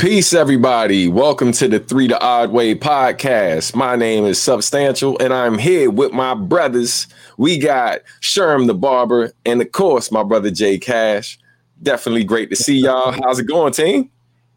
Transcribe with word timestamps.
Peace, 0.00 0.32
everybody. 0.32 1.08
Welcome 1.08 1.52
to 1.52 1.68
the 1.68 1.78
Three 1.78 2.08
the 2.08 2.18
Odd 2.22 2.52
Way 2.52 2.74
podcast. 2.74 3.74
My 3.74 3.96
name 3.96 4.24
is 4.24 4.40
Substantial, 4.40 5.18
and 5.18 5.30
I'm 5.30 5.58
here 5.58 5.90
with 5.90 6.10
my 6.10 6.32
brothers. 6.32 7.06
We 7.36 7.58
got 7.58 8.00
Sherm 8.22 8.66
the 8.66 8.72
Barber, 8.72 9.34
and 9.44 9.60
of 9.60 9.72
course, 9.72 10.10
my 10.10 10.22
brother 10.22 10.50
Jay 10.50 10.78
Cash. 10.78 11.38
Definitely 11.82 12.24
great 12.24 12.48
to 12.48 12.56
see 12.56 12.78
y'all. 12.78 13.12
How's 13.12 13.40
it 13.40 13.44
going, 13.44 13.74
team? 13.74 14.10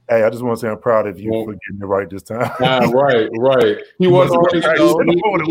Hey, 0.08 0.24
I 0.24 0.30
just 0.30 0.44
want 0.44 0.60
to 0.60 0.66
say 0.66 0.70
I'm 0.70 0.80
proud 0.80 1.08
of 1.08 1.20
you 1.20 1.30
for 1.30 1.52
getting 1.52 1.82
it 1.82 1.86
right 1.88 2.10
this 2.10 2.24
time. 2.24 2.50
Ah, 2.62 2.90
right, 2.94 3.30
right. 3.38 3.78
He 4.00 4.08
wasn't 4.08 4.38
already 4.38 4.60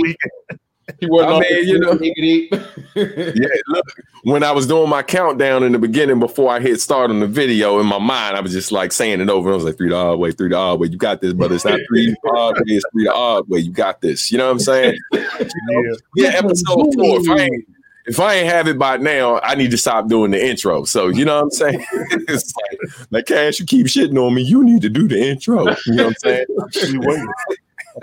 weekend. 0.00 0.32
He 0.48 0.56
wasn't 1.03 1.33
I 1.33 1.41
mean, 1.41 1.69
you 1.69 1.79
know. 1.79 1.93
know. 1.93 3.33
Yeah, 3.35 3.48
look, 3.69 3.87
when 4.25 4.43
I 4.43 4.51
was 4.53 4.67
doing 4.67 4.89
my 4.89 5.03
countdown 5.03 5.62
in 5.62 5.73
the 5.73 5.79
beginning 5.79 6.19
before 6.19 6.51
I 6.51 6.61
hit 6.61 6.80
start 6.80 7.11
on 7.11 7.21
the 7.21 7.27
video, 7.27 7.79
in 7.80 7.87
my 7.87 7.98
mind, 7.98 8.37
I 8.37 8.41
was 8.41 8.53
just 8.53 8.73
like 8.73 8.93
saying 8.93 9.21
it 9.21 9.30
over. 9.30 9.53
I 9.53 9.55
was 9.55 9.65
like, 9.65 9.77
three 9.77 9.91
the 9.91 9.97
odd 9.97 10.19
way, 10.19 10.33
three 10.33 10.48
the 10.48 10.57
odd 10.57 10.80
way. 10.80 10.89
You 10.89 10.98
got 10.98 11.21
this, 11.21 11.33
brother. 11.33 11.55
It's 11.55 11.65
not 11.65 11.79
three 11.89 12.11
the 12.11 12.30
odd 12.30 12.56
way, 12.56 12.77
it's 12.77 12.84
three 12.92 13.05
the 13.05 13.15
odd 13.15 13.48
way. 13.48 13.61
You 13.61 13.70
got 13.70 14.01
this. 14.01 14.33
You 14.33 14.39
know 14.39 14.47
what 14.47 14.53
I'm 14.53 14.59
saying? 14.59 14.98
You 15.12 15.83
know? 15.83 15.97
Yeah, 16.16 16.29
episode 16.29 16.95
four. 16.95 17.20
If 17.20 17.28
I 17.28 17.41
ain't 17.42 17.69
if 18.06 18.19
I 18.19 18.34
ain't 18.34 18.48
have 18.48 18.67
it 18.69 18.78
by 18.78 18.97
now, 18.97 19.39
I 19.41 19.55
need 19.55 19.70
to 19.70 19.77
stop 19.77 20.09
doing 20.09 20.30
the 20.33 20.45
intro. 20.45 20.84
So 20.84 21.09
you 21.09 21.25
know 21.25 21.37
what 21.37 21.45
I'm 21.45 21.51
saying? 21.51 21.84
it's 21.92 22.53
like, 22.56 23.06
like 23.11 23.27
Cash, 23.27 23.61
you 23.61 23.67
keep 23.67 23.87
shitting 23.87 24.19
on 24.19 24.34
me. 24.34 24.42
You 24.42 24.64
need 24.64 24.83
to 24.83 24.89
do 24.89 25.06
the 25.06 25.20
intro. 25.20 25.64
You 25.87 25.95
know 25.95 26.06
what 26.06 26.06
I'm 26.06 26.14
saying? 26.17 26.47
You 26.92 27.01
waiting. 27.01 27.28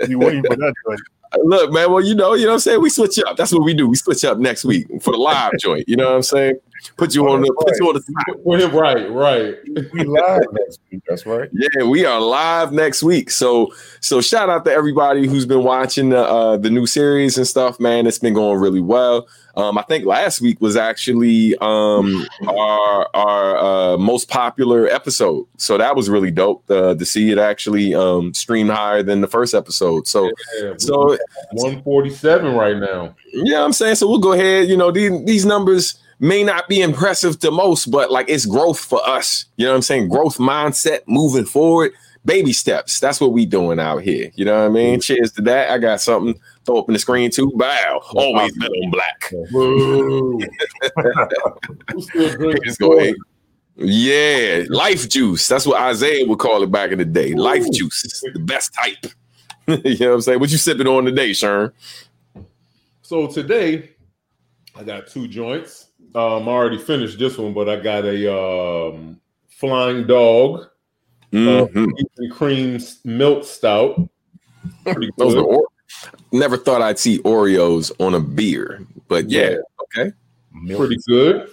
You 0.08 0.18
waiting 0.18 0.42
for 0.44 0.56
that 0.56 0.74
joint. 0.86 1.00
Look, 1.38 1.72
man. 1.72 1.92
Well, 1.92 2.04
you 2.04 2.14
know, 2.14 2.34
you 2.34 2.44
know 2.44 2.50
what 2.50 2.54
I'm 2.54 2.60
saying. 2.60 2.82
We 2.82 2.90
switch 2.90 3.18
up. 3.20 3.36
That's 3.36 3.52
what 3.52 3.62
we 3.62 3.74
do. 3.74 3.88
We 3.88 3.96
switch 3.96 4.24
up 4.24 4.38
next 4.38 4.64
week 4.64 4.86
for 5.00 5.12
the 5.12 5.16
live 5.18 5.52
joint. 5.60 5.88
You 5.88 5.96
know 5.96 6.06
what 6.06 6.16
I'm 6.16 6.22
saying? 6.22 6.58
Put 6.96 7.14
you 7.14 7.28
on 7.28 7.42
the 7.42 7.52
put 7.52 7.78
you 7.78 7.88
on 7.88 7.94
the 7.94 8.02
spot. 8.02 8.72
right, 8.72 9.10
right. 9.10 9.56
We 9.92 10.04
live 10.04 10.42
next 10.52 10.80
week. 10.90 11.02
That's 11.08 11.26
right. 11.26 11.48
Yeah, 11.52 11.84
we 11.84 12.04
are 12.04 12.20
live 12.20 12.72
next 12.72 13.02
week. 13.02 13.30
So 13.30 13.72
so 14.00 14.20
shout 14.20 14.48
out 14.48 14.64
to 14.64 14.72
everybody 14.72 15.26
who's 15.26 15.46
been 15.46 15.62
watching 15.62 16.10
the 16.10 16.22
uh, 16.22 16.56
the 16.56 16.70
new 16.70 16.86
series 16.86 17.36
and 17.36 17.46
stuff, 17.46 17.80
man. 17.80 18.06
It's 18.06 18.18
been 18.18 18.34
going 18.34 18.60
really 18.60 18.80
well. 18.80 19.28
Um, 19.56 19.76
I 19.78 19.82
think 19.82 20.06
last 20.06 20.40
week 20.40 20.60
was 20.60 20.76
actually 20.76 21.56
um, 21.60 22.26
our 22.46 23.08
our 23.14 23.58
uh, 23.58 23.98
most 23.98 24.28
popular 24.28 24.86
episode, 24.86 25.46
so 25.56 25.76
that 25.76 25.96
was 25.96 26.08
really 26.08 26.30
dope 26.30 26.70
uh, 26.70 26.94
to 26.94 27.04
see 27.04 27.30
it 27.30 27.38
actually 27.38 27.94
um, 27.94 28.32
streamed 28.32 28.70
higher 28.70 29.02
than 29.02 29.20
the 29.20 29.26
first 29.26 29.54
episode. 29.54 30.06
So, 30.06 30.30
Yeah, 30.60 30.74
so 30.78 31.18
147 31.52 32.54
right 32.54 32.76
now. 32.76 33.14
yeah, 33.32 33.64
I'm 33.64 33.72
saying 33.72 33.96
so. 33.96 34.08
We'll 34.08 34.18
go 34.18 34.32
ahead. 34.32 34.68
You 34.68 34.76
know, 34.76 34.90
these 34.90 35.24
these 35.24 35.44
numbers 35.44 35.98
may 36.20 36.44
not 36.44 36.68
be 36.68 36.82
impressive 36.82 37.38
to 37.40 37.50
most, 37.50 37.90
but 37.90 38.12
like 38.12 38.28
it's 38.28 38.46
growth 38.46 38.78
for 38.78 39.06
us. 39.08 39.46
You 39.56 39.64
know 39.64 39.72
what 39.72 39.76
I'm 39.76 39.82
saying? 39.82 40.08
Growth 40.08 40.38
mindset, 40.38 41.00
moving 41.06 41.46
forward, 41.46 41.92
baby 42.24 42.52
steps. 42.52 43.00
That's 43.00 43.20
what 43.20 43.32
we 43.32 43.46
doing 43.46 43.80
out 43.80 44.02
here. 44.02 44.30
You 44.34 44.44
know 44.44 44.60
what 44.60 44.66
I 44.66 44.68
mean? 44.68 44.94
Mm-hmm. 44.94 45.00
Cheers 45.00 45.32
to 45.32 45.42
that. 45.42 45.70
I 45.70 45.78
got 45.78 46.00
something. 46.00 46.38
Throw 46.64 46.78
up 46.78 46.88
in 46.88 46.92
the 46.92 46.98
screen 46.98 47.30
too. 47.30 47.50
Bow. 47.56 48.02
Always 48.14 48.56
bet 48.58 48.70
on 48.70 48.90
black. 48.90 49.32
Woo. 49.50 50.40
Who's 51.92 52.60
Just 52.64 52.78
go 52.78 52.98
ahead. 52.98 53.14
Yeah, 53.76 54.64
life 54.68 55.08
juice. 55.08 55.48
That's 55.48 55.66
what 55.66 55.80
Isaiah 55.80 56.26
would 56.26 56.38
call 56.38 56.62
it 56.62 56.70
back 56.70 56.92
in 56.92 56.98
the 56.98 57.04
day. 57.06 57.32
Life 57.32 57.70
juice, 57.72 58.22
the 58.34 58.38
best 58.40 58.74
type. 58.74 59.12
you 59.84 59.98
know 60.00 60.08
what 60.08 60.14
I'm 60.16 60.20
saying? 60.20 60.40
What 60.40 60.50
you 60.50 60.58
sipping 60.58 60.86
on 60.86 61.06
today, 61.06 61.30
Sherm? 61.30 61.72
So 63.00 63.26
today, 63.26 63.92
I 64.76 64.84
got 64.84 65.06
two 65.06 65.28
joints. 65.28 65.89
Um, 66.14 66.48
I 66.48 66.52
already 66.52 66.78
finished 66.78 67.18
this 67.18 67.38
one, 67.38 67.54
but 67.54 67.68
I 67.68 67.76
got 67.76 68.04
a 68.04 68.32
um, 68.34 69.20
Flying 69.48 70.06
Dog 70.06 70.60
uh, 71.32 71.36
Mhm. 71.36 71.96
peach 71.96 72.06
and 72.18 72.32
cream 72.32 72.80
milk 73.04 73.44
stout. 73.44 74.08
Those 75.16 75.34
are 75.36 75.42
or- 75.44 75.68
never 76.32 76.56
thought 76.56 76.82
I'd 76.82 76.98
see 76.98 77.18
Oreos 77.20 77.92
on 78.00 78.14
a 78.14 78.20
beer, 78.20 78.84
but 79.08 79.30
yeah, 79.30 79.56
okay. 79.82 80.12
pretty 80.76 80.96
good. 81.06 81.50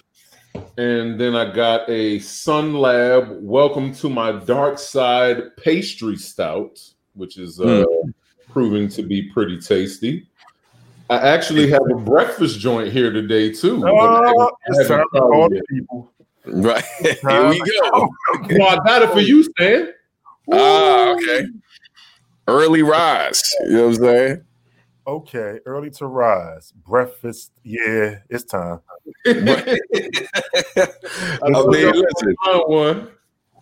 And 0.77 1.19
then 1.19 1.35
I 1.35 1.53
got 1.53 1.87
a 1.89 2.17
Sun 2.19 2.73
Lab 2.73 3.37
Welcome 3.41 3.93
to 3.95 4.09
My 4.09 4.31
Dark 4.31 4.79
Side 4.79 5.55
pastry 5.57 6.15
stout, 6.15 6.79
which 7.13 7.37
is 7.37 7.59
uh, 7.59 7.85
proving 8.49 8.87
to 8.89 9.03
be 9.03 9.29
pretty 9.31 9.59
tasty. 9.59 10.26
I 11.09 11.17
actually 11.17 11.69
have 11.69 11.81
a 11.89 11.95
breakfast 11.95 12.59
joint 12.59 12.91
here 12.91 13.11
today 13.11 13.51
too. 13.51 13.83
Oh, 13.85 14.51
it's 14.65 14.87
time 14.87 14.99
to 14.99 15.05
tried 15.09 15.21
call 15.21 15.49
the 15.49 15.63
people. 15.69 16.11
Right. 16.45 16.83
Here 17.01 17.49
we 17.49 17.59
go. 17.59 18.09
well, 18.51 18.69
I 18.69 18.79
got 18.85 19.01
it 19.01 19.11
for 19.11 19.19
you, 19.19 19.43
Stan. 19.43 19.89
Ah, 20.51 21.13
okay. 21.13 21.45
Early 22.47 22.83
rise. 22.83 23.43
You 23.65 23.71
know 23.71 23.87
what 23.87 23.95
I'm 23.95 23.95
saying? 23.95 24.43
Okay, 25.05 25.59
early 25.65 25.89
to 25.91 26.05
rise. 26.05 26.71
Breakfast. 26.71 27.51
Yeah, 27.63 28.19
it's 28.29 28.43
time. 28.43 28.79
I 29.25 29.31
mean, 31.67 31.91
listen, 31.91 32.35
one. 32.67 33.09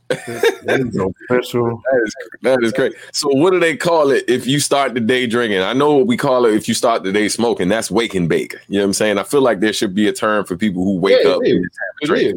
That 0.09 0.81
is 0.88 0.95
official. 1.29 1.81
that 1.91 2.01
is 2.05 2.16
that 2.43 2.59
is 2.63 2.71
great. 2.73 2.93
So, 3.11 3.27
what 3.29 3.51
do 3.51 3.59
they 3.59 3.75
call 3.75 4.11
it 4.11 4.23
if 4.27 4.45
you 4.45 4.59
start 4.59 4.93
the 4.93 4.99
day 4.99 5.25
drinking? 5.25 5.61
I 5.61 5.73
know 5.73 5.95
what 5.95 6.07
we 6.07 6.16
call 6.17 6.45
it 6.45 6.53
if 6.53 6.67
you 6.67 6.73
start 6.75 7.03
the 7.03 7.11
day 7.11 7.27
smoking. 7.27 7.69
That's 7.69 7.89
wake 7.89 8.13
and 8.13 8.29
bake. 8.29 8.53
You 8.67 8.77
know 8.77 8.83
what 8.83 8.85
I'm 8.89 8.93
saying? 8.93 9.17
I 9.17 9.23
feel 9.23 9.41
like 9.41 9.59
there 9.61 9.73
should 9.73 9.95
be 9.95 10.07
a 10.07 10.13
term 10.13 10.45
for 10.45 10.55
people 10.55 10.83
who 10.83 10.97
wake 10.97 11.23
Yeah, 11.23 11.31
up. 11.31 11.41
it 11.43 11.49
is. 11.49 11.69
have 12.07 12.11
a 12.17 12.33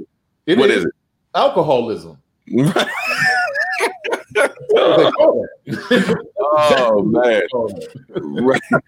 It 0.46 0.58
what 0.58 0.70
is. 0.70 0.78
is 0.78 0.84
it? 0.86 0.92
alcoholism. 1.34 2.16
Right. 2.50 2.88
They 4.34 4.48
call 5.10 5.46
it. 5.66 6.18
oh 6.40 7.02
man, 7.02 7.42
it. 7.42 8.22
right. 8.22 8.82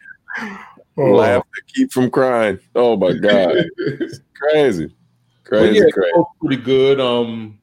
Oh, 0.96 1.02
Laugh 1.12 1.42
to 1.42 1.62
keep 1.74 1.92
from 1.92 2.10
crying. 2.10 2.58
Oh 2.74 2.96
my 2.96 3.12
god, 3.12 3.56
crazy, 4.34 4.86
But 5.44 5.48
crazy, 5.48 5.76
yeah, 5.78 5.90
crazy. 5.92 6.12
pretty 6.40 6.62
good. 6.62 7.00
Um, 7.00 7.58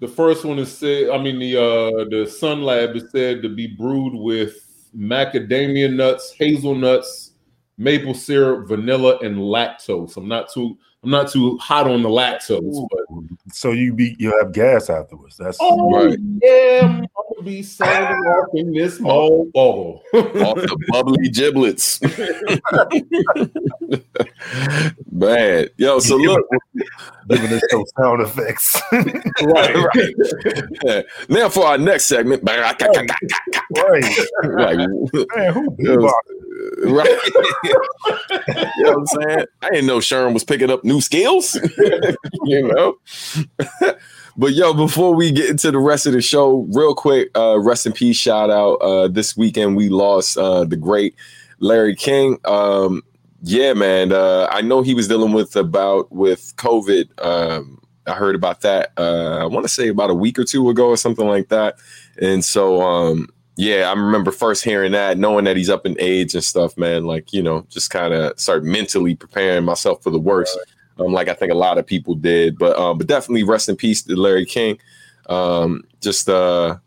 the 0.00 0.08
first 0.08 0.44
one 0.44 0.58
is 0.58 0.76
said. 0.76 1.10
I 1.10 1.18
mean, 1.18 1.38
the 1.38 1.56
uh, 1.56 2.04
the 2.10 2.26
Sun 2.26 2.62
Lab 2.62 2.96
is 2.96 3.10
said 3.10 3.42
to 3.42 3.48
be 3.48 3.66
brewed 3.68 4.14
with 4.14 4.88
macadamia 4.96 5.92
nuts, 5.92 6.32
hazelnuts, 6.38 7.32
maple 7.78 8.14
syrup, 8.14 8.68
vanilla, 8.68 9.18
and 9.18 9.36
lactose. 9.36 10.16
I'm 10.16 10.28
not 10.28 10.52
too. 10.52 10.76
I'm 11.02 11.10
not 11.10 11.30
too 11.30 11.58
hot 11.58 11.86
on 11.86 12.02
the 12.02 12.08
lactose, 12.08 12.88
but 12.90 13.54
so 13.54 13.72
you 13.72 13.92
be 13.92 14.16
you 14.18 14.34
have 14.40 14.52
gas 14.52 14.88
afterwards. 14.88 15.36
That's 15.36 15.58
oh 15.60 15.92
Right. 15.92 16.18
yeah, 16.42 16.80
I'm 16.86 17.06
gonna 17.34 17.44
be 17.44 17.62
sounding 17.62 18.22
off 18.22 18.48
in 18.54 18.72
this 18.72 18.98
mole 18.98 19.44
bubble. 19.52 20.02
Off 20.14 20.56
the 20.56 20.86
bubbly 20.88 21.28
giblets. 21.28 22.00
Bad. 25.12 25.70
Yo, 25.76 25.98
so 25.98 26.16
look, 26.16 26.46
giving 27.28 27.52
us 27.52 27.62
those 27.70 27.90
sound 27.98 28.22
effects. 28.22 28.80
right. 28.92 29.74
right. 30.84 31.04
now 31.28 31.48
for 31.48 31.66
our 31.66 31.78
next 31.78 32.06
segment. 32.06 32.42
right. 32.44 32.74
right. 34.44 34.76
Man, 34.76 35.52
who 35.52 35.76
Yes. 35.78 35.96
bebop? 35.96 36.12
right. 36.84 37.18
you 38.76 38.84
know 38.84 38.92
what 38.92 38.98
I'm 38.98 39.06
saying? 39.06 39.46
I 39.62 39.70
didn't 39.70 39.86
know 39.86 40.00
Sharon 40.00 40.34
was 40.34 40.44
picking 40.44 40.70
up 40.70 40.84
new 40.84 41.00
skills. 41.00 41.54
you 42.44 42.68
know. 42.68 42.96
but 44.36 44.52
yo, 44.52 44.74
before 44.74 45.14
we 45.14 45.30
get 45.32 45.50
into 45.50 45.70
the 45.70 45.78
rest 45.78 46.06
of 46.06 46.12
the 46.12 46.20
show, 46.20 46.66
real 46.72 46.94
quick, 46.94 47.30
uh, 47.36 47.58
rest 47.58 47.86
in 47.86 47.92
peace, 47.92 48.16
shout 48.16 48.50
out. 48.50 48.74
Uh, 48.76 49.08
this 49.08 49.36
weekend 49.36 49.76
we 49.76 49.88
lost 49.88 50.36
uh 50.36 50.64
the 50.64 50.76
great 50.76 51.14
Larry 51.60 51.94
King. 51.96 52.38
Um, 52.44 53.02
yeah, 53.46 53.74
man. 53.74 54.10
Uh, 54.10 54.48
I 54.50 54.62
know 54.62 54.80
he 54.80 54.94
was 54.94 55.06
dealing 55.06 55.32
with 55.32 55.54
about 55.54 56.10
with 56.10 56.54
COVID. 56.56 57.22
Um, 57.22 57.78
I 58.06 58.12
heard 58.12 58.34
about 58.34 58.62
that. 58.62 58.92
Uh, 58.96 59.36
I 59.38 59.44
want 59.44 59.64
to 59.64 59.68
say 59.68 59.88
about 59.88 60.08
a 60.08 60.14
week 60.14 60.38
or 60.38 60.44
two 60.44 60.70
ago 60.70 60.88
or 60.88 60.96
something 60.96 61.26
like 61.26 61.48
that. 61.50 61.76
And 62.20 62.42
so, 62.42 62.80
um, 62.80 63.28
yeah, 63.56 63.90
I 63.90 63.92
remember 63.92 64.30
first 64.30 64.64
hearing 64.64 64.92
that, 64.92 65.18
knowing 65.18 65.44
that 65.44 65.58
he's 65.58 65.68
up 65.68 65.84
in 65.84 65.94
age 66.00 66.34
and 66.34 66.42
stuff, 66.42 66.78
man. 66.78 67.04
Like, 67.04 67.34
you 67.34 67.42
know, 67.42 67.66
just 67.68 67.90
kind 67.90 68.14
of 68.14 68.38
start 68.40 68.64
mentally 68.64 69.14
preparing 69.14 69.64
myself 69.64 70.02
for 70.02 70.10
the 70.10 70.18
worst. 70.18 70.58
Um, 70.98 71.12
like 71.12 71.28
I 71.28 71.34
think 71.34 71.52
a 71.52 71.56
lot 71.56 71.76
of 71.76 71.86
people 71.86 72.14
did, 72.14 72.56
but 72.58 72.78
um, 72.78 72.96
but 72.96 73.08
definitely 73.08 73.42
rest 73.42 73.68
in 73.68 73.76
peace 73.76 74.02
to 74.04 74.16
Larry 74.16 74.46
King. 74.46 74.78
Um, 75.28 75.84
just 76.00 76.30
uh, 76.30 76.78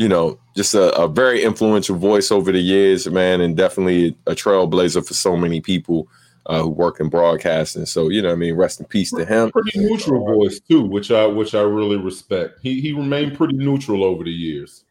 you 0.00 0.08
know, 0.08 0.38
just 0.56 0.74
a, 0.74 0.98
a 0.98 1.06
very 1.06 1.42
influential 1.42 1.94
voice 1.94 2.32
over 2.32 2.50
the 2.50 2.58
years, 2.58 3.06
man, 3.10 3.42
and 3.42 3.54
definitely 3.54 4.16
a 4.26 4.32
trailblazer 4.32 5.06
for 5.06 5.12
so 5.12 5.36
many 5.36 5.60
people 5.60 6.08
uh, 6.46 6.62
who 6.62 6.70
work 6.70 7.00
in 7.00 7.10
broadcasting. 7.10 7.84
So, 7.84 8.08
you 8.08 8.22
know, 8.22 8.28
what 8.28 8.36
I 8.36 8.38
mean, 8.38 8.54
rest 8.54 8.80
in 8.80 8.86
peace 8.86 9.10
to 9.12 9.26
him. 9.26 9.50
pretty 9.50 9.78
neutral 9.78 10.24
voice 10.24 10.58
too, 10.58 10.80
which 10.80 11.10
I 11.10 11.26
which 11.26 11.54
I 11.54 11.60
really 11.60 11.98
respect. 11.98 12.60
He 12.62 12.80
he 12.80 12.94
remained 12.94 13.36
pretty 13.36 13.58
neutral 13.58 14.02
over 14.02 14.24
the 14.24 14.30
years. 14.30 14.84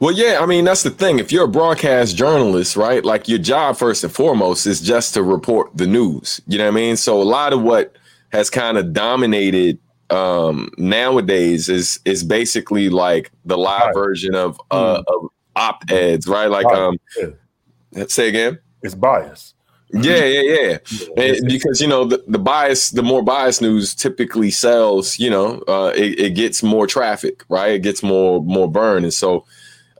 Well, 0.00 0.12
yeah, 0.12 0.40
I 0.40 0.46
mean, 0.46 0.64
that's 0.64 0.82
the 0.82 0.90
thing. 0.90 1.20
If 1.20 1.30
you're 1.30 1.44
a 1.44 1.48
broadcast 1.48 2.16
journalist, 2.16 2.74
right, 2.74 3.04
like 3.04 3.28
your 3.28 3.38
job 3.38 3.76
first 3.76 4.02
and 4.02 4.12
foremost 4.12 4.66
is 4.66 4.80
just 4.80 5.14
to 5.14 5.22
report 5.22 5.76
the 5.76 5.86
news. 5.86 6.40
You 6.48 6.58
know 6.58 6.64
what 6.64 6.72
I 6.72 6.74
mean? 6.74 6.96
So 6.96 7.22
a 7.22 7.24
lot 7.24 7.52
of 7.52 7.62
what 7.62 7.94
has 8.32 8.50
kind 8.50 8.76
of 8.78 8.92
dominated 8.92 9.78
um, 10.12 10.70
nowadays 10.78 11.68
is 11.68 12.00
is 12.04 12.24
basically 12.24 12.88
like 12.88 13.30
the 13.44 13.56
live 13.58 13.86
Right. 13.86 13.94
version 13.94 14.34
of 14.34 14.60
uh, 14.70 15.02
of 15.06 15.28
op 15.56 15.84
eds, 15.90 16.26
right? 16.26 16.50
Like 16.50 16.66
Right. 16.66 16.78
um, 16.78 16.98
Yeah. 17.18 18.04
say 18.08 18.28
again. 18.28 18.58
It's 18.82 18.94
bias. 18.94 19.54
Yeah, 19.92 20.24
yeah, 20.24 20.78
yeah. 21.16 21.40
Because 21.46 21.80
you 21.80 21.88
know 21.88 22.04
the, 22.04 22.22
the 22.28 22.38
bias, 22.38 22.90
the 22.90 23.02
more 23.02 23.22
bias 23.22 23.60
news 23.60 23.94
typically 23.94 24.50
sells. 24.52 25.18
You 25.18 25.30
know, 25.30 25.62
uh, 25.66 25.92
it, 25.96 26.18
it 26.18 26.30
gets 26.36 26.62
more 26.62 26.86
traffic, 26.86 27.42
right? 27.48 27.72
It 27.72 27.82
gets 27.82 28.02
more 28.02 28.40
more 28.42 28.70
burn, 28.70 29.02
and 29.02 29.12
so 29.12 29.44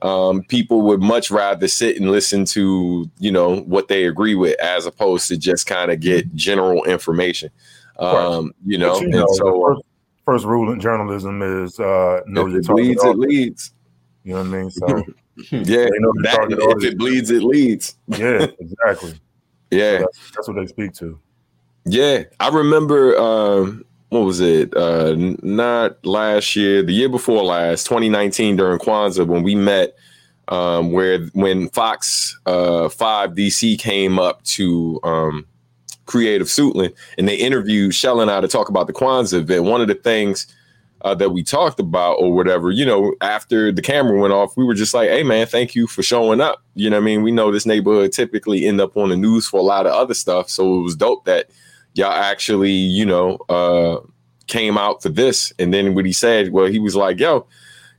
um, 0.01 0.43
people 0.43 0.81
would 0.83 1.01
much 1.01 1.29
rather 1.29 1.67
sit 1.67 1.97
and 1.99 2.09
listen 2.09 2.45
to 2.45 3.09
you 3.19 3.31
know 3.31 3.57
what 3.61 3.89
they 3.89 4.05
agree 4.05 4.33
with 4.35 4.57
as 4.61 4.85
opposed 4.85 5.27
to 5.27 5.37
just 5.37 5.67
kind 5.67 5.91
of 5.91 5.99
get 5.99 6.33
general 6.35 6.83
information. 6.85 7.51
Um, 7.99 8.53
you 8.65 8.77
know, 8.77 8.95
you 8.99 9.03
and 9.07 9.11
know, 9.11 9.27
so 9.33 9.81
first, 10.25 10.45
rule 10.45 10.71
in 10.71 10.79
journalism 10.79 11.41
is 11.41 11.79
uh, 11.79 12.21
know 12.27 12.47
if 12.47 12.51
your 12.51 12.59
it 12.61 12.65
target 12.65 12.75
bleeds, 12.75 13.03
it 13.03 13.17
leads. 13.17 13.73
You 14.23 14.33
know 14.33 14.39
what 14.43 14.47
I 14.47 14.49
mean? 14.49 14.69
So 14.71 14.87
Yeah, 15.51 15.85
They 15.85 15.99
know 15.99 16.13
that, 16.23 16.47
if 16.51 16.59
audience. 16.59 16.83
it 16.83 16.97
bleeds, 16.97 17.31
it 17.31 17.43
leads. 17.43 17.95
yeah, 18.07 18.47
exactly. 18.59 19.13
Yeah. 19.71 19.99
That's, 19.99 20.31
that's 20.35 20.47
what 20.47 20.57
they 20.57 20.67
speak 20.67 20.93
to. 20.95 21.19
Yeah, 21.85 22.23
I 22.39 22.49
remember. 22.49 23.17
Um, 23.17 23.85
what 24.09 24.25
was 24.25 24.41
it? 24.41 24.75
Uh, 24.75 25.15
not 25.41 26.05
last 26.05 26.57
year, 26.57 26.83
the 26.83 26.91
year 26.91 27.07
before 27.07 27.43
last, 27.43 27.87
2019, 27.87 28.57
during 28.57 28.77
Kwanzaa, 28.77 29.25
when 29.25 29.41
we 29.41 29.55
met, 29.55 29.95
um, 30.49 30.91
where 30.91 31.27
when 31.27 31.69
Fox 31.69 32.37
uh, 32.45 32.89
Five 32.89 33.31
DC 33.31 33.79
came 33.79 34.19
up 34.19 34.43
to 34.43 34.99
um, 35.03 35.47
Creative 36.11 36.47
Suitland 36.47 36.93
and 37.17 37.27
they 37.27 37.35
interviewed 37.35 37.95
Shell 37.95 38.19
and 38.19 38.29
I 38.29 38.41
to 38.41 38.47
talk 38.47 38.67
about 38.69 38.87
the 38.87 38.93
Kwanzaa 38.93 39.39
event. 39.39 39.63
One 39.63 39.81
of 39.81 39.87
the 39.87 39.95
things 39.95 40.47
uh, 41.03 41.15
that 41.15 41.31
we 41.31 41.41
talked 41.41 41.79
about, 41.79 42.13
or 42.15 42.33
whatever, 42.33 42.69
you 42.69 42.85
know, 42.85 43.15
after 43.21 43.71
the 43.71 43.81
camera 43.81 44.19
went 44.19 44.33
off, 44.33 44.55
we 44.55 44.63
were 44.63 44.73
just 44.73 44.93
like, 44.93 45.09
"Hey, 45.09 45.23
man, 45.23 45.47
thank 45.47 45.73
you 45.73 45.87
for 45.87 46.03
showing 46.03 46.41
up." 46.41 46.61
You 46.75 46.89
know, 46.89 46.97
I 46.97 46.99
mean, 46.99 47.23
we 47.23 47.31
know 47.31 47.51
this 47.51 47.65
neighborhood 47.65 48.11
typically 48.11 48.67
end 48.67 48.79
up 48.79 48.95
on 48.95 49.09
the 49.09 49.17
news 49.17 49.47
for 49.47 49.59
a 49.59 49.63
lot 49.63 49.87
of 49.87 49.93
other 49.93 50.13
stuff, 50.13 50.49
so 50.49 50.79
it 50.79 50.83
was 50.83 50.95
dope 50.95 51.25
that 51.25 51.49
y'all 51.93 52.11
actually, 52.11 52.71
you 52.71 53.05
know, 53.05 53.37
uh, 53.49 53.97
came 54.47 54.77
out 54.77 55.01
for 55.01 55.09
this. 55.09 55.51
And 55.57 55.73
then 55.73 55.95
what 55.95 56.05
he 56.05 56.13
said, 56.13 56.51
well, 56.51 56.65
he 56.65 56.79
was 56.79 56.95
like, 56.95 57.19
"Yo." 57.19 57.47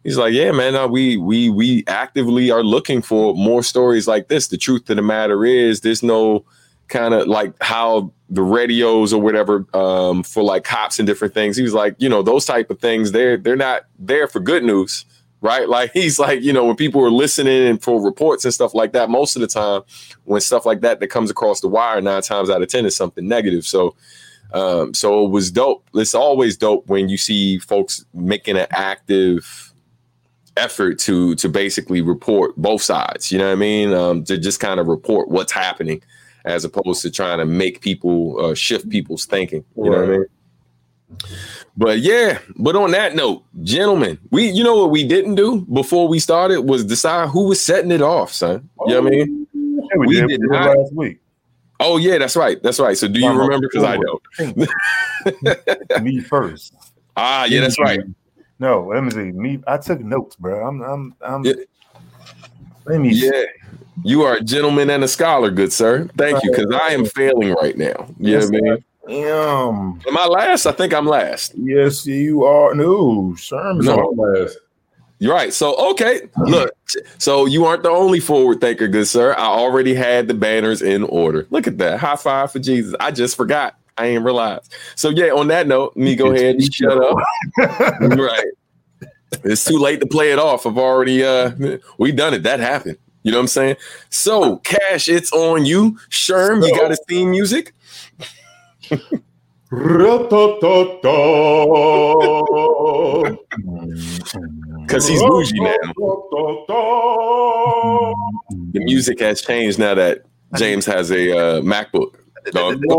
He's 0.04 0.18
like, 0.18 0.32
yeah, 0.32 0.50
man. 0.50 0.90
We 0.90 1.16
we 1.16 1.48
we 1.48 1.84
actively 1.86 2.50
are 2.50 2.64
looking 2.64 3.02
for 3.02 3.34
more 3.36 3.62
stories 3.62 4.08
like 4.08 4.26
this. 4.26 4.48
The 4.48 4.56
truth 4.56 4.90
of 4.90 4.96
the 4.96 5.02
matter 5.02 5.44
is, 5.44 5.80
there's 5.80 6.02
no 6.02 6.44
kind 6.92 7.14
of 7.14 7.26
like 7.26 7.54
how 7.62 8.12
the 8.28 8.42
radios 8.42 9.12
or 9.12 9.20
whatever 9.20 9.66
um, 9.74 10.22
for 10.22 10.42
like 10.42 10.62
cops 10.62 10.98
and 10.98 11.06
different 11.06 11.34
things. 11.34 11.56
He 11.56 11.62
was 11.62 11.74
like, 11.74 11.96
you 11.98 12.08
know, 12.08 12.22
those 12.22 12.44
type 12.44 12.70
of 12.70 12.78
things. 12.78 13.12
They're 13.12 13.36
they're 13.36 13.56
not 13.56 13.84
there 13.98 14.28
for 14.28 14.38
good 14.38 14.62
news, 14.62 15.04
right? 15.40 15.68
Like 15.72 15.92
he's 15.92 16.18
like, 16.18 16.42
you 16.42 16.52
know, 16.52 16.66
when 16.66 16.76
people 16.76 17.04
are 17.04 17.10
listening 17.10 17.66
and 17.66 17.82
for 17.82 18.00
reports 18.00 18.44
and 18.44 18.52
stuff 18.54 18.74
like 18.74 18.92
that, 18.92 19.08
most 19.10 19.34
of 19.34 19.40
the 19.40 19.48
time, 19.48 19.82
when 20.24 20.40
stuff 20.40 20.66
like 20.66 20.82
that 20.82 21.00
that 21.00 21.08
comes 21.08 21.30
across 21.30 21.60
the 21.60 21.68
wire, 21.68 22.00
nine 22.00 22.22
times 22.22 22.50
out 22.50 22.62
of 22.62 22.68
ten 22.68 22.86
is 22.86 22.94
something 22.94 23.26
negative. 23.26 23.64
So. 23.64 23.96
Um, 24.54 24.92
so 24.92 25.24
it 25.24 25.30
was 25.30 25.50
dope. 25.50 25.88
It's 25.94 26.14
always 26.14 26.58
dope 26.58 26.86
when 26.86 27.08
you 27.08 27.16
see 27.16 27.58
folks 27.58 28.04
making 28.12 28.58
an 28.58 28.66
active 28.68 29.72
effort 30.58 30.98
to 30.98 31.34
to 31.36 31.48
basically 31.48 32.02
report 32.02 32.54
both 32.58 32.82
sides. 32.82 33.32
You 33.32 33.38
know 33.38 33.46
what 33.46 33.52
I 33.52 33.56
mean? 33.56 33.94
Um, 33.94 34.24
to 34.24 34.36
just 34.36 34.60
kind 34.60 34.78
of 34.78 34.88
report 34.88 35.30
what's 35.30 35.52
happening, 35.52 36.02
as 36.44 36.64
opposed 36.64 37.02
to 37.02 37.10
trying 37.10 37.38
to 37.38 37.46
make 37.46 37.80
people 37.80 38.44
uh, 38.44 38.54
shift 38.54 38.88
people's 38.88 39.26
thinking. 39.26 39.64
You 39.76 39.84
know 39.84 39.90
what 39.90 40.04
I 40.04 40.06
mean? 40.06 40.26
But 41.76 41.98
yeah, 42.00 42.38
but 42.56 42.76
on 42.76 42.90
that 42.92 43.14
note, 43.14 43.44
gentlemen, 43.62 44.18
we 44.30 44.48
you 44.48 44.64
know 44.64 44.76
what 44.76 44.90
we 44.90 45.06
didn't 45.06 45.36
do 45.36 45.62
before 45.72 46.08
we 46.08 46.18
started 46.18 46.62
was 46.62 46.84
decide 46.84 47.28
who 47.28 47.48
was 47.48 47.60
setting 47.60 47.90
it 47.90 48.02
off, 48.02 48.32
son. 48.32 48.68
You 48.86 48.94
know 48.94 49.02
what 49.02 49.12
I 49.12 49.16
mean? 49.16 49.46
Yeah, 49.54 49.96
we, 49.98 50.06
We 50.06 50.14
did, 50.16 50.28
did 50.28 50.40
not. 50.42 50.76
last 50.76 50.92
week. 50.94 51.18
Oh 51.80 51.96
yeah, 51.96 52.18
that's 52.18 52.36
right. 52.36 52.62
That's 52.62 52.78
right. 52.78 52.96
So 52.96 53.08
do 53.08 53.18
you 53.18 53.30
remember? 53.30 53.68
Because 53.68 53.84
I 53.84 53.96
don't. 53.96 56.02
Me 56.02 56.20
first. 56.20 56.74
Ah, 57.14 57.44
yeah, 57.44 57.60
that's 57.60 57.78
right. 57.78 58.00
No, 58.58 58.86
let 58.86 59.04
me 59.04 59.10
see. 59.10 59.32
Me, 59.32 59.62
I 59.66 59.76
took 59.76 60.00
notes, 60.00 60.34
bro. 60.36 60.66
I'm, 60.66 60.80
I'm, 60.80 61.14
I'm. 61.20 61.44
Yeah. 61.44 61.52
Let 62.86 63.02
me. 63.02 63.10
Yeah. 63.10 63.42
You 64.04 64.22
are 64.22 64.34
a 64.34 64.40
gentleman 64.40 64.90
and 64.90 65.04
a 65.04 65.08
scholar, 65.08 65.50
good 65.50 65.72
sir. 65.72 66.08
Thank 66.16 66.42
you, 66.42 66.50
because 66.50 66.72
I 66.72 66.88
am 66.88 67.04
failing 67.04 67.52
right 67.54 67.76
now. 67.76 68.08
You 68.18 68.38
know 68.38 68.46
what 68.46 68.56
I 68.56 68.60
mean? 68.60 68.84
Um. 69.28 70.00
Am 70.06 70.16
I 70.16 70.26
last? 70.26 70.66
I 70.66 70.72
think 70.72 70.94
I'm 70.94 71.06
last. 71.06 71.52
Yes, 71.56 72.06
you 72.06 72.44
are. 72.44 72.74
No, 72.74 73.34
Sherman's 73.36 73.86
No. 73.86 73.96
Last. 74.16 74.58
You're 75.18 75.34
right. 75.34 75.52
So 75.52 75.76
okay, 75.92 76.22
look. 76.46 76.72
So 77.18 77.46
you 77.46 77.64
aren't 77.64 77.84
the 77.84 77.90
only 77.90 78.18
forward 78.18 78.60
thinker, 78.60 78.88
good 78.88 79.06
sir. 79.06 79.34
I 79.34 79.44
already 79.44 79.94
had 79.94 80.26
the 80.26 80.34
banners 80.34 80.82
in 80.82 81.04
order. 81.04 81.46
Look 81.50 81.68
at 81.68 81.78
that. 81.78 82.00
High 82.00 82.16
five 82.16 82.50
for 82.50 82.58
Jesus. 82.58 82.94
I 82.98 83.12
just 83.12 83.36
forgot. 83.36 83.76
I 83.96 84.06
ain't 84.06 84.24
realized. 84.24 84.74
So 84.96 85.10
yeah, 85.10 85.30
on 85.32 85.48
that 85.48 85.68
note, 85.68 85.96
me 85.96 86.16
go 86.16 86.32
ahead 86.32 86.56
and 86.56 86.74
shut 86.74 86.98
up. 86.98 87.18
right. 88.00 88.46
It's 89.44 89.64
too 89.64 89.78
late 89.78 90.00
to 90.00 90.06
play 90.06 90.32
it 90.32 90.38
off. 90.38 90.66
I've 90.66 90.78
already 90.78 91.24
uh 91.24 91.52
we 91.98 92.10
done 92.10 92.34
it. 92.34 92.42
That 92.42 92.58
happened. 92.58 92.98
You 93.22 93.32
know 93.32 93.38
what 93.38 93.42
I'm 93.42 93.48
saying? 93.48 93.76
So 94.10 94.56
Cash, 94.58 95.08
it's 95.08 95.32
on 95.32 95.64
you. 95.64 95.98
Sherm, 96.10 96.66
you 96.66 96.76
got 96.76 96.90
his 96.90 97.00
theme 97.08 97.30
music? 97.30 97.74
Because 104.82 105.08
he's 105.08 105.22
bougie 105.22 105.60
now. 105.60 105.76
The 108.72 108.80
music 108.80 109.20
has 109.20 109.40
changed 109.40 109.78
now 109.78 109.94
that 109.94 110.22
James 110.56 110.84
has 110.86 111.10
a 111.10 111.36
uh, 111.36 111.60
MacBook. 111.62 112.16
Dog. 112.50 112.80
That's 112.80 112.90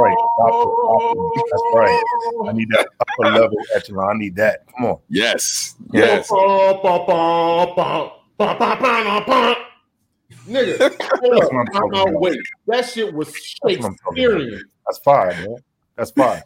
right. 0.00 0.16
That's 1.50 1.66
right. 1.74 2.02
I 2.48 2.52
need 2.52 2.70
that 2.70 2.88
upper 3.00 3.30
level 3.30 3.58
echelon. 3.74 4.16
I 4.16 4.18
need 4.18 4.36
that. 4.36 4.64
Come 4.74 4.86
on. 4.86 4.98
Yes. 5.08 5.74
Yes. 5.92 6.28
Nigga, 10.48 10.78
That's 10.78 10.98
what 11.20 11.54
I'm 11.54 11.66
talking 11.66 12.20
wait. 12.20 12.38
That 12.66 12.88
shit 12.88 13.12
was 13.12 13.32
That's 13.32 13.58
what 13.62 13.72
I'm 13.72 13.80
talking 13.80 13.96
about. 14.06 14.16
Shakespearean. 14.16 14.64
That's 14.86 14.98
fire, 14.98 15.32
man. 15.32 15.56
That's 15.96 16.10
fire. 16.12 16.42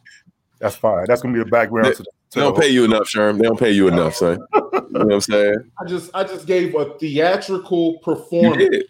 That's 0.58 0.76
fire. 0.76 1.06
That's 1.06 1.22
gonna 1.22 1.34
be 1.34 1.40
the 1.40 1.50
background 1.50 1.94
to 1.96 2.02
the. 2.02 2.10
They 2.32 2.40
don't 2.42 2.54
the 2.54 2.60
pay 2.60 2.68
you 2.68 2.84
enough, 2.84 3.08
Sherm. 3.08 3.38
They 3.38 3.44
don't 3.44 3.58
pay 3.58 3.72
you 3.72 3.88
enough, 3.88 4.14
son. 4.14 4.38
You 4.54 4.60
know 4.90 5.04
what 5.04 5.12
I'm 5.14 5.20
saying? 5.20 5.70
I 5.80 5.84
just 5.86 6.10
I 6.14 6.24
just 6.24 6.46
gave 6.46 6.74
a 6.74 6.96
theatrical 6.98 7.92
You 7.92 7.98
performance. 8.04 8.84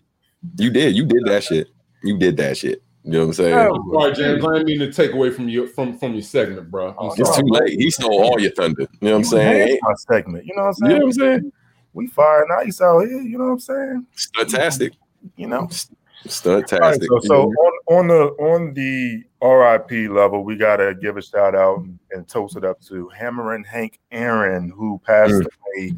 Did. 0.55 0.65
You 0.65 0.71
did. 0.71 0.97
You 0.97 1.07
did 1.07 1.25
that 1.27 1.45
shit. 1.45 1.69
You 2.03 2.19
did 2.19 2.37
that 2.39 2.57
shit. 2.57 2.83
You 3.05 3.13
know 3.13 3.19
what 3.21 3.25
I'm 3.27 3.33
saying? 3.33 3.55
Oh, 3.59 3.97
All 3.97 4.07
right, 4.07 4.15
James. 4.15 4.45
I 4.45 4.53
didn't 4.53 4.67
mean 4.67 4.79
to 4.81 4.93
take 4.93 5.13
away 5.13 5.31
from 5.31 5.49
your 5.49 5.67
from 5.67 5.99
from 5.99 6.13
your 6.13 6.23
segment, 6.23 6.71
bro. 6.71 6.95
I'm 6.99 7.09
It's 7.19 7.29
sorry. 7.29 7.43
too 7.43 7.49
late. 7.49 7.79
He 7.79 7.91
stole 7.91 8.23
all 8.23 8.39
your 8.41 8.51
thunder. 8.53 8.83
You 8.83 9.09
know 9.09 9.11
what 9.13 9.17
I'm 9.19 9.25
saying? 9.25 9.79
my 9.83 9.95
segment. 9.95 10.47
You 10.47 10.55
know 10.55 10.63
what 10.63 10.69
I'm 10.69 10.75
saying? 10.75 10.91
You 10.93 10.99
know 10.99 11.05
what? 11.07 11.09
I'm 11.09 11.41
saying? 11.41 11.53
We 11.93 12.07
fire 12.07 12.47
nice 12.49 12.81
out 12.81 13.01
here. 13.01 13.21
You 13.23 13.39
know 13.39 13.45
what 13.47 13.51
I'm 13.53 13.59
saying? 13.61 14.07
Fantastic. 14.37 14.93
You 15.37 15.47
know. 15.49 15.61
All 15.61 15.67
right, 15.67 16.69
Fantastic. 16.69 17.09
so, 17.09 17.21
so 17.23 17.43
on, 17.49 17.73
on 17.99 18.09
the 18.09 18.25
on 18.45 18.75
the 18.75 19.25
RIP 19.43 20.11
level, 20.11 20.45
we 20.45 20.55
gotta 20.57 20.95
give 20.95 21.17
a 21.17 21.23
shout 21.23 21.55
out 21.55 21.79
and, 21.79 21.99
and 22.13 22.29
toast 22.29 22.57
it 22.59 22.65
up 22.65 22.79
to 22.83 23.11
Hammerin' 23.19 23.65
Hank 23.65 23.99
Aaron, 24.13 24.69
who 24.69 25.01
passed 25.07 25.33
Mm. 25.33 25.47
away 25.77 25.95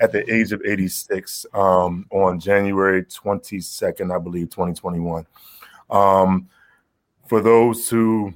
at 0.00 0.12
the 0.12 0.32
age 0.32 0.52
of 0.52 0.62
86 0.64 1.46
um, 1.54 2.06
on 2.10 2.40
January 2.40 3.04
22nd, 3.04 4.14
I 4.14 4.18
believe, 4.18 4.50
2021. 4.50 5.26
Um, 5.90 6.48
for 7.28 7.40
those 7.40 7.88
who 7.88 8.34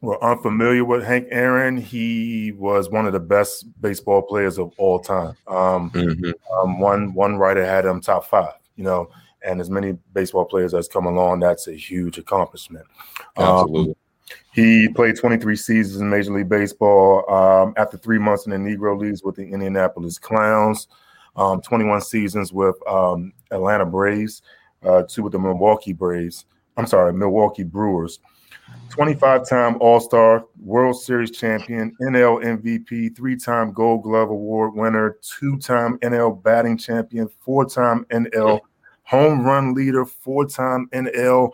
were 0.00 0.22
unfamiliar 0.22 0.84
with 0.84 1.04
Hank 1.04 1.28
Aaron, 1.30 1.76
he 1.76 2.52
was 2.52 2.88
one 2.90 3.06
of 3.06 3.12
the 3.12 3.20
best 3.20 3.66
baseball 3.80 4.22
players 4.22 4.58
of 4.58 4.72
all 4.78 5.00
time. 5.00 5.36
Um, 5.46 5.90
Mhm. 5.90 6.32
um, 6.62 6.78
one 6.80 7.12
one 7.14 7.36
writer 7.36 7.64
had 7.64 7.84
him 7.84 8.00
top 8.00 8.24
five, 8.26 8.54
you 8.76 8.84
know, 8.84 9.10
and 9.44 9.60
as 9.60 9.70
many 9.70 9.98
baseball 10.12 10.44
players 10.44 10.74
as 10.74 10.88
come 10.88 11.06
along, 11.06 11.40
that's 11.40 11.66
a 11.66 11.74
huge 11.74 12.18
accomplishment. 12.18 12.86
Um, 13.36 13.44
Absolutely. 13.44 13.96
He 14.58 14.88
played 14.88 15.16
23 15.16 15.54
seasons 15.54 16.00
in 16.00 16.10
Major 16.10 16.32
League 16.32 16.48
Baseball. 16.48 17.30
Um, 17.32 17.74
after 17.76 17.96
three 17.96 18.18
months 18.18 18.44
in 18.46 18.50
the 18.50 18.56
Negro 18.56 18.98
Leagues 18.98 19.22
with 19.22 19.36
the 19.36 19.44
Indianapolis 19.44 20.18
Clowns, 20.18 20.88
um, 21.36 21.60
21 21.60 22.00
seasons 22.00 22.52
with 22.52 22.74
um, 22.88 23.32
Atlanta 23.52 23.86
Braves, 23.86 24.42
uh, 24.82 25.04
two 25.08 25.22
with 25.22 25.32
the 25.32 25.38
Milwaukee 25.38 25.92
Braves. 25.92 26.44
I'm 26.76 26.88
sorry, 26.88 27.12
Milwaukee 27.12 27.62
Brewers. 27.62 28.18
25 28.90 29.48
time 29.48 29.76
All 29.80 30.00
Star, 30.00 30.44
World 30.60 31.00
Series 31.00 31.30
champion, 31.30 31.94
NL 32.02 32.42
MVP, 32.42 33.14
three 33.14 33.36
time 33.36 33.72
Gold 33.72 34.02
Glove 34.02 34.30
Award 34.30 34.74
winner, 34.74 35.18
two 35.22 35.56
time 35.58 35.98
NL 35.98 36.42
batting 36.42 36.76
champion, 36.76 37.28
four 37.28 37.64
time 37.64 38.04
NL 38.06 38.58
home 39.04 39.44
run 39.44 39.72
leader, 39.72 40.04
four 40.04 40.46
time 40.46 40.88
NL 40.92 41.52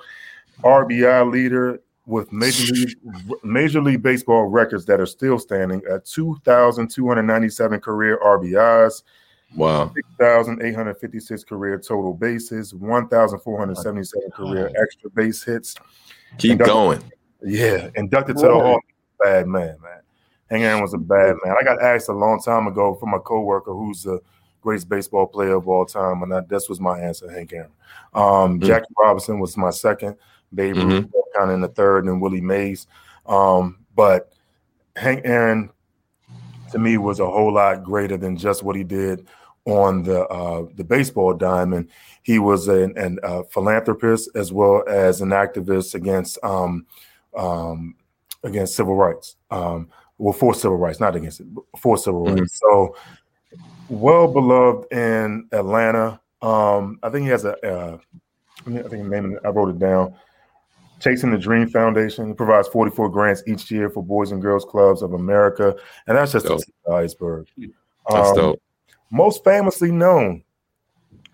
RBI 0.62 1.30
leader, 1.30 1.80
with 2.06 2.32
major 2.32 2.72
league 2.72 2.96
major 3.42 3.80
league 3.80 4.02
baseball 4.02 4.46
records 4.46 4.84
that 4.86 5.00
are 5.00 5.06
still 5.06 5.38
standing 5.38 5.82
at 5.90 6.04
2,297 6.04 7.80
career 7.80 8.18
RBIs. 8.22 9.02
Wow. 9.56 9.92
6,856 9.94 11.44
career 11.44 11.78
total 11.78 12.12
bases, 12.12 12.74
1,477 12.74 14.30
career 14.32 14.70
extra 14.82 15.10
base 15.10 15.44
hits. 15.44 15.76
Keep 16.38 16.52
inducted, 16.52 16.74
going. 16.74 17.02
Yeah, 17.42 17.90
inducted 17.94 18.36
to 18.38 18.46
the 18.46 18.52
Hall. 18.52 18.80
Bad 19.20 19.46
man, 19.46 19.76
man. 19.80 20.00
Hank 20.50 20.64
Aaron 20.64 20.82
was 20.82 20.92
a 20.92 20.98
bad 20.98 21.36
man. 21.44 21.54
I 21.58 21.64
got 21.64 21.80
asked 21.80 22.08
a 22.08 22.12
long 22.12 22.40
time 22.40 22.66
ago 22.66 22.94
from 22.94 23.14
a 23.14 23.20
coworker 23.20 23.72
who's 23.72 24.02
the 24.02 24.20
greatest 24.60 24.88
baseball 24.88 25.26
player 25.26 25.54
of 25.54 25.68
all 25.68 25.86
time, 25.86 26.22
and 26.22 26.32
that, 26.32 26.48
this 26.48 26.68
was 26.68 26.80
my 26.80 26.98
answer, 26.98 27.30
Hank 27.30 27.52
Aaron. 27.52 27.70
Um, 28.12 28.58
mm-hmm. 28.58 28.66
Jackie 28.66 28.92
Robinson 28.98 29.38
was 29.38 29.56
my 29.56 29.70
second. 29.70 30.16
Babe 30.52 30.76
mm-hmm. 30.76 30.90
kind 30.90 31.10
of 31.36 31.50
in 31.50 31.60
the 31.60 31.68
third, 31.68 32.04
and 32.04 32.20
Willie 32.20 32.40
Mays. 32.40 32.86
Um, 33.26 33.84
but 33.94 34.32
Hank 34.96 35.22
Aaron, 35.24 35.70
to 36.72 36.78
me, 36.78 36.98
was 36.98 37.20
a 37.20 37.26
whole 37.26 37.52
lot 37.52 37.84
greater 37.84 38.16
than 38.16 38.36
just 38.36 38.62
what 38.62 38.76
he 38.76 38.84
did 38.84 39.26
on 39.64 40.02
the 40.02 40.26
uh, 40.26 40.66
the 40.74 40.84
baseball 40.84 41.34
diamond. 41.34 41.90
He 42.22 42.38
was 42.38 42.68
an, 42.68 42.96
an 42.96 43.18
uh, 43.22 43.42
philanthropist 43.44 44.30
as 44.34 44.52
well 44.52 44.84
as 44.88 45.20
an 45.20 45.30
activist 45.30 45.94
against 45.94 46.38
um, 46.42 46.86
um, 47.36 47.96
against 48.42 48.76
civil 48.76 48.94
rights. 48.94 49.36
Um, 49.50 49.88
well, 50.18 50.32
for 50.32 50.54
civil 50.54 50.76
rights, 50.76 51.00
not 51.00 51.16
against 51.16 51.40
it, 51.40 51.46
for 51.78 51.96
civil 51.96 52.24
mm-hmm. 52.24 52.40
rights. 52.40 52.60
So, 52.60 52.96
well 53.88 54.28
beloved 54.28 54.92
in 54.92 55.48
Atlanta. 55.52 56.20
Um, 56.40 56.98
I 57.02 57.10
think 57.10 57.24
he 57.24 57.30
has 57.30 57.44
a. 57.44 57.58
Uh, 57.66 57.98
I 58.66 58.82
think 58.88 59.06
name 59.06 59.38
I 59.44 59.48
wrote 59.48 59.70
it 59.70 59.78
down. 59.78 60.14
Chasing 61.04 61.30
the 61.30 61.38
Dream 61.38 61.68
Foundation. 61.68 62.34
Provides 62.34 62.66
44 62.68 63.10
grants 63.10 63.42
each 63.46 63.70
year 63.70 63.90
for 63.90 64.02
Boys 64.02 64.32
and 64.32 64.40
Girls 64.40 64.64
Clubs 64.64 65.02
of 65.02 65.12
America, 65.12 65.76
and 66.06 66.16
that's 66.16 66.32
just 66.32 66.46
the 66.46 66.92
iceberg. 66.92 67.46
That's 68.08 68.30
um, 68.30 68.34
dope. 68.34 68.62
Most 69.10 69.44
famously 69.44 69.92
known 69.92 70.42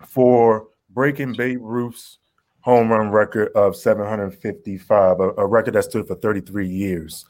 for 0.05 0.67
breaking 0.89 1.33
Babe 1.33 1.61
Ruth's 1.61 2.17
home 2.59 2.89
run 2.89 3.11
record 3.11 3.47
of 3.55 3.77
755, 3.77 5.19
a, 5.21 5.29
a 5.37 5.47
record 5.47 5.75
that 5.75 5.83
stood 5.83 6.05
for 6.05 6.15
33 6.15 6.67
years. 6.67 7.25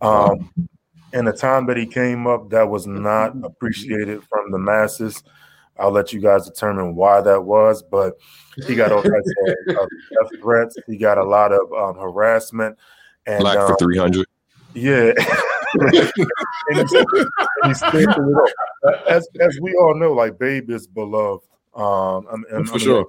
Um, 0.00 0.50
in 1.12 1.26
the 1.26 1.32
time 1.32 1.66
that 1.66 1.76
he 1.76 1.84
came 1.84 2.26
up, 2.26 2.48
that 2.50 2.70
was 2.70 2.86
not 2.86 3.36
appreciated 3.44 4.22
from 4.24 4.50
the 4.50 4.58
masses. 4.58 5.22
I'll 5.78 5.90
let 5.90 6.12
you 6.12 6.20
guys 6.20 6.46
determine 6.46 6.94
why 6.94 7.20
that 7.20 7.44
was, 7.44 7.82
but 7.82 8.18
he 8.66 8.74
got 8.74 8.92
all 8.92 9.02
types 9.02 9.34
of, 9.68 9.76
of 9.76 9.88
death 9.88 10.40
threats. 10.40 10.76
He 10.86 10.96
got 10.96 11.18
a 11.18 11.24
lot 11.24 11.52
of 11.52 11.72
um, 11.72 11.96
harassment. 11.96 12.78
And, 13.26 13.40
Black 13.40 13.58
um, 13.58 13.68
for 13.68 13.76
300. 13.76 14.26
Yeah. 14.74 15.12
and 15.74 16.88
he's, 17.64 17.82
he's 17.92 18.06
as, 19.08 19.28
as 19.40 19.58
we 19.60 19.74
all 19.74 19.94
know, 19.94 20.12
like 20.12 20.38
Babe 20.38 20.70
is 20.70 20.86
beloved. 20.86 21.44
Um, 21.74 22.26
I'm, 22.30 22.44
I'm, 22.52 22.66
for 22.66 22.74
I'm 22.74 22.78
sure. 22.78 23.06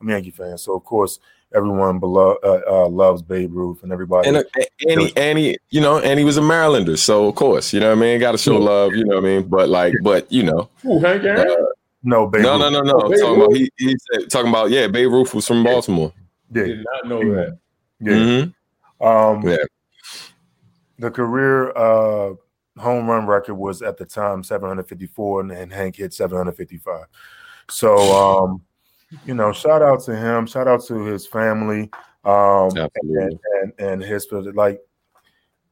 I'm 0.00 0.08
a 0.08 0.12
Yankee 0.12 0.30
fan, 0.30 0.58
so 0.58 0.74
of 0.74 0.84
course 0.84 1.20
everyone 1.54 1.98
below 1.98 2.36
uh, 2.42 2.60
uh, 2.66 2.88
loves 2.88 3.22
Babe 3.22 3.54
Ruth 3.54 3.82
and 3.82 3.92
everybody. 3.92 4.28
And, 4.28 4.38
uh, 4.38 4.42
and, 4.88 5.00
he, 5.00 5.12
and 5.16 5.38
he, 5.38 5.58
you 5.70 5.80
know, 5.80 5.98
and 5.98 6.18
he 6.18 6.24
was 6.24 6.38
a 6.38 6.40
Marylander, 6.40 6.98
so 6.98 7.28
of 7.28 7.34
course, 7.34 7.72
you 7.72 7.80
know, 7.80 7.90
what 7.90 7.98
I 7.98 8.00
mean, 8.00 8.20
got 8.20 8.32
to 8.32 8.38
show 8.38 8.56
love, 8.56 8.94
you 8.94 9.04
know, 9.04 9.16
what 9.16 9.24
I 9.24 9.28
mean, 9.28 9.42
but 9.42 9.68
like, 9.68 9.94
but 10.02 10.30
you 10.32 10.42
know, 10.42 10.68
Ooh, 10.84 10.98
Hank 10.98 11.24
Aaron. 11.24 11.66
No, 12.02 12.26
Babe 12.26 12.42
no, 12.42 12.58
no, 12.58 12.68
no, 12.68 12.80
no, 12.80 12.92
no. 12.98 13.16
talking 13.16 13.42
about 13.42 13.54
he, 13.54 13.70
he 13.78 13.96
said, 14.12 14.30
talking 14.30 14.48
about 14.48 14.70
yeah, 14.70 14.86
Babe 14.88 15.10
Ruth 15.10 15.34
was 15.34 15.46
from 15.46 15.62
Baltimore. 15.62 16.12
Yeah. 16.52 16.64
Did 16.64 16.84
not 16.84 17.08
know 17.08 17.34
that. 17.34 17.58
Yeah. 18.00 18.12
Mm-hmm. 18.12 19.06
Um, 19.06 19.48
yeah. 19.48 19.56
The 20.98 21.10
career 21.10 21.70
uh, 21.76 22.34
home 22.78 23.08
run 23.08 23.26
record 23.26 23.54
was 23.54 23.82
at 23.82 23.96
the 23.96 24.04
time 24.04 24.42
754, 24.42 25.40
and, 25.40 25.52
and 25.52 25.72
Hank 25.72 25.96
hit 25.96 26.14
755. 26.14 27.06
So, 27.70 27.96
um, 27.96 28.62
you 29.24 29.34
know, 29.34 29.52
shout 29.52 29.82
out 29.82 30.02
to 30.04 30.16
him. 30.16 30.46
Shout 30.46 30.68
out 30.68 30.84
to 30.86 31.04
his 31.04 31.26
family. 31.26 31.90
Um, 32.24 32.70
and, 32.76 33.40
and, 33.54 33.72
and 33.78 34.02
his 34.02 34.28
like 34.54 34.80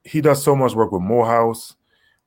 he 0.05 0.21
does 0.21 0.43
so 0.43 0.57
much 0.57 0.75
work 0.75 0.93
with 0.93 1.03
Morehouse. 1.03 1.77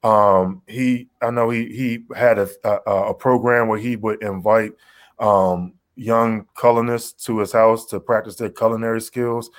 Um, 0.03 0.61
he 0.67 1.07
I 1.21 1.31
know 1.31 1.49
he 1.49 1.65
he 1.67 2.03
had 2.15 2.37
a, 2.37 2.49
a, 2.63 3.09
a 3.09 3.13
program 3.13 3.67
where 3.67 3.79
he 3.79 3.95
would 3.95 4.21
invite 4.21 4.73
um, 5.19 5.73
young 5.95 6.45
colonists 6.55 7.25
to 7.25 7.39
his 7.39 7.51
house 7.51 7.85
to 7.87 7.99
practice 7.99 8.35
their 8.35 8.49
culinary 8.49 9.01
skills. 9.01 9.49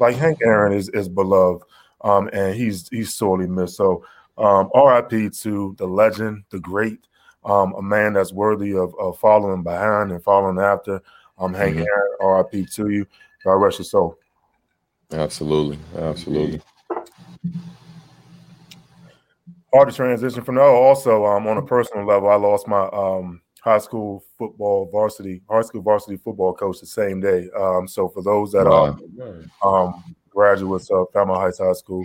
Like 0.00 0.16
Hank 0.16 0.38
Aaron 0.42 0.72
is 0.72 0.88
is 0.88 1.08
beloved, 1.08 1.64
um, 2.00 2.28
and 2.32 2.54
he's 2.54 2.88
he's 2.88 3.14
sorely 3.14 3.46
missed. 3.46 3.76
So 3.76 4.04
um, 4.38 4.70
R.I.P. 4.74 5.30
to 5.30 5.74
the 5.78 5.86
legend, 5.86 6.44
the 6.50 6.58
great, 6.58 7.06
um, 7.44 7.74
a 7.74 7.82
man 7.82 8.14
that's 8.14 8.32
worthy 8.32 8.74
of, 8.74 8.94
of, 8.98 9.18
following 9.18 9.62
behind 9.62 10.10
and 10.10 10.22
following 10.22 10.58
after. 10.58 11.00
Um, 11.38 11.52
Hank 11.54 11.76
mm-hmm. 11.76 11.84
Aaron, 12.22 12.46
RIP 12.52 12.70
to 12.70 12.88
you. 12.88 13.06
God 13.44 13.54
rest 13.54 13.78
your 13.78 13.84
soul. 13.84 14.18
Absolutely, 15.12 15.78
absolutely. 15.98 16.62
Hard 19.74 19.88
to 19.88 19.94
transition 19.94 20.42
from. 20.42 20.58
Oh, 20.58 20.62
also, 20.62 21.24
um, 21.24 21.46
on 21.46 21.56
a 21.56 21.62
personal 21.62 22.06
level, 22.06 22.28
I 22.28 22.34
lost 22.34 22.68
my 22.68 22.88
um 22.88 23.40
high 23.62 23.78
school 23.78 24.24
football 24.36 24.88
varsity, 24.90 25.40
high 25.48 25.62
school 25.62 25.82
varsity 25.82 26.16
football 26.16 26.52
coach 26.52 26.80
the 26.80 26.86
same 26.86 27.20
day. 27.20 27.48
Um, 27.56 27.86
so 27.88 28.08
for 28.08 28.22
those 28.22 28.52
that 28.52 28.66
wow. 28.66 28.98
are 29.62 29.86
um 29.86 30.04
graduates 30.30 30.90
of 30.90 31.06
Falmouth 31.12 31.38
Heights 31.38 31.58
High 31.58 31.72
School, 31.72 32.04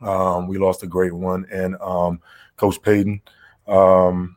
um, 0.00 0.46
we 0.46 0.58
lost 0.58 0.82
a 0.82 0.86
great 0.86 1.12
one, 1.12 1.46
and 1.52 1.76
um, 1.80 2.20
Coach 2.56 2.80
Payton, 2.82 3.20
um, 3.66 4.36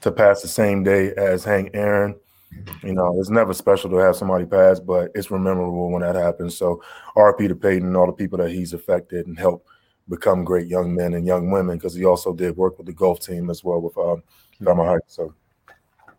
to 0.00 0.12
pass 0.12 0.42
the 0.42 0.48
same 0.48 0.82
day 0.82 1.14
as 1.14 1.44
Hank 1.44 1.70
Aaron. 1.74 2.16
You 2.82 2.92
know, 2.92 3.18
it's 3.18 3.30
never 3.30 3.54
special 3.54 3.88
to 3.90 3.96
have 3.96 4.16
somebody 4.16 4.44
pass, 4.44 4.78
but 4.78 5.10
it's 5.14 5.30
memorable 5.30 5.90
when 5.90 6.02
that 6.02 6.16
happens. 6.16 6.56
So, 6.56 6.82
RP 7.16 7.48
to 7.48 7.54
Payton 7.54 7.88
and 7.88 7.96
all 7.96 8.06
the 8.06 8.12
people 8.12 8.36
that 8.38 8.50
he's 8.50 8.74
affected 8.74 9.26
and 9.26 9.38
helped 9.38 9.66
become 10.08 10.44
great 10.44 10.66
young 10.66 10.94
men 10.94 11.14
and 11.14 11.26
young 11.26 11.50
women 11.50 11.76
because 11.76 11.94
he 11.94 12.04
also 12.04 12.32
did 12.32 12.56
work 12.56 12.78
with 12.78 12.86
the 12.86 12.92
golf 12.92 13.20
team 13.20 13.50
as 13.50 13.62
well 13.64 13.80
with 13.80 13.96
um. 13.98 14.22
So, 15.06 15.34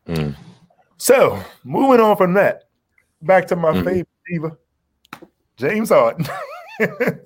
mm. 0.07 0.35
so 0.97 1.41
moving 1.63 2.01
on 2.01 2.17
from 2.17 2.33
that, 2.33 2.63
back 3.21 3.47
to 3.47 3.55
my 3.55 3.71
mm. 3.71 3.85
favorite 3.85 4.07
diva, 4.27 4.57
James 5.55 5.89
Harden. 5.89 6.25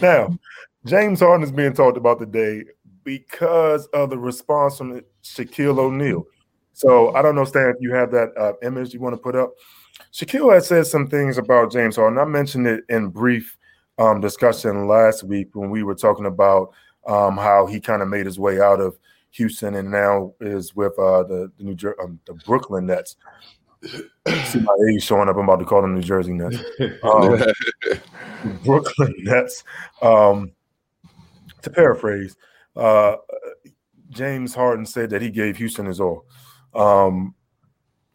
now, 0.00 0.38
James 0.86 1.20
Harden 1.20 1.44
is 1.44 1.52
being 1.52 1.74
talked 1.74 1.98
about 1.98 2.18
today 2.18 2.64
because 3.04 3.86
of 3.88 4.10
the 4.10 4.18
response 4.18 4.78
from 4.78 5.02
Shaquille 5.22 5.78
O'Neal. 5.78 6.24
So 6.72 7.14
I 7.14 7.22
don't 7.22 7.34
know, 7.34 7.44
Stan, 7.44 7.68
if 7.68 7.76
you 7.80 7.92
have 7.92 8.10
that 8.12 8.30
uh, 8.38 8.54
image 8.62 8.94
you 8.94 9.00
want 9.00 9.14
to 9.14 9.20
put 9.20 9.36
up. 9.36 9.52
Shaquille 10.12 10.52
had 10.52 10.64
said 10.64 10.86
some 10.86 11.08
things 11.08 11.38
about 11.38 11.72
James 11.72 11.96
Harden. 11.96 12.18
I 12.18 12.24
mentioned 12.24 12.66
it 12.66 12.84
in 12.88 13.08
brief 13.08 13.56
um, 13.98 14.20
discussion 14.20 14.86
last 14.86 15.22
week 15.22 15.50
when 15.54 15.70
we 15.70 15.82
were 15.82 15.94
talking 15.94 16.26
about 16.26 16.72
um, 17.06 17.36
how 17.36 17.66
he 17.66 17.80
kind 17.80 18.02
of 18.02 18.08
made 18.08 18.26
his 18.26 18.38
way 18.38 18.60
out 18.60 18.80
of 18.80 18.98
Houston 19.32 19.74
and 19.74 19.90
now 19.90 20.34
is 20.40 20.74
with 20.74 20.92
uh, 20.98 21.22
the 21.24 21.50
the 21.56 21.64
New 21.64 21.74
Jer- 21.74 22.00
um, 22.00 22.20
the 22.26 22.34
Brooklyn 22.34 22.86
Nets. 22.86 23.16
See 24.44 24.60
my 24.60 24.76
age 24.90 25.02
showing 25.02 25.28
up. 25.28 25.36
I'm 25.36 25.44
about 25.44 25.58
to 25.58 25.64
call 25.64 25.82
them 25.82 25.94
New 25.94 26.02
Jersey 26.02 26.32
Nets. 26.32 26.58
Um, 27.02 27.38
Brooklyn 28.64 29.14
Nets. 29.18 29.64
Um, 30.00 30.52
to 31.62 31.70
paraphrase, 31.70 32.36
uh, 32.76 33.16
James 34.10 34.54
Harden 34.54 34.86
said 34.86 35.10
that 35.10 35.22
he 35.22 35.30
gave 35.30 35.56
Houston 35.56 35.86
his 35.86 36.00
all. 36.00 36.26
Um, 36.74 37.34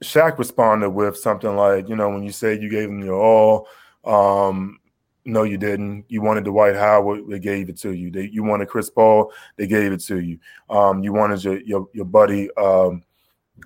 Shaq 0.04 0.38
responded 0.38 0.92
with 0.92 1.18
something 1.18 1.56
like, 1.56 1.90
you 1.90 1.96
know, 1.96 2.10
when 2.10 2.24
you 2.24 2.32
say 2.32 2.60
you 2.60 2.70
gave 2.70 2.90
him 2.90 3.04
your 3.04 3.20
all, 3.20 3.68
um, 4.06 4.80
no, 5.28 5.44
you 5.44 5.58
didn't. 5.58 6.06
You 6.08 6.22
wanted 6.22 6.46
Dwight 6.46 6.76
Howard, 6.76 7.28
they 7.28 7.40
gave 7.40 7.68
it 7.68 7.78
to 7.80 7.92
you. 7.92 8.10
They, 8.10 8.30
you 8.30 8.44
wanted 8.44 8.70
Chris 8.70 8.90
Paul, 8.90 9.32
they 9.58 9.68
gave 9.68 9.92
it 9.92 10.00
to 10.06 10.20
you. 10.20 10.40
Um, 10.70 11.04
you 11.04 11.12
wanted 11.12 11.44
your 11.44 11.60
your, 11.60 11.88
your 11.94 12.06
buddy 12.06 12.50
um, 12.56 13.04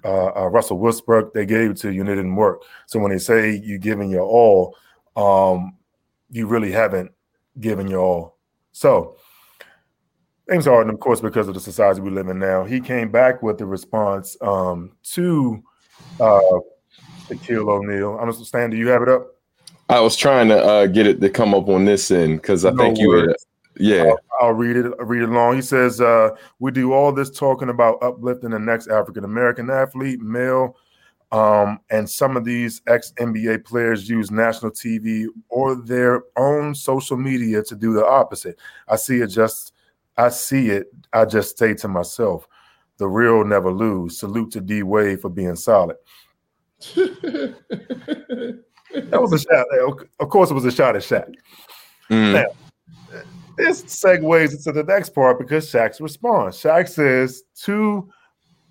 uh, 0.03 0.32
uh, 0.36 0.48
Russell 0.48 0.80
Westbrook, 0.80 1.34
they 1.34 1.46
gave 1.46 1.72
it 1.72 1.77
to 1.77 1.91
you, 1.91 2.01
and 2.01 2.10
it 2.10 2.15
didn't 2.15 2.36
work. 2.36 2.63
So 2.88 3.00
when 3.00 3.12
they 3.12 3.20
say 3.20 3.62
you're 3.63 3.77
giving 3.77 4.10
your 4.10 4.24
all, 4.24 4.75
um, 5.15 5.77
you 6.32 6.48
really 6.48 6.72
haven't 6.72 7.12
given 7.60 7.88
your 7.88 8.00
all. 8.00 8.38
So 8.72 9.18
James 10.50 10.65
Harden, 10.65 10.91
of 10.91 11.00
course, 11.00 11.22
because 11.22 11.48
of 11.48 11.53
the 11.53 11.60
society 11.60 12.01
we 12.01 12.10
live 12.10 12.27
in 12.30 12.39
now, 12.39 12.63
he 12.63 12.82
came 12.82 13.12
back 13.12 13.44
with 13.44 13.60
the 13.60 13.65
response 13.65 14.36
um, 14.41 14.94
to 15.03 15.62
uh, 16.20 16.39
Shaquille 17.27 17.70
O'Neal. 17.70 18.18
I 18.18 18.24
understand. 18.24 18.72
Do 18.72 18.77
you 18.77 18.88
have 18.88 19.03
it 19.03 19.10
up? 19.10 19.27
I 19.91 20.00
was 20.00 20.15
trying 20.15 20.48
to 20.48 20.57
uh, 20.57 20.86
get 20.88 21.05
it 21.05 21.19
to 21.19 21.29
come 21.29 21.53
up 21.53 21.67
on 21.67 21.83
this 21.83 22.12
end 22.12 22.41
because 22.41 22.63
I 22.63 22.71
no 22.71 22.83
think 22.83 22.98
you 22.98 23.10
were. 23.10 23.36
Yeah, 23.77 24.03
I'll, 24.03 24.48
I'll, 24.48 24.53
read 24.53 24.77
it. 24.77 24.86
I'll 25.00 25.05
read 25.05 25.24
it 25.24 25.29
along. 25.29 25.55
He 25.55 25.62
says, 25.62 26.00
uh, 26.00 26.29
"We 26.60 26.71
do 26.71 26.93
all 26.93 27.12
this 27.12 27.29
talking 27.29 27.69
about 27.69 28.01
uplifting 28.01 28.51
the 28.51 28.60
next 28.60 28.88
African 28.88 29.25
American 29.25 29.69
athlete, 29.69 30.21
male, 30.21 30.77
Um, 31.33 31.79
and 31.89 32.10
some 32.10 32.38
of 32.38 32.45
these 32.45 32.81
ex 32.88 33.12
NBA 33.17 33.65
players 33.65 34.10
use 34.10 34.31
national 34.31 34.71
TV 34.71 35.27
or 35.50 35.75
their 35.75 36.24
own 36.38 36.74
social 36.74 37.17
media 37.17 37.62
to 37.63 37.75
do 37.75 37.93
the 37.93 38.05
opposite. 38.05 38.57
I 38.88 38.95
see 38.95 39.19
it 39.19 39.27
just, 39.27 39.74
I 40.17 40.29
see 40.29 40.69
it. 40.69 40.88
I 41.12 41.25
just 41.25 41.57
say 41.57 41.74
to 41.75 41.88
myself, 41.89 42.48
the 42.98 43.07
real 43.07 43.43
never 43.43 43.71
lose. 43.71 44.19
Salute 44.19 44.51
to 44.51 44.62
D 44.62 44.83
Wade 44.83 45.19
for 45.21 45.29
being 45.29 45.55
solid. 45.55 45.98
that 48.93 49.21
was 49.21 49.33
a 49.33 49.39
shot. 49.39 49.65
Of 50.19 50.29
course, 50.29 50.51
it 50.51 50.53
was 50.53 50.65
a 50.65 50.71
shot 50.71 50.95
at 50.95 51.01
Shaq. 51.01 51.33
Mm. 52.10 52.33
Now, 52.33 52.45
this 53.57 53.83
segues 53.83 54.51
into 54.51 54.71
the 54.71 54.83
next 54.83 55.10
part 55.10 55.39
because 55.39 55.69
Shaq's 55.71 56.01
response. 56.01 56.62
Shaq 56.62 56.89
says 56.89 57.43
to 57.63 58.10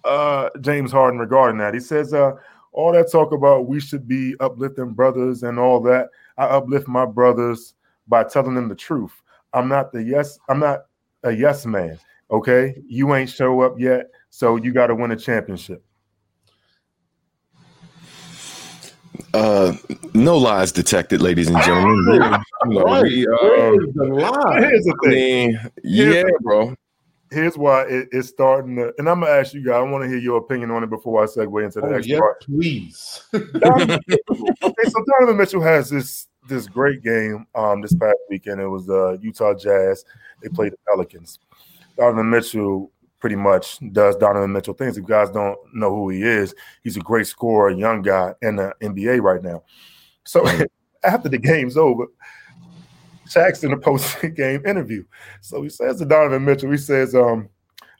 uh, 0.04 0.50
James 0.60 0.92
Harden 0.92 1.20
regarding 1.20 1.58
that. 1.58 1.74
He 1.74 1.80
says, 1.80 2.12
uh, 2.14 2.32
all 2.72 2.92
that 2.92 3.10
talk 3.10 3.32
about 3.32 3.66
we 3.66 3.80
should 3.80 4.06
be 4.06 4.34
uplifting 4.40 4.90
brothers 4.90 5.42
and 5.42 5.58
all 5.58 5.80
that. 5.82 6.08
I 6.38 6.44
uplift 6.44 6.88
my 6.88 7.04
brothers 7.04 7.74
by 8.08 8.24
telling 8.24 8.54
them 8.54 8.68
the 8.68 8.74
truth. 8.74 9.12
I'm 9.52 9.68
not 9.68 9.92
the 9.92 10.02
yes, 10.02 10.38
I'm 10.48 10.60
not 10.60 10.86
a 11.24 11.32
yes 11.32 11.66
man. 11.66 11.98
Okay. 12.30 12.80
You 12.86 13.14
ain't 13.14 13.30
show 13.30 13.60
up 13.60 13.78
yet, 13.78 14.10
so 14.30 14.56
you 14.56 14.72
got 14.72 14.88
to 14.88 14.94
win 14.94 15.10
a 15.10 15.16
championship. 15.16 15.84
Uh, 19.34 19.74
no 20.14 20.36
lies 20.36 20.72
detected, 20.72 21.20
ladies 21.22 21.48
and 21.48 21.60
gentlemen. 21.62 22.42
right. 22.66 23.04
Here's 23.04 23.94
the 23.94 24.08
lie. 24.10 24.60
Here's 24.60 24.84
the 24.84 24.96
thing. 25.04 25.56
I 25.56 25.62
mean, 25.62 25.70
yeah, 25.84 26.22
bro 26.40 26.74
here's 27.30 27.56
why 27.56 27.82
it, 27.82 28.08
it's 28.12 28.28
starting 28.28 28.76
to, 28.76 28.92
and 28.98 29.08
I'm 29.08 29.20
gonna 29.20 29.32
ask 29.32 29.54
you 29.54 29.64
guys. 29.64 29.76
I 29.76 29.82
want 29.82 30.04
to 30.04 30.08
hear 30.08 30.18
your 30.18 30.38
opinion 30.38 30.70
on 30.70 30.84
it 30.84 30.90
before 30.90 31.22
I 31.22 31.26
segue 31.26 31.64
into 31.64 31.80
the 31.80 31.86
oh, 31.86 31.90
next 31.90 32.06
yeah, 32.06 32.18
part. 32.18 32.44
Please. 32.44 33.24
Okay, 33.32 34.88
so 34.88 35.04
Donovan 35.06 35.36
Mitchell 35.36 35.62
has 35.62 35.90
this 35.90 36.26
this 36.48 36.66
great 36.66 37.02
game 37.02 37.46
um 37.54 37.80
this 37.80 37.94
past 37.94 38.16
weekend. 38.28 38.60
It 38.60 38.66
was 38.66 38.86
the 38.86 39.00
uh, 39.00 39.16
Utah 39.20 39.54
Jazz. 39.54 40.04
They 40.42 40.48
played 40.48 40.72
the 40.72 40.78
Pelicans. 40.88 41.38
Donovan 41.96 42.30
Mitchell 42.30 42.90
pretty 43.20 43.36
much 43.36 43.78
does 43.92 44.16
Donovan 44.16 44.52
Mitchell 44.52 44.74
things. 44.74 44.96
If 44.96 45.02
you 45.02 45.08
guys 45.08 45.30
don't 45.30 45.58
know 45.72 45.94
who 45.94 46.08
he 46.08 46.22
is, 46.22 46.54
he's 46.82 46.96
a 46.96 47.00
great 47.00 47.26
scorer, 47.26 47.70
young 47.70 48.02
guy 48.02 48.34
in 48.42 48.56
the 48.56 48.74
NBA 48.82 49.20
right 49.22 49.42
now. 49.42 49.62
So 50.24 50.44
after 51.04 51.28
the 51.28 51.38
game's 51.38 51.76
over, 51.76 52.06
Shaq's 53.28 53.62
in 53.62 53.72
a 53.72 53.78
post 53.78 54.20
game 54.34 54.66
interview. 54.66 55.04
So 55.40 55.62
he 55.62 55.68
says 55.68 55.98
to 55.98 56.04
Donovan 56.04 56.44
Mitchell, 56.44 56.70
he 56.70 56.76
says, 56.76 57.14
um, 57.14 57.48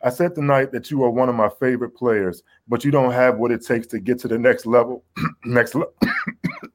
I 0.03 0.09
said 0.09 0.35
tonight 0.35 0.73
that 0.73 0.91
you 0.91 1.05
are 1.05 1.11
one 1.11 1.29
of 1.29 1.35
my 1.35 1.51
favorite 1.61 1.91
players, 1.91 2.43
but 2.67 2.85
you 2.85 2.91
don't 2.91 3.13
have 3.13 3.37
what 3.37 3.51
it 3.51 3.65
takes 3.65 3.87
to 3.89 4.01
get 4.01 4.19
to 4.21 4.29
the 4.29 4.39
next 4.39 4.65
level. 4.65 5.05
next 5.45 5.75
level. 5.75 5.93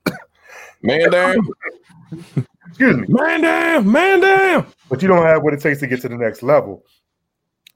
man 0.83 1.09
down. 1.09 1.37
Excuse 2.67 2.97
me. 2.97 3.07
Man 3.09 3.41
down, 3.41 3.91
man 3.91 4.19
down. 4.19 4.67
But 4.89 5.01
you 5.01 5.07
don't 5.07 5.25
have 5.25 5.41
what 5.41 5.53
it 5.53 5.61
takes 5.61 5.79
to 5.79 5.87
get 5.87 6.01
to 6.01 6.09
the 6.09 6.17
next 6.17 6.43
level. 6.43 6.85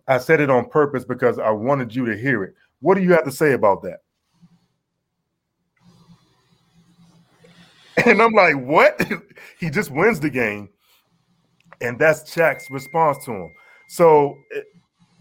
I 0.09 0.17
said 0.17 0.41
it 0.41 0.49
on 0.49 0.67
purpose 0.69 1.05
because 1.05 1.37
I 1.37 1.51
wanted 1.51 1.95
you 1.95 2.05
to 2.07 2.17
hear 2.17 2.43
it. 2.43 2.55
What 2.81 2.95
do 2.95 3.03
you 3.03 3.11
have 3.11 3.25
to 3.25 3.31
say 3.31 3.53
about 3.53 3.83
that? 3.83 3.99
And 8.05 8.21
I'm 8.21 8.33
like, 8.33 8.55
what? 8.55 8.99
he 9.59 9.69
just 9.69 9.91
wins 9.91 10.19
the 10.19 10.29
game. 10.29 10.69
And 11.79 11.99
that's 11.99 12.23
Shaq's 12.23 12.71
response 12.71 13.23
to 13.25 13.31
him. 13.31 13.53
So 13.87 14.35
it, 14.49 14.65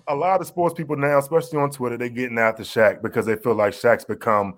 a 0.08 0.14
lot 0.14 0.40
of 0.40 0.46
sports 0.46 0.74
people 0.74 0.96
now, 0.96 1.18
especially 1.18 1.58
on 1.58 1.70
Twitter, 1.70 1.98
they're 1.98 2.08
getting 2.08 2.38
after 2.38 2.62
Shaq 2.62 3.02
because 3.02 3.26
they 3.26 3.36
feel 3.36 3.54
like 3.54 3.74
Shaq's 3.74 4.06
become 4.06 4.56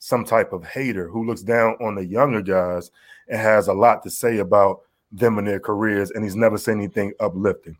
some 0.00 0.24
type 0.24 0.52
of 0.52 0.64
hater 0.64 1.08
who 1.08 1.24
looks 1.24 1.42
down 1.42 1.76
on 1.80 1.94
the 1.94 2.04
younger 2.04 2.42
guys 2.42 2.90
and 3.28 3.38
has 3.38 3.68
a 3.68 3.72
lot 3.72 4.02
to 4.02 4.10
say 4.10 4.38
about 4.38 4.80
them 5.12 5.38
and 5.38 5.46
their 5.46 5.60
careers, 5.60 6.10
and 6.10 6.24
he's 6.24 6.36
never 6.36 6.58
said 6.58 6.76
anything 6.76 7.12
uplifting. 7.20 7.76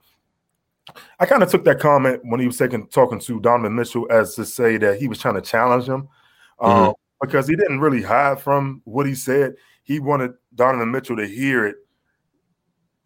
I 1.21 1.26
kind 1.26 1.42
of 1.42 1.50
took 1.50 1.64
that 1.64 1.80
comment 1.80 2.21
when 2.25 2.40
he 2.40 2.47
was 2.47 2.57
taking, 2.57 2.87
talking 2.88 3.18
to 3.21 3.40
Donovan 3.40 3.75
Mitchell 3.75 4.07
as 4.11 4.35
to 4.37 4.45
say 4.45 4.76
that 4.78 4.99
he 4.99 5.09
was 5.09 5.18
trying 5.18 5.35
to 5.35 5.40
challenge 5.40 5.87
him 5.87 6.09
mm-hmm. 6.61 6.88
um, 6.88 6.94
because 7.20 7.46
he 7.48 7.57
didn't 7.57 7.81
really 7.81 8.03
hide 8.03 8.40
from 8.40 8.83
what 8.85 9.07
he 9.07 9.14
said 9.14 9.55
he 9.88 10.01
wanted 10.01 10.33
Donovan 10.55 10.90
Mitchell 10.90 11.16
to 11.16 11.27
hear 11.27 11.66
it 11.66 11.77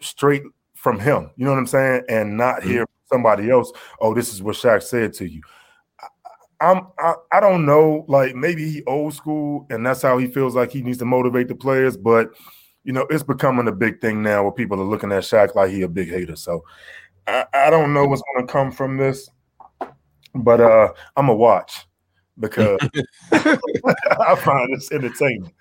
straight 0.01 0.42
from 0.75 0.99
him. 0.99 1.31
You 1.37 1.45
know 1.45 1.53
what 1.53 1.59
I'm 1.59 1.66
saying? 1.68 2.03
And 2.09 2.37
not 2.37 2.57
mm-hmm. 2.57 2.71
hear 2.71 2.87
somebody 3.07 3.51
else. 3.51 3.71
Oh, 4.01 4.12
this 4.14 4.35
is 4.35 4.42
what 4.42 4.57
Shaq 4.57 4.83
said 4.83 5.12
to 5.14 5.27
you. 5.27 5.42
I, 6.01 6.09
I'm 6.61 6.88
I, 6.99 7.14
I 7.31 7.40
don't 7.40 7.64
know. 7.64 8.05
Like 8.09 8.35
maybe 8.35 8.68
he 8.68 8.83
old 8.85 9.14
school, 9.14 9.66
and 9.71 9.87
that's 9.87 10.03
how 10.03 10.18
he 10.18 10.27
feels 10.27 10.57
like 10.57 10.73
he 10.73 10.83
needs 10.83 10.99
to 10.99 11.05
motivate 11.05 11.47
the 11.47 11.55
players. 11.55 11.97
But 11.97 12.31
you 12.83 12.92
know, 12.92 13.07
it's 13.11 13.23
becoming 13.23 13.68
a 13.68 13.73
big 13.73 14.01
thing 14.01 14.21
now 14.21 14.42
where 14.42 14.53
people 14.53 14.81
are 14.81 14.85
looking 14.85 15.12
at 15.12 15.23
Shaq 15.23 15.55
like 15.55 15.71
he 15.71 15.83
a 15.83 15.88
big 15.88 16.11
hater. 16.11 16.35
So 16.35 16.64
I, 17.27 17.45
I 17.53 17.71
don't 17.71 17.95
know 17.95 18.07
what's 18.07 18.23
going 18.35 18.47
to 18.47 18.53
come 18.53 18.73
from 18.73 18.97
this, 18.97 19.29
but 20.35 20.61
uh, 20.61 20.93
I'm 21.17 21.29
a 21.29 21.35
watch 21.35 21.87
because 22.39 22.81
I 23.33 24.35
find 24.37 24.75
this 24.75 24.91
entertaining. 24.93 25.53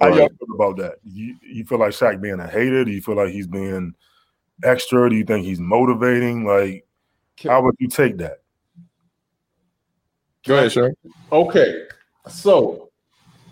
How 0.00 0.08
y'all 0.08 0.28
feel 0.28 0.54
about 0.54 0.76
that? 0.78 0.96
You 1.04 1.36
you 1.42 1.64
feel 1.64 1.78
like 1.78 1.92
Shaq 1.92 2.20
being 2.20 2.40
a 2.40 2.46
hater? 2.46 2.84
Do 2.84 2.90
you 2.90 3.00
feel 3.00 3.16
like 3.16 3.30
he's 3.30 3.46
being 3.46 3.94
extra? 4.62 5.08
Do 5.08 5.16
you 5.16 5.24
think 5.24 5.46
he's 5.46 5.60
motivating? 5.60 6.44
Like, 6.44 6.86
how 7.42 7.62
would 7.62 7.76
you 7.78 7.88
take 7.88 8.18
that? 8.18 8.42
Go 10.46 10.56
ahead, 10.56 10.72
sure. 10.72 10.92
Okay, 11.32 11.84
so 12.28 12.85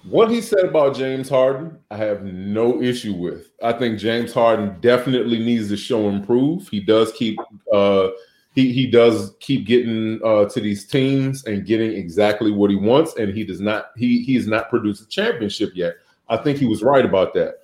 what 0.08 0.30
he 0.30 0.40
said 0.40 0.64
about 0.64 0.96
James 0.96 1.28
Harden, 1.28 1.78
I 1.90 1.96
have 1.96 2.24
no 2.24 2.82
issue 2.82 3.14
with. 3.14 3.50
I 3.62 3.72
think 3.72 3.98
James 3.98 4.32
Harden 4.32 4.78
definitely 4.80 5.38
needs 5.38 5.68
to 5.70 5.76
show 5.76 6.08
improve. 6.08 6.68
He 6.68 6.80
does 6.80 7.12
keep 7.12 7.38
uh 7.72 8.08
he 8.54 8.72
he 8.72 8.86
does 8.86 9.34
keep 9.40 9.66
getting 9.66 10.20
uh 10.24 10.46
to 10.46 10.60
these 10.60 10.86
teams 10.86 11.44
and 11.46 11.66
getting 11.66 11.92
exactly 11.92 12.50
what 12.50 12.70
he 12.70 12.76
wants, 12.76 13.16
and 13.16 13.34
he 13.34 13.44
does 13.44 13.60
not 13.60 13.86
he 13.96 14.22
he 14.22 14.34
has 14.34 14.46
not 14.46 14.70
produced 14.70 15.02
a 15.02 15.08
championship 15.08 15.72
yet. 15.74 15.94
I 16.28 16.36
think 16.36 16.58
he 16.58 16.66
was 16.66 16.82
right 16.82 17.04
about 17.04 17.34
that. 17.34 17.60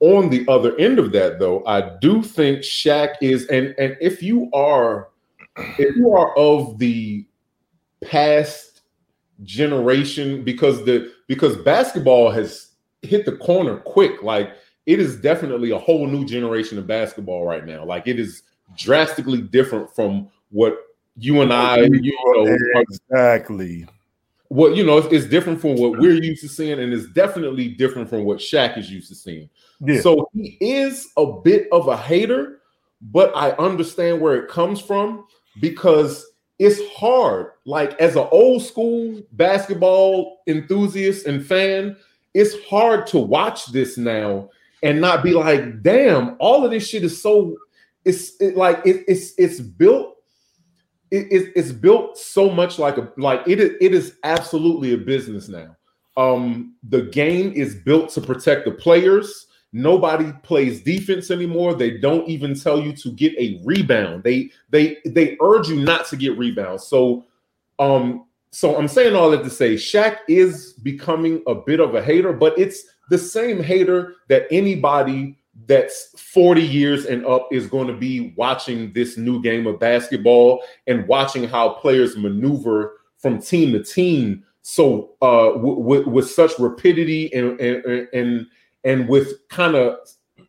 On 0.00 0.28
the 0.28 0.44
other 0.48 0.76
end 0.76 0.98
of 0.98 1.12
that, 1.12 1.38
though, 1.38 1.64
I 1.66 1.96
do 2.00 2.22
think 2.22 2.60
Shaq 2.60 3.14
is, 3.20 3.46
and 3.46 3.74
and 3.78 3.96
if 4.00 4.22
you 4.22 4.50
are, 4.52 5.08
if 5.56 5.96
you 5.96 6.12
are 6.12 6.36
of 6.36 6.78
the 6.78 7.24
past 8.02 8.82
generation, 9.44 10.44
because 10.44 10.84
the 10.84 11.13
because 11.26 11.56
basketball 11.56 12.30
has 12.30 12.72
hit 13.02 13.24
the 13.24 13.36
corner 13.36 13.78
quick, 13.78 14.22
like 14.22 14.52
it 14.86 15.00
is 15.00 15.16
definitely 15.20 15.70
a 15.70 15.78
whole 15.78 16.06
new 16.06 16.24
generation 16.24 16.78
of 16.78 16.86
basketball 16.86 17.46
right 17.46 17.66
now. 17.66 17.84
Like 17.84 18.06
it 18.06 18.18
is 18.18 18.42
drastically 18.76 19.40
different 19.40 19.94
from 19.94 20.28
what 20.50 20.76
you 21.16 21.42
and 21.42 21.52
I, 21.52 21.78
you 21.78 22.16
know, 22.34 22.56
exactly 22.80 23.86
what 24.48 24.76
you 24.76 24.84
know 24.84 24.98
it's, 24.98 25.12
it's, 25.12 25.26
different 25.26 25.60
from 25.60 25.76
what 25.76 25.98
we're 25.98 26.22
used 26.22 26.42
to 26.42 26.48
seeing, 26.48 26.78
and 26.78 26.92
it's 26.92 27.08
definitely 27.12 27.68
different 27.68 28.08
from 28.08 28.24
what 28.24 28.38
Shaq 28.38 28.78
is 28.78 28.90
used 28.90 29.08
to 29.08 29.14
seeing. 29.14 29.48
Yeah. 29.80 30.00
So 30.00 30.28
he 30.32 30.56
is 30.60 31.08
a 31.16 31.26
bit 31.26 31.66
of 31.72 31.88
a 31.88 31.96
hater, 31.96 32.60
but 33.00 33.32
I 33.36 33.50
understand 33.52 34.20
where 34.20 34.36
it 34.36 34.48
comes 34.48 34.80
from 34.80 35.26
because 35.60 36.24
it's 36.58 36.80
hard. 36.94 37.52
Like 37.64 37.98
as 38.00 38.16
an 38.16 38.28
old 38.30 38.62
school 38.62 39.22
basketball 39.32 40.42
enthusiast 40.46 41.26
and 41.26 41.44
fan, 41.44 41.96
it's 42.32 42.54
hard 42.68 43.06
to 43.08 43.18
watch 43.18 43.66
this 43.66 43.96
now 43.96 44.50
and 44.82 45.00
not 45.00 45.22
be 45.22 45.32
like, 45.32 45.82
damn, 45.82 46.36
all 46.38 46.64
of 46.64 46.70
this 46.70 46.86
shit 46.86 47.04
is 47.04 47.20
so 47.20 47.56
it's 48.04 48.32
it, 48.40 48.56
like 48.56 48.80
it, 48.84 49.04
it's 49.08 49.32
it's 49.38 49.60
built 49.60 50.16
it, 51.10 51.26
it, 51.30 51.52
it's 51.56 51.72
built 51.72 52.18
so 52.18 52.50
much 52.50 52.78
like 52.78 52.98
a 52.98 53.10
like 53.16 53.40
it 53.46 53.60
it 53.60 53.94
is 53.94 54.16
absolutely 54.24 54.92
a 54.92 54.98
business 54.98 55.48
now. 55.48 55.76
Um, 56.16 56.76
the 56.88 57.02
game 57.02 57.52
is 57.52 57.74
built 57.74 58.10
to 58.10 58.20
protect 58.20 58.66
the 58.66 58.70
players. 58.72 59.46
Nobody 59.76 60.32
plays 60.44 60.82
defense 60.82 61.32
anymore. 61.32 61.74
They 61.74 61.98
don't 61.98 62.28
even 62.28 62.54
tell 62.54 62.80
you 62.80 62.92
to 62.92 63.10
get 63.10 63.32
a 63.36 63.60
rebound. 63.64 64.22
They 64.22 64.50
they 64.70 64.98
they 65.04 65.36
urge 65.42 65.68
you 65.68 65.80
not 65.80 66.06
to 66.10 66.16
get 66.16 66.38
rebounds. 66.38 66.86
So 66.86 67.24
um 67.80 68.24
so 68.52 68.78
I'm 68.78 68.86
saying 68.86 69.16
all 69.16 69.32
that 69.32 69.42
to 69.42 69.50
say 69.50 69.74
Shaq 69.74 70.18
is 70.28 70.74
becoming 70.74 71.42
a 71.48 71.56
bit 71.56 71.80
of 71.80 71.96
a 71.96 72.02
hater, 72.02 72.32
but 72.32 72.56
it's 72.56 72.84
the 73.10 73.18
same 73.18 73.60
hater 73.60 74.14
that 74.28 74.46
anybody 74.52 75.36
that's 75.66 76.14
40 76.20 76.62
years 76.62 77.06
and 77.06 77.26
up 77.26 77.48
is 77.50 77.66
going 77.66 77.88
to 77.88 77.96
be 77.96 78.32
watching 78.36 78.92
this 78.92 79.16
new 79.16 79.42
game 79.42 79.66
of 79.66 79.80
basketball 79.80 80.62
and 80.86 81.06
watching 81.08 81.48
how 81.48 81.70
players 81.70 82.16
maneuver 82.16 82.98
from 83.18 83.40
team 83.40 83.72
to 83.72 83.82
team 83.82 84.44
so 84.62 85.12
uh 85.22 85.50
w- 85.52 85.76
w- 85.76 86.08
with 86.08 86.28
such 86.30 86.58
rapidity 86.58 87.32
and 87.34 87.60
and 87.60 88.08
and, 88.12 88.46
and 88.84 89.08
with 89.08 89.48
kind 89.48 89.74
of 89.74 89.98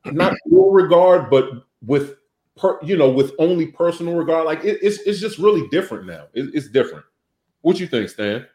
not 0.05 0.33
real 0.47 0.71
regard 0.71 1.29
but 1.29 1.49
with 1.85 2.15
per, 2.57 2.79
you 2.83 2.95
know 2.97 3.09
with 3.09 3.33
only 3.39 3.67
personal 3.67 4.15
regard 4.15 4.45
like 4.45 4.63
it, 4.63 4.79
it's, 4.81 4.99
it's 4.99 5.19
just 5.19 5.37
really 5.37 5.67
different 5.69 6.05
now 6.05 6.25
it, 6.33 6.49
it's 6.53 6.69
different 6.69 7.05
what 7.61 7.79
you 7.79 7.87
think 7.87 8.09
stan 8.09 8.45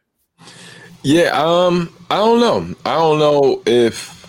Yeah, 1.02 1.30
um, 1.32 1.92
I 2.10 2.16
don't 2.16 2.40
know. 2.40 2.76
I 2.84 2.94
don't 2.94 3.18
know 3.18 3.62
if 3.66 4.20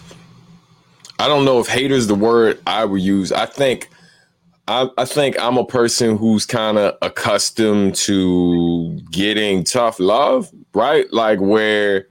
I 1.20 1.28
don't 1.28 1.46
know 1.46 1.60
if 1.60 1.68
hater 1.68 1.96
is 1.96 2.08
the 2.08 2.16
word 2.16 2.60
I 2.66 2.86
would 2.86 3.02
use. 3.02 3.32
I 3.32 3.46
think 3.46 3.90
I, 4.68 4.90
I 4.98 5.06
think 5.06 5.38
I'm 5.40 5.58
a 5.58 5.66
person 5.66 6.18
who's 6.18 6.46
kind 6.46 6.78
of 6.78 6.98
accustomed 7.02 7.96
to 7.96 9.00
getting 9.12 9.64
tough 9.64 10.00
love, 10.00 10.50
right? 10.74 11.12
Like 11.12 11.40
where, 11.40 12.08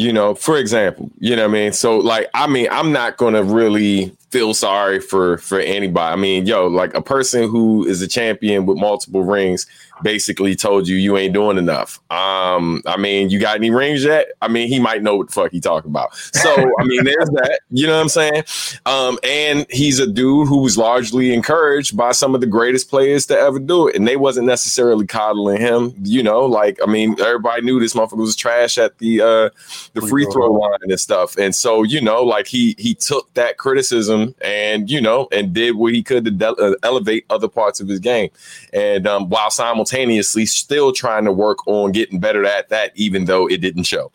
you 0.00 0.12
know, 0.12 0.34
for 0.34 0.56
example, 0.56 1.10
you 1.18 1.36
know 1.36 1.42
what 1.42 1.50
I 1.50 1.60
mean? 1.60 1.72
So 1.72 1.98
like, 1.98 2.28
I 2.34 2.46
mean, 2.46 2.68
I'm 2.70 2.92
not 2.92 3.16
gonna 3.16 3.42
really 3.42 4.16
feel 4.30 4.54
sorry 4.54 5.00
for 5.00 5.38
for 5.38 5.58
anybody. 5.60 6.12
I 6.12 6.16
mean, 6.16 6.46
yo, 6.46 6.66
like 6.66 6.94
a 6.94 7.02
person 7.02 7.48
who 7.48 7.84
is 7.86 8.00
a 8.00 8.08
champion 8.08 8.66
with 8.66 8.78
multiple 8.78 9.24
rings 9.24 9.66
basically 10.02 10.54
told 10.56 10.88
you 10.88 10.96
you 10.96 11.16
ain't 11.16 11.34
doing 11.34 11.58
enough. 11.58 12.00
Um, 12.10 12.82
I 12.86 12.96
mean, 12.96 13.30
you 13.30 13.38
got 13.38 13.56
any 13.56 13.70
rings 13.70 14.04
yet? 14.04 14.28
I 14.40 14.48
mean, 14.48 14.68
he 14.68 14.80
might 14.80 15.02
know 15.02 15.16
what 15.16 15.28
the 15.28 15.32
fuck 15.32 15.52
he 15.52 15.60
talking 15.60 15.90
about. 15.90 16.14
So, 16.14 16.50
I 16.78 16.84
mean, 16.84 17.04
there's 17.04 17.28
that. 17.30 17.60
You 17.70 17.86
know 17.86 17.96
what 17.96 18.02
I'm 18.02 18.08
saying? 18.08 18.44
Um, 18.86 19.18
and 19.22 19.66
he's 19.70 19.98
a 19.98 20.06
dude 20.06 20.48
who 20.48 20.58
was 20.58 20.78
largely 20.78 21.32
encouraged 21.34 21.96
by 21.96 22.12
some 22.12 22.34
of 22.34 22.40
the 22.40 22.46
greatest 22.46 22.88
players 22.88 23.26
to 23.26 23.38
ever 23.38 23.58
do 23.58 23.88
it, 23.88 23.96
and 23.96 24.06
they 24.06 24.16
wasn't 24.16 24.46
necessarily 24.46 25.06
coddling 25.06 25.60
him. 25.60 25.94
You 26.02 26.22
know, 26.22 26.44
like 26.46 26.78
I 26.82 26.86
mean, 26.90 27.20
everybody 27.20 27.62
knew 27.62 27.78
this 27.80 27.94
motherfucker 27.94 28.16
was 28.16 28.36
trash 28.36 28.78
at 28.78 28.98
the 28.98 29.20
uh 29.20 29.50
the 29.94 30.06
free 30.08 30.26
throw 30.32 30.52
line 30.52 30.78
and 30.82 30.98
stuff, 30.98 31.36
and 31.36 31.54
so 31.54 31.82
you 31.82 32.00
know, 32.00 32.22
like 32.22 32.46
he 32.46 32.74
he 32.78 32.94
took 32.94 33.32
that 33.34 33.58
criticism 33.58 34.19
and 34.42 34.90
you 34.90 35.00
know 35.00 35.28
and 35.32 35.52
did 35.52 35.76
what 35.76 35.94
he 35.94 36.02
could 36.02 36.24
to 36.24 36.30
de- 36.30 36.54
uh, 36.54 36.74
elevate 36.82 37.24
other 37.30 37.48
parts 37.48 37.80
of 37.80 37.88
his 37.88 38.00
game, 38.00 38.30
and 38.72 39.06
um, 39.06 39.28
while 39.28 39.50
simultaneously 39.50 39.90
simultaneously 39.90 40.46
still 40.46 40.92
trying 40.92 41.24
to 41.24 41.32
work 41.32 41.66
on 41.66 41.92
getting 41.92 42.20
better 42.20 42.44
at 42.44 42.68
that, 42.68 42.92
even 42.94 43.24
though 43.24 43.46
it 43.46 43.60
didn't 43.60 43.84
show. 43.84 44.10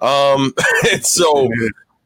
Um, 0.00 0.54
so, 1.00 1.50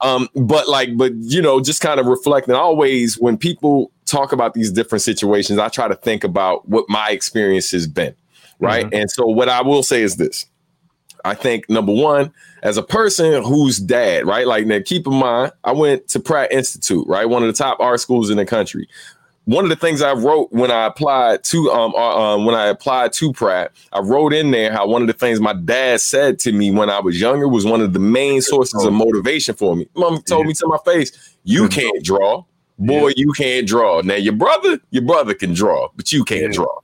um, 0.00 0.28
but 0.34 0.68
like, 0.68 0.96
but 0.96 1.14
you 1.14 1.42
know, 1.42 1.60
just 1.60 1.80
kind 1.80 2.00
of 2.00 2.06
reflecting 2.06 2.54
always 2.54 3.18
when 3.18 3.36
people 3.36 3.90
talk 4.06 4.32
about 4.32 4.54
these 4.54 4.70
different 4.70 5.02
situations, 5.02 5.58
I 5.58 5.68
try 5.68 5.88
to 5.88 5.96
think 5.96 6.24
about 6.24 6.68
what 6.68 6.86
my 6.88 7.10
experience 7.10 7.70
has 7.70 7.86
been. 7.86 8.14
Right. 8.60 8.86
Mm-hmm. 8.86 8.94
And 8.94 9.10
so, 9.10 9.26
what 9.26 9.48
I 9.48 9.62
will 9.62 9.82
say 9.82 10.02
is 10.02 10.16
this 10.16 10.46
I 11.24 11.34
think 11.34 11.68
number 11.70 11.92
one, 11.92 12.32
as 12.62 12.76
a 12.76 12.82
person 12.82 13.42
who's 13.42 13.78
dad, 13.78 14.26
right? 14.26 14.46
Like 14.46 14.66
now, 14.66 14.80
keep 14.84 15.06
in 15.06 15.14
mind, 15.14 15.52
I 15.64 15.72
went 15.72 16.08
to 16.08 16.20
Pratt 16.20 16.52
Institute, 16.52 17.06
right? 17.06 17.28
One 17.28 17.42
of 17.42 17.48
the 17.48 17.54
top 17.54 17.80
art 17.80 18.00
schools 18.00 18.30
in 18.30 18.36
the 18.36 18.46
country 18.46 18.88
one 19.46 19.64
of 19.64 19.70
the 19.70 19.76
things 19.76 20.00
I 20.00 20.12
wrote 20.12 20.50
when 20.52 20.70
I 20.70 20.86
applied 20.86 21.44
to 21.44 21.70
um, 21.70 21.94
uh, 21.94 22.34
um, 22.34 22.44
when 22.46 22.54
I 22.54 22.66
applied 22.66 23.12
to 23.14 23.32
Pratt, 23.32 23.72
I 23.92 24.00
wrote 24.00 24.32
in 24.32 24.50
there 24.50 24.72
how 24.72 24.86
one 24.86 25.02
of 25.02 25.08
the 25.08 25.12
things 25.14 25.40
my 25.40 25.52
dad 25.52 26.00
said 26.00 26.38
to 26.40 26.52
me 26.52 26.70
when 26.70 26.88
I 26.88 27.00
was 27.00 27.20
younger 27.20 27.46
was 27.46 27.66
one 27.66 27.80
of 27.80 27.92
the 27.92 27.98
main 27.98 28.40
sources 28.40 28.84
of 28.84 28.92
motivation 28.92 29.54
for 29.54 29.76
me. 29.76 29.86
Mom 29.94 30.22
told 30.22 30.46
me 30.46 30.54
to 30.54 30.66
my 30.66 30.78
face, 30.84 31.36
"You 31.44 31.68
can't 31.68 32.02
draw, 32.02 32.44
boy. 32.78 33.12
You 33.16 33.32
can't 33.32 33.66
draw. 33.66 34.00
Now 34.00 34.14
your 34.14 34.32
brother, 34.32 34.80
your 34.90 35.02
brother 35.02 35.34
can 35.34 35.52
draw, 35.52 35.88
but 35.94 36.10
you 36.12 36.24
can't 36.24 36.52
draw." 36.52 36.80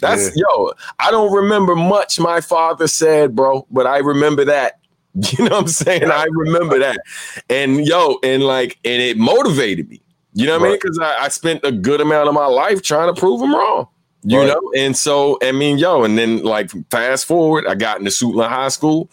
That's 0.00 0.36
yo. 0.36 0.72
I 0.98 1.10
don't 1.10 1.32
remember 1.32 1.74
much 1.74 2.20
my 2.20 2.40
father 2.40 2.86
said, 2.86 3.34
bro, 3.34 3.66
but 3.70 3.86
I 3.86 3.98
remember 3.98 4.44
that. 4.46 4.80
You 5.38 5.46
know 5.46 5.56
what 5.56 5.62
I'm 5.62 5.68
saying? 5.68 6.10
I 6.10 6.26
remember 6.30 6.78
that, 6.78 6.98
and 7.48 7.86
yo, 7.86 8.18
and 8.22 8.42
like, 8.44 8.78
and 8.84 9.00
it 9.00 9.16
motivated 9.16 9.88
me. 9.88 10.02
You 10.34 10.44
know 10.44 10.58
what 10.58 10.60
right. 10.60 10.66
I 10.66 10.70
mean? 10.72 10.78
Because 10.82 10.98
I, 10.98 11.24
I, 11.24 11.28
spent 11.28 11.60
a 11.64 11.72
good 11.72 12.02
amount 12.02 12.28
of 12.28 12.34
my 12.34 12.44
life 12.44 12.82
trying 12.82 13.14
to 13.14 13.18
prove 13.18 13.40
them 13.40 13.54
wrong. 13.54 13.88
You 14.24 14.40
right. 14.40 14.48
know, 14.48 14.60
and 14.76 14.94
so 14.94 15.38
I 15.42 15.52
mean, 15.52 15.78
yo, 15.78 16.04
and 16.04 16.18
then 16.18 16.42
like 16.42 16.70
fast 16.90 17.24
forward, 17.24 17.66
I 17.66 17.76
got 17.76 17.98
into 17.98 18.10
Suitland 18.10 18.50
High 18.50 18.68
School, 18.68 19.08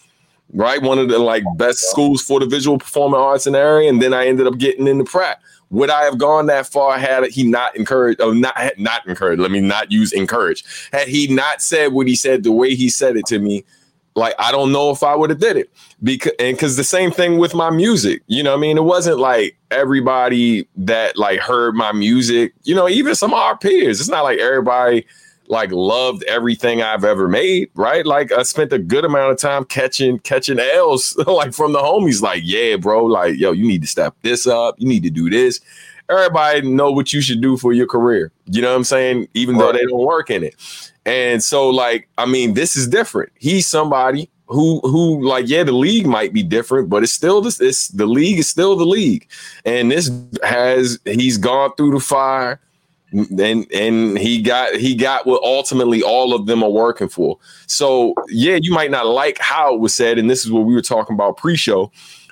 right? 0.54 0.82
One 0.82 1.00
of 1.00 1.10
the 1.10 1.20
like 1.20 1.44
best 1.58 1.80
schools 1.90 2.22
for 2.22 2.40
the 2.40 2.46
visual 2.46 2.78
performing 2.78 3.20
arts 3.20 3.48
in 3.48 3.54
the 3.54 3.60
area, 3.60 3.90
and 3.90 4.02
then 4.02 4.14
I 4.14 4.28
ended 4.28 4.48
up 4.48 4.58
getting 4.58 4.88
into 4.88 5.04
Pratt. 5.04 5.42
Would 5.72 5.90
I 5.90 6.04
have 6.04 6.20
gone 6.20 6.46
that 6.46 6.68
far 6.68 7.00
had 7.00 7.26
he 7.26 7.44
not 7.44 7.76
encouraged, 7.76 8.22
or 8.22 8.36
not 8.36 8.56
not 8.78 9.08
encouraged? 9.08 9.42
Let 9.42 9.52
me 9.52 9.60
not 9.60 9.92
use 9.92 10.12
encourage. 10.14 10.64
Had 10.92 11.08
he 11.08 11.28
not 11.28 11.62
said 11.62 11.94
what 11.94 12.08
he 12.08 12.16
said 12.16 12.44
the 12.44 12.52
way 12.52 12.76
he 12.76 12.90
said 12.90 13.18
it 13.18 13.26
to 13.28 13.40
me, 13.40 13.66
like 14.16 14.36
I 14.38 14.52
don't 14.52 14.72
know 14.72 14.92
if 14.92 15.02
I 15.02 15.16
would 15.16 15.32
have 15.32 15.40
did 15.40 15.58
it 15.58 15.72
because 16.04 16.34
and 16.38 16.56
because 16.56 16.78
the 16.78 16.84
same 16.84 17.12
thing 17.12 17.40
with 17.40 17.56
my 17.56 17.72
music, 17.72 18.22
you 18.28 18.44
know, 18.44 18.54
I 18.54 18.58
mean, 18.58 18.78
it 18.78 18.84
wasn't 18.84 19.18
like 19.18 19.58
everybody 19.72 20.68
that 20.78 21.18
like 21.18 21.40
heard 21.40 21.74
my 21.76 21.92
music, 21.92 22.54
you 22.64 22.76
know, 22.76 22.88
even 22.88 23.16
some 23.16 23.34
of 23.34 23.40
our 23.40 23.58
peers. 23.58 24.00
It's 24.00 24.10
not 24.10 24.24
like 24.24 24.38
everybody 24.38 25.06
like 25.48 25.72
loved 25.72 26.24
everything 26.24 26.82
I've 26.82 27.04
ever 27.04 27.28
made, 27.28 27.70
right? 27.76 28.06
Like 28.06 28.32
I 28.32 28.44
spent 28.44 28.74
a 28.74 28.80
good 28.80 29.06
amount 29.06 29.32
of 29.32 29.38
time 29.38 29.66
catching 29.66 30.20
catching 30.20 30.60
L's 30.60 31.16
like 31.28 31.54
from 31.54 31.74
the 31.74 31.80
homies, 31.80 32.22
like, 32.22 32.42
yeah, 32.46 32.78
bro, 32.78 33.06
like, 33.06 33.38
yo, 33.38 33.52
you 33.52 33.68
need 33.68 33.82
to 33.82 33.88
step 33.88 34.16
this 34.22 34.48
up, 34.48 34.76
you 34.78 34.88
need 34.88 35.04
to 35.04 35.10
do 35.10 35.30
this. 35.30 35.60
Everybody 36.10 36.62
know 36.62 36.92
what 36.92 37.14
you 37.14 37.22
should 37.22 37.42
do 37.42 37.58
for 37.58 37.72
your 37.74 37.88
career. 37.88 38.32
You 38.46 38.62
know 38.62 38.72
what 38.72 38.78
I'm 38.78 38.84
saying? 38.84 39.30
Even 39.34 39.56
right. 39.56 39.62
though 39.62 39.72
they 39.72 39.86
don't 39.86 40.06
work 40.06 40.30
in 40.30 40.44
it. 40.44 40.56
And 41.06 41.42
so, 41.42 41.70
like, 41.70 42.10
I 42.18 42.26
mean, 42.26 42.54
this 42.54 42.76
is 42.76 42.88
different. 42.88 43.32
He's 43.36 43.68
somebody 43.68 44.30
who 44.48 44.80
who 44.82 45.26
like 45.26 45.48
yeah 45.48 45.64
the 45.64 45.72
league 45.72 46.06
might 46.06 46.34
be 46.34 46.44
different 46.44 46.90
but 46.90 47.02
it's 47.02 47.12
still 47.12 47.42
this 47.42 47.62
it's 47.62 47.88
the 47.90 48.06
league 48.06 48.40
is 48.40 48.48
still 48.48 48.76
the 48.76 48.86
league 48.86 49.28
and 49.66 49.90
this 49.90 50.12
has 50.44 51.00
he's 51.06 51.38
gone 51.38 51.74
through 51.76 51.92
the 51.92 52.00
fire 52.00 52.60
and 53.14 53.72
and 53.72 54.18
he 54.18 54.42
got 54.42 54.76
he 54.76 54.96
got 54.96 55.26
what 55.26 55.42
ultimately 55.44 56.02
all 56.02 56.34
of 56.34 56.46
them 56.46 56.64
are 56.64 56.70
working 56.70 57.08
for 57.08 57.38
so 57.68 58.14
yeah 58.28 58.58
you 58.62 58.74
might 58.74 58.92
not 58.92 59.06
like 59.06 59.38
how 59.40 59.74
it 59.74 59.80
was 59.80 59.94
said 59.94 60.18
and 60.18 60.30
this 60.30 60.44
is 60.46 60.52
what 60.52 60.62
we 60.62 60.74
were 60.74 60.82
talking 60.82 61.14
about 61.14 61.38
pre-show 61.38 61.92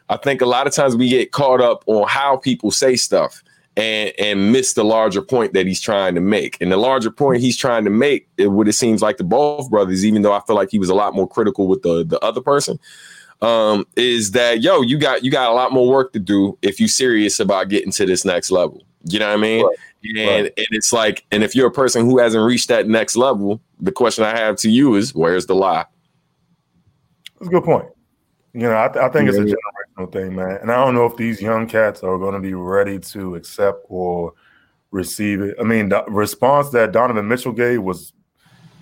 i 0.10 0.18
think 0.18 0.42
a 0.42 0.46
lot 0.46 0.68
of 0.68 0.74
times 0.74 0.96
we 0.96 1.08
get 1.08 1.32
caught 1.32 1.62
up 1.62 1.84
on 1.88 2.08
how 2.08 2.36
people 2.36 2.72
say 2.72 2.96
stuff 2.96 3.44
and 3.78 4.12
and 4.20 4.52
miss 4.52 4.74
the 4.74 4.84
larger 4.84 5.22
point 5.22 5.54
that 5.54 5.66
he's 5.66 5.80
trying 5.80 6.16
to 6.16 6.22
make. 6.22 6.58
And 6.62 6.72
the 6.72 6.78
larger 6.78 7.12
point 7.12 7.42
he's 7.42 7.58
trying 7.58 7.84
to 7.86 7.90
make, 7.90 8.28
it, 8.38 8.48
what 8.48 8.68
it 8.68 8.74
seems 8.74 9.02
like 9.02 9.18
the 9.18 9.24
both 9.24 9.70
brothers, 9.70 10.06
even 10.06 10.22
though 10.22 10.34
I 10.34 10.42
feel 10.42 10.56
like 10.56 10.72
he 10.72 10.80
was 10.80 10.90
a 10.90 10.96
lot 10.96 11.16
more 11.16 11.28
critical 11.28 11.68
with 11.68 11.82
the 11.82 12.04
the 12.04 12.20
other 12.20 12.42
person, 12.42 12.80
um, 13.42 13.86
is 13.96 14.32
that 14.32 14.62
yo, 14.62 14.82
you 14.82 14.98
got 14.98 15.24
you 15.24 15.32
got 15.32 15.50
a 15.50 15.54
lot 15.54 15.72
more 15.72 15.88
work 15.88 16.14
to 16.14 16.20
do 16.20 16.58
if 16.62 16.80
you're 16.80 16.90
serious 16.90 17.40
about 17.40 17.70
getting 17.70 17.92
to 17.94 18.06
this 18.06 18.26
next 18.26 18.52
level. 18.52 18.84
You 19.06 19.20
know 19.20 19.28
what 19.28 19.38
I 19.38 19.42
mean? 19.42 19.66
Right. 19.66 19.78
And 20.04 20.44
right. 20.44 20.54
and 20.58 20.68
it's 20.72 20.92
like, 20.92 21.26
and 21.32 21.44
if 21.44 21.56
you're 21.56 21.68
a 21.68 21.72
person 21.72 22.06
who 22.06 22.18
hasn't 22.18 22.44
reached 22.44 22.70
that 22.70 22.88
next 22.88 23.16
level, 23.16 23.62
the 23.80 23.92
question 23.92 24.24
I 24.24 24.38
have 24.38 24.56
to 24.58 24.70
you 24.70 24.96
is, 24.96 25.14
where's 25.14 25.46
the 25.46 25.56
lie? 25.56 25.86
That's 27.40 27.48
a 27.48 27.52
good 27.52 27.64
point. 27.64 27.86
You 28.54 28.62
know, 28.62 28.78
I, 28.78 28.88
th- 28.88 29.04
I 29.04 29.10
think 29.10 29.32
yeah. 29.32 29.42
it's 29.42 29.52
a 29.52 29.56
generational 29.56 30.12
thing, 30.12 30.36
man. 30.36 30.58
And 30.62 30.72
I 30.72 30.84
don't 30.84 30.94
know 30.94 31.06
if 31.06 31.16
these 31.16 31.42
young 31.42 31.68
cats 31.68 32.04
are 32.04 32.18
going 32.18 32.34
to 32.34 32.40
be 32.40 32.54
ready 32.54 33.00
to 33.00 33.36
accept 33.36 33.86
or 33.88 34.34
receive 34.92 35.42
it. 35.42 35.56
I 35.60 35.64
mean, 35.64 35.90
the 35.90 36.04
response 36.08 36.70
that 36.72 36.92
Donovan 36.92 37.28
Mitchell 37.28 37.54
gave 37.54 37.82
was 37.82 38.14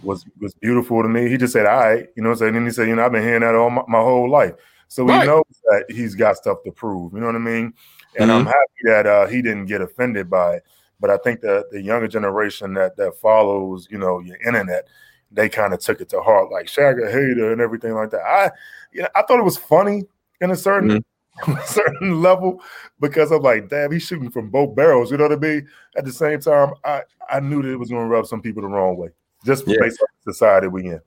was 0.01 0.25
was 0.39 0.53
beautiful 0.55 1.03
to 1.03 1.10
me. 1.10 1.29
He 1.29 1.38
just 1.38 1.53
said, 1.53 1.65
"All 1.65 1.77
right," 1.77 2.08
you 2.15 2.23
know 2.23 2.29
what 2.29 2.36
I'm 2.36 2.39
saying? 2.39 2.55
And 2.55 2.65
he 2.65 2.71
said, 2.71 2.88
"You 2.88 2.95
know, 2.95 3.05
I've 3.05 3.12
been 3.12 3.23
hearing 3.23 3.41
that 3.41 3.55
all 3.55 3.69
my, 3.69 3.84
my 3.88 3.99
whole 3.99 4.29
life." 4.29 4.53
So 4.88 5.05
he 5.05 5.12
right. 5.12 5.27
knows 5.27 5.43
that 5.65 5.86
he's 5.89 6.15
got 6.15 6.38
stuff 6.38 6.63
to 6.65 6.71
prove. 6.71 7.13
You 7.13 7.19
know 7.19 7.27
what 7.27 7.36
I 7.36 7.39
mean? 7.39 7.73
And 8.17 8.30
mm-hmm. 8.30 8.39
I'm 8.39 8.45
happy 8.45 8.82
that 8.86 9.06
uh, 9.06 9.28
he 9.28 9.41
didn't 9.41 9.65
get 9.65 9.82
offended 9.82 10.30
by 10.30 10.56
it. 10.56 10.63
But 11.00 11.10
I 11.10 11.17
think 11.17 11.41
that 11.41 11.72
the 11.72 11.82
younger 11.82 12.08
generation 12.08 12.74
that 12.74 12.98
that 12.98 13.15
follows, 13.17 13.88
you 13.89 13.98
know, 13.98 14.19
your 14.19 14.38
internet, 14.38 14.88
they 15.32 15.48
kind 15.48 15.74
of 15.74 15.80
took 15.80 16.02
it 16.02 16.10
to 16.10 16.22
heart, 16.22 16.52
like 16.52 16.65
Shaq 16.65 17.02
a 17.02 17.10
hater 17.10 17.52
and 17.52 17.62
everything 17.62 17.93
like 17.93 18.10
that. 18.12 18.22
I 18.22 18.52
you 18.91 19.04
know, 19.04 19.10
I 19.15 19.22
thought 19.22 19.39
it 19.39 19.43
was 19.43 19.58
funny 19.58 20.04
in 20.41 20.52
a 20.52 20.56
certain 20.56 21.04
mm-hmm. 21.43 21.62
certain 21.65 22.22
level 22.22 22.62
because 23.00 23.32
I'm 23.32 23.41
like, 23.41 23.69
damn, 23.69 23.91
he's 23.91 24.04
shooting 24.04 24.30
from 24.30 24.50
both 24.50 24.76
barrels. 24.76 25.12
You 25.12 25.17
know 25.17 25.28
what 25.28 25.38
I 25.38 25.38
mean? 25.38 25.67
At 25.95 26.06
the 26.06 26.12
same 26.12 26.41
time, 26.41 26.74
I 26.84 27.04
I 27.30 27.39
knew 27.39 27.62
that 27.62 27.72
it 27.72 27.78
was 27.78 27.89
going 27.89 28.04
to 28.04 28.10
rub 28.10 28.26
some 28.26 28.41
people 28.41 28.62
the 28.62 28.67
wrong 28.67 28.98
way, 28.98 29.10
just 29.45 29.67
yeah. 29.67 29.78
based 29.80 30.02
on 30.02 30.08
the 30.26 30.34
society 30.34 30.67
we 30.67 30.88
in. 30.88 31.00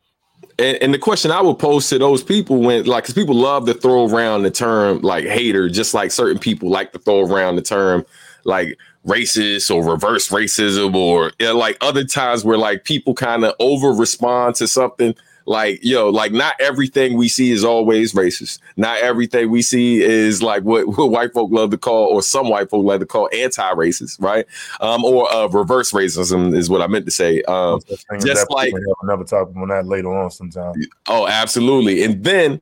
And, 0.63 0.79
and, 0.81 0.95
the 0.95 0.99
question 0.99 1.31
I 1.33 1.41
would 1.41 1.59
pose 1.59 1.89
to 1.89 1.99
those 1.99 2.23
people 2.23 2.59
when, 2.59 2.85
like, 2.85 3.05
because 3.05 3.15
people 3.15 3.35
love 3.35 3.67
to 3.67 3.75
throw 3.75 4.09
around 4.09 4.45
the 4.45 4.51
term 4.51 5.01
like 5.01 5.25
hater, 5.25 5.69
just 5.69 5.93
like 5.93 6.13
certain 6.13 6.39
people 6.39 6.71
like 6.71 6.93
to 6.93 7.01
throw 7.01 7.21
around 7.21 7.57
the 7.57 7.63
term 7.63 8.07
like 8.45 8.79
racist 9.07 9.75
or 9.75 9.85
reverse 9.85 10.29
racism, 10.29 10.95
or 10.95 11.33
you 11.41 11.47
know, 11.47 11.57
like 11.57 11.77
other 11.81 12.05
times 12.05 12.45
where 12.45 12.59
like 12.59 12.85
people 12.85 13.13
kind 13.13 13.45
of 13.45 13.55
over 13.59 13.89
respond 13.89 14.55
to 14.57 14.69
something 14.69 15.17
like 15.47 15.81
yo 15.83 16.09
like 16.09 16.33
not 16.33 16.55
everything 16.61 17.17
we 17.17 17.29
see 17.29 17.51
is 17.51 17.65
always 17.65 18.13
racist. 18.13 18.59
Not 18.77 18.99
everything 18.99 19.51
we 19.51 19.63
see 19.63 20.03
is 20.03 20.43
like 20.43 20.63
what, 20.63 20.87
what 20.87 21.11
white 21.11 21.33
folk 21.33 21.51
love 21.51 21.71
to 21.71 21.79
call 21.79 22.07
or 22.07 22.23
some 22.23 22.49
white 22.49 22.71
folk 22.71 22.85
love 22.85 23.01
to 23.01 23.07
call 23.07 23.29
anti-racist 23.33 24.21
right? 24.21 24.47
Um 24.81 25.05
or 25.05 25.33
uh, 25.33 25.49
reverse 25.49 25.93
racism 25.93 26.57
is 26.57 26.71
what 26.71 26.83
i 26.83 26.87
meant 26.87 27.05
to 27.07 27.11
say. 27.11 27.43
Um 27.43 27.81
just 28.25 28.51
like 28.51 28.73
another 29.03 29.25
topic 29.25 29.57
on 29.57 29.69
that 29.69 29.87
later 29.87 30.13
on 30.13 30.31
sometime. 30.31 30.75
Oh 31.09 31.27
absolutely. 31.27 32.03
And 32.03 32.23
then 32.23 32.61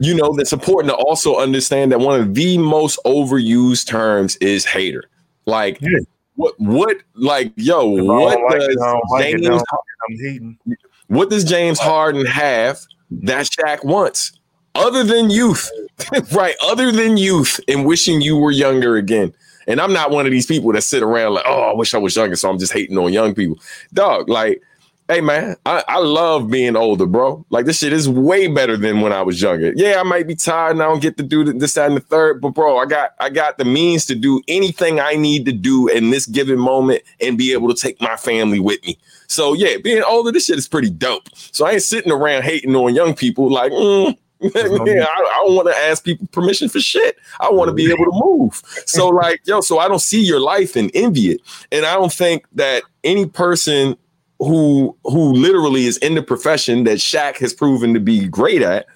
you 0.00 0.14
know 0.14 0.34
that's 0.34 0.52
important 0.52 0.90
to 0.92 0.96
also 0.96 1.36
understand 1.36 1.92
that 1.92 2.00
one 2.00 2.20
of 2.20 2.34
the 2.34 2.58
most 2.58 2.98
overused 3.04 3.86
terms 3.86 4.36
is 4.36 4.64
hater. 4.64 5.04
Like 5.46 5.80
yeah. 5.80 5.98
what 6.36 6.54
what 6.58 6.96
like 7.14 7.52
yo 7.56 7.86
what 7.86 8.38
does 8.50 8.76
like 9.10 9.36
James, 9.36 9.62
I'm 10.08 10.16
hating 10.18 10.58
what 11.08 11.30
does 11.30 11.44
James 11.44 11.78
Harden 11.78 12.26
have 12.26 12.80
that 13.10 13.46
Shaq 13.46 13.84
wants? 13.84 14.32
other 14.74 15.04
than 15.04 15.30
youth, 15.30 15.70
right? 16.32 16.56
Other 16.62 16.92
than 16.92 17.16
youth 17.16 17.60
and 17.68 17.86
wishing 17.86 18.20
you 18.20 18.36
were 18.36 18.50
younger 18.50 18.96
again. 18.96 19.32
And 19.66 19.80
I'm 19.80 19.92
not 19.92 20.10
one 20.10 20.26
of 20.26 20.32
these 20.32 20.46
people 20.46 20.72
that 20.72 20.82
sit 20.82 21.02
around 21.02 21.34
like, 21.34 21.44
oh, 21.46 21.70
I 21.70 21.74
wish 21.74 21.94
I 21.94 21.98
was 21.98 22.16
younger, 22.16 22.36
so 22.36 22.50
I'm 22.50 22.58
just 22.58 22.72
hating 22.72 22.98
on 22.98 23.12
young 23.12 23.34
people. 23.34 23.58
Dog, 23.94 24.28
like, 24.28 24.60
hey 25.08 25.20
man, 25.20 25.56
I, 25.66 25.84
I 25.86 25.98
love 25.98 26.50
being 26.50 26.76
older, 26.76 27.06
bro. 27.06 27.44
Like 27.50 27.66
this 27.66 27.78
shit 27.78 27.92
is 27.92 28.08
way 28.08 28.46
better 28.46 28.76
than 28.76 29.00
when 29.00 29.12
I 29.12 29.22
was 29.22 29.40
younger. 29.40 29.72
Yeah, 29.76 30.00
I 30.00 30.02
might 30.02 30.26
be 30.26 30.34
tired 30.34 30.72
and 30.72 30.82
I 30.82 30.86
don't 30.86 31.02
get 31.02 31.16
to 31.18 31.22
do 31.22 31.44
this, 31.44 31.74
that, 31.74 31.88
and 31.88 31.96
the 31.96 32.00
third, 32.00 32.40
but 32.40 32.50
bro, 32.50 32.78
I 32.78 32.86
got 32.86 33.14
I 33.20 33.30
got 33.30 33.58
the 33.58 33.64
means 33.64 34.06
to 34.06 34.14
do 34.14 34.40
anything 34.48 35.00
I 35.00 35.14
need 35.14 35.44
to 35.46 35.52
do 35.52 35.88
in 35.88 36.10
this 36.10 36.26
given 36.26 36.58
moment 36.58 37.02
and 37.20 37.36
be 37.36 37.52
able 37.52 37.72
to 37.72 37.80
take 37.80 38.00
my 38.00 38.16
family 38.16 38.60
with 38.60 38.82
me. 38.84 38.98
So 39.26 39.52
yeah, 39.52 39.76
being 39.82 40.02
older, 40.02 40.32
this 40.32 40.46
shit 40.46 40.58
is 40.58 40.68
pretty 40.68 40.90
dope. 40.90 41.28
So 41.34 41.66
I 41.66 41.72
ain't 41.72 41.82
sitting 41.82 42.12
around 42.12 42.44
hating 42.44 42.74
on 42.74 42.94
young 42.94 43.14
people 43.14 43.50
like, 43.50 43.72
mm, 43.72 44.16
yeah, 44.40 45.06
I, 45.08 45.38
I 45.40 45.42
don't 45.44 45.54
want 45.54 45.68
to 45.68 45.76
ask 45.76 46.04
people 46.04 46.26
permission 46.32 46.68
for 46.68 46.80
shit. 46.80 47.16
I 47.40 47.50
want 47.50 47.68
to 47.68 47.72
be 47.72 47.90
able 47.90 48.04
to 48.04 48.10
move. 48.12 48.62
So, 48.84 49.08
like, 49.08 49.40
yo, 49.46 49.62
so 49.62 49.78
I 49.78 49.88
don't 49.88 50.00
see 50.00 50.22
your 50.22 50.40
life 50.40 50.76
and 50.76 50.90
envy 50.92 51.30
it. 51.30 51.40
And 51.72 51.86
I 51.86 51.94
don't 51.94 52.12
think 52.12 52.44
that 52.52 52.82
any 53.04 53.26
person 53.26 53.96
who 54.38 54.96
who 55.04 55.32
literally 55.32 55.86
is 55.86 55.96
in 55.98 56.14
the 56.14 56.22
profession 56.22 56.84
that 56.84 56.98
Shaq 56.98 57.36
has 57.38 57.52
proven 57.52 57.94
to 57.94 58.00
be 58.00 58.26
great 58.26 58.62
at, 58.62 58.86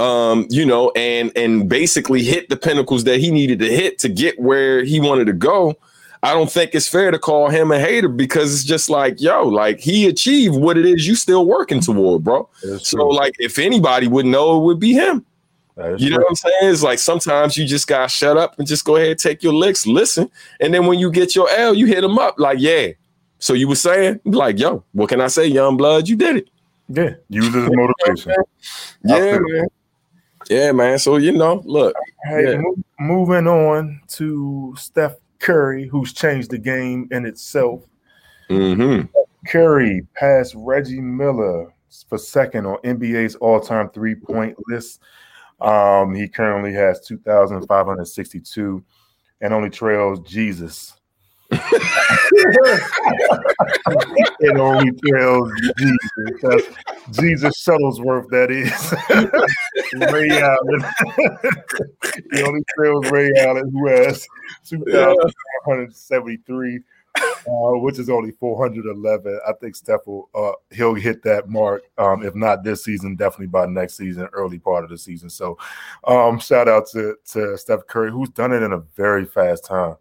um, 0.00 0.46
you 0.50 0.66
know, 0.66 0.90
and 0.96 1.32
and 1.36 1.68
basically 1.68 2.22
hit 2.22 2.48
the 2.48 2.56
pinnacles 2.56 3.04
that 3.04 3.20
he 3.20 3.30
needed 3.30 3.58
to 3.60 3.68
hit 3.68 3.98
to 4.00 4.08
get 4.08 4.38
where 4.38 4.84
he 4.84 5.00
wanted 5.00 5.26
to 5.26 5.32
go 5.32 5.76
I 6.24 6.32
don't 6.32 6.50
think 6.50 6.74
it's 6.74 6.88
fair 6.88 7.10
to 7.10 7.18
call 7.18 7.50
him 7.50 7.70
a 7.70 7.78
hater 7.78 8.08
because 8.08 8.54
it's 8.54 8.64
just 8.64 8.88
like, 8.88 9.20
yo, 9.20 9.46
like 9.46 9.78
he 9.78 10.06
achieved 10.06 10.56
what 10.56 10.78
it 10.78 10.86
is 10.86 11.06
you 11.06 11.16
still 11.16 11.44
working 11.44 11.80
toward, 11.80 12.24
bro. 12.24 12.48
So, 12.78 12.96
true. 12.96 13.14
like, 13.14 13.34
if 13.38 13.58
anybody 13.58 14.08
would 14.08 14.24
know, 14.24 14.56
it 14.56 14.64
would 14.64 14.80
be 14.80 14.94
him. 14.94 15.26
You 15.76 15.84
know 15.84 15.96
true. 15.96 16.16
what 16.16 16.26
I'm 16.30 16.34
saying? 16.34 16.72
It's 16.72 16.82
like 16.82 16.98
sometimes 16.98 17.58
you 17.58 17.66
just 17.66 17.86
gotta 17.86 18.08
shut 18.08 18.38
up 18.38 18.58
and 18.58 18.66
just 18.66 18.86
go 18.86 18.96
ahead, 18.96 19.18
take 19.18 19.42
your 19.42 19.52
licks, 19.52 19.86
listen, 19.86 20.30
and 20.60 20.72
then 20.72 20.86
when 20.86 20.98
you 20.98 21.10
get 21.10 21.36
your 21.36 21.50
L, 21.50 21.74
you 21.74 21.84
hit 21.84 22.02
him 22.02 22.18
up 22.18 22.36
like, 22.38 22.56
yeah. 22.58 22.88
So 23.38 23.52
you 23.52 23.68
were 23.68 23.74
saying, 23.74 24.20
like, 24.24 24.58
yo, 24.58 24.84
what 24.92 25.08
can 25.08 25.20
I 25.20 25.26
say, 25.26 25.46
young 25.46 25.76
blood? 25.76 26.08
You 26.08 26.16
did 26.16 26.36
it. 26.36 26.48
Yeah, 26.88 27.14
use 27.28 27.54
it 27.54 27.64
as 27.64 27.70
motivation. 27.72 28.32
yeah, 29.04 29.38
man. 29.40 29.66
Yeah, 30.48 30.72
man. 30.72 30.98
So 30.98 31.16
you 31.16 31.32
know, 31.32 31.62
look. 31.64 31.94
Hey, 32.24 32.52
yeah. 32.52 32.58
mo- 32.58 32.76
moving 33.00 33.46
on 33.46 34.00
to 34.08 34.74
Steph 34.76 35.16
Curry, 35.38 35.86
who's 35.86 36.12
changed 36.12 36.50
the 36.50 36.58
game 36.58 37.08
in 37.10 37.24
itself. 37.26 37.82
Mm-hmm. 38.50 39.06
Curry 39.46 40.06
passed 40.14 40.54
Reggie 40.56 41.00
Miller 41.00 41.72
for 42.08 42.18
second 42.18 42.66
on 42.66 42.78
NBA's 42.78 43.34
all-time 43.36 43.88
three-point 43.90 44.56
list. 44.68 45.00
Um, 45.60 46.14
he 46.14 46.28
currently 46.28 46.72
has 46.72 47.00
2,562 47.06 48.84
and 49.40 49.54
only 49.54 49.70
trails 49.70 50.20
Jesus. 50.20 50.94
it 54.40 54.56
only 54.56 54.90
tells 55.06 55.52
Jesus. 55.78 55.98
That's 56.42 56.66
Jesus 57.10 57.62
Shuttlesworth, 57.64 58.28
that 58.30 58.50
is. 58.50 58.92
Ray 60.12 60.30
Allen. 60.40 60.82
he 62.32 62.42
only 62.42 62.62
trails 62.76 63.08
Ray 63.10 63.30
Allen, 63.38 63.70
who 63.70 63.88
has 63.88 64.26
2,173. 64.66 66.80
Uh, 67.46 67.78
which 67.78 68.00
is 68.00 68.10
only 68.10 68.32
411. 68.32 69.38
I 69.46 69.52
think 69.60 69.76
Steph 69.76 70.00
will 70.06 70.28
uh, 70.34 70.50
he'll 70.74 70.94
hit 70.94 71.22
that 71.22 71.48
mark. 71.48 71.84
Um, 71.96 72.24
if 72.24 72.34
not 72.34 72.64
this 72.64 72.82
season, 72.82 73.14
definitely 73.14 73.46
by 73.46 73.66
next 73.66 73.96
season, 73.96 74.26
early 74.32 74.58
part 74.58 74.82
of 74.82 74.90
the 74.90 74.98
season. 74.98 75.30
So, 75.30 75.56
um, 76.08 76.40
shout 76.40 76.68
out 76.68 76.88
to 76.88 77.14
to 77.32 77.56
Steph 77.56 77.86
Curry, 77.86 78.10
who's 78.10 78.30
done 78.30 78.52
it 78.52 78.64
in 78.64 78.72
a 78.72 78.80
very 78.96 79.26
fast 79.26 79.64
time. 79.64 79.94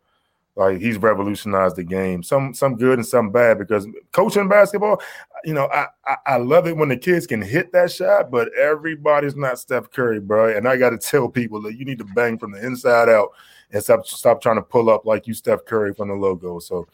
Like 0.55 0.79
he's 0.79 0.97
revolutionized 0.97 1.77
the 1.77 1.83
game. 1.83 2.21
Some 2.21 2.53
some 2.53 2.75
good 2.75 2.99
and 2.99 3.05
some 3.05 3.31
bad 3.31 3.57
because 3.57 3.87
coaching 4.11 4.47
basketball, 4.47 5.01
you 5.43 5.53
know, 5.53 5.67
I, 5.73 5.87
I, 6.05 6.15
I 6.27 6.37
love 6.37 6.67
it 6.67 6.77
when 6.77 6.89
the 6.89 6.97
kids 6.97 7.25
can 7.25 7.41
hit 7.41 7.71
that 7.71 7.91
shot, 7.91 8.29
but 8.29 8.53
everybody's 8.53 9.35
not 9.35 9.57
Steph 9.57 9.89
Curry, 9.89 10.19
bro. 10.19 10.55
And 10.55 10.67
I 10.67 10.77
got 10.77 10.91
to 10.91 10.97
tell 11.09 11.27
people 11.27 11.59
that 11.63 11.75
you 11.75 11.85
need 11.85 11.97
to 11.97 12.05
bang 12.15 12.37
from 12.37 12.51
the 12.51 12.63
inside 12.63 13.09
out 13.09 13.29
and 13.71 13.83
stop 13.83 14.05
stop 14.05 14.41
trying 14.41 14.57
to 14.57 14.61
pull 14.61 14.91
up 14.91 15.05
like 15.05 15.25
you 15.25 15.33
Steph 15.33 15.65
Curry 15.65 15.93
from 15.93 16.09
the 16.09 16.13
logo. 16.13 16.59
So 16.59 16.87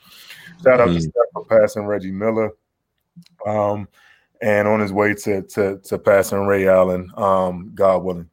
shout 0.63 0.79
out 0.79 0.87
mm-hmm. 0.87 0.95
to 0.95 1.01
Steph 1.01 1.13
for 1.33 1.45
passing 1.45 1.85
Reggie 1.85 2.11
Miller. 2.11 2.51
Um, 3.45 3.89
and 4.41 4.69
on 4.69 4.79
his 4.79 4.93
way 4.93 5.13
to 5.13 5.41
to 5.41 5.79
to 5.79 5.99
passing 5.99 6.45
Ray 6.45 6.67
Allen, 6.67 7.11
um, 7.17 7.71
God 7.75 8.03
willing. 8.03 8.29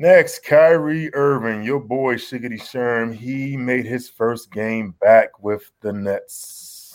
Next, 0.00 0.44
Kyrie 0.44 1.12
Irving, 1.12 1.62
your 1.62 1.78
boy 1.78 2.14
Shiggity 2.14 2.58
Sherm, 2.58 3.14
he 3.14 3.54
made 3.54 3.84
his 3.84 4.08
first 4.08 4.50
game 4.50 4.94
back 4.98 5.42
with 5.42 5.70
the 5.82 5.92
Nets. 5.92 6.94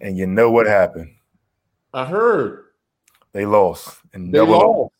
And 0.00 0.18
you 0.18 0.26
know 0.26 0.50
what 0.50 0.66
happened? 0.66 1.14
I 1.94 2.04
heard. 2.04 2.64
They 3.30 3.46
lost. 3.46 4.00
And 4.14 4.34
they 4.34 4.40
lost. 4.40 4.92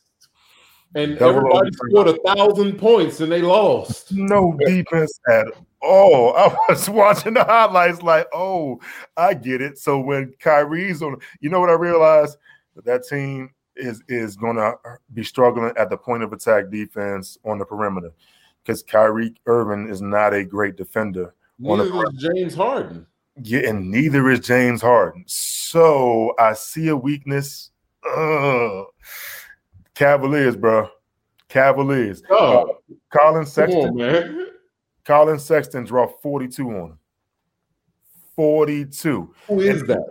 And 0.95 1.19
everybody 1.19 1.73
scored 1.73 2.07
a 2.07 2.19
thousand 2.25 2.79
points 2.79 3.19
and 3.19 3.33
they 3.33 3.43
lost. 3.43 4.13
No 4.13 4.57
defense 4.65 5.19
at 5.29 5.49
all. 5.83 6.37
I 6.37 6.57
was 6.69 6.89
watching 6.89 7.35
the 7.35 7.43
highlights 7.43 8.01
like, 8.01 8.29
oh, 8.33 8.79
I 9.17 9.35
get 9.35 9.61
it. 9.61 9.79
So 9.79 9.99
when 9.99 10.35
Kyrie's 10.39 11.03
on, 11.03 11.17
you 11.41 11.51
know 11.51 11.59
what 11.59 11.71
I 11.71 11.73
realized? 11.73 12.37
That, 12.77 12.85
that 12.85 13.09
team 13.09 13.51
is 13.79 14.03
is 14.09 14.37
going 14.37 14.57
to 14.57 14.75
be 15.15 15.25
struggling 15.25 15.73
at 15.77 15.89
the 15.91 15.97
point 15.97 16.23
of 16.23 16.33
attack 16.33 16.71
defense 16.71 17.39
on 17.45 17.59
the 17.59 17.65
perimeter 17.65 18.13
because 18.63 18.83
Kyrie 18.83 19.35
Irving 19.47 19.89
is 19.89 20.03
not 20.03 20.35
a 20.35 20.45
great 20.45 20.77
defender. 20.77 21.35
Neither 21.59 22.05
is 22.05 22.23
James 22.23 22.55
Harden. 22.55 23.07
Yeah, 23.43 23.69
and 23.69 23.91
neither 23.91 24.31
is 24.31 24.41
James 24.41 24.83
Harden. 24.83 25.25
So 25.27 26.35
I 26.39 26.53
see 26.55 26.89
a 26.89 26.97
weakness. 26.97 27.71
Ugh. 28.17 28.87
Cavaliers, 29.95 30.57
bro. 30.57 30.89
Cavaliers. 31.49 32.23
Oh, 32.31 32.71
uh, 32.71 32.95
Collin 33.11 33.47
Sexton. 33.47 33.89
On, 33.89 33.97
man. 33.97 34.47
Collin 35.05 35.39
Sexton 35.39 35.85
dropped 35.85 36.21
42 36.23 36.69
on 36.69 36.75
him. 36.91 36.99
42. 38.37 39.35
Who 39.47 39.61
is 39.61 39.81
and 39.81 39.91
that? 39.91 40.05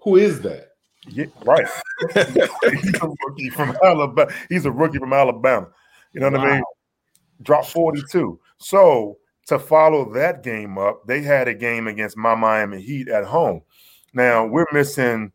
Who 0.00 0.16
is 0.16 0.40
that? 0.42 0.71
Yeah, 1.08 1.26
right. 1.44 1.66
he's 2.14 2.94
a 3.02 3.12
rookie 3.26 3.50
from 3.50 3.76
Alabama. 3.82 4.30
He's 4.48 4.66
a 4.66 4.70
rookie 4.70 4.98
from 4.98 5.12
Alabama. 5.12 5.68
You 6.12 6.20
know 6.20 6.30
what 6.30 6.40
wow. 6.40 6.46
I 6.46 6.52
mean? 6.54 6.62
Drop 7.42 7.66
42. 7.66 8.38
So 8.58 9.18
to 9.46 9.58
follow 9.58 10.12
that 10.12 10.42
game 10.42 10.78
up, 10.78 11.06
they 11.06 11.22
had 11.22 11.48
a 11.48 11.54
game 11.54 11.88
against 11.88 12.16
my 12.16 12.34
Miami 12.34 12.80
Heat 12.80 13.08
at 13.08 13.24
home. 13.24 13.62
Now 14.14 14.46
we're 14.46 14.66
missing 14.72 15.32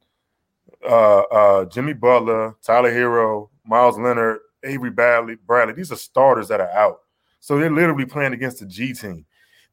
uh, 0.87 1.19
uh, 1.19 1.65
Jimmy 1.65 1.93
Butler, 1.93 2.55
Tyler 2.61 2.91
Herro, 2.91 3.49
Meyers 3.65 3.97
Leonard, 3.97 4.39
Avery 4.63 4.91
Bradley, 4.91 5.35
Bradley. 5.35 5.73
These 5.73 5.91
are 5.91 5.97
starters 5.97 6.47
that 6.47 6.61
are 6.61 6.71
out. 6.71 7.01
So 7.39 7.57
they're 7.57 7.69
literally 7.69 8.05
playing 8.05 8.33
against 8.33 8.59
the 8.59 8.65
G 8.65 8.93
team. 8.93 9.25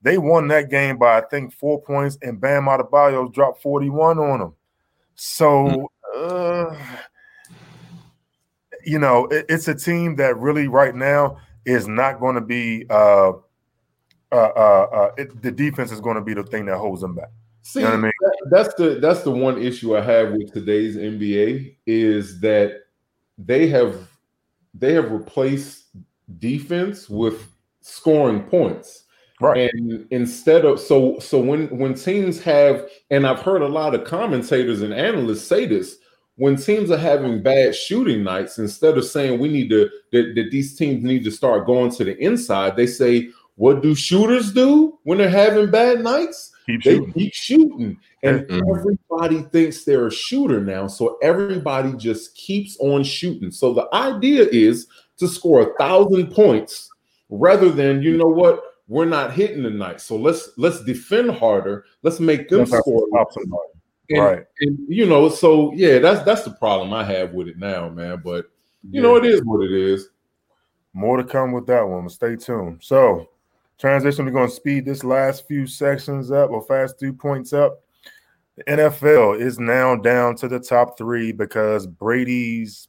They 0.02 0.18
won 0.18 0.48
that 0.48 0.70
game 0.70 0.98
by 0.98 1.18
I 1.18 1.22
think 1.22 1.52
four 1.52 1.80
points, 1.80 2.18
and 2.20 2.40
Bam 2.40 2.64
Adebayo 2.64 3.32
dropped 3.32 3.62
41 3.62 4.18
on 4.18 4.38
them. 4.38 4.54
So, 5.16 5.90
uh, 6.16 6.76
you 8.84 8.98
know, 8.98 9.26
it, 9.26 9.46
it's 9.48 9.68
a 9.68 9.74
team 9.74 10.16
that 10.16 10.36
really 10.38 10.68
right 10.68 10.94
now 10.94 11.38
is 11.64 11.88
not 11.88 12.20
going 12.20 12.34
to 12.34 12.40
be. 12.40 12.86
Uh, 12.90 13.32
uh, 14.32 14.36
uh, 14.36 14.88
uh 14.92 15.10
it, 15.16 15.42
the 15.42 15.52
defense 15.52 15.92
is 15.92 16.00
going 16.00 16.16
to 16.16 16.22
be 16.22 16.34
the 16.34 16.42
thing 16.42 16.66
that 16.66 16.78
holds 16.78 17.00
them 17.00 17.14
back. 17.14 17.30
See, 17.62 17.80
you 17.80 17.86
know 17.86 17.92
I 17.92 17.96
mean? 17.96 18.12
that's 18.50 18.74
the 18.74 18.98
that's 19.00 19.22
the 19.22 19.30
one 19.30 19.62
issue 19.62 19.96
I 19.96 20.02
have 20.02 20.32
with 20.32 20.52
today's 20.52 20.96
NBA 20.96 21.76
is 21.86 22.40
that 22.40 22.82
they 23.38 23.68
have 23.68 23.96
they 24.74 24.92
have 24.92 25.10
replaced 25.10 25.86
defense 26.38 27.08
with 27.08 27.46
scoring 27.80 28.42
points. 28.42 29.03
Right. 29.40 29.70
And 29.72 30.06
instead 30.10 30.64
of 30.64 30.78
so 30.78 31.18
so 31.18 31.40
when 31.40 31.66
when 31.76 31.94
teams 31.94 32.40
have 32.42 32.88
and 33.10 33.26
I've 33.26 33.40
heard 33.40 33.62
a 33.62 33.68
lot 33.68 33.94
of 33.94 34.04
commentators 34.04 34.80
and 34.82 34.94
analysts 34.94 35.44
say 35.44 35.66
this 35.66 35.98
when 36.36 36.56
teams 36.56 36.90
are 36.90 36.98
having 36.98 37.42
bad 37.42 37.74
shooting 37.74 38.24
nights 38.24 38.58
instead 38.58 38.98
of 38.98 39.04
saying 39.04 39.38
we 39.38 39.48
need 39.48 39.70
to 39.70 39.88
that, 40.12 40.34
that 40.34 40.50
these 40.50 40.76
teams 40.76 41.02
need 41.02 41.24
to 41.24 41.30
start 41.30 41.66
going 41.66 41.90
to 41.92 42.04
the 42.04 42.16
inside 42.18 42.76
they 42.76 42.86
say 42.86 43.28
what 43.56 43.82
do 43.82 43.94
shooters 43.94 44.52
do 44.52 44.98
when 45.04 45.18
they're 45.18 45.28
having 45.28 45.70
bad 45.70 46.00
nights 46.00 46.52
keep 46.66 46.82
they 46.82 46.96
shooting. 46.96 47.12
keep 47.12 47.34
shooting 47.34 47.96
and 48.22 48.40
mm-hmm. 48.40 48.76
everybody 48.76 49.42
thinks 49.50 49.84
they're 49.84 50.06
a 50.06 50.12
shooter 50.12 50.60
now 50.60 50.86
so 50.86 51.18
everybody 51.22 51.92
just 51.94 52.34
keeps 52.36 52.76
on 52.78 53.02
shooting 53.02 53.50
so 53.50 53.72
the 53.72 53.88
idea 53.94 54.46
is 54.50 54.86
to 55.16 55.28
score 55.28 55.62
a 55.62 55.78
thousand 55.78 56.32
points 56.32 56.88
rather 57.30 57.70
than 57.70 58.02
you 58.02 58.16
know 58.16 58.26
what 58.26 58.60
we're 58.86 59.04
not 59.04 59.32
hitting 59.32 59.62
tonight. 59.62 60.00
So 60.00 60.16
let's 60.16 60.50
let's 60.56 60.84
defend 60.84 61.30
harder. 61.30 61.84
Let's 62.02 62.20
make 62.20 62.48
them 62.48 62.66
score. 62.66 63.06
And, 64.10 64.20
right. 64.20 64.44
And 64.60 64.78
you 64.88 65.06
know, 65.06 65.28
so 65.28 65.72
yeah, 65.74 65.98
that's 65.98 66.24
that's 66.24 66.42
the 66.42 66.50
problem 66.52 66.92
I 66.92 67.04
have 67.04 67.32
with 67.32 67.48
it 67.48 67.58
now, 67.58 67.88
man. 67.88 68.20
But 68.22 68.50
you 68.90 69.00
know, 69.00 69.16
it 69.16 69.24
is 69.24 69.42
what 69.44 69.64
it 69.64 69.72
is. 69.72 70.08
More 70.92 71.16
to 71.16 71.24
come 71.24 71.52
with 71.52 71.66
that 71.66 71.82
one. 71.82 72.08
Stay 72.08 72.36
tuned. 72.36 72.80
So, 72.82 73.30
transition. 73.78 74.26
We're 74.26 74.32
going 74.32 74.48
to 74.48 74.54
speed 74.54 74.84
this 74.84 75.02
last 75.02 75.48
few 75.48 75.66
sections 75.66 76.30
up 76.30 76.50
or 76.50 76.62
fast 76.62 77.00
two 77.00 77.12
points 77.12 77.52
up. 77.52 77.80
The 78.56 78.64
NFL 78.64 79.40
is 79.40 79.58
now 79.58 79.96
down 79.96 80.36
to 80.36 80.48
the 80.48 80.60
top 80.60 80.96
three 80.96 81.32
because 81.32 81.86
Brady's 81.86 82.88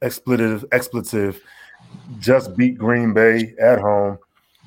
expletive 0.00 0.64
expletive 0.72 1.42
just 2.18 2.56
beat 2.56 2.78
Green 2.78 3.12
Bay 3.12 3.54
at 3.60 3.80
home. 3.80 4.18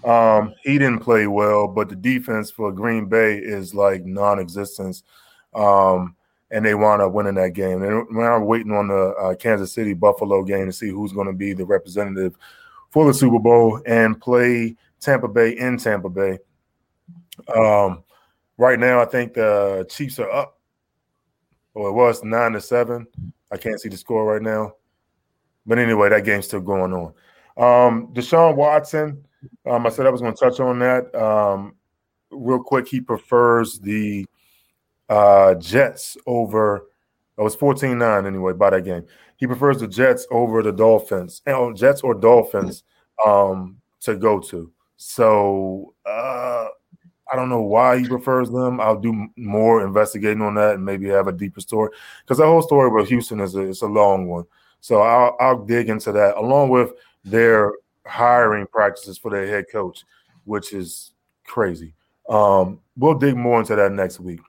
Um, 0.08 0.54
he 0.63 0.78
didn't 0.78 1.00
play 1.00 1.28
well, 1.28 1.67
but 1.67 1.89
the 1.89 1.96
defense 1.96 2.50
for 2.50 2.72
Green 2.72 3.08
Bay 3.08 3.38
is 3.38 3.76
like 3.76 4.06
non-existence. 4.06 5.04
Um, 5.54 6.15
and 6.50 6.65
they 6.65 6.76
wound 6.76 7.02
up 7.02 7.12
winning 7.12 7.36
that 7.36 7.52
game. 7.52 7.84
And 7.84 8.08
we're 8.10 8.39
waiting 8.39 8.72
on 8.72 8.88
the 8.88 9.13
uh, 9.15 9.36
Kansas 9.36 9.74
City 9.74 9.93
Buffalo 9.93 10.43
game 10.43 10.67
to 10.67 10.72
see 10.72 10.89
who's 10.89 11.12
going 11.12 11.28
to 11.28 11.34
be 11.34 11.52
the 11.52 11.65
representative 11.65 12.38
for 12.89 13.06
the 13.06 13.13
Super 13.13 13.39
Bowl 13.39 13.82
and 13.86 14.20
play 14.20 14.78
Tampa 15.02 15.28
Bay 15.28 15.58
in 15.58 15.78
Tampa 15.78 16.10
Bay. 16.10 16.39
Um, 17.54 18.04
right 18.58 18.80
now, 18.80 19.02
I 19.02 19.06
think 19.06 19.34
the 19.34 19.86
Chiefs 19.89 20.20
are 20.20 20.32
up. 20.32 20.58
Well, 21.74 21.89
it 21.89 21.93
was 21.93 22.24
nine 22.24 22.54
to 22.54 22.62
seven. 22.62 23.08
I 23.52 23.58
can't 23.58 23.80
see 23.80 23.89
the 23.89 23.98
score 23.98 24.26
right 24.26 24.41
now, 24.41 24.74
but 25.65 25.80
anyway, 25.80 26.10
that 26.10 26.26
game's 26.26 26.46
still 26.46 26.62
going 26.62 26.93
on. 26.93 27.13
Um, 27.58 28.08
Deshaun 28.13 28.56
Watson. 28.56 29.27
Um, 29.65 29.86
I 29.86 29.89
said 29.89 30.06
I 30.06 30.10
was 30.10 30.21
going 30.21 30.34
to 30.34 30.39
touch 30.39 30.60
on 30.60 30.80
that 30.80 31.13
um, 31.15 31.76
real 32.32 32.62
quick. 32.62 32.88
He 32.88 33.02
prefers 33.02 33.80
the 33.80 34.26
uh, 35.10 35.56
Jets 35.56 36.17
over. 36.26 36.88
It 37.38 37.41
was 37.41 37.56
14-9 37.56 38.26
anyway 38.26 38.54
by 38.54 38.71
that 38.71 38.84
game. 38.84 39.06
He 39.38 39.45
prefers 39.45 39.80
the 39.80 39.88
Jets 39.88 40.26
over 40.32 40.63
the 40.63 40.71
Dolphins. 40.71 41.41
And 41.45 41.78
Jets 41.78 42.02
or 42.02 42.15
Dolphins 42.15 42.84
um, 43.26 43.78
to 44.02 44.15
go 44.15 44.39
to. 44.39 44.71
So 44.97 45.93
uh, 46.06 46.67
I 47.32 47.36
don't 47.36 47.50
know 47.50 47.62
why 47.62 48.00
he 48.00 48.08
prefers 48.08 48.50
them. 48.50 48.80
I'll 48.80 49.00
do 49.00 49.28
more 49.38 49.86
investigating 49.86 50.41
on 50.41 50.56
that 50.56 50.76
and 50.76 50.86
maybe 50.86 51.08
have 51.10 51.28
a 51.28 51.32
deeper 51.32 51.62
story 51.62 51.91
because 52.23 52.38
the 52.38 52.45
whole 52.45 52.62
story 52.62 52.89
about 52.89 53.08
Houston 53.08 53.39
is 53.39 53.56
a, 53.56 53.62
it's 53.62 53.84
a 53.84 53.88
long 53.88 54.28
one. 54.28 54.45
So 54.80 55.02
I'll, 55.02 55.36
I'll 55.39 55.65
dig 55.65 55.89
into 55.89 56.12
that 56.13 56.38
along 56.38 56.69
with 56.69 56.93
their 57.23 57.73
hiring 58.08 58.67
practices 58.67 59.17
for 59.17 59.32
their 59.32 59.48
head 59.48 59.65
coach, 59.72 60.04
which 60.46 60.74
is 60.74 61.12
crazy. 61.46 61.93
Um, 62.30 62.80
we'll 62.98 63.15
dig 63.15 63.36
more 63.36 63.60
into 63.60 63.76
that 63.76 63.91
next 63.91 64.20
week. 64.20 64.39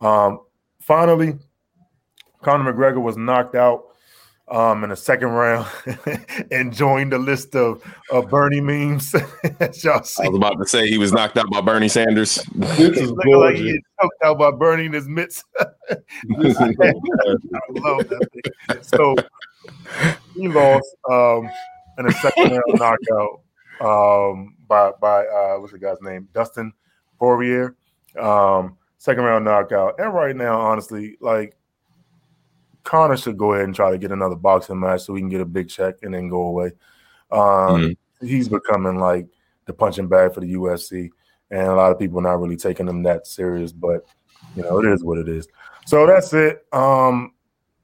Um, 0.00 0.40
finally, 0.80 1.38
Conor 2.42 2.72
McGregor 2.72 3.00
was 3.00 3.16
knocked 3.16 3.54
out 3.54 3.84
um, 4.48 4.84
in 4.84 4.90
the 4.90 4.96
second 4.96 5.28
round 5.28 5.66
and 6.50 6.72
joined 6.72 7.12
the 7.12 7.18
list 7.18 7.54
of, 7.54 7.82
of 8.10 8.28
Bernie 8.28 8.60
memes. 8.60 9.12
y'all 9.82 10.02
see. 10.02 10.24
I 10.24 10.28
was 10.28 10.36
about 10.36 10.58
to 10.58 10.66
say 10.66 10.88
he 10.88 10.98
was 10.98 11.12
knocked 11.12 11.38
out 11.38 11.50
by 11.50 11.60
Bernie 11.60 11.88
Sanders. 11.88 12.44
This 12.54 12.98
is 12.98 13.12
like 13.12 13.56
he 13.56 13.80
choked 14.00 14.22
out 14.24 14.38
by 14.38 14.50
Bernie 14.50 14.86
in 14.86 14.92
his 14.92 15.08
mitts. 15.08 15.44
I 15.58 15.64
love 17.70 18.08
that 18.08 18.28
thing. 18.32 18.82
So 18.82 19.14
he 20.34 20.48
lost 20.48 20.96
um, 21.10 21.48
in 21.98 22.06
a 22.06 22.12
second 22.12 22.50
round 22.50 22.62
knockout 23.08 23.40
um, 23.80 24.56
by 24.66 24.92
by 25.00 25.24
uh, 25.26 25.56
what's 25.58 25.72
the 25.72 25.78
guy's 25.78 26.00
name? 26.00 26.28
Dustin 26.32 26.72
Poirier. 27.18 27.76
Um, 28.18 28.76
second 28.98 29.24
round 29.24 29.44
knockout. 29.44 29.98
And 29.98 30.14
right 30.14 30.36
now, 30.36 30.60
honestly, 30.60 31.16
like 31.20 31.56
Conor 32.84 33.16
should 33.16 33.38
go 33.38 33.52
ahead 33.52 33.64
and 33.64 33.74
try 33.74 33.90
to 33.90 33.98
get 33.98 34.12
another 34.12 34.36
boxing 34.36 34.78
match 34.78 35.02
so 35.02 35.12
we 35.12 35.20
can 35.20 35.28
get 35.28 35.40
a 35.40 35.46
big 35.46 35.68
check 35.68 35.96
and 36.02 36.14
then 36.14 36.28
go 36.28 36.42
away. 36.42 36.72
Um, 37.30 37.40
mm-hmm. 37.40 38.26
He's 38.26 38.48
becoming 38.48 38.98
like 38.98 39.26
the 39.66 39.72
punching 39.72 40.08
bag 40.08 40.34
for 40.34 40.40
the 40.40 40.52
UFC, 40.52 41.10
and 41.50 41.66
a 41.66 41.74
lot 41.74 41.90
of 41.90 41.98
people 41.98 42.18
are 42.18 42.22
not 42.22 42.40
really 42.40 42.56
taking 42.56 42.86
him 42.86 43.02
that 43.02 43.26
serious. 43.26 43.72
But 43.72 44.04
you 44.54 44.62
know, 44.62 44.78
it 44.78 44.86
is 44.86 45.02
what 45.02 45.18
it 45.18 45.28
is. 45.28 45.48
So 45.86 46.06
that's 46.06 46.32
it 46.32 46.64
um, 46.72 47.32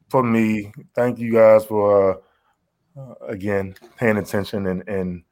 for 0.09 0.23
me. 0.23 0.73
Thank 0.95 1.19
you 1.19 1.33
guys 1.33 1.65
for 1.65 2.13
uh, 2.13 2.17
again 3.27 3.75
paying 3.97 4.17
attention 4.17 4.67
and, 4.67 4.87
and 4.89 5.23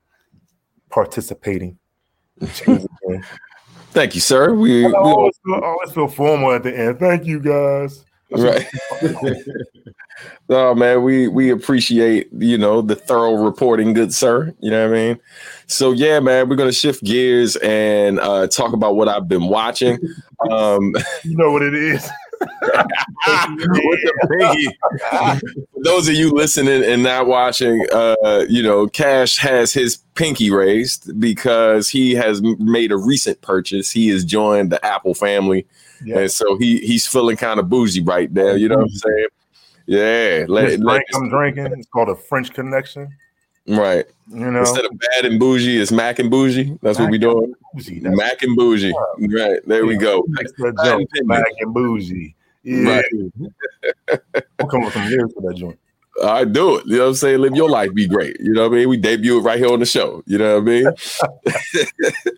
participating. 0.90 1.78
Thank 2.40 4.14
you, 4.14 4.20
sir. 4.20 4.52
We, 4.54 4.84
I 4.84 4.90
always, 4.92 5.38
feel, 5.44 5.54
always 5.54 5.92
feel 5.92 6.08
formal 6.08 6.52
at 6.52 6.62
the 6.62 6.76
end. 6.76 6.98
Thank 6.98 7.24
you, 7.24 7.40
guys. 7.40 8.04
Right. 8.30 8.66
no, 10.48 10.74
man, 10.74 11.02
we 11.02 11.28
we 11.28 11.50
appreciate 11.50 12.28
you 12.36 12.58
know 12.58 12.82
the 12.82 12.96
thorough 12.96 13.36
reporting, 13.36 13.92
good 13.92 14.12
sir. 14.12 14.52
You 14.58 14.70
know 14.70 14.88
what 14.88 14.96
I 14.96 15.00
mean. 15.00 15.20
So 15.66 15.92
yeah, 15.92 16.18
man, 16.18 16.48
we're 16.48 16.56
gonna 16.56 16.72
shift 16.72 17.04
gears 17.04 17.56
and 17.56 18.18
uh, 18.18 18.48
talk 18.48 18.72
about 18.72 18.96
what 18.96 19.08
I've 19.08 19.28
been 19.28 19.48
watching. 19.48 19.98
Um, 20.50 20.94
you 21.24 21.34
know 21.34 21.50
what 21.50 21.62
it 21.62 21.72
is. 21.72 22.06
With 22.40 24.00
the 24.02 24.12
pinky. 24.38 25.58
Those 25.82 26.08
of 26.08 26.14
you 26.14 26.30
listening 26.30 26.84
and 26.84 27.02
not 27.02 27.26
watching, 27.26 27.86
uh, 27.92 28.44
you 28.48 28.62
know, 28.62 28.86
Cash 28.88 29.38
has 29.38 29.72
his 29.72 29.98
pinky 30.14 30.50
raised 30.50 31.18
because 31.20 31.88
he 31.88 32.14
has 32.14 32.42
made 32.42 32.92
a 32.92 32.96
recent 32.96 33.40
purchase. 33.40 33.90
He 33.90 34.08
has 34.08 34.24
joined 34.24 34.70
the 34.70 34.84
Apple 34.84 35.14
family, 35.14 35.66
yeah. 36.04 36.20
and 36.20 36.30
so 36.30 36.56
he 36.56 36.78
he's 36.78 37.06
feeling 37.06 37.36
kind 37.36 37.60
of 37.60 37.68
bougie 37.68 38.02
right 38.02 38.30
now. 38.30 38.52
You 38.52 38.68
know 38.68 38.76
what 38.76 38.84
I'm 38.84 38.90
saying? 38.90 39.26
Yeah, 39.86 40.44
let, 40.48 40.80
let 40.80 41.02
I'm 41.14 41.28
drinking. 41.28 41.66
It's 41.66 41.88
called 41.88 42.08
a 42.08 42.16
French 42.16 42.52
Connection. 42.52 43.08
Right. 43.68 44.06
You 44.28 44.50
know, 44.50 44.60
instead 44.60 44.84
of 44.84 44.98
bad 44.98 45.24
and 45.24 45.38
bougie, 45.38 45.80
it's 45.80 45.92
Mac 45.92 46.18
and 46.18 46.30
bougie. 46.30 46.76
That's 46.82 46.98
Mac 46.98 47.06
what 47.06 47.12
we 47.12 47.18
doing. 47.18 47.54
Bougie, 47.74 48.00
Mac 48.00 48.42
and 48.42 48.56
bougie. 48.56 48.92
Right. 49.18 49.60
There 49.66 49.82
yeah, 49.82 49.88
we 49.88 49.96
go. 49.96 50.24
Mac 50.28 51.44
and 51.60 51.74
bougie. 51.74 52.34
Yeah. 52.62 52.96
Right. 52.96 53.04
we'll 54.58 54.68
come 54.68 54.84
with 54.84 54.92
some 54.92 55.08
lyrics 55.08 55.34
for 55.34 55.42
that 55.42 55.56
joint. 55.56 55.78
I 56.22 56.44
do 56.44 56.76
it. 56.76 56.86
You 56.86 56.96
know 56.96 57.02
what 57.02 57.08
I'm 57.08 57.14
saying? 57.14 57.40
Live 57.40 57.54
your 57.54 57.68
life, 57.68 57.92
be 57.92 58.08
great. 58.08 58.40
You 58.40 58.52
know 58.52 58.68
what 58.68 58.74
I 58.74 58.78
mean? 58.78 58.88
We 58.88 58.96
debut 58.96 59.38
it 59.38 59.42
right 59.42 59.58
here 59.58 59.72
on 59.72 59.80
the 59.80 59.86
show. 59.86 60.22
You 60.26 60.38
know 60.38 60.60
what 60.60 60.62
I 60.62 60.64
mean? 60.64 60.86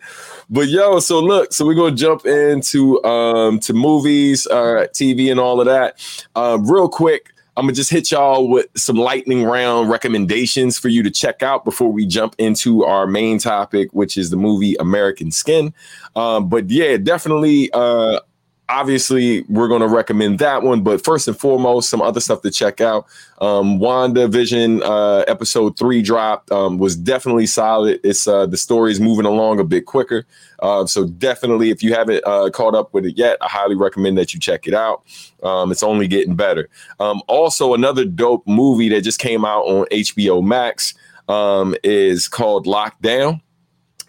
but 0.49 0.67
yo, 0.67 0.99
so 0.99 1.21
look, 1.21 1.53
so 1.53 1.65
we're 1.65 1.75
gonna 1.75 1.95
jump 1.95 2.25
into 2.25 3.03
um 3.03 3.59
to 3.61 3.73
movies, 3.73 4.47
uh 4.47 4.87
TV 4.93 5.31
and 5.31 5.39
all 5.39 5.59
of 5.59 5.67
that. 5.67 5.99
Um, 6.35 6.69
real 6.69 6.89
quick. 6.89 7.33
I'm 7.59 7.65
gonna 7.65 7.73
just 7.73 7.89
hit 7.89 8.09
y'all 8.11 8.47
with 8.47 8.67
some 8.77 8.95
lightning 8.95 9.43
round 9.43 9.89
recommendations 9.89 10.79
for 10.79 10.87
you 10.87 11.03
to 11.03 11.11
check 11.11 11.43
out 11.43 11.65
before 11.65 11.91
we 11.91 12.05
jump 12.05 12.33
into 12.37 12.85
our 12.85 13.05
main 13.05 13.37
topic, 13.37 13.89
which 13.91 14.17
is 14.17 14.29
the 14.29 14.37
movie 14.37 14.75
American 14.75 15.29
Skin. 15.29 15.73
Um, 16.15 16.47
but 16.47 16.69
yeah, 16.69 16.95
definitely 16.95 17.69
uh, 17.73 18.21
obviously 18.69 19.41
we're 19.49 19.67
going 19.67 19.81
to 19.81 19.87
recommend 19.87 20.37
that 20.39 20.61
one 20.61 20.83
but 20.83 21.03
first 21.03 21.27
and 21.27 21.37
foremost 21.37 21.89
some 21.89 22.01
other 22.01 22.19
stuff 22.19 22.41
to 22.43 22.51
check 22.51 22.79
out. 22.79 23.05
Um 23.39 23.79
WandaVision 23.79 24.81
uh 24.83 25.23
episode 25.27 25.77
three 25.77 26.01
dropped 26.01 26.51
um 26.51 26.77
was 26.77 26.95
definitely 26.95 27.47
solid. 27.47 27.99
It's 28.03 28.27
uh 28.27 28.45
the 28.45 28.57
story 28.57 28.91
is 28.91 28.99
moving 28.99 29.25
along 29.25 29.59
a 29.59 29.63
bit 29.63 29.85
quicker. 29.85 30.25
Uh, 30.59 30.85
so 30.85 31.05
definitely 31.05 31.71
if 31.71 31.81
you 31.81 31.93
haven't 31.93 32.21
uh 32.25 32.49
caught 32.51 32.75
up 32.75 32.93
with 32.93 33.05
it 33.05 33.17
yet 33.17 33.37
i 33.41 33.47
highly 33.47 33.75
recommend 33.75 34.17
that 34.17 34.33
you 34.33 34.39
check 34.39 34.67
it 34.67 34.73
out. 34.73 35.03
Um 35.41 35.71
it's 35.71 35.83
only 35.83 36.07
getting 36.07 36.35
better. 36.35 36.69
Um 36.99 37.21
also 37.27 37.73
another 37.73 38.05
dope 38.05 38.47
movie 38.47 38.89
that 38.89 39.01
just 39.01 39.19
came 39.19 39.43
out 39.43 39.63
on 39.63 39.85
hbo 39.91 40.43
max 40.43 40.93
um 41.27 41.75
is 41.83 42.27
called 42.27 42.65
lockdown 42.65 43.41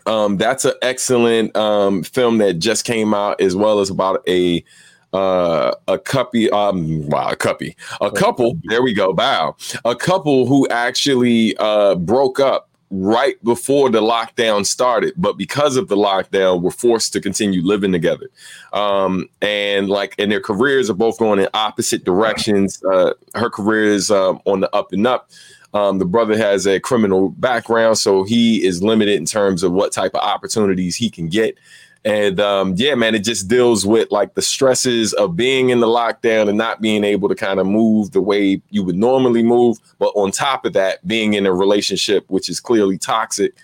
um, 0.07 0.37
that's 0.37 0.65
an 0.65 0.75
excellent 0.83 1.55
um, 1.57 2.03
film 2.03 2.39
that 2.39 2.55
just 2.55 2.85
came 2.85 3.15
out, 3.15 3.41
as 3.41 3.55
well 3.57 3.81
as 3.81 3.91
about 3.91 4.23
a 4.29 4.65
uh, 5.13 5.73
a 5.89 5.99
cuppy, 5.99 6.51
um, 6.53 7.09
wow, 7.09 7.31
a 7.31 7.37
cuppy, 7.37 7.75
a 8.01 8.11
couple. 8.11 8.57
There 8.65 8.83
we 8.83 8.95
go. 8.95 9.13
Bow, 9.13 9.57
a 9.85 9.97
couple 9.97 10.47
who 10.47 10.69
actually 10.69 11.57
uh, 11.59 11.97
broke 11.97 12.39
up 12.39 12.69
right 12.91 13.43
before 13.45 13.89
the 13.89 14.01
lockdown 14.01 14.67
started, 14.67 15.15
but 15.17 15.37
because 15.37 15.77
of 15.77 15.89
the 15.89 15.97
lockdown, 15.97 16.61
were 16.61 16.71
forced 16.71 17.13
to 17.13 17.21
continue 17.21 17.63
living 17.63 17.93
together. 17.93 18.29
Um, 18.73 19.29
and 19.41 19.89
like, 19.89 20.15
and 20.19 20.31
their 20.31 20.41
careers 20.41 20.91
are 20.91 20.95
both 20.95 21.19
going 21.19 21.39
in 21.39 21.49
opposite 21.55 22.05
directions. 22.05 22.83
Uh, 22.85 23.15
her 23.35 23.49
career 23.49 23.85
is 23.85 24.11
um, 24.11 24.41
on 24.45 24.61
the 24.61 24.75
up 24.75 24.93
and 24.93 25.07
up. 25.07 25.31
Um, 25.73 25.99
the 25.99 26.05
brother 26.05 26.37
has 26.37 26.67
a 26.67 26.81
criminal 26.81 27.31
background, 27.31 27.99
so 27.99 28.25
he 28.25 28.65
is 28.65 28.83
limited 28.83 29.17
in 29.17 29.25
terms 29.25 29.63
of 29.63 29.73
what 29.73 29.93
type 29.93 30.15
of 30.15 30.21
opportunities 30.21 30.97
he 30.97 31.11
can 31.11 31.29
get. 31.29 31.57
And 32.05 32.41
um, 32.41 32.75
yeah, 32.77 32.95
man, 32.95 33.15
it 33.15 33.25
just 33.25 33.47
deals 33.47 33.85
with 33.85 34.11
like 34.11 34.35
the 34.35 34.43
stresses 34.43 35.13
of 35.13 35.37
being 35.37 35.69
in 35.69 35.81
the 35.81 35.87
lockdown 35.87 36.49
and 36.49 36.57
not 36.57 36.81
being 36.81 37.05
able 37.05 37.29
to 37.29 37.35
kind 37.35 37.61
of 37.61 37.67
move 37.67 38.13
the 38.13 38.23
way 38.23 38.63
you 38.71 38.83
would 38.83 38.97
normally 38.97 39.43
move. 39.43 39.77
But 39.99 40.13
on 40.15 40.31
top 40.31 40.65
of 40.65 40.73
that, 40.73 41.07
being 41.07 41.35
in 41.35 41.45
a 41.45 41.53
relationship 41.53 42.25
which 42.29 42.49
is 42.49 42.59
clearly 42.59 42.97
toxic 42.97 43.55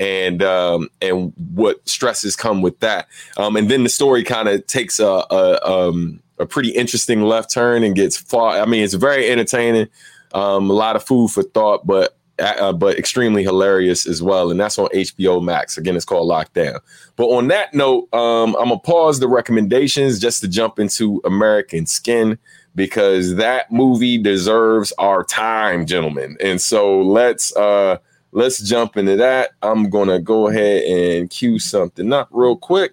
and 0.00 0.42
um, 0.42 0.88
and 1.00 1.32
what 1.54 1.88
stresses 1.88 2.34
come 2.34 2.62
with 2.62 2.80
that. 2.80 3.06
Um, 3.36 3.56
and 3.56 3.70
then 3.70 3.84
the 3.84 3.88
story 3.88 4.24
kind 4.24 4.48
of 4.48 4.66
takes 4.66 4.98
a, 4.98 5.24
a, 5.30 5.60
um, 5.64 6.20
a 6.40 6.46
pretty 6.46 6.70
interesting 6.70 7.22
left 7.22 7.52
turn 7.52 7.84
and 7.84 7.94
gets 7.94 8.16
far. 8.16 8.58
I 8.58 8.64
mean, 8.64 8.82
it's 8.82 8.94
very 8.94 9.30
entertaining. 9.30 9.88
Um, 10.34 10.68
a 10.68 10.74
lot 10.74 10.96
of 10.96 11.04
food 11.04 11.30
for 11.30 11.42
thought, 11.42 11.86
but 11.86 12.16
uh, 12.38 12.72
but 12.72 12.98
extremely 12.98 13.42
hilarious 13.42 14.06
as 14.06 14.22
well. 14.22 14.50
And 14.50 14.58
that's 14.58 14.78
on 14.78 14.88
HBO 14.88 15.42
Max. 15.42 15.78
Again, 15.78 15.96
it's 15.96 16.04
called 16.04 16.28
Lockdown. 16.28 16.80
But 17.16 17.26
on 17.26 17.48
that 17.48 17.72
note, 17.74 18.12
um, 18.12 18.56
I'm 18.56 18.68
gonna 18.68 18.78
pause 18.78 19.20
the 19.20 19.28
recommendations 19.28 20.18
just 20.18 20.40
to 20.40 20.48
jump 20.48 20.78
into 20.78 21.20
American 21.24 21.86
Skin 21.86 22.38
because 22.74 23.36
that 23.36 23.70
movie 23.70 24.18
deserves 24.18 24.92
our 24.98 25.22
time, 25.24 25.86
gentlemen. 25.86 26.36
And 26.40 26.60
so 26.60 27.00
let's 27.02 27.54
uh 27.56 27.98
let's 28.32 28.60
jump 28.60 28.96
into 28.96 29.16
that. 29.16 29.50
I'm 29.62 29.88
gonna 29.88 30.20
go 30.20 30.48
ahead 30.48 30.82
and 30.84 31.30
cue 31.30 31.58
something 31.58 32.12
up 32.12 32.28
real 32.32 32.56
quick. 32.56 32.92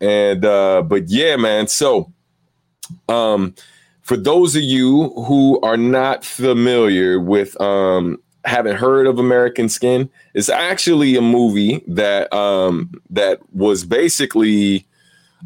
And 0.00 0.44
uh, 0.44 0.82
but 0.82 1.08
yeah, 1.08 1.36
man. 1.36 1.66
So 1.66 2.12
um 3.08 3.54
for 4.10 4.16
those 4.16 4.56
of 4.56 4.62
you 4.62 5.10
who 5.10 5.60
are 5.60 5.76
not 5.76 6.24
familiar 6.24 7.20
with 7.20 7.58
um 7.60 8.20
haven't 8.44 8.74
heard 8.74 9.06
of 9.06 9.20
American 9.20 9.68
Skin, 9.68 10.10
it's 10.34 10.48
actually 10.48 11.14
a 11.14 11.20
movie 11.20 11.80
that 11.86 12.32
um 12.32 12.90
that 13.08 13.38
was 13.54 13.84
basically 13.84 14.84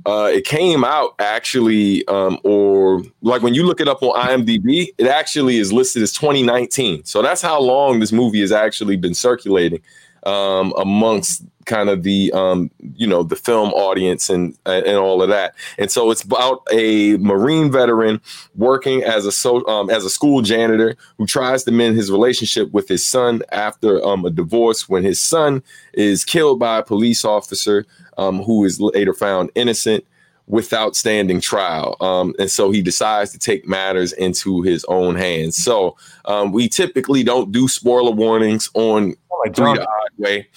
uh 0.06 0.30
it 0.32 0.46
came 0.46 0.82
out 0.82 1.14
actually 1.18 2.08
um 2.08 2.38
or 2.42 3.02
like 3.20 3.42
when 3.42 3.52
you 3.52 3.66
look 3.66 3.82
it 3.82 3.86
up 3.86 4.02
on 4.02 4.18
IMDb, 4.18 4.88
it 4.96 5.08
actually 5.08 5.58
is 5.58 5.70
listed 5.70 6.02
as 6.02 6.14
2019. 6.14 7.04
So 7.04 7.20
that's 7.20 7.42
how 7.42 7.60
long 7.60 8.00
this 8.00 8.12
movie 8.12 8.40
has 8.40 8.50
actually 8.50 8.96
been 8.96 9.12
circulating 9.12 9.82
um 10.24 10.72
amongst 10.78 11.42
kind 11.64 11.88
of 11.88 12.02
the 12.02 12.32
um, 12.32 12.70
you 12.96 13.06
know 13.06 13.22
the 13.22 13.36
film 13.36 13.70
audience 13.70 14.30
and 14.30 14.56
and 14.66 14.96
all 14.96 15.22
of 15.22 15.28
that. 15.28 15.54
And 15.78 15.90
so 15.90 16.10
it's 16.10 16.22
about 16.22 16.66
a 16.70 17.16
Marine 17.16 17.70
veteran 17.70 18.20
working 18.54 19.02
as 19.02 19.26
a 19.26 19.32
so 19.32 19.66
um, 19.66 19.90
as 19.90 20.04
a 20.04 20.10
school 20.10 20.42
janitor 20.42 20.96
who 21.18 21.26
tries 21.26 21.64
to 21.64 21.72
mend 21.72 21.96
his 21.96 22.10
relationship 22.10 22.72
with 22.72 22.88
his 22.88 23.04
son 23.04 23.42
after 23.52 24.04
um, 24.04 24.24
a 24.24 24.30
divorce 24.30 24.88
when 24.88 25.02
his 25.02 25.20
son 25.20 25.62
is 25.92 26.24
killed 26.24 26.58
by 26.58 26.78
a 26.78 26.82
police 26.82 27.24
officer 27.24 27.86
um, 28.18 28.42
who 28.42 28.64
is 28.64 28.80
later 28.80 29.14
found 29.14 29.50
innocent 29.54 30.04
without 30.46 30.94
standing 30.94 31.40
trial. 31.40 31.96
Um, 32.00 32.34
and 32.38 32.50
so 32.50 32.70
he 32.70 32.82
decides 32.82 33.32
to 33.32 33.38
take 33.38 33.66
matters 33.66 34.12
into 34.12 34.60
his 34.60 34.84
own 34.88 35.16
hands. 35.16 35.56
So 35.56 35.96
um, 36.26 36.52
we 36.52 36.68
typically 36.68 37.22
don't 37.22 37.50
do 37.50 37.66
spoiler 37.66 38.10
warnings 38.10 38.68
on 38.74 39.14
like 39.44 39.56
Three 39.56 39.74
the 39.74 39.86
Hard 39.86 40.10
Way. 40.18 40.48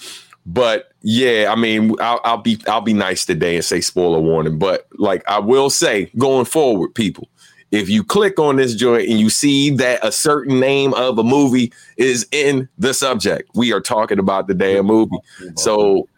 But 0.46 0.92
yeah, 1.02 1.52
I 1.52 1.56
mean, 1.56 1.94
I'll, 2.00 2.20
I'll, 2.24 2.38
be 2.38 2.58
I'll 2.66 2.80
be 2.80 2.94
nice 2.94 3.26
today 3.26 3.56
and 3.56 3.64
say 3.64 3.80
spoiler 3.82 4.18
warning. 4.18 4.58
But 4.58 4.86
like 4.94 5.22
I 5.28 5.38
will 5.38 5.68
say, 5.68 6.10
going 6.16 6.46
forward, 6.46 6.94
people, 6.94 7.28
if 7.70 7.90
you 7.90 8.02
click 8.02 8.38
on 8.38 8.56
this 8.56 8.74
joint 8.74 9.08
and 9.08 9.20
you 9.20 9.28
see 9.28 9.70
that 9.70 10.00
a 10.02 10.10
certain 10.10 10.58
name 10.58 10.94
of 10.94 11.18
a 11.18 11.22
movie 11.22 11.70
is 11.98 12.26
in 12.32 12.66
the 12.78 12.94
subject, 12.94 13.50
we 13.54 13.72
are 13.74 13.80
talking 13.80 14.18
about 14.18 14.46
the 14.46 14.54
damn 14.54 14.86
movie. 14.86 15.18
So 15.56 16.08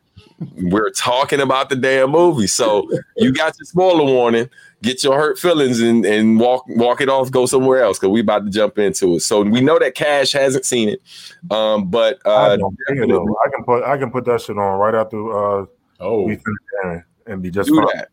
we're 0.56 0.90
talking 0.90 1.40
about 1.40 1.68
the 1.68 1.76
damn 1.76 2.10
movie. 2.10 2.46
So 2.46 2.88
you 3.16 3.32
got 3.32 3.54
your 3.58 3.66
spoiler 3.66 4.04
warning 4.04 4.48
get 4.82 5.04
your 5.04 5.16
hurt 5.16 5.38
feelings 5.38 5.80
and, 5.80 6.04
and 6.04 6.38
walk 6.38 6.64
walk 6.68 7.00
it 7.00 7.08
off, 7.08 7.30
go 7.30 7.46
somewhere 7.46 7.82
else 7.82 7.98
because 7.98 8.10
we 8.10 8.20
about 8.20 8.44
to 8.44 8.50
jump 8.50 8.78
into 8.78 9.16
it. 9.16 9.20
So 9.20 9.42
we 9.42 9.60
know 9.60 9.78
that 9.78 9.94
Cash 9.94 10.32
hasn't 10.32 10.64
seen 10.64 10.88
it, 10.88 11.02
um, 11.50 11.90
but 11.90 12.18
uh, 12.24 12.30
I, 12.30 12.52
I, 12.54 12.56
can 12.56 13.64
put 13.64 13.84
I 13.84 13.98
can 13.98 14.10
put 14.10 14.24
that 14.26 14.40
shit 14.40 14.58
on 14.58 14.78
right 14.78 14.94
after 14.94 15.60
uh, 15.60 15.66
oh 16.00 16.22
we 16.22 16.36
finish 16.36 17.04
and 17.26 17.42
be 17.42 17.50
just 17.50 17.68
do 17.68 17.76
fine. 17.76 17.86
that. 17.94 18.10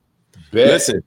Listen, 0.52 1.04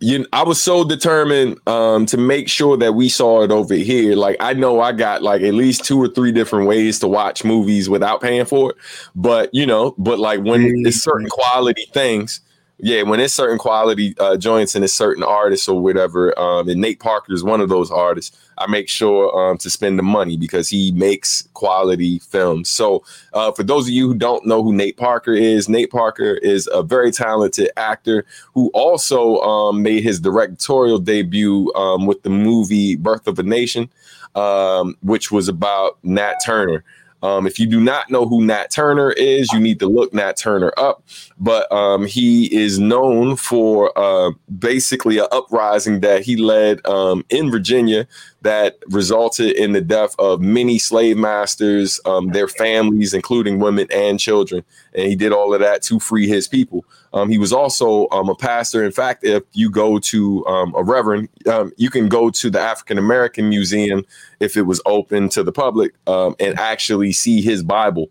you 0.00 0.26
I 0.32 0.42
was 0.42 0.60
so 0.60 0.84
determined 0.84 1.58
um, 1.68 2.06
to 2.06 2.16
make 2.16 2.48
sure 2.48 2.76
that 2.76 2.94
we 2.94 3.08
saw 3.08 3.42
it 3.42 3.50
over 3.50 3.74
here. 3.74 4.14
Like 4.14 4.36
I 4.40 4.52
know 4.52 4.80
I 4.80 4.92
got 4.92 5.22
like 5.22 5.42
at 5.42 5.54
least 5.54 5.84
two 5.84 5.98
or 5.98 6.08
three 6.08 6.32
different 6.32 6.66
ways 6.66 6.98
to 7.00 7.08
watch 7.08 7.44
movies 7.44 7.88
without 7.88 8.20
paying 8.20 8.44
for 8.44 8.70
it, 8.70 8.76
but 9.14 9.54
you 9.54 9.66
know, 9.66 9.94
but 9.98 10.18
like 10.18 10.40
when 10.40 10.86
it's 10.86 11.02
certain 11.02 11.28
quality 11.28 11.86
things 11.92 12.40
yeah, 12.78 13.02
when 13.02 13.20
it's 13.20 13.32
certain 13.32 13.58
quality 13.58 14.14
uh, 14.18 14.36
joints 14.36 14.74
and 14.74 14.84
it's 14.84 14.92
certain 14.92 15.22
artists 15.22 15.68
or 15.68 15.80
whatever, 15.80 16.38
um, 16.38 16.68
and 16.68 16.80
Nate 16.80 17.00
Parker 17.00 17.32
is 17.32 17.42
one 17.42 17.60
of 17.60 17.68
those 17.68 17.90
artists, 17.90 18.38
I 18.58 18.66
make 18.66 18.88
sure 18.88 19.36
um, 19.38 19.58
to 19.58 19.70
spend 19.70 19.98
the 19.98 20.02
money 20.02 20.36
because 20.36 20.68
he 20.68 20.92
makes 20.92 21.48
quality 21.54 22.18
films. 22.20 22.68
So, 22.68 23.04
uh, 23.32 23.52
for 23.52 23.62
those 23.62 23.86
of 23.86 23.92
you 23.92 24.08
who 24.08 24.14
don't 24.14 24.46
know 24.46 24.62
who 24.62 24.72
Nate 24.72 24.96
Parker 24.96 25.32
is, 25.32 25.68
Nate 25.68 25.90
Parker 25.90 26.34
is 26.34 26.68
a 26.72 26.82
very 26.82 27.10
talented 27.10 27.70
actor 27.76 28.24
who 28.54 28.70
also 28.74 29.38
um, 29.38 29.82
made 29.82 30.02
his 30.02 30.20
directorial 30.20 30.98
debut 30.98 31.72
um, 31.74 32.06
with 32.06 32.22
the 32.22 32.30
movie 32.30 32.96
Birth 32.96 33.26
of 33.26 33.38
a 33.38 33.42
Nation, 33.42 33.90
um, 34.34 34.96
which 35.02 35.30
was 35.30 35.48
about 35.48 35.98
Nat 36.02 36.36
Turner. 36.44 36.84
Um, 37.22 37.46
if 37.46 37.58
you 37.58 37.66
do 37.66 37.80
not 37.80 38.10
know 38.10 38.26
who 38.26 38.44
Nat 38.44 38.70
Turner 38.70 39.10
is, 39.12 39.52
you 39.52 39.58
need 39.58 39.80
to 39.80 39.88
look 39.88 40.12
Nat 40.12 40.36
Turner 40.36 40.72
up. 40.76 41.02
But 41.38 41.70
um, 41.72 42.06
he 42.06 42.54
is 42.54 42.78
known 42.78 43.36
for 43.36 43.96
uh, 43.98 44.30
basically 44.58 45.18
an 45.18 45.26
uprising 45.32 46.00
that 46.00 46.22
he 46.22 46.36
led 46.36 46.86
um, 46.86 47.24
in 47.30 47.50
Virginia 47.50 48.06
that 48.42 48.78
resulted 48.88 49.56
in 49.56 49.72
the 49.72 49.80
death 49.80 50.14
of 50.18 50.40
many 50.40 50.78
slave 50.78 51.16
masters, 51.16 52.00
um, 52.04 52.28
their 52.28 52.46
families, 52.46 53.14
including 53.14 53.58
women 53.58 53.88
and 53.90 54.20
children. 54.20 54.64
And 54.94 55.08
he 55.08 55.16
did 55.16 55.32
all 55.32 55.52
of 55.54 55.60
that 55.60 55.82
to 55.82 55.98
free 55.98 56.28
his 56.28 56.46
people. 56.46 56.84
Um, 57.12 57.30
he 57.30 57.38
was 57.38 57.52
also 57.52 58.08
um, 58.10 58.28
a 58.28 58.34
pastor. 58.34 58.84
In 58.84 58.92
fact, 58.92 59.24
if 59.24 59.42
you 59.52 59.70
go 59.70 59.98
to 59.98 60.46
um, 60.46 60.74
a 60.76 60.82
reverend, 60.82 61.28
um, 61.50 61.72
you 61.76 61.90
can 61.90 62.08
go 62.08 62.30
to 62.30 62.50
the 62.50 62.60
African 62.60 62.98
American 62.98 63.48
Museum 63.48 64.04
if 64.38 64.56
it 64.56 64.62
was 64.62 64.80
open 64.86 65.28
to 65.30 65.42
the 65.42 65.52
public 65.52 65.94
um, 66.06 66.36
and 66.38 66.58
actually 66.58 67.12
see 67.12 67.40
his 67.40 67.62
Bible. 67.62 68.10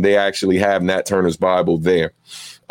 they 0.00 0.16
actually 0.16 0.58
have 0.58 0.82
Nat 0.82 1.06
Turner's 1.06 1.36
Bible 1.36 1.78
there. 1.78 2.12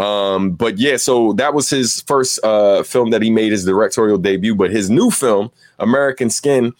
Um, 0.01 0.51
but 0.51 0.79
yeah, 0.79 0.97
so 0.97 1.33
that 1.33 1.53
was 1.53 1.69
his 1.69 2.01
first 2.01 2.43
uh, 2.43 2.81
film 2.81 3.11
that 3.11 3.21
he 3.21 3.29
made 3.29 3.51
his 3.51 3.65
directorial 3.65 4.17
debut. 4.17 4.55
But 4.55 4.71
his 4.71 4.89
new 4.89 5.11
film, 5.11 5.51
American 5.81 6.29
Skin, 6.29 6.73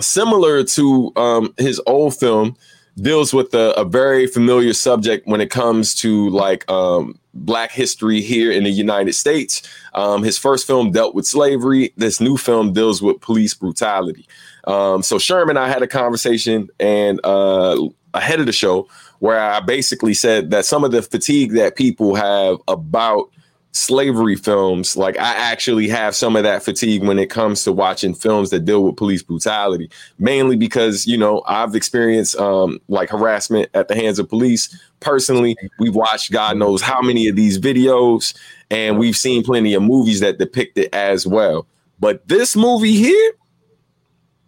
similar 0.00 0.64
to 0.64 1.12
um, 1.16 1.54
his 1.58 1.80
old 1.86 2.16
film, 2.16 2.56
deals 3.00 3.32
with 3.32 3.54
a, 3.54 3.72
a, 3.80 3.84
very 3.84 4.26
familiar 4.26 4.74
subject 4.74 5.26
when 5.26 5.40
it 5.40 5.50
comes 5.50 5.94
to 5.94 6.28
like 6.28 6.70
um, 6.70 7.18
Black 7.32 7.70
history 7.70 8.20
here 8.20 8.52
in 8.52 8.64
the 8.64 8.70
United 8.70 9.14
States. 9.14 9.62
Um, 9.94 10.22
his 10.22 10.36
first 10.36 10.66
film 10.66 10.92
dealt 10.92 11.14
with 11.14 11.26
slavery. 11.26 11.94
This 11.96 12.20
new 12.20 12.36
film 12.36 12.74
deals 12.74 13.00
with 13.00 13.20
police 13.20 13.54
brutality. 13.54 14.28
Um, 14.64 15.02
so 15.02 15.18
Sherman, 15.18 15.56
and 15.56 15.64
I 15.64 15.68
had 15.68 15.82
a 15.82 15.86
conversation 15.86 16.68
and 16.78 17.18
uh, 17.24 17.80
ahead 18.14 18.40
of 18.40 18.46
the 18.46 18.52
show 18.52 18.88
where 19.20 19.40
I 19.40 19.60
basically 19.60 20.14
said 20.14 20.50
that 20.50 20.64
some 20.64 20.84
of 20.84 20.90
the 20.90 21.00
fatigue 21.00 21.52
that 21.52 21.76
people 21.76 22.14
have 22.14 22.58
about 22.68 23.30
slavery 23.72 24.36
films, 24.36 24.96
like 24.96 25.18
I 25.18 25.34
actually 25.34 25.88
have 25.88 26.14
some 26.14 26.36
of 26.36 26.42
that 26.42 26.62
fatigue 26.62 27.02
when 27.02 27.18
it 27.18 27.30
comes 27.30 27.64
to 27.64 27.72
watching 27.72 28.14
films 28.14 28.50
that 28.50 28.66
deal 28.66 28.84
with 28.84 28.96
police 28.96 29.22
brutality, 29.22 29.90
mainly 30.18 30.56
because, 30.56 31.06
you 31.06 31.16
know, 31.16 31.42
I've 31.46 31.74
experienced 31.74 32.36
um, 32.36 32.78
like 32.88 33.08
harassment 33.08 33.70
at 33.74 33.88
the 33.88 33.94
hands 33.94 34.18
of 34.18 34.28
police. 34.28 34.78
Personally, 35.00 35.56
we've 35.78 35.94
watched 35.94 36.32
God 36.32 36.58
knows 36.58 36.82
how 36.82 37.00
many 37.00 37.28
of 37.28 37.36
these 37.36 37.58
videos, 37.58 38.36
and 38.70 38.98
we've 38.98 39.16
seen 39.16 39.42
plenty 39.42 39.72
of 39.74 39.82
movies 39.82 40.20
that 40.20 40.38
depict 40.38 40.76
it 40.76 40.94
as 40.94 41.26
well. 41.26 41.66
But 41.98 42.28
this 42.28 42.54
movie 42.54 42.96
here, 42.96 43.32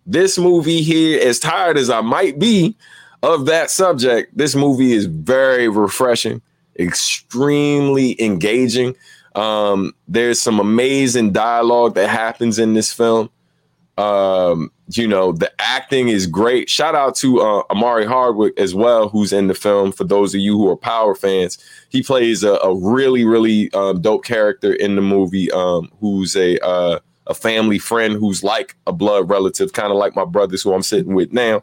this 0.06 0.36
movie 0.38 0.82
here, 0.82 1.20
as 1.26 1.38
tired 1.38 1.78
as 1.78 1.88
I 1.88 2.02
might 2.02 2.38
be, 2.38 2.76
of 3.22 3.46
that 3.46 3.70
subject, 3.70 4.36
this 4.36 4.54
movie 4.54 4.92
is 4.92 5.06
very 5.06 5.66
refreshing, 5.66 6.42
extremely 6.78 8.20
engaging. 8.22 8.96
Um, 9.34 9.94
there's 10.06 10.40
some 10.40 10.60
amazing 10.60 11.32
dialogue 11.32 11.94
that 11.94 12.08
happens 12.08 12.58
in 12.58 12.74
this 12.74 12.92
film. 12.92 13.30
Um, 13.96 14.72
you 14.90 15.06
know, 15.06 15.32
the 15.32 15.52
acting 15.60 16.08
is 16.08 16.26
great. 16.26 16.68
Shout 16.68 16.94
out 16.94 17.14
to 17.16 17.40
uh, 17.40 17.62
Omari 17.70 18.06
Hardwick 18.06 18.58
as 18.58 18.74
well, 18.74 19.08
who's 19.08 19.32
in 19.32 19.46
the 19.46 19.54
film. 19.54 19.92
For 19.92 20.04
those 20.04 20.34
of 20.34 20.40
you 20.40 20.56
who 20.56 20.68
are 20.68 20.76
Power 20.76 21.14
fans, 21.14 21.58
he 21.90 22.02
plays 22.02 22.42
a, 22.42 22.54
a 22.54 22.74
really, 22.74 23.24
really 23.24 23.72
um, 23.72 24.00
dope 24.00 24.24
character 24.24 24.72
in 24.72 24.96
the 24.96 25.02
movie. 25.02 25.50
Um, 25.52 25.90
who's 26.00 26.36
a 26.36 26.58
uh, 26.64 26.98
a 27.26 27.34
family 27.34 27.78
friend 27.78 28.14
who's 28.14 28.42
like 28.42 28.76
a 28.86 28.92
blood 28.92 29.30
relative, 29.30 29.72
kind 29.72 29.90
of 29.90 29.96
like 29.96 30.14
my 30.14 30.24
brothers 30.24 30.62
who 30.62 30.74
I'm 30.74 30.82
sitting 30.82 31.14
with 31.14 31.32
now. 31.32 31.62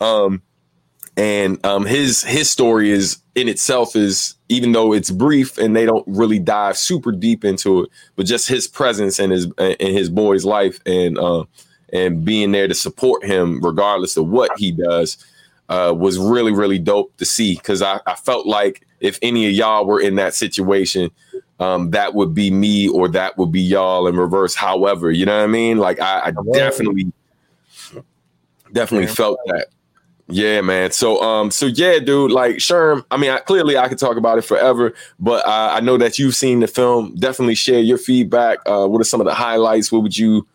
Um, 0.00 0.42
and 1.16 1.64
um, 1.64 1.86
his 1.86 2.22
his 2.22 2.50
story 2.50 2.90
is 2.90 3.18
in 3.38 3.48
itself 3.48 3.94
is 3.94 4.34
even 4.48 4.72
though 4.72 4.92
it's 4.92 5.10
brief 5.10 5.58
and 5.58 5.76
they 5.76 5.86
don't 5.86 6.04
really 6.08 6.38
dive 6.38 6.76
super 6.76 7.12
deep 7.12 7.44
into 7.44 7.84
it, 7.84 7.90
but 8.16 8.26
just 8.26 8.48
his 8.48 8.66
presence 8.66 9.18
and 9.18 9.32
his 9.32 9.46
in 9.58 9.94
his 9.94 10.10
boy's 10.10 10.44
life 10.44 10.80
and 10.86 11.18
uh, 11.18 11.44
and 11.92 12.24
being 12.24 12.50
there 12.52 12.66
to 12.66 12.74
support 12.74 13.24
him 13.24 13.60
regardless 13.62 14.16
of 14.16 14.28
what 14.28 14.50
he 14.58 14.72
does 14.72 15.24
uh, 15.68 15.94
was 15.96 16.18
really 16.18 16.52
really 16.52 16.78
dope 16.78 17.16
to 17.18 17.24
see 17.24 17.54
because 17.54 17.80
I, 17.80 18.00
I 18.06 18.16
felt 18.16 18.46
like 18.46 18.86
if 19.00 19.18
any 19.22 19.46
of 19.46 19.52
y'all 19.52 19.86
were 19.86 20.00
in 20.00 20.16
that 20.16 20.34
situation, 20.34 21.10
um, 21.60 21.90
that 21.92 22.14
would 22.14 22.34
be 22.34 22.50
me 22.50 22.88
or 22.88 23.08
that 23.08 23.38
would 23.38 23.52
be 23.52 23.60
y'all 23.60 24.08
in 24.08 24.16
reverse. 24.16 24.56
However, 24.56 25.12
you 25.12 25.24
know 25.24 25.38
what 25.38 25.44
I 25.44 25.48
mean? 25.48 25.78
Like 25.78 26.00
I, 26.00 26.26
I 26.26 26.32
definitely 26.52 27.12
Definitely 28.72 29.06
felt 29.08 29.38
that. 29.46 29.68
Yeah, 30.30 30.60
man. 30.60 30.90
So, 30.90 31.22
um, 31.22 31.50
so 31.50 31.66
yeah, 31.66 31.98
dude. 31.98 32.30
Like 32.30 32.56
Sherm, 32.56 33.04
I 33.10 33.16
mean, 33.16 33.30
I, 33.30 33.38
clearly 33.38 33.78
I 33.78 33.88
could 33.88 33.98
talk 33.98 34.16
about 34.16 34.36
it 34.36 34.42
forever, 34.42 34.92
but 35.18 35.46
uh, 35.46 35.70
I 35.72 35.80
know 35.80 35.96
that 35.96 36.18
you've 36.18 36.36
seen 36.36 36.60
the 36.60 36.66
film. 36.66 37.14
Definitely 37.16 37.54
share 37.54 37.80
your 37.80 37.96
feedback. 37.96 38.58
Uh, 38.66 38.86
what 38.86 39.00
are 39.00 39.04
some 39.04 39.20
of 39.20 39.26
the 39.26 39.34
highlights? 39.34 39.90
What 39.90 40.02
would 40.02 40.18
you, 40.18 40.46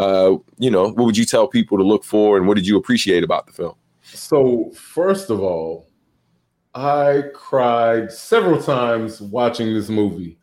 uh, 0.00 0.36
you 0.58 0.70
know, 0.70 0.88
what 0.88 1.04
would 1.06 1.16
you 1.16 1.24
tell 1.24 1.46
people 1.46 1.78
to 1.78 1.84
look 1.84 2.02
for, 2.02 2.36
and 2.36 2.48
what 2.48 2.54
did 2.54 2.66
you 2.66 2.76
appreciate 2.76 3.22
about 3.22 3.46
the 3.46 3.52
film? 3.52 3.74
So, 4.02 4.72
first 4.74 5.30
of 5.30 5.40
all, 5.40 5.88
I 6.74 7.24
cried 7.32 8.10
several 8.10 8.60
times 8.60 9.20
watching 9.20 9.72
this 9.72 9.88
movie. 9.88 10.36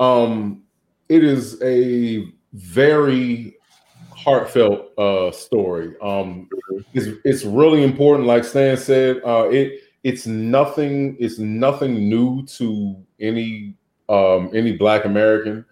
Um, 0.00 0.64
it 1.08 1.22
is 1.22 1.62
a 1.62 2.26
very 2.54 3.56
heartfelt 4.26 4.90
uh, 4.98 5.30
story. 5.30 5.94
Um, 6.02 6.48
it's, 6.92 7.16
it's 7.24 7.44
really 7.44 7.84
important. 7.84 8.26
Like 8.26 8.42
Stan 8.42 8.76
said, 8.76 9.20
uh, 9.24 9.48
it 9.50 9.80
it's 10.02 10.26
nothing. 10.26 11.16
It's 11.20 11.38
nothing 11.38 12.08
new 12.08 12.44
to 12.58 12.96
any 13.20 13.76
um, 14.08 14.50
any 14.52 14.76
Black 14.76 15.04
American, 15.04 15.64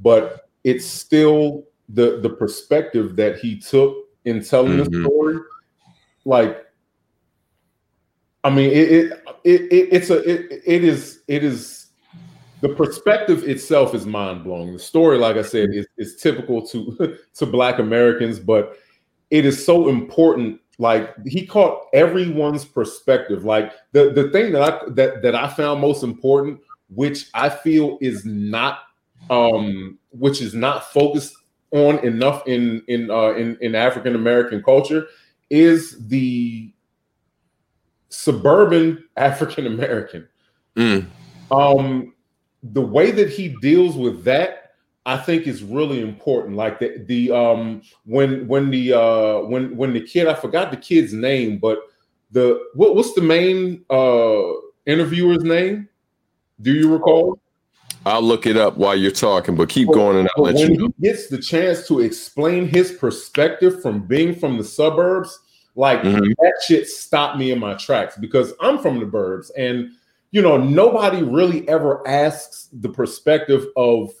but 0.00 0.48
it's 0.64 0.86
still 0.86 1.64
the 1.90 2.20
the 2.20 2.30
perspective 2.30 3.14
that 3.16 3.38
he 3.38 3.58
took 3.58 3.94
in 4.24 4.42
telling 4.42 4.78
mm-hmm. 4.78 4.90
the 4.90 5.02
story. 5.04 5.38
Like, 6.24 6.66
I 8.42 8.48
mean, 8.48 8.70
it 8.70 8.90
it, 8.90 9.12
it, 9.44 9.60
it 9.72 9.88
it's 9.92 10.08
a 10.08 10.18
it, 10.28 10.62
it 10.64 10.82
is 10.82 11.20
it 11.28 11.44
is 11.44 11.77
the 12.60 12.70
perspective 12.70 13.44
itself 13.44 13.94
is 13.94 14.06
mind 14.06 14.44
blowing. 14.44 14.72
The 14.72 14.78
story, 14.78 15.18
like 15.18 15.36
I 15.36 15.42
said, 15.42 15.70
is, 15.72 15.86
is 15.96 16.16
typical 16.16 16.66
to 16.68 17.18
to 17.34 17.46
Black 17.46 17.78
Americans, 17.78 18.38
but 18.38 18.78
it 19.30 19.44
is 19.44 19.64
so 19.64 19.88
important. 19.88 20.60
Like 20.78 21.14
he 21.26 21.46
caught 21.46 21.86
everyone's 21.92 22.64
perspective. 22.64 23.44
Like 23.44 23.72
the 23.92 24.10
the 24.10 24.30
thing 24.30 24.52
that 24.52 24.62
I 24.62 24.90
that 24.90 25.22
that 25.22 25.34
I 25.34 25.48
found 25.48 25.80
most 25.80 26.02
important, 26.02 26.60
which 26.88 27.28
I 27.34 27.48
feel 27.48 27.98
is 28.00 28.24
not 28.24 28.80
um 29.30 29.98
which 30.10 30.40
is 30.40 30.54
not 30.54 30.92
focused 30.92 31.34
on 31.72 31.98
enough 32.00 32.46
in 32.46 32.82
in 32.88 33.10
uh, 33.10 33.32
in 33.32 33.56
in 33.60 33.74
African 33.74 34.14
American 34.14 34.62
culture, 34.62 35.06
is 35.50 36.06
the 36.08 36.72
suburban 38.08 39.04
African 39.16 39.66
American. 39.66 40.28
Mm. 40.76 41.06
Um, 41.50 42.14
the 42.62 42.82
way 42.82 43.10
that 43.10 43.30
he 43.30 43.56
deals 43.60 43.96
with 43.96 44.24
that 44.24 44.68
I 45.08 45.16
think 45.16 45.46
is 45.46 45.62
really 45.62 46.02
important. 46.02 46.54
Like 46.54 46.80
the 46.80 47.02
the 47.06 47.32
um 47.32 47.80
when 48.04 48.46
when 48.46 48.70
the 48.70 48.92
uh 48.92 49.38
when 49.40 49.74
when 49.74 49.94
the 49.94 50.02
kid 50.02 50.26
I 50.26 50.34
forgot 50.34 50.70
the 50.70 50.76
kid's 50.76 51.14
name, 51.14 51.58
but 51.58 51.78
the 52.30 52.62
what, 52.74 52.94
what's 52.94 53.14
the 53.14 53.22
main 53.22 53.84
uh 53.88 54.52
interviewer's 54.84 55.42
name? 55.42 55.88
Do 56.60 56.74
you 56.74 56.92
recall? 56.92 57.40
I'll 58.04 58.22
look 58.22 58.46
it 58.46 58.58
up 58.58 58.76
while 58.76 58.94
you're 58.94 59.10
talking, 59.10 59.56
but 59.56 59.70
keep 59.70 59.88
going 59.88 60.18
and 60.18 60.28
I'll 60.36 60.44
let 60.44 60.54
when 60.56 60.72
you 60.72 60.76
know. 60.76 60.92
he 60.98 61.08
gets 61.08 61.28
the 61.28 61.38
chance 61.38 61.88
to 61.88 62.00
explain 62.00 62.68
his 62.68 62.92
perspective 62.92 63.80
from 63.80 64.06
being 64.06 64.34
from 64.34 64.58
the 64.58 64.64
suburbs, 64.64 65.38
like 65.74 66.02
mm-hmm. 66.02 66.32
that 66.38 66.62
shit 66.66 66.86
stopped 66.86 67.38
me 67.38 67.50
in 67.50 67.58
my 67.58 67.74
tracks 67.74 68.18
because 68.18 68.52
I'm 68.60 68.78
from 68.78 69.00
the 69.00 69.06
burbs 69.06 69.50
and 69.56 69.92
you 70.30 70.42
know, 70.42 70.56
nobody 70.56 71.22
really 71.22 71.68
ever 71.68 72.06
asks 72.06 72.68
the 72.72 72.88
perspective 72.88 73.66
of 73.76 74.12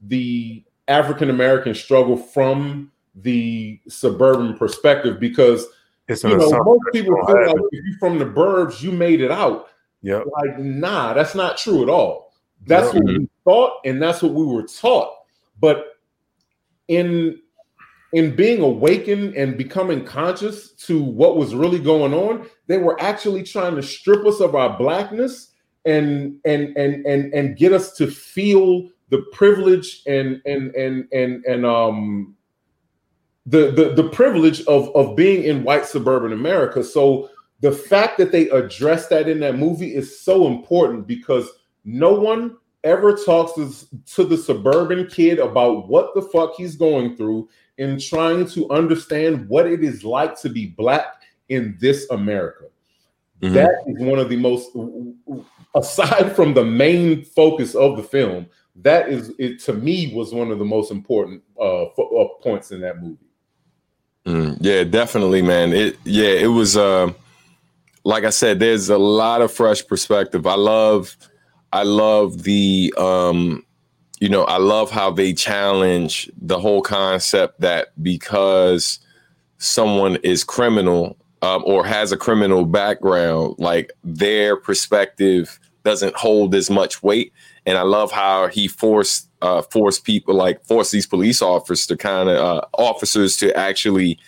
the 0.00 0.64
African 0.88 1.30
American 1.30 1.74
struggle 1.74 2.16
from 2.16 2.92
the 3.16 3.80
suburban 3.88 4.56
perspective 4.56 5.18
because 5.18 5.66
it's 6.08 6.22
you 6.22 6.36
know, 6.36 6.62
most 6.64 6.82
people 6.92 7.16
feel 7.26 7.46
like 7.46 7.56
if 7.72 7.84
you're 7.84 7.98
from 7.98 8.18
the 8.18 8.24
burbs, 8.24 8.80
you 8.80 8.92
made 8.92 9.20
it 9.20 9.30
out. 9.32 9.68
Yeah. 10.02 10.22
Like, 10.40 10.58
nah, 10.58 11.14
that's 11.14 11.34
not 11.34 11.56
true 11.56 11.82
at 11.82 11.88
all. 11.88 12.32
That's 12.64 12.94
yep. 12.94 13.02
what 13.02 13.18
we 13.18 13.28
thought, 13.44 13.80
and 13.84 14.00
that's 14.00 14.22
what 14.22 14.34
we 14.34 14.44
were 14.44 14.62
taught. 14.62 15.12
But 15.58 15.96
in 16.86 17.40
in 18.12 18.36
being 18.36 18.62
awakened 18.62 19.34
and 19.34 19.58
becoming 19.58 20.04
conscious 20.04 20.70
to 20.72 21.02
what 21.02 21.36
was 21.36 21.54
really 21.54 21.80
going 21.80 22.14
on, 22.14 22.46
they 22.68 22.78
were 22.78 23.00
actually 23.02 23.42
trying 23.42 23.74
to 23.74 23.82
strip 23.82 24.24
us 24.24 24.40
of 24.40 24.54
our 24.54 24.78
blackness 24.78 25.54
and 25.86 26.38
and 26.44 26.76
and 26.76 27.06
and 27.06 27.32
and 27.32 27.56
get 27.56 27.72
us 27.72 27.92
to 27.94 28.06
feel 28.06 28.88
the 29.10 29.24
privilege 29.32 30.02
and 30.06 30.42
and 30.44 30.74
and 30.74 31.06
and 31.12 31.44
and 31.44 31.64
um 31.64 32.34
the 33.46 33.70
the 33.70 34.02
the 34.02 34.08
privilege 34.08 34.60
of 34.66 34.94
of 34.96 35.16
being 35.16 35.44
in 35.44 35.62
white 35.62 35.86
suburban 35.86 36.32
America. 36.32 36.82
So 36.82 37.30
the 37.60 37.72
fact 37.72 38.18
that 38.18 38.32
they 38.32 38.48
address 38.50 39.06
that 39.08 39.28
in 39.28 39.40
that 39.40 39.56
movie 39.56 39.94
is 39.94 40.20
so 40.20 40.46
important 40.46 41.06
because 41.06 41.48
no 41.84 42.12
one 42.12 42.56
ever 42.84 43.16
talks 43.16 43.52
to, 43.54 44.04
to 44.14 44.24
the 44.24 44.36
suburban 44.36 45.06
kid 45.06 45.38
about 45.38 45.88
what 45.88 46.14
the 46.14 46.22
fuck 46.22 46.54
he's 46.56 46.76
going 46.76 47.16
through 47.16 47.48
in 47.78 47.98
trying 47.98 48.46
to 48.46 48.70
understand 48.70 49.48
what 49.48 49.66
it 49.66 49.82
is 49.82 50.04
like 50.04 50.40
to 50.40 50.48
be 50.48 50.66
black 50.66 51.22
in 51.48 51.76
this 51.80 52.08
America. 52.10 52.64
Mm-hmm. 53.40 53.54
That 53.54 53.84
is 53.86 53.98
one 53.98 54.18
of 54.18 54.28
the 54.28 54.36
most 54.36 54.70
aside 55.76 56.34
from 56.34 56.54
the 56.54 56.64
main 56.64 57.24
focus 57.24 57.74
of 57.74 57.96
the 57.96 58.02
film, 58.02 58.46
that 58.76 59.08
is 59.08 59.32
it 59.38 59.60
to 59.60 59.72
me 59.72 60.12
was 60.14 60.34
one 60.34 60.50
of 60.50 60.58
the 60.58 60.64
most 60.64 60.90
important 60.90 61.42
uh, 61.58 61.84
uh 61.84 62.28
points 62.42 62.72
in 62.72 62.80
that 62.80 63.00
movie. 63.00 63.18
Mm, 64.26 64.58
yeah, 64.60 64.82
definitely, 64.84 65.42
man. 65.42 65.72
It 65.72 65.98
yeah, 66.04 66.30
it 66.30 66.48
was 66.48 66.76
uh, 66.76 67.12
like 68.04 68.24
I 68.24 68.30
said, 68.30 68.58
there's 68.58 68.88
a 68.88 68.98
lot 68.98 69.42
of 69.42 69.52
fresh 69.52 69.86
perspective. 69.86 70.46
I 70.46 70.56
love 70.56 71.16
I 71.72 71.84
love 71.84 72.42
the 72.42 72.92
um 72.98 73.62
you 74.18 74.30
know, 74.30 74.44
I 74.44 74.56
love 74.56 74.90
how 74.90 75.10
they 75.10 75.34
challenge 75.34 76.30
the 76.40 76.58
whole 76.58 76.80
concept 76.80 77.60
that 77.60 77.88
because 78.02 78.98
someone 79.58 80.16
is 80.22 80.42
criminal 80.42 81.18
um, 81.42 81.62
or 81.66 81.84
has 81.84 82.12
a 82.12 82.16
criminal 82.16 82.64
background, 82.64 83.56
like 83.58 83.92
their 84.02 84.56
perspective 84.56 85.58
doesn't 85.86 86.16
hold 86.16 86.54
as 86.54 86.68
much 86.68 87.02
weight. 87.02 87.32
And 87.64 87.78
I 87.78 87.82
love 87.82 88.12
how 88.12 88.48
he 88.48 88.68
forced 88.68 89.30
uh, 89.40 89.62
forced 89.62 90.04
people 90.04 90.34
like 90.34 90.62
force 90.64 90.90
these 90.90 91.06
police 91.06 91.40
officers 91.40 91.86
to 91.86 91.96
kind 91.96 92.28
of 92.28 92.36
uh, 92.36 92.60
officers 92.74 93.36
to 93.38 93.56
actually 93.56 94.18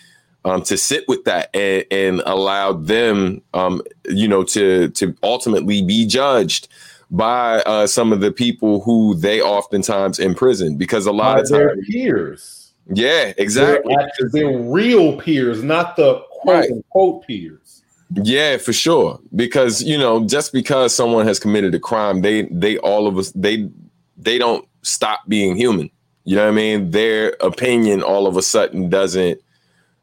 um, 0.44 0.62
to 0.62 0.76
sit 0.76 1.04
with 1.09 1.24
that 1.24 1.54
and, 1.54 1.84
and 1.90 2.22
allow 2.24 2.72
them, 2.72 3.42
um, 3.54 3.82
you 4.09 4.28
know, 4.28 4.44
to 4.44 4.88
to 4.90 5.14
ultimately 5.22 5.82
be 5.82 6.06
judged 6.06 6.68
by 7.11 7.61
uh, 7.62 7.86
some 7.86 8.12
of 8.12 8.20
the 8.20 8.30
people 8.30 8.80
who 8.80 9.14
they 9.14 9.40
oftentimes 9.40 10.18
imprison 10.18 10.76
because 10.76 11.06
a 11.06 11.12
lot 11.12 11.34
by 11.34 11.40
of 11.40 11.48
times 11.50 11.86
peers. 11.88 12.72
Yeah, 12.90 13.32
exactly. 13.36 13.94
They're, 13.94 14.30
they're 14.32 14.59
real 14.59 15.18
peers, 15.20 15.62
not 15.62 15.96
the 15.96 16.22
quote 16.30 16.54
right. 16.54 16.70
unquote 16.70 17.26
peers. 17.26 17.67
Yeah, 18.14 18.56
for 18.56 18.72
sure. 18.72 19.20
Because 19.34 19.82
you 19.82 19.98
know, 19.98 20.24
just 20.26 20.52
because 20.52 20.94
someone 20.94 21.26
has 21.26 21.38
committed 21.38 21.74
a 21.74 21.80
crime, 21.80 22.22
they 22.22 22.42
they 22.50 22.78
all 22.78 23.06
of 23.06 23.18
us 23.18 23.32
they 23.32 23.68
they 24.16 24.38
don't 24.38 24.66
stop 24.82 25.20
being 25.28 25.56
human. 25.56 25.90
You 26.24 26.36
know 26.36 26.44
what 26.44 26.52
I 26.52 26.56
mean? 26.56 26.90
Their 26.90 27.36
opinion 27.40 28.02
all 28.02 28.26
of 28.26 28.36
a 28.36 28.42
sudden 28.42 28.88
doesn't 28.90 29.40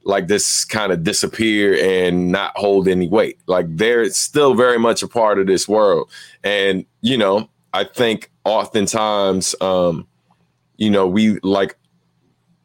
like 0.03 0.27
this 0.27 0.65
kind 0.65 0.91
of 0.91 1.03
disappear 1.03 1.75
and 1.83 2.31
not 2.31 2.55
hold 2.55 2.87
any 2.87 3.07
weight. 3.07 3.39
Like 3.47 3.65
they're 3.75 4.07
still 4.11 4.53
very 4.53 4.77
much 4.77 5.01
a 5.01 5.07
part 5.07 5.39
of 5.39 5.47
this 5.47 5.67
world. 5.67 6.09
And 6.43 6.85
you 7.01 7.17
know, 7.17 7.49
I 7.73 7.85
think 7.85 8.31
oftentimes 8.43 9.55
um, 9.61 10.07
you 10.77 10.89
know, 10.91 11.07
we 11.07 11.39
like 11.41 11.75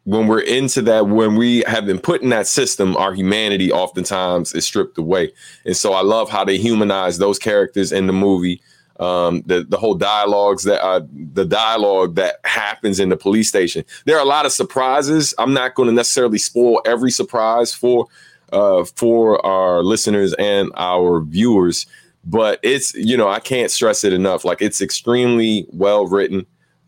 when 0.05 0.27
we're 0.27 0.41
into 0.41 0.83
that, 0.83 1.09
when 1.09 1.37
we 1.37 1.63
have 1.67 1.87
been 1.87 1.99
put 1.99 2.23
in 2.23 2.31
that 2.31 2.47
system, 2.47 2.97
our 2.97 3.13
humanity 3.13 3.71
oftentimes 3.71 4.55
is 4.55 4.65
stripped 4.65 4.99
away. 4.99 5.33
And 5.65 5.77
so 5.77 5.93
I 5.93 6.03
love 6.03 6.31
how 6.31 6.45
they 6.45 6.57
humanize 6.57 7.19
those 7.19 7.39
characters 7.39 7.93
in 7.93 8.07
the 8.07 8.13
movie. 8.13 8.63
Um, 8.99 9.43
the 9.47 9.65
the 9.65 9.79
whole 9.79 9.95
dialogues 9.95 10.65
that 10.65 10.85
uh, 10.85 11.01
the 11.33 11.47
dialogue 11.47 12.17
that 12.17 12.37
happens 12.45 13.01
in 13.01 13.09
the 13.09 13.17
police 13.17 13.49
station. 13.49 13.83
There 14.05 14.17
are 14.17 14.23
a 14.23 14.29
lot 14.29 14.45
of 14.45 14.53
surprises. 14.53 15.33
I'm 15.39 15.55
not 15.55 15.75
going 15.75 15.87
to 15.89 15.95
necessarily 15.95 16.37
spoil 16.37 16.83
every 16.85 17.11
surprise 17.11 17.73
for 17.73 18.09
uh, 18.53 18.85
for 18.85 19.45
our 19.45 19.83
listeners 19.83 20.35
and 20.35 20.71
our 20.77 21.23
viewers, 21.23 21.87
but 22.25 22.61
it's 22.63 22.93
you 22.95 23.17
know 23.17 23.29
I 23.29 23.41
can't 23.41 23.71
stress 23.71 24.05
it 24.05 24.13
enough. 24.13 24.45
Like 24.45 24.61
it's 24.61 24.83
extremely 24.83 25.67
well 25.71 26.07
written. 26.07 26.45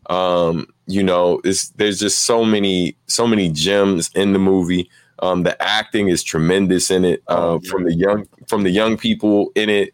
Um, 0.07 0.67
you 0.87 1.03
know, 1.03 1.39
it's, 1.43 1.69
there's 1.69 1.99
just 1.99 2.21
so 2.21 2.43
many 2.43 2.95
so 3.07 3.27
many 3.27 3.49
gems 3.49 4.09
in 4.15 4.33
the 4.33 4.39
movie. 4.39 4.89
Um, 5.19 5.43
the 5.43 5.61
acting 5.61 6.09
is 6.09 6.23
tremendous 6.23 6.91
in 6.91 7.05
it, 7.05 7.23
uh, 7.29 7.53
oh, 7.53 7.59
from 7.61 7.83
the 7.85 7.93
young 7.93 8.27
from 8.47 8.63
the 8.63 8.69
young 8.69 8.97
people 8.97 9.51
in 9.55 9.69
it 9.69 9.93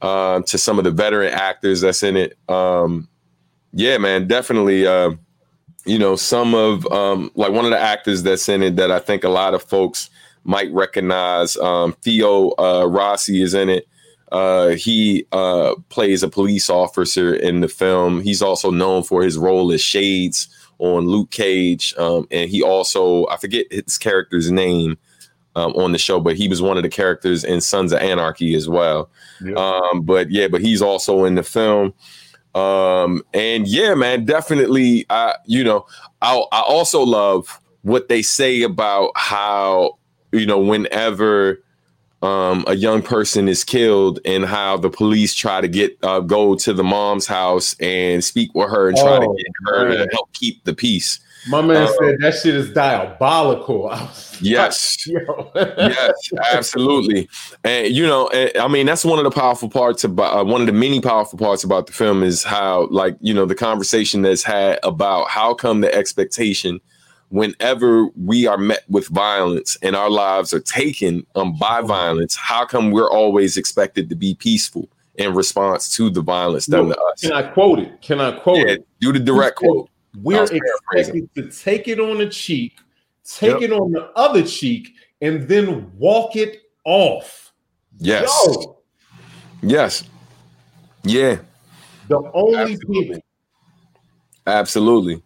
uh, 0.00 0.40
to 0.42 0.58
some 0.58 0.78
of 0.78 0.84
the 0.84 0.90
veteran 0.90 1.32
actors 1.32 1.82
that's 1.82 2.02
in 2.02 2.16
it. 2.16 2.38
Um, 2.48 3.08
yeah, 3.72 3.98
man, 3.98 4.26
definitely. 4.26 4.86
Uh, 4.86 5.12
you 5.86 5.98
know, 5.98 6.16
some 6.16 6.54
of 6.54 6.86
um, 6.92 7.30
like 7.34 7.52
one 7.52 7.64
of 7.64 7.70
the 7.70 7.78
actors 7.78 8.22
that's 8.22 8.48
in 8.48 8.62
it 8.62 8.76
that 8.76 8.90
I 8.90 8.98
think 8.98 9.24
a 9.24 9.28
lot 9.28 9.54
of 9.54 9.62
folks 9.62 10.10
might 10.44 10.72
recognize. 10.72 11.56
Um, 11.56 11.94
Theo 12.02 12.50
uh, 12.58 12.86
Rossi 12.88 13.42
is 13.42 13.54
in 13.54 13.68
it. 13.68 13.88
Uh, 14.30 14.70
he 14.70 15.26
uh, 15.32 15.74
plays 15.88 16.22
a 16.22 16.28
police 16.28 16.70
officer 16.70 17.34
in 17.34 17.60
the 17.60 17.68
film. 17.68 18.20
He's 18.20 18.42
also 18.42 18.70
known 18.70 19.02
for 19.02 19.22
his 19.22 19.36
role 19.36 19.72
as 19.72 19.80
Shades 19.80 20.48
on 20.78 21.06
Luke 21.06 21.30
Cage, 21.30 21.94
um, 21.98 22.26
and 22.30 22.48
he 22.48 22.62
also 22.62 23.26
I 23.26 23.36
forget 23.36 23.66
his 23.70 23.98
character's 23.98 24.50
name 24.50 24.96
um, 25.56 25.72
on 25.72 25.92
the 25.92 25.98
show, 25.98 26.20
but 26.20 26.36
he 26.36 26.48
was 26.48 26.62
one 26.62 26.76
of 26.76 26.82
the 26.82 26.88
characters 26.88 27.44
in 27.44 27.60
Sons 27.60 27.92
of 27.92 28.00
Anarchy 28.00 28.54
as 28.54 28.68
well. 28.68 29.10
Yeah. 29.44 29.54
Um, 29.54 30.02
but 30.02 30.30
yeah, 30.30 30.48
but 30.48 30.60
he's 30.60 30.80
also 30.80 31.24
in 31.24 31.34
the 31.34 31.42
film. 31.42 31.92
Um, 32.54 33.22
and 33.32 33.66
yeah, 33.68 33.94
man, 33.94 34.24
definitely. 34.24 35.06
I 35.10 35.34
you 35.46 35.64
know 35.64 35.86
I 36.22 36.36
I 36.52 36.60
also 36.60 37.02
love 37.02 37.60
what 37.82 38.08
they 38.08 38.22
say 38.22 38.62
about 38.62 39.12
how 39.16 39.98
you 40.32 40.46
know 40.46 40.58
whenever 40.58 41.62
um, 42.22 42.64
a 42.66 42.74
young 42.74 43.02
person 43.02 43.48
is 43.48 43.64
killed 43.64 44.20
and 44.24 44.44
how 44.44 44.76
the 44.76 44.90
police 44.90 45.34
try 45.34 45.60
to 45.60 45.68
get 45.68 45.96
uh, 46.02 46.20
go 46.20 46.54
to 46.56 46.72
the 46.72 46.84
mom's 46.84 47.26
house 47.26 47.74
and 47.80 48.22
speak 48.22 48.54
with 48.54 48.70
her 48.70 48.88
and 48.88 48.96
try 48.96 49.16
oh, 49.16 49.20
to 49.20 49.34
get 49.36 49.46
her 49.66 49.88
man. 49.88 49.98
to 49.98 50.08
help 50.12 50.32
keep 50.34 50.62
the 50.64 50.74
peace. 50.74 51.20
My 51.48 51.62
man 51.62 51.86
um, 51.86 51.94
said 51.98 52.16
that 52.20 52.34
shit 52.34 52.54
is 52.54 52.70
diabolical. 52.74 53.90
yes, 54.40 55.06
yes, 55.54 56.30
absolutely. 56.52 57.28
And 57.64 57.88
you 57.88 58.06
know, 58.06 58.30
I 58.60 58.68
mean, 58.68 58.84
that's 58.84 59.04
one 59.06 59.18
of 59.18 59.24
the 59.24 59.30
powerful 59.30 59.70
parts 59.70 60.04
about 60.04 60.38
uh, 60.38 60.44
one 60.44 60.60
of 60.60 60.66
the 60.66 60.74
many 60.74 61.00
powerful 61.00 61.38
parts 61.38 61.64
about 61.64 61.86
the 61.86 61.94
film 61.94 62.22
is 62.22 62.42
how, 62.42 62.88
like, 62.90 63.16
you 63.20 63.32
know, 63.32 63.46
the 63.46 63.54
conversation 63.54 64.20
that's 64.20 64.42
had 64.42 64.78
about 64.82 65.30
how 65.30 65.54
come 65.54 65.80
the 65.80 65.94
expectation 65.94 66.80
whenever 67.30 68.08
we 68.16 68.46
are 68.46 68.58
met 68.58 68.84
with 68.88 69.08
violence 69.08 69.76
and 69.82 69.96
our 69.96 70.10
lives 70.10 70.52
are 70.52 70.60
taken 70.60 71.26
um, 71.36 71.56
by 71.56 71.80
violence, 71.80 72.36
how 72.36 72.66
come 72.66 72.90
we're 72.90 73.10
always 73.10 73.56
expected 73.56 74.08
to 74.10 74.14
be 74.14 74.34
peaceful 74.34 74.88
in 75.14 75.34
response 75.34 75.94
to 75.96 76.10
the 76.10 76.20
violence 76.20 76.66
done 76.66 76.88
to 76.88 77.00
us? 77.00 77.22
Can 77.22 77.32
I 77.32 77.42
quote 77.42 77.78
it? 77.78 78.02
Can 78.02 78.20
I 78.20 78.32
quote 78.32 78.58
yeah, 78.58 78.74
it? 78.74 78.86
Do 79.00 79.12
the 79.12 79.20
direct 79.20 79.56
quote. 79.56 79.88
We're 80.20 80.42
expected 80.42 81.32
to 81.36 81.50
take 81.50 81.86
it 81.86 82.00
on 82.00 82.18
the 82.18 82.28
cheek, 82.28 82.78
take 83.24 83.60
yep. 83.60 83.62
it 83.62 83.72
on 83.72 83.92
the 83.92 84.10
other 84.16 84.44
cheek, 84.44 84.94
and 85.22 85.46
then 85.48 85.90
walk 85.96 86.34
it 86.34 86.62
off. 86.84 87.52
Yes. 87.98 88.28
Yo. 88.46 88.78
Yes. 89.62 90.04
Yeah. 91.04 91.38
The 92.08 92.18
only 92.34 92.58
Absolutely. 92.58 93.04
people. 93.04 93.20
Absolutely. 94.46 95.22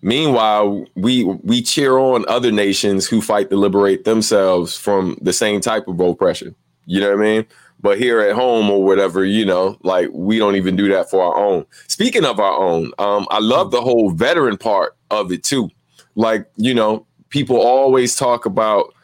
Meanwhile, 0.00 0.86
we 0.94 1.24
we 1.24 1.62
cheer 1.62 1.98
on 1.98 2.24
other 2.28 2.52
nations 2.52 3.06
who 3.06 3.20
fight 3.20 3.50
to 3.50 3.56
liberate 3.56 4.04
themselves 4.04 4.76
from 4.76 5.18
the 5.20 5.32
same 5.32 5.60
type 5.60 5.88
of 5.88 5.98
oppression. 5.98 6.54
You 6.86 7.00
know 7.00 7.10
what 7.10 7.20
I 7.20 7.22
mean? 7.22 7.46
But 7.80 7.98
here 7.98 8.20
at 8.20 8.34
home 8.34 8.70
or 8.70 8.84
whatever, 8.84 9.24
you 9.24 9.44
know, 9.44 9.76
like 9.82 10.08
we 10.12 10.38
don't 10.38 10.56
even 10.56 10.76
do 10.76 10.88
that 10.88 11.10
for 11.10 11.22
our 11.22 11.36
own. 11.36 11.64
Speaking 11.86 12.24
of 12.24 12.40
our 12.40 12.56
own, 12.58 12.92
um, 12.98 13.26
I 13.30 13.38
love 13.40 13.70
the 13.70 13.80
whole 13.80 14.10
veteran 14.10 14.56
part 14.56 14.96
of 15.10 15.30
it 15.30 15.44
too. 15.44 15.70
Like, 16.14 16.48
you 16.56 16.74
know, 16.74 17.06
people 17.28 17.56
always 17.56 18.16
talk 18.16 18.46
about 18.46 18.94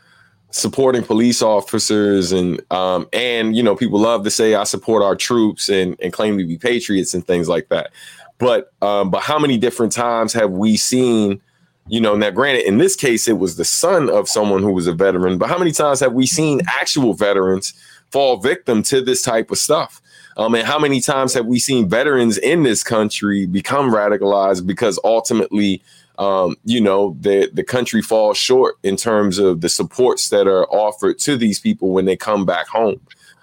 supporting 0.51 1.03
police 1.03 1.43
officers 1.43 2.31
and 2.31 2.61
um, 2.73 3.09
and 3.13 3.57
you 3.57 3.63
know 3.63 3.75
people 3.75 3.99
love 3.99 4.23
to 4.23 4.31
say 4.31 4.55
I 4.55 4.63
support 4.65 5.03
our 5.03 5.17
troops 5.17 5.69
and 5.69 5.97
and 6.01 6.13
claim 6.13 6.39
to 6.39 6.47
be 6.47 6.59
patriots 6.59 7.13
and 7.13 7.27
things 7.27 7.49
like 7.49 7.69
that. 7.71 7.91
But 8.39 8.73
um, 8.83 9.11
but 9.11 9.23
how 9.23 9.39
many 9.39 9.59
different 9.59 9.93
times 9.93 10.33
have 10.33 10.51
we 10.51 10.77
seen, 10.77 11.41
you 11.89 12.01
know, 12.01 12.17
now 12.17 12.31
granted, 12.31 12.67
in 12.67 12.79
this 12.79 12.97
case, 12.97 13.29
it 13.29 13.39
was 13.39 13.57
the 13.57 13.65
son 13.65 14.11
of 14.11 14.29
someone 14.29 14.63
who 14.63 14.73
was 14.73 14.87
a 14.87 14.93
veteran, 14.93 15.39
but 15.39 15.49
how 15.49 15.59
many 15.59 15.73
times 15.73 16.01
have 16.01 16.13
we 16.13 16.27
seen 16.27 16.61
actual 16.67 17.15
veterans 17.15 17.75
fall 18.11 18.37
victim 18.39 18.83
to 18.85 19.01
this 19.01 19.23
type 19.23 19.51
of 19.51 19.59
stuff? 19.59 20.01
Um, 20.37 20.55
and 20.55 20.67
how 20.67 20.79
many 20.79 21.01
times 21.01 21.33
have 21.35 21.47
we 21.47 21.59
seen 21.59 21.89
veterans 21.89 22.39
in 22.39 22.65
this 22.65 22.83
country 22.83 23.47
become 23.47 23.91
radicalized 23.91 24.67
because 24.67 24.99
ultimately, 25.05 25.81
um, 26.19 26.57
you 26.65 26.81
know, 26.81 27.17
the 27.21 27.51
the 27.53 27.63
country 27.63 28.03
falls 28.03 28.37
short 28.37 28.77
in 28.83 28.97
terms 28.97 29.39
of 29.39 29.61
the 29.61 29.69
supports 29.69 30.31
that 30.31 30.49
are 30.49 30.67
offered 30.67 31.19
to 31.21 31.37
these 31.37 31.61
people 31.61 31.91
when 31.91 32.05
they 32.05 32.17
come 32.17 32.45
back 32.45 32.67
home. 32.67 33.01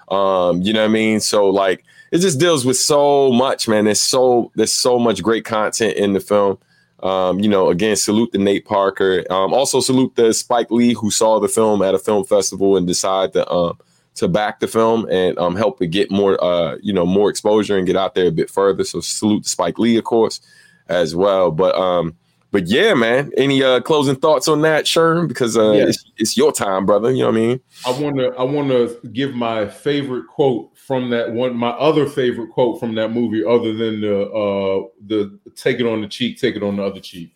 Um, 0.10 0.62
you 0.62 0.74
know 0.74 0.82
what 0.82 0.90
I 0.90 0.94
mean? 0.94 1.22
So 1.22 1.48
like 1.48 1.86
it 2.12 2.20
just 2.20 2.40
deals 2.40 2.66
with 2.66 2.78
so 2.78 3.32
much, 3.32 3.68
man. 3.68 3.86
There's 3.86 4.02
so 4.02 4.52
there's 4.56 4.74
so 4.74 5.00
much 5.00 5.24
great 5.24 5.46
content 5.46 5.96
in 5.96 6.14
the 6.14 6.20
film. 6.20 6.58
Um, 7.02 7.40
you 7.40 7.50
know, 7.50 7.70
again, 7.70 7.96
salute 7.96 8.32
to 8.34 8.38
Nate 8.38 8.66
Parker. 8.66 9.26
Um, 9.32 9.54
also 9.54 9.80
salute 9.80 10.16
the 10.16 10.34
Spike 10.34 10.70
Lee 10.70 10.94
who 10.94 11.10
saw 11.10 11.40
the 11.40 11.48
film 11.48 11.82
at 11.82 11.96
a 11.96 12.00
film 12.00 12.26
festival 12.26 12.78
and 12.78 12.86
decided 12.86 13.34
to 13.34 13.52
um, 13.52 13.80
to 14.16 14.28
back 14.28 14.60
the 14.60 14.68
film 14.68 15.08
and 15.10 15.38
um, 15.40 15.56
help 15.56 15.82
it 15.82 15.88
get 15.88 16.12
more 16.12 16.42
uh, 16.44 16.78
you 16.82 16.94
know 16.94 17.06
more 17.06 17.30
exposure 17.30 17.78
and 17.78 17.88
get 17.88 17.96
out 17.96 18.14
there 18.14 18.28
a 18.28 18.32
bit 18.32 18.50
further. 18.50 18.84
So 18.84 19.00
salute 19.00 19.44
to 19.44 19.50
Spike 19.50 19.80
Lee, 19.80 19.98
of 19.98 20.04
course, 20.04 20.42
as 20.90 21.16
well. 21.16 21.50
But 21.50 21.76
um, 21.76 22.16
but 22.52 22.68
yeah, 22.68 22.94
man. 22.94 23.32
Any 23.38 23.64
uh, 23.64 23.80
closing 23.80 24.18
thoughts 24.18 24.48
on 24.48 24.62
that, 24.62 24.84
Sherm? 24.86 25.28
Because 25.28 25.58
uh, 25.58 25.72
yeah. 25.72 25.88
it's, 25.88 26.04
it's 26.18 26.38
your 26.38 26.52
time, 26.52 26.86
brother. 26.86 27.10
You 27.10 27.20
know 27.20 27.28
what 27.28 27.36
I 27.36 27.40
mean? 27.40 27.60
I 27.86 27.92
want 27.92 28.18
to 28.18 28.28
I 28.38 28.44
want 28.44 28.68
to 28.68 29.00
give 29.14 29.34
my 29.34 29.68
favorite 29.68 30.28
quote 30.28 30.71
from 30.86 31.10
that 31.10 31.32
one. 31.32 31.56
My 31.56 31.70
other 31.72 32.06
favorite 32.06 32.50
quote 32.50 32.80
from 32.80 32.96
that 32.96 33.10
movie, 33.10 33.44
other 33.44 33.74
than 33.74 34.02
the 34.02 34.24
uh, 34.24 34.88
the 35.08 35.40
take 35.56 35.80
it 35.80 35.86
on 35.86 36.02
the 36.02 36.08
cheek, 36.08 36.40
take 36.40 36.56
it 36.56 36.64
on 36.64 36.78
the 36.78 36.84
other 36.84 37.00
cheek. 37.00 37.36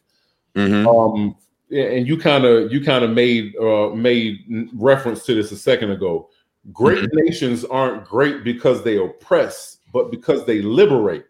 Mm-hmm. 0.56 0.88
Um, 0.88 1.36
and 1.72 2.08
you 2.08 2.18
kind 2.18 2.46
of 2.46 2.72
you 2.72 2.84
kind 2.84 3.04
of 3.04 3.12
made 3.12 3.56
uh, 3.58 3.89
made 3.89 4.70
reference 4.74 5.26
to 5.26 5.36
this 5.36 5.52
a 5.52 5.58
second 5.58 5.91
ago. 5.91 6.30
Great 6.72 7.00
mm-hmm. 7.00 7.18
nations 7.26 7.64
aren't 7.66 8.06
great 8.06 8.43
because 8.43 8.84
they 8.84 8.98
oppress, 8.98 9.78
but 9.93 10.12
because 10.12 10.46
they 10.46 10.62
liberate, 10.62 11.26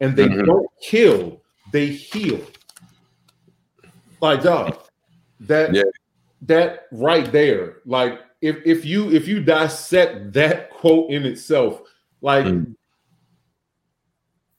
and 0.00 0.16
they 0.16 0.28
mm-hmm. 0.28 0.44
don't 0.44 0.68
kill, 0.82 1.40
they 1.72 1.86
heal 1.86 2.40
like 4.20 4.42
dog, 4.42 4.78
that 5.40 5.74
yeah. 5.74 5.82
that 6.42 6.86
right 6.92 7.30
there, 7.32 7.78
like 7.84 8.20
if 8.46 8.64
if 8.64 8.84
you 8.84 9.10
if 9.10 9.26
you 9.26 9.42
dissect 9.42 10.32
that 10.34 10.70
quote 10.70 11.10
in 11.10 11.24
itself, 11.24 11.80
like 12.20 12.46
mm. 12.46 12.74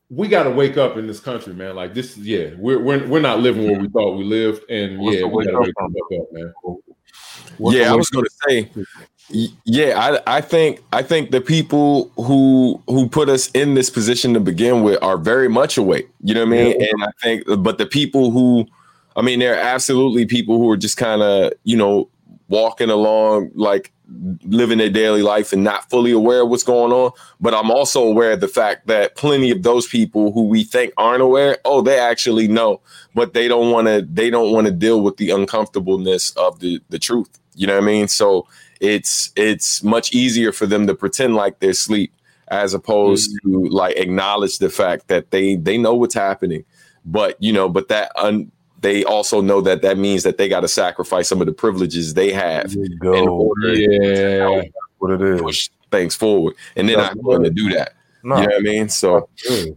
we 0.09 0.27
got 0.27 0.43
to 0.43 0.51
wake 0.51 0.77
up 0.77 0.97
in 0.97 1.07
this 1.07 1.19
country, 1.19 1.53
man. 1.53 1.75
Like 1.75 1.93
this, 1.93 2.17
yeah, 2.17 2.49
we're 2.57 2.79
we're, 2.79 3.07
we're 3.07 3.21
not 3.21 3.39
living 3.39 3.69
where 3.69 3.79
we 3.79 3.87
thought 3.89 4.17
we 4.17 4.23
lived, 4.23 4.69
and 4.69 4.99
What's 4.99 5.17
yeah, 5.17 5.25
we 5.25 5.45
got 5.45 5.51
to 5.51 5.59
wake 5.59 6.19
up, 6.21 6.27
man. 6.33 6.53
What's 7.57 7.77
yeah, 7.77 7.91
I 7.91 7.95
was 7.95 8.09
going 8.09 8.25
to 8.25 8.31
say, 8.47 8.71
yeah, 9.65 10.19
I 10.27 10.37
I 10.37 10.41
think 10.41 10.83
I 10.91 11.01
think 11.01 11.31
the 11.31 11.41
people 11.41 12.11
who 12.17 12.81
who 12.87 13.07
put 13.07 13.29
us 13.29 13.49
in 13.51 13.73
this 13.73 13.89
position 13.89 14.33
to 14.33 14.39
begin 14.39 14.83
with 14.83 15.01
are 15.01 15.17
very 15.17 15.47
much 15.47 15.77
awake. 15.77 16.09
You 16.21 16.33
know 16.33 16.41
what 16.45 16.53
I 16.53 16.63
mean? 16.63 16.81
Yeah. 16.81 16.87
And 16.91 17.03
I 17.03 17.11
think, 17.21 17.43
but 17.59 17.77
the 17.77 17.85
people 17.85 18.31
who 18.31 18.67
I 19.17 19.23
mean, 19.23 19.39
there 19.39 19.55
are 19.55 19.59
absolutely 19.59 20.25
people 20.27 20.59
who 20.59 20.69
are 20.69 20.77
just 20.77 20.95
kind 20.95 21.23
of, 21.23 21.51
you 21.63 21.75
know, 21.75 22.07
walking 22.49 22.89
along, 22.89 23.51
like 23.53 23.91
living 24.43 24.77
their 24.77 24.89
daily 24.89 25.21
life 25.21 25.51
and 25.51 25.63
not 25.63 25.89
fully 25.89 26.11
aware 26.11 26.43
of 26.43 26.49
what's 26.49 26.63
going 26.63 26.91
on. 26.91 27.11
But 27.41 27.53
I'm 27.53 27.69
also 27.69 28.03
aware 28.03 28.31
of 28.31 28.39
the 28.39 28.47
fact 28.47 28.87
that 28.87 29.15
plenty 29.15 29.51
of 29.51 29.63
those 29.63 29.87
people 29.87 30.31
who 30.31 30.47
we 30.47 30.63
think 30.63 30.93
aren't 30.97 31.21
aware, 31.21 31.57
oh, 31.65 31.81
they 31.81 31.99
actually 31.99 32.47
know, 32.47 32.81
but 33.13 33.33
they 33.33 33.47
don't 33.47 33.71
want 33.71 33.87
to. 33.87 34.01
They 34.01 34.29
don't 34.29 34.51
want 34.51 34.67
to 34.67 34.73
deal 34.73 35.01
with 35.01 35.17
the 35.17 35.31
uncomfortableness 35.31 36.31
of 36.31 36.59
the 36.59 36.81
the 36.89 36.99
truth. 36.99 37.29
You 37.55 37.67
know 37.67 37.75
what 37.75 37.83
I 37.83 37.87
mean? 37.87 38.07
So 38.07 38.47
it's 38.79 39.31
it's 39.35 39.83
much 39.83 40.13
easier 40.13 40.51
for 40.51 40.65
them 40.65 40.87
to 40.87 40.95
pretend 40.95 41.35
like 41.35 41.59
they're 41.59 41.71
asleep 41.71 42.13
as 42.49 42.73
opposed 42.73 43.31
mm-hmm. 43.31 43.65
to 43.65 43.69
like 43.69 43.95
acknowledge 43.97 44.59
the 44.59 44.69
fact 44.69 45.07
that 45.07 45.31
they 45.31 45.55
they 45.55 45.77
know 45.77 45.93
what's 45.93 46.13
happening 46.13 46.63
but 47.05 47.35
you 47.41 47.51
know 47.51 47.67
but 47.67 47.87
that 47.87 48.11
un, 48.15 48.51
they 48.79 49.03
also 49.03 49.41
know 49.41 49.61
that 49.61 49.81
that 49.81 49.97
means 49.97 50.23
that 50.23 50.37
they 50.37 50.47
got 50.47 50.61
to 50.61 50.67
sacrifice 50.67 51.27
some 51.27 51.41
of 51.41 51.47
the 51.47 51.53
privileges 51.53 52.13
they 52.13 52.31
have 52.31 52.73
in 52.73 52.97
order 53.03 53.73
yeah. 53.73 54.61
to 54.61 54.69
what 54.99 55.11
it 55.11 55.21
is. 55.21 55.41
push 55.41 55.69
things 55.91 56.15
forward. 56.15 56.55
And 56.75 56.87
they're 56.87 56.97
That's 56.97 57.15
not 57.15 57.23
going 57.23 57.43
to 57.43 57.49
do 57.49 57.69
that. 57.73 57.93
No. 58.23 58.35
You 58.35 58.41
know 58.41 58.47
what 58.47 58.55
I 58.55 58.59
mean? 58.59 58.89
So, 58.89 59.29
it's 59.39 59.71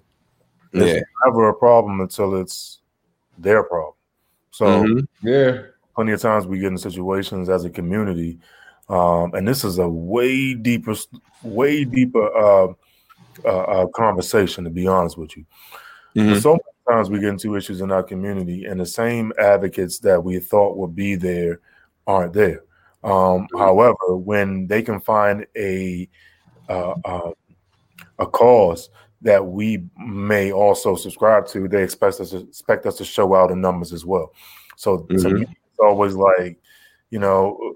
yeah. 0.72 1.00
never 1.24 1.48
a 1.48 1.54
problem 1.54 2.00
until 2.00 2.40
it's 2.40 2.80
their 3.38 3.62
problem. 3.62 3.94
So, 4.50 4.66
mm-hmm. 4.66 5.28
yeah, 5.28 5.62
plenty 5.94 6.12
of 6.12 6.20
times 6.20 6.46
we 6.46 6.58
get 6.58 6.68
in 6.68 6.78
situations 6.78 7.48
as 7.48 7.64
a 7.64 7.70
community, 7.70 8.38
um, 8.88 9.32
and 9.34 9.46
this 9.46 9.64
is 9.64 9.78
a 9.78 9.88
way 9.88 10.54
deeper, 10.54 10.94
way 11.42 11.84
deeper 11.84 12.36
uh, 12.36 12.72
uh, 13.44 13.48
uh, 13.48 13.86
conversation. 13.88 14.64
To 14.64 14.70
be 14.70 14.86
honest 14.86 15.16
with 15.16 15.36
you, 15.36 15.46
mm-hmm. 16.14 16.38
so 16.40 16.58
times 16.90 17.10
we 17.10 17.20
get 17.20 17.30
into 17.30 17.56
issues 17.56 17.80
in 17.80 17.92
our 17.92 18.02
community, 18.02 18.64
and 18.64 18.80
the 18.80 18.86
same 18.86 19.32
advocates 19.38 19.98
that 20.00 20.22
we 20.22 20.38
thought 20.38 20.76
would 20.76 20.94
be 20.94 21.14
there 21.14 21.60
aren't 22.06 22.32
there. 22.32 22.64
Um, 23.04 23.12
mm-hmm. 23.12 23.58
However, 23.58 24.16
when 24.16 24.66
they 24.66 24.82
can 24.82 25.00
find 25.00 25.46
a 25.56 26.08
uh, 26.68 26.94
uh, 27.04 27.30
a 28.18 28.26
cause 28.26 28.90
that 29.22 29.44
we 29.44 29.84
may 29.98 30.52
also 30.52 30.96
subscribe 30.96 31.46
to, 31.48 31.68
they 31.68 31.82
expect 31.82 32.20
us 32.20 32.30
to, 32.30 32.38
expect 32.38 32.86
us 32.86 32.96
to 32.96 33.04
show 33.04 33.34
out 33.34 33.50
in 33.50 33.60
numbers 33.60 33.92
as 33.92 34.04
well. 34.04 34.32
So 34.76 34.98
mm-hmm. 34.98 35.34
me, 35.34 35.42
it's 35.42 35.78
always 35.78 36.14
like, 36.14 36.58
you 37.10 37.18
know, 37.18 37.74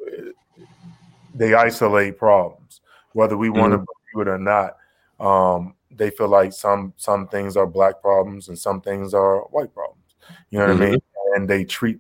they 1.34 1.54
isolate 1.54 2.18
problems, 2.18 2.80
whether 3.12 3.36
we 3.36 3.50
want 3.50 3.72
to 3.72 3.78
Mm-hmm. 3.78 3.84
believe 4.14 4.28
it 4.28 4.30
or 4.30 4.38
not. 4.38 4.76
Um, 5.20 5.74
they 5.97 6.11
feel 6.11 6.28
like 6.28 6.53
some 6.53 6.92
some 6.97 7.28
things 7.28 7.57
are 7.57 7.66
black 7.66 8.01
problems 8.01 8.49
and 8.49 8.59
some 8.59 8.80
things 8.80 9.14
are 9.14 9.40
white 9.45 9.72
problems. 9.74 10.16
You 10.51 10.59
know 10.59 10.66
what 10.68 10.82
I 10.82 10.90
mean? 10.90 11.03
And 11.34 11.49
they 11.49 11.64
treat 11.64 11.99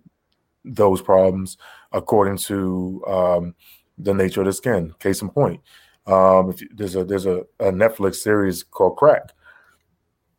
those 0.64 1.02
problems 1.02 1.58
according 1.92 2.38
to 2.38 3.02
um, 3.06 3.54
the 3.98 4.14
nature 4.14 4.40
of 4.40 4.46
the 4.46 4.52
skin. 4.52 4.94
Case 4.98 5.22
in 5.22 5.30
point, 5.30 5.60
um, 6.06 6.50
if 6.50 6.60
you, 6.60 6.68
there's 6.74 6.96
a 6.96 7.04
there's 7.04 7.26
a, 7.26 7.44
a 7.60 7.70
Netflix 7.70 8.16
series 8.16 8.62
called 8.62 8.96
Crack. 8.96 9.32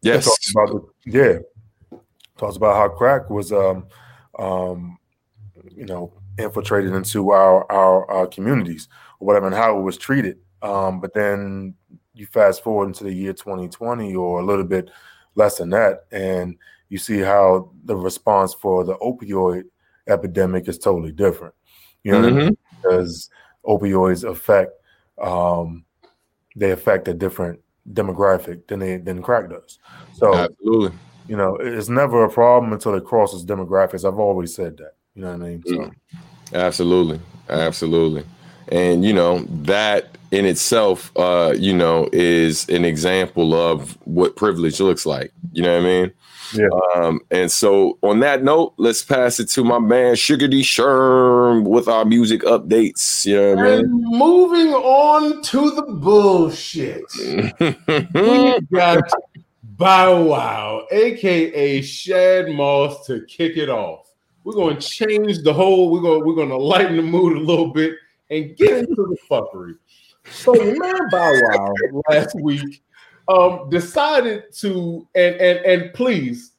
Yes. 0.01 0.25
talks 0.25 0.51
about 0.51 0.67
the, 0.69 1.11
yeah, 1.11 1.99
talks 2.37 2.57
about 2.57 2.75
how 2.75 2.89
crack 2.89 3.29
was 3.29 3.51
um 3.51 3.87
um 4.37 4.97
you 5.75 5.85
know 5.85 6.13
infiltrated 6.37 6.93
into 6.93 7.31
our 7.31 7.69
our, 7.71 8.09
our 8.11 8.27
communities 8.27 8.87
or 9.19 9.27
whatever 9.27 9.47
and 9.47 9.55
how 9.55 9.77
it 9.77 9.81
was 9.81 9.97
treated. 9.97 10.37
Um, 10.61 10.99
but 10.99 11.13
then 11.13 11.75
you 12.15 12.25
fast 12.25 12.63
forward 12.63 12.87
into 12.87 13.03
the 13.03 13.13
year 13.13 13.33
2020 13.33 14.15
or 14.15 14.39
a 14.39 14.45
little 14.45 14.63
bit 14.63 14.89
less 15.35 15.57
than 15.57 15.69
that, 15.71 16.05
and 16.11 16.57
you 16.89 16.97
see 16.97 17.19
how 17.19 17.71
the 17.85 17.95
response 17.95 18.53
for 18.53 18.83
the 18.83 18.95
opioid 18.97 19.63
epidemic 20.07 20.67
is 20.67 20.77
totally 20.77 21.11
different. 21.11 21.53
You 22.03 22.11
know 22.13 22.21
what 22.21 22.27
I 22.29 22.31
mean? 22.31 22.49
Mhm. 22.51 22.57
because 22.81 23.29
opioids 23.65 24.29
affect 24.29 24.71
um, 25.21 25.85
they 26.55 26.71
affect 26.71 27.07
a 27.07 27.13
different 27.13 27.59
demographic 27.93 28.67
than 28.67 28.79
they 28.79 28.97
than 28.97 29.21
crack 29.21 29.49
does. 29.49 29.79
So 30.13 30.33
Absolutely. 30.33 30.97
you 31.27 31.35
know 31.37 31.55
it's 31.57 31.89
never 31.89 32.23
a 32.23 32.29
problem 32.29 32.73
until 32.73 32.95
it 32.95 33.05
crosses 33.05 33.45
demographics. 33.45 34.05
I've 34.07 34.19
always 34.19 34.55
said 34.55 34.77
that. 34.77 34.93
You 35.15 35.21
know 35.23 35.31
what 35.31 35.41
I 35.41 35.49
mean? 35.49 35.63
So 35.65 35.73
Mm. 35.75 35.95
Absolutely. 36.53 37.19
Absolutely. 37.49 38.23
And 38.69 39.03
you 39.03 39.13
know, 39.13 39.39
that 39.63 40.17
in 40.35 40.45
itself 40.45 41.11
uh, 41.15 41.53
you 41.57 41.73
know, 41.73 42.09
is 42.11 42.67
an 42.67 42.83
example 42.83 43.53
of 43.53 43.97
what 44.05 44.35
privilege 44.35 44.79
looks 44.81 45.05
like. 45.05 45.31
You 45.53 45.63
know 45.63 45.73
what 45.73 45.85
I 45.87 45.89
mean? 45.89 46.11
Yeah. 46.53 46.67
Um, 46.95 47.21
and 47.31 47.49
so 47.49 47.97
on 48.01 48.19
that 48.19 48.43
note, 48.43 48.73
let's 48.77 49.01
pass 49.01 49.39
it 49.39 49.49
to 49.51 49.63
my 49.63 49.79
man 49.79 50.15
Sugar 50.15 50.47
D 50.47 50.61
Sherm 50.61 51.63
with 51.63 51.87
our 51.87 52.05
music 52.05 52.41
updates. 52.41 53.25
You 53.25 53.35
know 53.35 53.55
what 53.55 53.65
I 53.65 53.69
And 53.77 53.91
moving 53.91 54.73
on 54.73 55.41
to 55.41 55.71
the 55.71 55.83
bullshit. 55.83 57.03
We 58.13 58.59
got 58.77 59.03
Bow 59.63 60.23
Wow, 60.23 60.85
aka 60.91 61.81
Shad 61.81 62.49
Moss, 62.49 63.05
to 63.07 63.25
kick 63.25 63.57
it 63.57 63.69
off. 63.69 64.11
We're 64.43 64.53
going 64.53 64.77
to 64.77 64.87
change 64.87 65.39
the 65.43 65.53
whole. 65.53 65.91
We're 65.91 66.01
going. 66.01 66.25
We're 66.25 66.35
going 66.35 66.49
to 66.49 66.57
lighten 66.57 66.97
the 66.97 67.01
mood 67.01 67.37
a 67.37 67.39
little 67.39 67.71
bit 67.73 67.95
and 68.29 68.55
get 68.55 68.77
into 68.79 68.95
the 68.95 69.17
fuckery. 69.29 69.75
So, 70.29 70.55
your 70.55 70.77
man 70.77 71.09
Bow 71.09 71.31
Wow 71.33 71.73
last 72.09 72.35
week 72.41 72.83
um, 73.27 73.69
decided 73.69 74.53
to, 74.59 75.07
and 75.15 75.35
and 75.35 75.59
and 75.65 75.93
please 75.93 76.53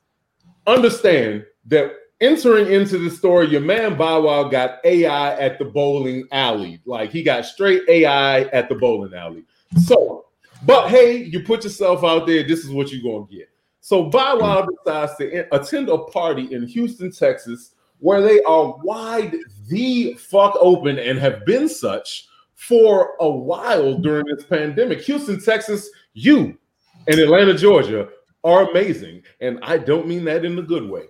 understand 0.66 1.44
that 1.66 1.92
entering 2.20 2.72
into 2.72 2.98
the 2.98 3.10
story, 3.10 3.48
your 3.48 3.60
man 3.60 3.96
Bow 3.96 4.22
Wow 4.22 4.44
got 4.44 4.78
AI 4.84 5.34
at 5.36 5.58
the 5.58 5.64
bowling 5.64 6.26
alley. 6.32 6.80
Like 6.84 7.10
he 7.10 7.22
got 7.22 7.44
straight 7.46 7.82
AI 7.88 8.42
at 8.42 8.68
the 8.68 8.74
bowling 8.74 9.14
alley. 9.14 9.44
So, 9.84 10.26
but 10.64 10.88
hey, 10.88 11.16
you 11.16 11.42
put 11.42 11.64
yourself 11.64 12.04
out 12.04 12.26
there. 12.26 12.42
This 12.42 12.64
is 12.64 12.70
what 12.70 12.92
you're 12.92 13.02
gonna 13.02 13.30
get. 13.30 13.50
So 13.80 14.04
Bow 14.04 14.38
Wow 14.38 14.66
decides 14.66 15.16
to 15.16 15.54
attend 15.54 15.88
a 15.88 15.98
party 15.98 16.52
in 16.52 16.66
Houston, 16.66 17.12
Texas, 17.12 17.74
where 17.98 18.20
they 18.20 18.42
are 18.42 18.76
wide 18.82 19.36
the 19.68 20.14
fuck 20.14 20.56
open 20.58 20.98
and 20.98 21.18
have 21.18 21.44
been 21.46 21.68
such 21.68 22.26
for 22.56 23.12
a 23.20 23.30
while 23.30 23.94
during 23.94 24.26
this 24.26 24.44
pandemic. 24.44 25.00
Houston, 25.02 25.40
Texas, 25.40 25.88
you 26.14 26.58
and 27.06 27.20
Atlanta, 27.20 27.54
Georgia 27.54 28.08
are 28.42 28.68
amazing, 28.70 29.22
and 29.40 29.58
I 29.62 29.78
don't 29.78 30.06
mean 30.06 30.24
that 30.24 30.44
in 30.44 30.58
a 30.58 30.62
good 30.62 30.88
way. 30.88 31.04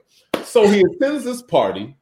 So 0.44 0.68
he 0.68 0.80
attends 0.80 1.24
this 1.24 1.42
party, 1.42 1.97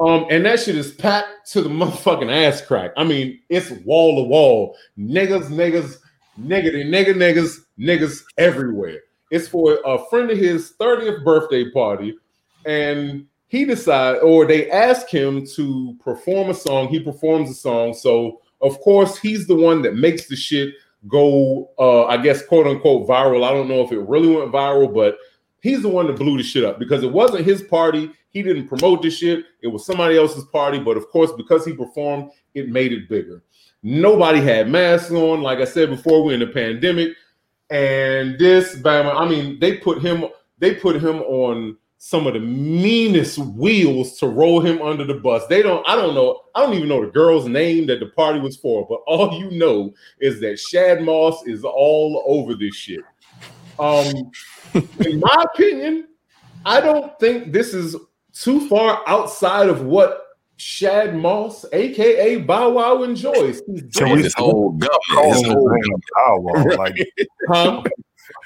um, 0.00 0.26
and 0.30 0.44
that 0.46 0.60
shit 0.60 0.76
is 0.76 0.92
packed 0.92 1.50
to 1.52 1.62
the 1.62 1.68
motherfucking 1.70 2.32
ass 2.32 2.60
crack. 2.62 2.92
I 2.96 3.04
mean, 3.04 3.40
it's 3.48 3.70
wall 3.84 4.16
to 4.16 4.28
wall, 4.28 4.76
niggas, 4.98 5.48
niggas, 5.48 5.98
niggity, 6.40 6.84
nigga, 6.86 7.14
niggas, 7.14 7.58
niggas 7.78 8.22
everywhere. 8.38 9.00
It's 9.30 9.48
for 9.48 9.80
a 9.84 9.98
friend 10.08 10.30
of 10.30 10.38
his 10.38 10.74
30th 10.80 11.24
birthday 11.24 11.70
party, 11.70 12.16
and 12.64 13.26
he 13.48 13.64
decided, 13.64 14.22
or 14.22 14.46
they 14.46 14.70
ask 14.70 15.08
him 15.08 15.46
to 15.54 15.96
perform 16.02 16.50
a 16.50 16.54
song. 16.54 16.88
He 16.88 17.00
performs 17.00 17.50
a 17.50 17.54
song, 17.54 17.94
so 17.94 18.40
of 18.60 18.78
course 18.80 19.18
he's 19.18 19.46
the 19.46 19.56
one 19.56 19.82
that 19.82 19.94
makes 19.94 20.28
the 20.28 20.36
shit 20.36 20.74
go, 21.08 21.70
uh, 21.78 22.06
I 22.06 22.16
guess, 22.16 22.44
quote 22.44 22.66
unquote, 22.66 23.08
viral. 23.08 23.44
I 23.44 23.52
don't 23.52 23.68
know 23.68 23.82
if 23.82 23.92
it 23.92 24.00
really 24.00 24.34
went 24.34 24.52
viral, 24.52 24.92
but 24.92 25.18
he's 25.60 25.82
the 25.82 25.88
one 25.88 26.06
that 26.06 26.16
blew 26.16 26.36
the 26.36 26.42
shit 26.42 26.64
up 26.64 26.78
because 26.78 27.02
it 27.02 27.12
wasn't 27.12 27.44
his 27.44 27.62
party. 27.62 28.10
He 28.30 28.42
didn't 28.42 28.68
promote 28.68 29.02
the 29.02 29.10
shit. 29.10 29.46
It 29.62 29.68
was 29.68 29.86
somebody 29.86 30.18
else's 30.18 30.44
party. 30.46 30.78
But 30.78 30.96
of 30.96 31.08
course, 31.08 31.32
because 31.32 31.64
he 31.64 31.72
performed, 31.72 32.30
it 32.54 32.68
made 32.68 32.92
it 32.92 33.08
bigger. 33.08 33.42
Nobody 33.82 34.40
had 34.40 34.68
masks 34.68 35.10
on. 35.10 35.42
Like 35.42 35.58
I 35.58 35.64
said 35.64 35.90
before, 35.90 36.24
we're 36.24 36.34
in 36.34 36.42
a 36.42 36.46
pandemic. 36.46 37.12
And 37.70 38.38
this 38.38 38.76
Bama, 38.76 39.14
I 39.14 39.28
mean, 39.28 39.58
they 39.58 39.78
put 39.78 40.00
him, 40.00 40.26
they 40.58 40.74
put 40.74 40.96
him 40.96 41.20
on 41.22 41.76
some 42.06 42.28
of 42.28 42.34
the 42.34 42.40
meanest 42.40 43.36
wheels 43.36 44.16
to 44.16 44.28
roll 44.28 44.60
him 44.60 44.80
under 44.80 45.04
the 45.04 45.14
bus. 45.14 45.44
They 45.48 45.60
don't, 45.60 45.84
I 45.88 45.96
don't 45.96 46.14
know, 46.14 46.42
I 46.54 46.60
don't 46.62 46.74
even 46.74 46.88
know 46.88 47.04
the 47.04 47.10
girl's 47.10 47.48
name 47.48 47.88
that 47.88 47.98
the 47.98 48.06
party 48.06 48.38
was 48.38 48.56
for, 48.56 48.86
but 48.88 49.00
all 49.08 49.36
you 49.40 49.50
know 49.50 49.92
is 50.20 50.38
that 50.40 50.56
Shad 50.60 51.02
Moss 51.02 51.44
is 51.46 51.64
all 51.64 52.22
over 52.28 52.54
this 52.54 52.76
shit. 52.76 53.00
Um, 53.80 54.30
in 54.74 55.18
my 55.18 55.44
opinion, 55.52 56.06
I 56.64 56.80
don't 56.80 57.18
think 57.18 57.52
this 57.52 57.74
is 57.74 57.96
too 58.32 58.68
far 58.68 59.02
outside 59.08 59.68
of 59.68 59.82
what 59.82 60.26
Shad 60.58 61.16
Moss, 61.16 61.64
aka 61.72 62.36
Bow 62.36 62.70
Wow, 62.70 63.02
enjoys. 63.02 63.60
He's 63.66 63.82
So 63.90 64.04
doing 64.04 64.12
we- 64.12 64.22
This 64.22 64.34
whole 64.34 64.70
government, 64.70 65.32
this 65.32 65.44
whole 65.44 65.68
random 65.68 66.00
Bow 66.14 66.38
Wow, 66.38 66.66
like 66.78 66.94
huh? 67.48 67.82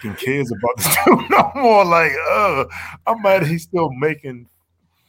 Fucking 0.00 0.16
kids 0.16 0.52
about 0.52 0.76
this 0.76 0.96
dude 1.04 1.30
no 1.30 1.52
more. 1.54 1.84
Like, 1.84 2.12
uh, 2.30 2.64
I'm 3.06 3.22
mad 3.22 3.46
he's 3.46 3.64
still 3.64 3.90
making. 3.92 4.46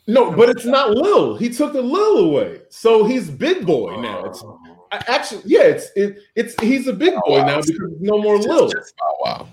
No, 0.07 0.31
but 0.31 0.49
it's 0.49 0.65
not 0.65 0.91
Lil. 0.91 1.37
He 1.37 1.49
took 1.49 1.73
the 1.73 1.81
Lil 1.81 2.17
away, 2.29 2.61
so 2.69 3.05
he's 3.05 3.29
big 3.29 3.65
boy 3.65 3.99
now. 4.01 4.25
It's 4.25 4.43
I- 4.91 5.03
actually, 5.07 5.43
yeah, 5.45 5.61
it's 5.63 5.89
it, 5.95 6.17
it's 6.35 6.59
he's 6.61 6.87
a 6.87 6.93
big 6.93 7.13
boy 7.25 7.43
now 7.43 7.61
because 7.61 7.91
no 7.99 8.17
more 8.21 8.37
Lil. 8.37 8.67
Just 8.69 8.95
Bow 8.97 9.17
Wow. 9.21 9.47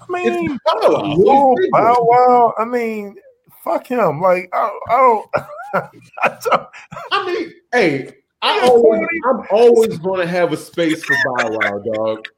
I 0.00 0.12
mean, 0.12 0.50
It's 0.50 0.62
Bow 0.66 0.92
Wow. 0.92 1.14
Lil 1.14 1.54
he's 1.56 1.64
big 1.64 1.70
boy. 1.70 1.78
Bow 1.78 1.96
Wow. 2.00 2.54
I 2.58 2.64
mean, 2.64 3.16
fuck 3.62 3.86
him. 3.86 4.20
Like, 4.20 4.50
I, 4.52 4.78
I 4.88 4.96
don't. 4.96 5.30
I 5.74 6.38
don't 6.44 6.68
I 7.12 7.26
mean, 7.26 7.52
hey, 7.72 8.12
I 8.42 8.60
always. 8.68 9.06
I'm 9.24 9.46
always 9.50 9.98
going 9.98 10.20
to 10.20 10.26
have 10.26 10.52
a 10.52 10.56
space 10.56 11.02
for 11.04 11.14
Bow 11.24 11.48
Wow, 11.58 11.78
dog, 11.94 12.28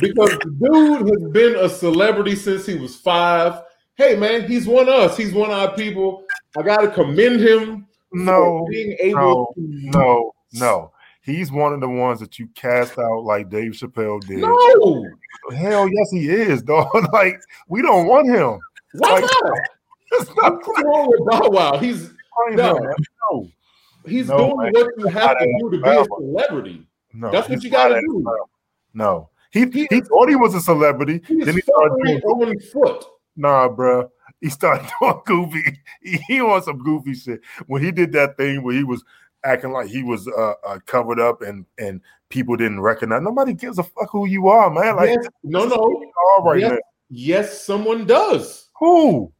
because 0.00 0.30
the 0.38 0.56
dude 0.60 1.08
has 1.20 1.30
been 1.32 1.56
a 1.56 1.68
celebrity 1.68 2.34
since 2.36 2.66
he 2.66 2.74
was 2.76 2.96
five. 2.96 3.62
Hey, 3.96 4.14
man, 4.16 4.46
he's 4.46 4.66
one 4.66 4.88
of 4.88 4.94
us. 4.94 5.16
He's 5.16 5.32
one 5.32 5.50
of 5.50 5.56
our 5.58 5.74
people. 5.74 6.24
I 6.58 6.62
got 6.62 6.78
to 6.82 6.90
commend 6.90 7.40
him 7.40 7.86
no, 8.12 8.34
for 8.64 8.68
being 8.70 8.96
able 9.00 9.52
to. 9.54 9.60
no, 9.60 10.32
no. 10.52 10.92
He's 11.22 11.50
one 11.50 11.72
of 11.72 11.80
the 11.80 11.88
ones 11.88 12.20
that 12.20 12.38
you 12.38 12.46
cast 12.54 12.98
out 12.98 13.24
like 13.24 13.50
Dave 13.50 13.72
Chappelle 13.72 14.24
did. 14.24 14.38
No, 14.38 15.04
Hell 15.56 15.88
yes, 15.88 16.10
he 16.12 16.28
is, 16.28 16.62
dog. 16.62 16.88
like, 17.12 17.40
we 17.68 17.82
don't 17.82 18.06
want 18.06 18.28
him. 18.28 18.60
why 18.94 19.10
Like, 19.14 19.22
not? 19.22 19.52
It's 20.12 20.30
not 20.36 20.64
What's 20.66 20.82
wrong 20.84 21.08
with 21.10 21.26
Bow 21.28 21.48
Wow? 21.50 21.78
He's 21.78 22.10
No. 22.52 22.76
him. 22.76 22.94
No, 23.32 23.48
he's 24.06 24.28
No, 24.28 24.36
doing 24.38 24.56
man. 24.56 24.72
what 24.72 24.92
you 24.98 25.06
have 25.08 25.36
to 25.38 25.58
do 25.60 25.70
to 25.72 25.82
be 25.82 25.88
a 25.88 26.04
celebrity. 26.04 26.86
no. 27.12 27.32
That's 27.32 27.48
what 27.48 27.62
you 27.64 27.70
gotta 27.70 28.00
do. 28.00 28.24
No, 28.94 29.28
he 29.56 29.66
He 29.70 29.86
he 29.90 30.00
thought 30.00 30.28
he 30.28 30.36
was 30.36 30.54
a 30.54 30.60
celebrity. 30.60 31.20
He's 31.26 31.44
Then 31.46 31.54
he 31.54 31.60
started 31.62 31.96
doing 32.04 32.22
on 32.22 32.58
foot. 32.60 33.04
Nah, 33.36 33.68
bro. 33.68 34.10
He 34.40 34.50
started 34.50 34.88
doing 35.00 35.20
goofy. 35.24 35.78
He, 36.02 36.18
he 36.28 36.40
on 36.40 36.62
some 36.62 36.78
goofy 36.78 37.14
shit. 37.14 37.40
When 37.66 37.82
he 37.82 37.90
did 37.92 38.12
that 38.12 38.36
thing 38.36 38.62
where 38.62 38.74
he 38.74 38.84
was 38.84 39.02
acting 39.44 39.72
like 39.72 39.88
he 39.88 40.02
was 40.02 40.26
uh, 40.28 40.54
uh, 40.66 40.78
covered 40.86 41.20
up 41.20 41.42
and 41.42 41.64
and 41.78 42.00
people 42.28 42.56
didn't 42.56 42.80
recognize. 42.80 43.22
Nobody 43.22 43.54
gives 43.54 43.78
a 43.78 43.82
fuck 43.82 44.10
who 44.10 44.26
you 44.26 44.48
are, 44.48 44.70
man. 44.70 44.96
Like, 44.96 45.10
yes, 45.10 45.26
no, 45.42 45.66
no. 45.66 45.76
who 45.76 46.00
you 46.02 46.12
are 46.36 46.42
right 46.44 46.60
yes, 46.60 46.70
now. 46.72 46.78
yes, 47.08 47.62
someone 47.62 48.06
does. 48.06 48.68
Who? 48.78 49.32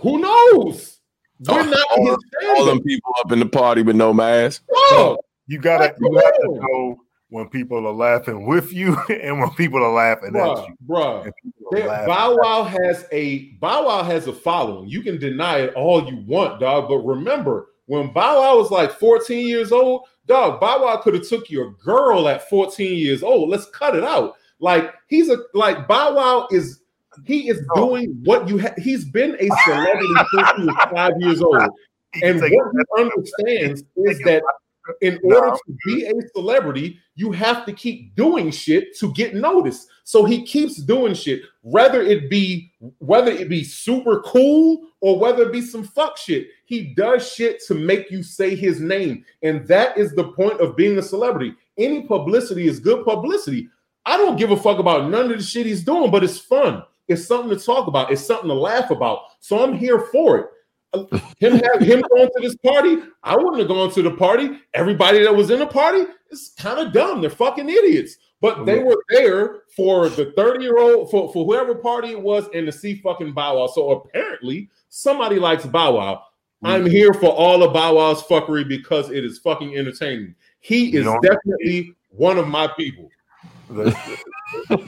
Who 0.00 0.18
knows? 0.18 1.00
We're 1.46 1.60
Oh, 1.60 1.64
not 1.64 1.86
all, 1.90 2.06
his 2.06 2.10
all 2.10 2.18
standard. 2.40 2.66
them 2.70 2.82
people 2.84 3.12
up 3.20 3.32
in 3.32 3.40
the 3.40 3.46
party 3.46 3.82
with 3.82 3.96
no 3.96 4.12
mask. 4.14 4.62
Dog, 4.90 5.18
You 5.46 5.58
gotta 5.58 5.94
you 6.00 6.16
have 6.16 6.34
to 6.34 6.40
come 6.40 6.54
know 6.60 7.03
when 7.34 7.48
people 7.48 7.84
are 7.84 7.92
laughing 7.92 8.46
with 8.46 8.72
you 8.72 8.96
and 9.08 9.40
when 9.40 9.50
people 9.54 9.82
are 9.82 9.92
laughing 9.92 10.36
at 10.36 10.68
you. 10.68 10.74
bruh. 10.88 11.24
And 11.24 11.32
people 11.42 11.66
are 11.72 11.76
There- 11.76 11.88
laughing 11.88 12.06
Bow 12.06 12.36
Wow 12.40 12.62
has 12.62 13.06
a 13.10 13.48
Bow 13.60 13.86
Wow 13.86 14.04
has 14.04 14.28
a 14.28 14.32
following. 14.32 14.88
You 14.88 15.02
can 15.02 15.18
deny 15.18 15.58
it 15.62 15.74
all 15.74 16.08
you 16.08 16.18
want, 16.28 16.60
dog. 16.60 16.88
But 16.88 16.98
remember, 16.98 17.70
when 17.86 18.12
Bow 18.12 18.40
Wow 18.40 18.58
was 18.58 18.70
like 18.70 18.92
14 18.92 19.48
years 19.48 19.72
old, 19.72 20.02
dog, 20.26 20.60
Bow 20.60 20.84
Wow 20.84 20.96
could 20.98 21.14
have 21.14 21.26
took 21.28 21.50
your 21.50 21.72
girl 21.84 22.28
at 22.28 22.48
14 22.48 22.96
years 22.96 23.24
old. 23.24 23.50
Let's 23.50 23.66
cut 23.66 23.96
it 23.96 24.04
out. 24.04 24.36
Like 24.60 24.94
he's 25.08 25.28
a 25.28 25.38
like 25.54 25.88
Bow 25.88 26.14
Wow 26.14 26.46
is 26.52 26.82
he 27.26 27.48
is 27.48 27.60
doing 27.74 28.16
what 28.24 28.48
you 28.48 28.58
have. 28.58 28.76
He's 28.76 29.04
been 29.04 29.36
a 29.40 29.48
celebrity 29.64 30.06
since 30.32 30.48
he 30.56 30.64
was 30.66 30.88
five 30.92 31.12
years 31.18 31.42
old, 31.42 31.56
and 32.22 32.40
what 32.40 32.50
he 32.52 33.02
understands 33.02 33.82
is 33.96 34.18
that 34.20 34.42
in 35.00 35.18
order 35.22 35.48
No. 35.48 35.58
to 35.66 35.76
be 35.86 36.04
a 36.04 36.12
celebrity, 36.34 36.98
you 37.14 37.32
have 37.32 37.64
to 37.66 37.72
keep 37.72 38.14
doing 38.16 38.50
shit 38.50 38.96
to 38.98 39.12
get 39.12 39.34
noticed. 39.34 39.88
So 40.04 40.24
he 40.24 40.44
keeps 40.44 40.76
doing 40.76 41.14
shit, 41.14 41.42
whether 41.62 42.02
it 42.02 42.28
be 42.28 42.72
whether 42.98 43.30
it 43.30 43.48
be 43.48 43.64
super 43.64 44.20
cool 44.20 44.82
or 45.00 45.18
whether 45.18 45.44
it 45.44 45.52
be 45.52 45.62
some 45.62 45.84
fuck 45.84 46.16
shit. 46.18 46.48
He 46.66 46.94
does 46.94 47.32
shit 47.32 47.62
to 47.66 47.74
make 47.74 48.10
you 48.10 48.22
say 48.22 48.54
his 48.54 48.80
name, 48.80 49.24
and 49.42 49.66
that 49.68 49.96
is 49.96 50.14
the 50.14 50.32
point 50.32 50.60
of 50.60 50.76
being 50.76 50.98
a 50.98 51.02
celebrity. 51.02 51.54
Any 51.78 52.02
publicity 52.02 52.66
is 52.68 52.78
good 52.80 53.04
publicity. 53.04 53.68
I 54.06 54.16
don't 54.18 54.36
give 54.36 54.50
a 54.50 54.56
fuck 54.56 54.78
about 54.78 55.08
none 55.10 55.30
of 55.30 55.38
the 55.38 55.42
shit 55.42 55.66
he's 55.66 55.82
doing, 55.82 56.10
but 56.10 56.22
it's 56.22 56.38
fun. 56.38 56.82
It's 57.08 57.24
something 57.26 57.56
to 57.56 57.62
talk 57.64 57.86
about. 57.86 58.10
It's 58.10 58.24
something 58.24 58.48
to 58.48 58.54
laugh 58.54 58.90
about. 58.90 59.20
So 59.40 59.62
I'm 59.62 59.76
here 59.76 60.00
for 60.12 60.38
it 60.38 60.46
him 61.38 61.52
have 61.52 61.80
him 61.80 62.02
going 62.10 62.28
to 62.28 62.40
this 62.40 62.56
party. 62.56 62.98
I 63.22 63.36
wouldn't 63.36 63.58
have 63.58 63.68
gone 63.68 63.92
to 63.92 64.02
the 64.02 64.10
party. 64.10 64.58
Everybody 64.74 65.22
that 65.22 65.34
was 65.34 65.50
in 65.50 65.58
the 65.58 65.66
party 65.66 66.04
is 66.30 66.52
kind 66.58 66.78
of 66.78 66.92
dumb. 66.92 67.20
They're 67.20 67.30
fucking 67.30 67.68
idiots. 67.68 68.16
But 68.40 68.66
they 68.66 68.80
were 68.80 69.02
there 69.08 69.62
for 69.74 70.10
the 70.10 70.32
30 70.36 70.62
year 70.62 70.78
old 70.78 71.10
for, 71.10 71.32
for 71.32 71.46
whoever 71.46 71.74
party 71.76 72.10
it 72.10 72.20
was 72.20 72.46
and 72.54 72.66
to 72.66 72.72
see 72.72 72.96
fucking 72.96 73.32
Bow 73.32 73.58
Wow. 73.58 73.66
So 73.68 73.90
apparently 73.90 74.68
somebody 74.90 75.38
likes 75.38 75.64
Bow 75.64 75.96
Wow. 75.96 76.24
I'm 76.62 76.82
mm-hmm. 76.82 76.90
here 76.90 77.14
for 77.14 77.30
all 77.30 77.62
of 77.62 77.72
Bow 77.72 77.94
Wow's 77.94 78.22
fuckery 78.22 78.68
because 78.68 79.10
it 79.10 79.24
is 79.24 79.38
fucking 79.38 79.76
entertaining. 79.76 80.34
He 80.60 80.94
is 80.94 81.06
definitely 81.22 81.94
one 82.10 82.38
of 82.38 82.48
my 82.48 82.68
people. 82.68 83.08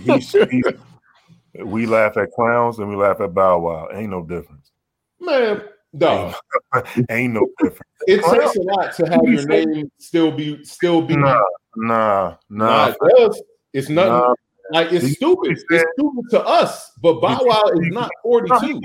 He's- 0.05 0.33
he's- 0.33 0.75
we 1.65 1.87
laugh 1.87 2.19
at 2.19 2.33
clowns 2.33 2.79
and 2.79 2.91
we 2.91 2.97
laugh 2.97 3.21
at 3.23 3.33
Bow 3.33 3.61
Wow. 3.61 3.89
Ain't 3.93 4.11
no 4.11 4.23
difference. 4.23 4.73
Man, 5.19 5.63
dog. 5.99 6.35
Ain't 7.11 7.35
no 7.35 7.47
difference. 7.63 7.83
It 8.07 8.23
takes 8.25 8.57
a 8.57 8.63
lot 8.63 8.95
to 8.97 9.07
have 9.07 9.23
your 9.25 9.47
name 9.47 9.91
still 9.99 10.31
be 10.31 10.63
still 10.65 11.03
be 11.03 11.17
Nah, 11.17 11.41
nah, 11.77 12.37
Nah, 12.49 12.67
nah. 12.67 12.87
it 12.89 12.97
does. 13.17 13.43
It's 13.73 13.89
nothing. 13.89 14.13
nah. 14.13 14.35
Like 14.71 14.93
it's 14.93 15.15
stupid. 15.17 15.53
It's 15.71 15.85
stupid 15.95 16.31
to 16.31 16.45
us, 16.45 16.91
but 17.01 17.21
Bow 17.21 17.39
Wow 17.45 17.63
is 17.75 17.93
not 17.93 18.11
No, 18.25 18.31
he, 18.41 18.49
42. 18.49 18.67
getting, 18.67 18.81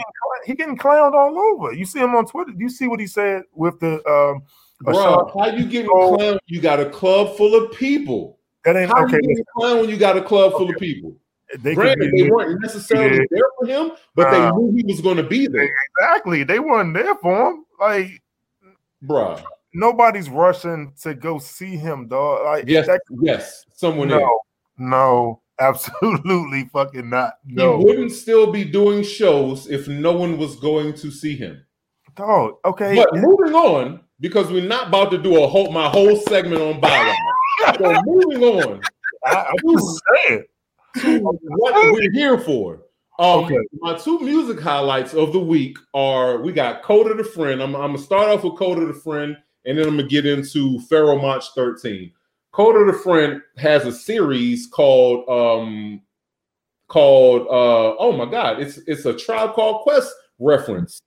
he 0.46 0.54
getting 0.54 0.78
clowned 0.78 1.14
all 1.14 1.38
over. 1.38 1.74
You 1.74 1.86
see 1.86 2.00
him 2.00 2.16
on 2.16 2.26
Twitter. 2.28 2.52
Do 2.52 2.60
you 2.60 2.70
see 2.70 2.88
what 2.88 3.00
he 3.00 3.08
said 3.08 3.44
with 3.54 3.80
the 3.80 3.96
um 4.08 4.44
Bro, 4.82 5.32
how 5.38 5.48
you 5.48 5.66
getting 5.66 5.90
Oh. 5.94 6.16
clown? 6.16 6.32
when 6.34 6.40
You 6.48 6.62
got 6.62 6.80
a 6.80 6.90
club 6.90 7.36
full 7.38 7.56
of 7.56 7.72
people. 7.74 8.40
That 8.64 8.76
ain't 8.78 8.92
How 8.92 9.04
okay. 9.06 9.18
you 9.18 9.22
getting 9.30 9.46
clown 9.58 9.80
when 9.80 9.90
you 9.90 9.98
got 9.98 10.18
a 10.18 10.22
club 10.22 10.52
full 10.54 10.70
of 10.70 10.78
people? 10.78 11.16
They 11.60 11.76
Granted, 11.76 12.12
they 12.16 12.30
weren't 12.30 12.62
necessarily 12.62 13.18
Yeah. 13.18 13.26
there 13.30 13.44
for 13.60 13.66
him, 13.68 13.92
but 14.16 14.32
they 14.32 14.50
knew 14.52 14.74
he 14.76 14.84
was 14.86 15.02
going 15.02 15.18
to 15.18 15.24
be 15.24 15.48
there, 15.48 15.70
exactly. 16.00 16.44
They 16.44 16.60
weren't 16.60 16.94
there 16.94 17.16
for 17.16 17.52
him. 17.52 17.66
Like 17.80 18.22
bro. 19.02 19.38
nobody's 19.74 20.30
rushing 20.30 20.94
to 21.02 21.14
go 21.16 21.40
see 21.40 21.76
him, 21.78 22.08
dog. 22.08 22.46
Like 22.46 22.66
Yes, 22.68 22.88
that- 22.88 23.02
yes, 23.22 23.66
someone 23.74 24.12
else. 24.12 24.22
no, 24.78 24.88
no, 24.90 25.42
absolutely 25.60 26.66
fucking 26.72 27.10
not. 27.10 27.34
He 27.48 27.56
wouldn't 27.62 28.12
still 28.12 28.52
be 28.52 28.64
doing 28.64 29.04
shows 29.04 29.68
if 29.70 29.88
no 29.88 30.12
one 30.14 30.38
was 30.38 30.56
going 30.58 30.94
to 30.96 31.12
see 31.12 31.36
him. 31.36 31.64
dog. 32.16 32.58
Okay, 32.66 32.96
But 32.96 33.16
moving 33.16 33.54
on, 33.56 34.02
because 34.20 34.52
we're 34.52 34.68
not 34.68 34.88
about 34.90 35.12
to 35.12 35.18
do 35.18 35.44
a 35.44 35.48
whole 35.48 35.72
my 35.72 35.90
whole 35.90 36.16
segment 36.16 36.62
on 36.62 36.80
Wow. 36.82 37.16
so 37.78 38.02
moving 38.06 38.44
on. 38.44 38.82
I, 39.26 39.46
I'm 39.50 39.72
just 39.76 40.02
saying. 40.28 40.44
To 41.00 41.20
what 41.20 41.94
we're 41.94 42.12
here 42.12 42.38
for. 42.38 42.82
Um, 43.20 43.44
Okay. 43.46 43.58
my 43.74 43.98
two 43.98 44.20
music 44.20 44.60
highlights 44.60 45.14
of 45.14 45.32
the 45.32 45.40
week 45.40 45.78
are 45.94 46.42
we 46.42 46.52
got 46.52 46.82
Kota 46.82 47.14
the 47.14 47.24
Friend. 47.24 47.62
I'm, 47.62 47.76
I'm 47.76 47.94
gonna 47.94 47.98
start 48.00 48.30
off 48.30 48.44
with 48.44 48.58
Kota 48.58 48.86
the 48.86 48.94
Friend, 48.94 49.38
and 49.66 49.78
then 49.78 49.88
I'm 49.88 49.96
gonna 49.98 50.08
get 50.08 50.26
into 50.26 50.80
Pharaoh 50.82 51.22
March 51.22 51.46
13. 51.54 52.12
Kota 52.52 52.92
the 52.92 52.98
Friend 52.98 53.42
has 53.58 53.86
a 53.86 53.92
series 53.92 54.68
called 54.68 55.30
um 55.30 56.02
called 56.88 57.44
uh 57.48 57.96
oh 58.00 58.12
my 58.12 58.26
god, 58.26 58.60
it's 58.60 58.78
it's 58.88 59.06
a 59.06 59.14
tribe 59.14 59.54
called 59.54 59.82
Quest 59.84 60.12
reference. 60.40 61.02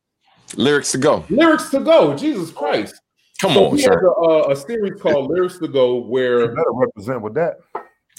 Lyrics 0.56 0.92
to 0.92 0.98
go. 0.98 1.24
Lyrics 1.30 1.70
to 1.70 1.80
go, 1.80 2.14
Jesus 2.16 2.50
Christ. 2.50 2.94
Come 3.40 3.54
So 3.54 3.66
on, 3.66 3.76
he 3.76 3.82
has 3.82 3.90
sir. 3.92 4.06
a, 4.06 4.10
a, 4.22 4.50
a 4.52 4.56
series 4.56 5.00
called 5.02 5.30
Lyrics 5.30 5.58
to 5.58 5.68
Go 5.68 5.96
You 5.96 6.02
where 6.02 6.48
better 6.54 6.72
represent 6.72 7.22
with 7.22 7.34
that. 7.34 7.54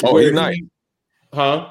Oh, 0.04 0.14
where 0.14 0.24
he's 0.24 0.34
nice. 0.34 0.60
Huh? 1.36 1.70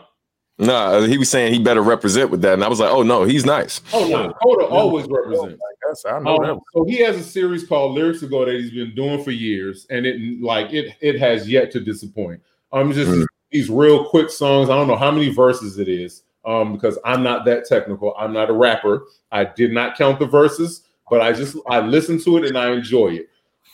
Nah, 0.59 1.01
he 1.01 1.19
was 1.19 1.29
saying 1.31 1.53
he 1.53 1.59
better 1.59 1.83
represent 1.83 2.31
with 2.31 2.43
that, 2.43 2.53
and 2.55 2.63
I 2.63 2.69
was 2.69 2.79
like, 2.79 2.91
oh 2.91 3.03
no, 3.03 3.25
he's 3.25 3.45
nice. 3.45 3.81
Oh 3.93 4.07
no, 4.07 4.33
Kota 4.41 4.67
always 4.67 5.07
represents. 5.09 5.61
That's 5.87 6.05
I 6.07 6.21
know 6.21 6.37
Um, 6.37 6.43
that. 6.43 6.61
so 6.73 6.85
he 6.85 6.99
has 6.99 7.17
a 7.17 7.23
series 7.25 7.67
called 7.67 7.95
Lyrics 7.95 8.21
to 8.21 8.29
Go 8.29 8.45
that 8.45 8.55
he's 8.55 8.71
been 8.71 8.95
doing 8.95 9.25
for 9.25 9.33
years, 9.33 9.85
and 9.91 10.07
it 10.07 10.21
like 10.41 10.73
it 10.73 10.95
it 11.01 11.19
has 11.19 11.49
yet 11.49 11.73
to 11.73 11.81
disappoint. 11.81 12.41
Um, 12.73 12.93
just 12.93 13.11
Mm. 13.11 13.27
these 13.51 13.69
real 13.69 14.05
quick 14.05 14.31
songs. 14.31 14.71
I 14.71 14.77
don't 14.77 14.87
know 14.87 14.95
how 14.97 15.11
many 15.11 15.29
verses 15.31 15.79
it 15.81 15.89
is, 15.89 16.23
um, 16.45 16.73
because 16.73 16.99
I'm 17.05 17.23
not 17.25 17.45
that 17.47 17.65
technical. 17.67 18.15
I'm 18.17 18.33
not 18.33 18.49
a 18.49 18.53
rapper. 18.53 19.07
I 19.33 19.45
did 19.45 19.73
not 19.73 19.97
count 19.99 20.21
the 20.21 20.27
verses, 20.27 20.83
but 21.11 21.21
I 21.21 21.33
just 21.33 21.57
I 21.69 21.81
listen 21.81 22.21
to 22.23 22.37
it 22.39 22.45
and 22.45 22.57
I 22.57 22.71
enjoy 22.71 23.19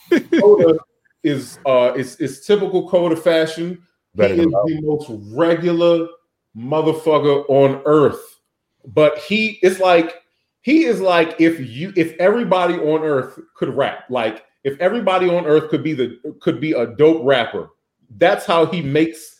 it. 0.09 0.31
Kota 0.39 0.79
is 1.23 1.59
uh, 1.67 1.93
it's 1.95 2.15
it's 2.15 2.45
typical 2.47 2.89
Kota 2.89 3.15
fashion. 3.15 3.83
Better 4.15 4.35
he 4.35 4.41
is 4.41 4.47
the 4.47 4.81
most 4.83 5.09
regular 5.33 6.07
motherfucker 6.55 7.45
on 7.47 7.81
earth. 7.85 8.39
But 8.85 9.17
he 9.17 9.59
is 9.61 9.79
like 9.79 10.21
he 10.61 10.83
is 10.83 10.99
like 10.99 11.39
if 11.39 11.59
you 11.59 11.93
if 11.95 12.13
everybody 12.19 12.75
on 12.75 13.03
earth 13.03 13.39
could 13.55 13.75
rap, 13.75 14.05
like 14.09 14.45
if 14.63 14.79
everybody 14.79 15.29
on 15.29 15.45
earth 15.45 15.69
could 15.69 15.83
be 15.83 15.93
the 15.93 16.17
could 16.41 16.59
be 16.59 16.73
a 16.73 16.87
dope 16.87 17.21
rapper. 17.23 17.69
That's 18.17 18.45
how 18.45 18.65
he 18.65 18.81
makes 18.81 19.37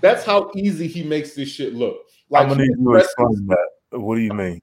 that's 0.00 0.24
how 0.24 0.50
easy 0.54 0.86
he 0.86 1.02
makes 1.02 1.34
this 1.34 1.48
shit 1.48 1.74
look. 1.74 1.96
I'm 2.34 2.48
gonna 2.48 2.62
need 2.62 2.76
you 2.78 2.92
to 2.92 2.98
explain 2.98 3.46
that. 3.46 3.68
What 4.00 4.16
do 4.16 4.20
you 4.22 4.32
mean? 4.32 4.60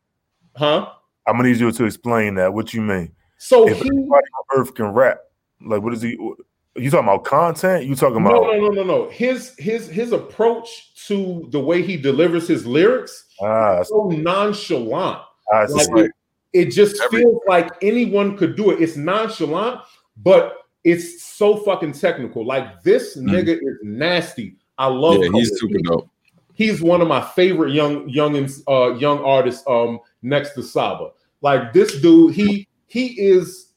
huh? 0.56 0.92
I'm 1.28 1.38
gonna 1.38 1.50
need 1.50 1.60
you 1.60 1.72
to 1.72 1.86
explain 1.86 2.36
that. 2.36 2.54
What 2.54 2.74
you 2.74 2.82
mean? 2.82 3.14
So 3.38 3.68
If 3.68 3.82
he 3.82 3.90
everybody 3.90 4.26
on 4.26 4.60
Earth 4.60 4.74
can 4.74 4.88
rap, 4.88 5.20
like 5.62 5.82
what 5.82 5.94
is 5.94 6.02
he? 6.02 6.18
You 6.82 6.90
talking 6.90 7.08
about 7.08 7.24
content? 7.26 7.86
You 7.86 7.96
talking 7.96 8.18
about? 8.22 8.32
no, 8.34 8.52
no, 8.52 8.60
no, 8.60 8.70
no. 8.70 8.84
no. 8.84 9.10
His 9.10 9.56
his 9.58 9.88
his 9.88 10.12
approach 10.12 10.94
to 11.08 11.48
the 11.52 11.60
way 11.60 11.82
he 11.82 11.98
delivers 11.98 12.48
his 12.48 12.66
lyrics 12.66 13.26
Ah, 13.42 13.84
so 13.84 14.08
nonchalant. 14.10 15.22
ah, 15.54 15.66
Like, 15.70 15.88
it, 16.06 16.12
it 16.54 16.66
just 16.72 17.02
Every- 17.02 17.22
feels 17.24 17.42
like 17.48 17.70
anyone 17.82 18.38
could 18.38 18.56
do 18.56 18.72
it. 18.72 18.82
It's 18.82 18.96
nonchalant, 18.98 19.82
but 20.18 20.58
it's 20.84 21.24
so 21.24 21.58
fucking 21.58 21.94
technical. 21.94 22.46
Like 22.46 22.82
this 22.84 23.18
Mm. 23.18 23.30
nigga 23.32 23.56
is 23.56 23.78
nasty. 23.84 24.56
I 24.78 24.88
love. 24.88 25.22
Yeah, 25.24 25.30
he's 25.34 25.60
super 25.60 25.78
dope. 25.84 26.10
He's 26.54 26.82
one 26.82 27.02
of 27.02 27.08
my 27.08 27.22
favorite 27.22 27.74
young 27.74 28.08
young 28.10 28.36
uh, 28.68 28.94
young 28.96 29.20
artists. 29.20 29.64
Um, 29.68 30.00
next 30.22 30.54
to 30.56 30.64
Saba. 30.64 31.10
Like 31.42 31.72
this 31.74 32.02
dude, 32.02 32.34
he 32.36 32.68
he 32.88 33.08
is 33.20 33.72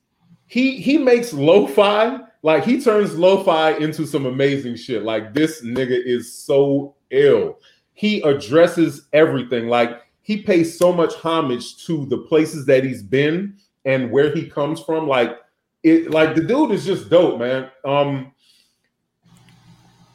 he 0.46 0.80
he 0.80 0.98
makes 0.98 1.32
lo-fi. 1.32 2.18
Like 2.42 2.64
he 2.64 2.80
turns 2.80 3.16
lo-fi 3.16 3.72
into 3.72 4.06
some 4.06 4.26
amazing 4.26 4.76
shit. 4.76 5.04
Like 5.04 5.32
this 5.32 5.62
nigga 5.62 5.98
is 6.04 6.32
so 6.32 6.96
ill. 7.10 7.58
He 7.94 8.20
addresses 8.22 9.06
everything. 9.12 9.68
Like 9.68 10.02
he 10.22 10.42
pays 10.42 10.76
so 10.76 10.92
much 10.92 11.14
homage 11.14 11.84
to 11.86 12.06
the 12.06 12.18
places 12.18 12.66
that 12.66 12.84
he's 12.84 13.02
been 13.02 13.56
and 13.84 14.10
where 14.10 14.34
he 14.34 14.48
comes 14.48 14.80
from. 14.80 15.06
Like 15.06 15.38
it, 15.82 16.10
like 16.10 16.34
the 16.34 16.42
dude 16.42 16.72
is 16.72 16.84
just 16.84 17.10
dope, 17.10 17.38
man. 17.38 17.70
Um, 17.84 18.32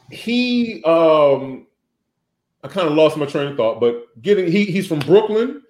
he, 0.10 0.84
um, 0.84 1.68
I 2.64 2.68
kind 2.68 2.88
of 2.88 2.94
lost 2.94 3.18
my 3.18 3.26
train 3.26 3.48
of 3.48 3.58
thought, 3.58 3.80
but 3.80 4.22
getting 4.22 4.52
he 4.52 4.66
he's 4.66 4.88
from 4.88 5.00
Brooklyn, 5.00 5.62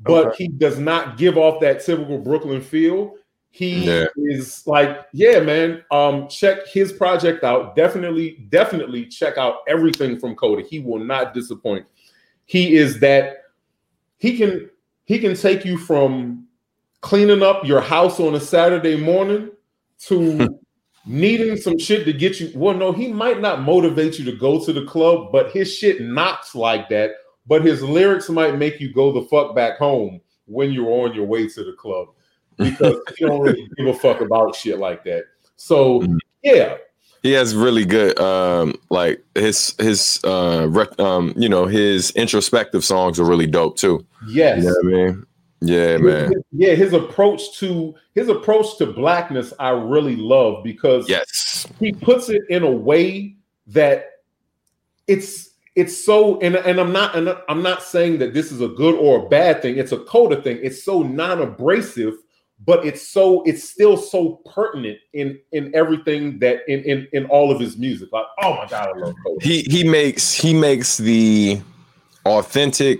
but 0.00 0.28
Okay. 0.28 0.44
he 0.44 0.48
does 0.48 0.78
not 0.78 1.16
give 1.16 1.36
off 1.38 1.60
that 1.60 1.84
typical 1.84 2.18
Brooklyn 2.18 2.60
feel. 2.60 3.14
He 3.56 3.84
Yeah. 3.84 4.06
is 4.16 4.66
like, 4.66 5.06
yeah, 5.12 5.38
man. 5.38 5.84
Um, 5.92 6.26
check 6.26 6.66
his 6.66 6.92
project 6.92 7.44
out. 7.44 7.76
Definitely, 7.76 8.44
definitely 8.48 9.06
check 9.06 9.38
out 9.38 9.58
everything 9.68 10.18
from 10.18 10.34
Kota. 10.34 10.66
He 10.68 10.80
will 10.80 10.98
not 10.98 11.34
disappoint. 11.34 11.86
He 12.46 12.74
is 12.74 12.98
that 12.98 13.44
he 14.16 14.36
can 14.36 14.70
he 15.04 15.20
can 15.20 15.36
take 15.36 15.64
you 15.64 15.78
from 15.78 16.48
cleaning 17.00 17.44
up 17.44 17.64
your 17.64 17.80
house 17.80 18.18
on 18.18 18.34
a 18.34 18.40
Saturday 18.40 18.96
morning 18.96 19.52
to 20.06 20.58
needing 21.06 21.56
some 21.56 21.78
shit 21.78 22.04
to 22.06 22.12
get 22.12 22.40
you. 22.40 22.50
Well, 22.56 22.74
no, 22.74 22.90
he 22.90 23.12
might 23.12 23.40
not 23.40 23.62
motivate 23.62 24.18
you 24.18 24.24
to 24.24 24.36
go 24.36 24.64
to 24.64 24.72
the 24.72 24.84
club, 24.84 25.30
but 25.30 25.52
his 25.52 25.72
shit 25.72 26.00
knocks 26.00 26.56
like 26.56 26.88
that. 26.88 27.12
But 27.46 27.64
his 27.64 27.84
lyrics 27.84 28.28
might 28.28 28.58
make 28.58 28.80
you 28.80 28.92
go 28.92 29.12
the 29.12 29.28
fuck 29.28 29.54
back 29.54 29.78
home 29.78 30.20
when 30.46 30.72
you're 30.72 30.90
on 30.90 31.14
your 31.14 31.26
way 31.26 31.46
to 31.46 31.62
the 31.62 31.74
club 31.74 32.08
because 32.58 32.96
he 33.18 33.24
don't 33.24 33.40
really 33.40 33.68
give 33.76 33.86
a 33.86 33.94
fuck 33.94 34.20
about 34.20 34.54
shit 34.56 34.78
like 34.78 35.04
that. 35.04 35.24
So 35.56 36.00
Mhm. 36.00 36.18
yeah, 36.42 36.76
he 37.22 37.32
has 37.32 37.54
really 37.54 37.84
good 37.84 38.18
um 38.20 38.74
like 38.90 39.24
his 39.34 39.74
his 39.78 40.20
uh 40.24 40.66
rec- 40.70 40.98
um 41.00 41.32
you 41.36 41.48
know 41.48 41.66
his 41.66 42.10
introspective 42.12 42.84
songs 42.84 43.18
are 43.20 43.24
really 43.24 43.46
dope 43.46 43.76
too. 43.76 44.04
Yes. 44.28 44.58
You 44.62 44.64
know 44.68 44.74
what 44.82 44.86
I 44.86 45.04
mean? 45.12 45.26
Yeah, 45.60 45.96
man. 45.98 46.32
His- 46.32 46.42
yeah, 46.52 46.74
his 46.74 46.92
approach 46.92 47.56
to 47.58 47.94
his 48.14 48.28
approach 48.28 48.76
to 48.78 48.86
blackness 48.86 49.52
I 49.58 49.70
really 49.70 50.16
love 50.16 50.62
because 50.64 51.08
Yes. 51.08 51.66
he 51.80 51.92
puts 51.92 52.28
it 52.28 52.42
in 52.50 52.62
a 52.62 52.70
way 52.70 53.36
that 53.68 54.10
it's 55.06 55.50
it's 55.74 56.04
so 56.04 56.38
and, 56.40 56.54
and 56.56 56.78
I'm 56.78 56.92
not 56.92 57.16
and 57.16 57.34
I'm 57.48 57.62
not 57.62 57.82
saying 57.82 58.18
that 58.18 58.34
this 58.34 58.52
is 58.52 58.60
a 58.60 58.68
good 58.68 58.94
or 58.94 59.24
a 59.24 59.28
bad 59.28 59.62
thing. 59.62 59.76
It's 59.78 59.92
a 59.92 59.98
Kota 59.98 60.40
thing. 60.40 60.58
It's 60.62 60.84
so 60.84 61.02
non-abrasive, 61.02 62.14
but 62.66 62.84
it's 62.84 63.06
so 63.06 63.42
it's 63.42 63.68
still 63.68 63.96
so 63.96 64.40
pertinent 64.54 64.98
in 65.12 65.38
in 65.52 65.74
everything 65.74 66.38
that 66.38 66.60
in 66.68 66.82
in 66.84 67.06
in 67.12 67.26
all 67.26 67.50
of 67.50 67.60
his 67.60 67.76
music. 67.76 68.10
Like, 68.12 68.26
oh 68.42 68.54
my 68.54 68.66
god, 68.66 68.88
I 68.94 68.98
love 68.98 69.14
Kota. 69.24 69.44
He 69.44 69.62
he 69.62 69.84
makes 69.84 70.32
he 70.32 70.54
makes 70.54 70.98
the 70.98 71.60
authentic 72.24 72.98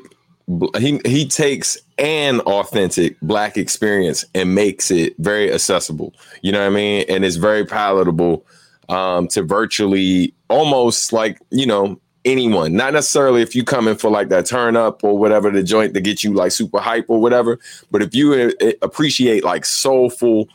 he 0.79 1.01
he 1.07 1.27
takes 1.27 1.79
an 1.99 2.41
authentic 2.41 3.19
black 3.21 3.57
experience 3.57 4.25
and 4.35 4.55
makes 4.55 4.91
it 4.91 5.15
very 5.19 5.53
accessible. 5.53 6.13
You 6.43 6.53
know 6.53 6.61
what 6.61 6.73
I 6.73 6.75
mean? 6.75 7.05
And 7.09 7.25
it's 7.25 7.37
very 7.37 7.65
palatable 7.65 8.47
um 8.91 9.29
to 9.29 9.43
virtually 9.43 10.35
almost 10.51 11.13
like, 11.13 11.41
you 11.51 11.67
know, 11.67 11.99
anyone. 12.25 12.75
Not 12.75 12.93
necessarily 12.95 13.43
if 13.43 13.55
you 13.55 13.65
come 13.65 13.87
in 13.89 13.97
for 13.97 14.11
like 14.11 14.29
that 14.29 14.47
turn 14.47 14.77
up 14.77 15.05
or 15.05 15.19
whatever 15.19 15.51
the 15.51 15.63
joint 15.63 15.95
to 15.95 16.01
get 16.01 16.25
you 16.25 16.33
like 16.33 16.53
super 16.53 16.81
hype 16.81 17.07
or 17.09 17.21
whatever, 17.21 17.59
but 17.91 18.03
if 18.03 18.15
you 18.15 18.33
uh, 18.61 18.73
appreciate 18.83 19.45
like 19.45 19.65
soulful 19.65 20.49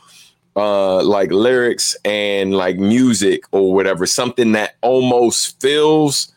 uh 0.56 1.00
like 1.04 1.30
lyrics 1.30 1.96
and 2.04 2.54
like 2.54 2.76
music 2.76 3.44
or 3.52 3.72
whatever, 3.72 4.04
something 4.06 4.52
that 4.52 4.74
almost 4.82 5.60
feels 5.60 6.32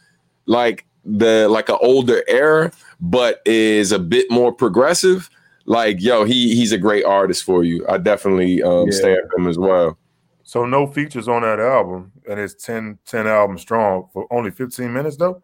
like 0.45 0.86
the 1.03 1.47
like 1.49 1.69
an 1.69 1.77
older 1.81 2.23
era, 2.27 2.71
but 3.01 3.41
is 3.45 3.91
a 3.91 3.99
bit 3.99 4.29
more 4.31 4.53
progressive. 4.53 5.29
Like, 5.65 6.01
yo, 6.01 6.25
he 6.25 6.55
he's 6.55 6.71
a 6.71 6.77
great 6.77 7.05
artist 7.05 7.43
for 7.43 7.63
you. 7.63 7.86
I 7.89 7.97
definitely 7.97 8.61
um 8.63 8.89
Yeah. 8.91 9.15
him 9.38 9.47
as 9.47 9.57
well. 9.57 9.97
So 10.43 10.65
no 10.65 10.88
features 10.88 11.27
on 11.27 11.41
that 11.41 11.59
album, 11.59 12.11
and 12.30 12.39
it's 12.39 12.53
10, 12.63 12.99
10 13.05 13.28
albums 13.28 13.61
strong 13.61 14.07
for 14.13 14.28
only 14.32 14.51
15 14.51 14.91
minutes 14.91 15.17
though. 15.17 15.41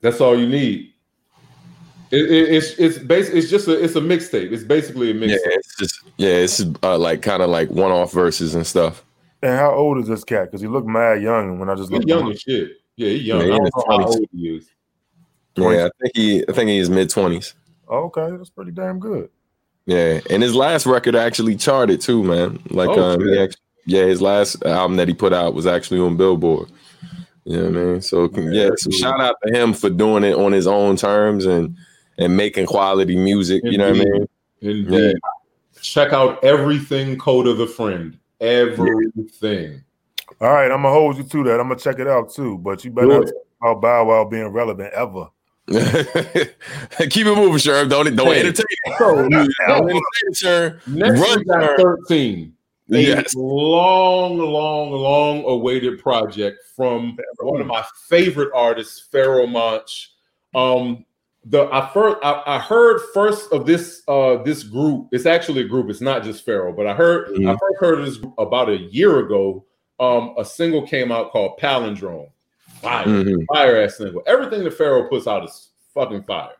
That's 0.00 0.20
all 0.20 0.38
you 0.38 0.48
need. 0.48 0.92
It, 2.12 2.30
it, 2.30 2.54
it's 2.54 2.78
it's 2.78 2.98
bas- 2.98 3.30
it's 3.30 3.50
just 3.50 3.66
a 3.66 3.82
it's 3.82 3.96
a 3.96 4.00
mixtape. 4.00 4.52
It's 4.52 4.62
basically 4.62 5.10
a 5.10 5.14
Yeah, 5.14 5.26
mixtape. 5.36 5.40
it's 5.46 5.76
just 5.76 6.00
yeah, 6.16 6.28
it's 6.30 6.62
uh, 6.82 6.96
like 6.98 7.20
kind 7.22 7.42
of 7.42 7.50
like 7.50 7.68
one-off 7.70 8.12
verses 8.12 8.54
and 8.54 8.64
stuff. 8.66 9.04
And 9.42 9.58
how 9.58 9.72
old 9.72 9.98
is 9.98 10.06
this 10.08 10.22
cat? 10.22 10.44
Because 10.46 10.60
he 10.60 10.68
looked 10.68 10.86
mad 10.86 11.20
young 11.22 11.58
when 11.58 11.68
I 11.68 11.74
just 11.74 11.90
He's 11.90 11.98
looked. 11.98 12.08
young 12.08 12.26
him 12.26 12.32
as 12.32 12.40
shit. 12.40 12.70
Yeah, 12.96 13.08
he's 13.08 13.22
young. 13.24 13.40
Yeah, 13.40 13.46
he 13.46 13.52
I 13.52 13.56
in 13.56 13.62
don't 13.62 13.88
know 13.88 13.96
how 13.98 14.06
old 14.06 14.26
he 14.32 14.48
is. 14.56 14.70
Yeah, 15.56 15.86
I 15.86 15.90
think 16.00 16.12
he 16.14 16.44
I 16.48 16.52
think 16.52 16.68
he 16.70 16.78
is 16.78 16.88
mid 16.90 17.10
twenties. 17.10 17.54
Oh, 17.88 18.04
okay, 18.04 18.36
that's 18.36 18.50
pretty 18.50 18.70
damn 18.72 19.00
good. 19.00 19.28
Yeah, 19.86 20.20
and 20.30 20.42
his 20.42 20.54
last 20.54 20.86
record 20.86 21.14
actually 21.16 21.56
charted 21.56 22.00
too, 22.00 22.22
man. 22.24 22.60
Like, 22.70 22.88
Oh, 22.90 23.00
um, 23.14 23.20
he 23.20 23.38
actually, 23.38 23.60
yeah, 23.86 24.04
his 24.04 24.20
last 24.20 24.62
album 24.64 24.96
that 24.98 25.08
he 25.08 25.14
put 25.14 25.32
out 25.32 25.54
was 25.54 25.66
actually 25.66 26.00
on 26.00 26.16
Billboard. 26.16 26.68
You 27.44 27.56
know 27.58 27.64
what 27.70 27.76
I 27.80 27.84
mean? 27.92 28.00
So 28.02 28.28
yeah, 28.36 28.70
so 28.76 28.90
shout 28.90 29.20
out 29.20 29.36
to 29.46 29.52
him 29.52 29.72
for 29.72 29.88
doing 29.88 30.24
it 30.24 30.34
on 30.34 30.52
his 30.52 30.66
own 30.66 30.96
terms 30.96 31.46
and 31.46 31.76
and 32.18 32.36
making 32.36 32.66
quality 32.66 33.16
music. 33.16 33.62
You 33.64 33.78
know 33.78 33.90
what 33.92 34.00
I 34.00 34.04
mean? 34.04 34.26
Indeed. 34.62 35.16
Check 35.80 36.12
out 36.12 36.42
everything 36.42 37.16
Kota 37.18 37.54
the 37.54 37.66
Friend. 37.66 38.18
Everything. 38.40 39.82
All 40.40 40.50
right, 40.52 40.64
I'm 40.70 40.82
gonna 40.82 40.90
hold 40.90 41.16
you 41.18 41.22
to 41.22 41.44
that. 41.44 41.60
I'm 41.60 41.68
gonna 41.68 41.78
check 41.78 41.98
it 42.00 42.08
out 42.08 42.32
too. 42.32 42.58
But 42.58 42.84
you 42.84 42.90
better 42.90 43.06
Do 43.06 43.14
not 43.20 43.26
talk 43.26 43.32
about 43.60 43.80
Bow 43.82 44.04
Wow 44.06 44.24
being 44.24 44.48
relevant 44.48 44.92
ever. 44.92 45.28
Keep 45.68 47.26
it 47.26 47.34
moving, 47.34 47.54
Sherm. 47.58 47.88
Don't 47.88 48.14
don't 48.16 48.26
Hey. 48.26 48.40
entertain. 48.40 48.64
So 48.98 49.28
Don't 49.28 49.32
entertain, 49.34 50.02
Sherm. 50.32 50.86
next 50.88 51.20
Run, 51.20 51.38
we 51.38 51.44
got 51.44 51.78
Sherm. 51.78 51.96
13. 52.08 52.52
A 52.92 52.98
Yes. 53.00 53.34
long, 53.34 54.38
long, 54.38 54.92
long 54.92 55.44
awaited 55.44 55.98
project 55.98 56.58
from 56.76 57.18
one 57.40 57.60
of 57.60 57.66
my 57.66 57.84
favorite 58.08 58.50
artists, 58.54 59.08
Pharoahe 59.12 59.50
Monch. 59.50 60.12
Um, 60.54 61.04
the 61.44 61.68
I 61.72 61.90
first 61.92 62.16
I, 62.24 62.42
I 62.46 62.58
heard 62.58 63.00
first 63.14 63.52
of 63.52 63.66
this 63.66 64.02
uh 64.08 64.36
this 64.42 64.62
group. 64.64 65.08
It's 65.12 65.26
actually 65.26 65.60
a 65.62 65.68
group. 65.68 65.90
It's 65.90 66.00
not 66.00 66.22
just 66.24 66.44
Pharoahe, 66.46 66.76
but 66.76 66.86
I 66.86 66.94
heard 66.94 67.28
I 67.28 67.38
Mhm. 67.38 67.58
first 67.58 67.76
heard 67.80 67.98
of 68.00 68.04
this 68.06 68.18
about 68.38 68.68
a 68.68 68.76
year 68.78 69.18
ago. 69.20 69.64
Um, 69.98 70.34
a 70.38 70.44
single 70.44 70.86
came 70.86 71.10
out 71.10 71.30
called 71.30 71.58
Palindrome. 71.58 72.28
Fire, 72.82 73.06
Mhm. 73.06 73.46
fire 73.52 73.76
ass 73.82 73.96
single. 73.96 74.22
Everything 74.26 74.62
that 74.64 74.76
Pharoahe 74.76 75.08
puts 75.08 75.26
out 75.26 75.44
is 75.44 75.68
fucking 75.94 76.22
fire. 76.24 76.52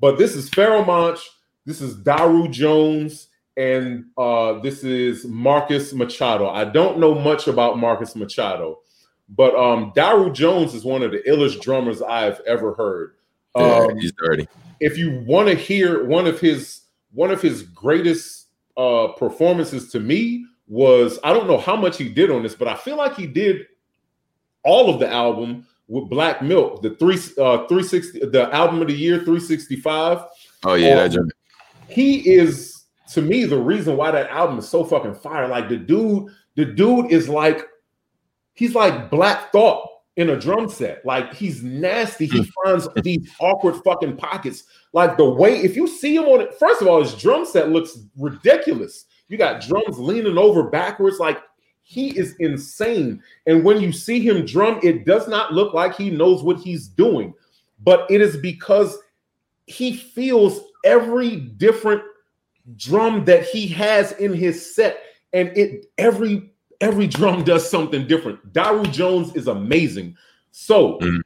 But 0.00 0.18
this 0.18 0.34
is 0.34 0.50
Pharoahe 0.50 0.86
Monch. 0.86 1.20
This 1.64 1.80
is 1.80 1.94
Daru 1.96 2.48
Jones, 2.48 3.28
and 3.56 4.04
uh, 4.18 4.58
this 4.60 4.84
is 4.84 5.24
Marcus 5.26 5.92
Machado. 5.92 6.48
I 6.48 6.64
don't 6.64 6.98
know 6.98 7.14
much 7.14 7.46
about 7.48 7.78
Marcus 7.78 8.14
Machado, 8.16 8.80
but 9.28 9.54
um, 9.56 9.92
Daru 9.94 10.32
Jones 10.32 10.74
is 10.74 10.84
one 10.84 11.02
of 11.02 11.12
the 11.12 11.22
illest 11.28 11.60
drummers 11.62 12.02
I've 12.02 12.40
ever 12.46 12.74
heard. 12.74 13.14
Yeah, 13.56 13.86
Um, 13.90 13.98
he's 13.98 14.12
dirty. 14.12 14.46
if 14.80 14.98
you 14.98 15.20
want 15.26 15.48
to 15.48 15.54
hear 15.54 16.04
one 16.04 16.26
of 16.26 16.38
his 16.40 16.82
one 17.12 17.30
of 17.30 17.40
his 17.40 17.62
greatest 17.62 18.48
uh 18.76 19.08
performances 19.16 19.90
to 19.92 20.00
me 20.00 20.44
was 20.68 21.18
I 21.24 21.32
don't 21.32 21.46
know 21.46 21.56
how 21.58 21.76
much 21.76 21.96
he 21.96 22.08
did 22.10 22.30
on 22.30 22.42
this, 22.42 22.54
but 22.54 22.68
I 22.68 22.74
feel 22.76 22.96
like 22.98 23.14
he 23.16 23.26
did 23.26 23.62
all 24.64 24.92
of 24.92 25.00
the 25.00 25.08
album 25.10 25.66
with 25.88 26.10
Black 26.10 26.42
Milk, 26.42 26.82
the 26.82 26.90
three 26.96 27.14
uh 27.38 27.66
360 27.68 28.26
the 28.26 28.50
album 28.52 28.82
of 28.82 28.88
the 28.88 28.94
year 28.94 29.16
365. 29.18 30.24
Oh 30.64 30.74
yeah, 30.74 31.00
um. 31.04 31.30
He 31.88 32.28
is 32.34 32.75
to 33.12 33.22
me 33.22 33.44
the 33.44 33.58
reason 33.58 33.96
why 33.96 34.10
that 34.10 34.30
album 34.30 34.58
is 34.58 34.68
so 34.68 34.84
fucking 34.84 35.14
fire. 35.14 35.48
Like 35.48 35.68
the 35.68 35.76
dude, 35.76 36.30
the 36.54 36.64
dude 36.64 37.10
is 37.10 37.28
like 37.28 37.66
he's 38.54 38.74
like 38.74 39.10
Black 39.10 39.52
Thought 39.52 39.88
in 40.16 40.30
a 40.30 40.38
drum 40.38 40.68
set. 40.68 41.04
Like 41.04 41.34
he's 41.34 41.62
nasty. 41.62 42.26
He 42.26 42.40
mm. 42.40 42.50
finds 42.64 42.88
these 43.02 43.30
awkward 43.38 43.76
fucking 43.84 44.16
pockets. 44.16 44.64
Like 44.92 45.16
the 45.16 45.28
way 45.28 45.58
if 45.58 45.76
you 45.76 45.86
see 45.86 46.16
him 46.16 46.24
on 46.24 46.40
it, 46.40 46.54
first 46.58 46.82
of 46.82 46.88
all, 46.88 47.02
his 47.02 47.14
drum 47.14 47.44
set 47.44 47.70
looks 47.70 47.98
ridiculous. 48.18 49.06
You 49.28 49.36
got 49.36 49.60
drums 49.60 49.98
leaning 49.98 50.38
over 50.38 50.64
backwards, 50.64 51.18
like 51.18 51.42
he 51.82 52.16
is 52.18 52.34
insane. 52.40 53.22
And 53.46 53.64
when 53.64 53.80
you 53.80 53.92
see 53.92 54.20
him 54.20 54.44
drum, 54.44 54.80
it 54.82 55.04
does 55.04 55.28
not 55.28 55.52
look 55.52 55.74
like 55.74 55.94
he 55.94 56.10
knows 56.10 56.42
what 56.42 56.58
he's 56.58 56.88
doing, 56.88 57.34
but 57.80 58.10
it 58.10 58.20
is 58.20 58.36
because 58.36 58.98
he 59.66 59.96
feels 59.96 60.60
every 60.84 61.36
different 61.36 62.02
drum 62.76 63.24
that 63.26 63.44
he 63.44 63.66
has 63.68 64.12
in 64.12 64.32
his 64.34 64.74
set, 64.74 64.98
and 65.32 65.56
it 65.56 65.86
every 65.98 66.50
every 66.80 67.06
drum 67.06 67.44
does 67.44 67.68
something 67.68 68.06
different. 68.06 68.52
Daru 68.52 68.84
Jones 68.88 69.34
is 69.34 69.46
amazing. 69.46 70.16
So 70.50 70.98
Mm. 71.00 71.20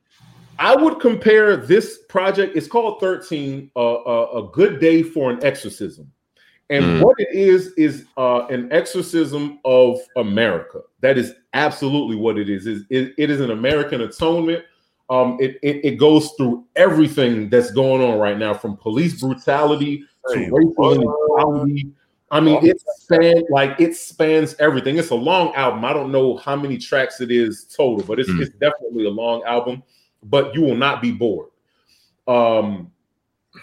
I 0.58 0.76
would 0.76 1.00
compare 1.00 1.56
this 1.56 2.00
project. 2.08 2.54
It's 2.56 2.66
called 2.68 3.00
13, 3.00 3.70
uh, 3.74 3.94
uh, 3.94 4.42
a 4.42 4.50
good 4.52 4.78
day 4.78 5.02
for 5.02 5.30
an 5.30 5.42
exorcism. 5.42 6.12
And 6.68 6.84
Mm. 6.84 7.02
what 7.02 7.18
it 7.18 7.28
is 7.32 7.72
is 7.78 8.04
uh, 8.16 8.46
an 8.48 8.70
exorcism 8.70 9.58
of 9.64 9.98
America. 10.16 10.80
That 11.00 11.16
is 11.18 11.32
absolutely 11.54 12.16
what 12.16 12.38
it 12.38 12.48
is. 12.50 12.66
Is 12.66 12.84
it, 12.90 13.14
it 13.16 13.30
is 13.30 13.40
an 13.40 13.50
American 13.50 14.02
atonement. 14.02 14.64
Um, 15.10 15.36
it, 15.40 15.58
it 15.62 15.84
it 15.84 15.96
goes 15.96 16.30
through 16.36 16.64
everything 16.76 17.50
that's 17.50 17.72
going 17.72 18.00
on 18.00 18.18
right 18.18 18.38
now, 18.38 18.54
from 18.54 18.76
police 18.76 19.20
brutality 19.20 20.04
to 20.28 20.38
Hey, 20.38 20.48
racial 20.50 20.92
inequality. 20.94 21.88
I 22.30 22.38
mean, 22.38 22.64
it 22.64 22.80
spans 22.98 23.42
like 23.50 23.80
it 23.80 23.96
spans 23.96 24.54
everything. 24.60 24.98
It's 24.98 25.10
a 25.10 25.16
long 25.16 25.52
album. 25.56 25.84
I 25.84 25.92
don't 25.92 26.12
know 26.12 26.36
how 26.36 26.54
many 26.54 26.78
tracks 26.78 27.20
it 27.20 27.32
is 27.32 27.64
total, 27.76 28.04
but 28.06 28.20
it's, 28.20 28.30
Mm. 28.30 28.40
it's 28.40 28.54
definitely 28.58 29.06
a 29.06 29.10
long 29.10 29.42
album. 29.44 29.82
But 30.22 30.54
you 30.54 30.60
will 30.60 30.76
not 30.76 31.02
be 31.02 31.10
bored. 31.10 31.48
Um, 32.28 32.92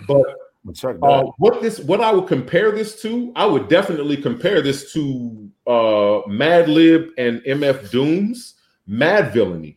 but 0.05 0.25
But 0.65 0.75
check 0.75 0.99
that. 0.99 1.05
uh, 1.05 1.23
what 1.37 1.61
this 1.61 1.79
what 1.79 2.01
I 2.01 2.11
would 2.11 2.27
compare 2.27 2.71
this 2.73 3.01
to, 3.03 3.31
I 3.37 3.45
would 3.45 3.69
definitely 3.69 4.17
compare 4.17 4.61
this 4.61 4.91
to 4.93 5.49
uh 5.65 6.27
Madlib 6.27 7.11
and 7.17 7.41
MF 7.43 7.89
Doom's 7.89 8.55
Madvillainy. 8.89 9.76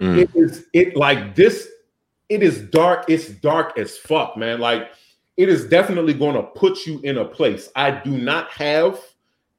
Mm. 0.00 0.18
It 0.18 0.30
is 0.34 0.66
it 0.72 0.96
like 0.96 1.34
this, 1.34 1.68
it 2.28 2.42
is 2.42 2.60
dark, 2.60 3.06
it's 3.08 3.28
dark 3.28 3.78
as 3.78 3.96
fuck, 3.96 4.36
man. 4.36 4.60
Like 4.60 4.90
it 5.36 5.48
is 5.48 5.66
definitely 5.66 6.14
going 6.14 6.36
to 6.36 6.42
put 6.42 6.86
you 6.86 7.00
in 7.00 7.18
a 7.18 7.24
place. 7.24 7.70
I 7.74 7.90
do 7.90 8.10
not 8.10 8.50
have 8.50 9.00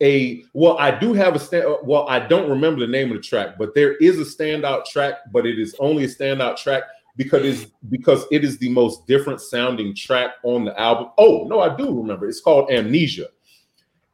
a 0.01 0.43
well, 0.53 0.77
I 0.77 0.91
do 0.91 1.13
have 1.13 1.35
a 1.35 1.39
stand. 1.39 1.65
Well, 1.83 2.07
I 2.09 2.19
don't 2.19 2.49
remember 2.49 2.81
the 2.81 2.91
name 2.91 3.11
of 3.11 3.17
the 3.17 3.23
track, 3.23 3.57
but 3.57 3.75
there 3.75 3.95
is 3.97 4.19
a 4.19 4.23
standout 4.23 4.85
track, 4.85 5.15
but 5.31 5.45
it 5.45 5.59
is 5.59 5.75
only 5.79 6.03
a 6.03 6.07
standout 6.07 6.57
track 6.57 6.83
because 7.17 7.45
it's 7.45 7.71
because 7.89 8.25
it 8.31 8.43
is 8.43 8.57
the 8.57 8.69
most 8.69 9.07
different 9.07 9.39
sounding 9.41 9.95
track 9.95 10.31
on 10.43 10.65
the 10.65 10.79
album. 10.79 11.11
Oh 11.17 11.45
no, 11.47 11.61
I 11.61 11.75
do 11.75 11.93
remember. 11.93 12.27
It's 12.27 12.41
called 12.41 12.69
Amnesia, 12.71 13.27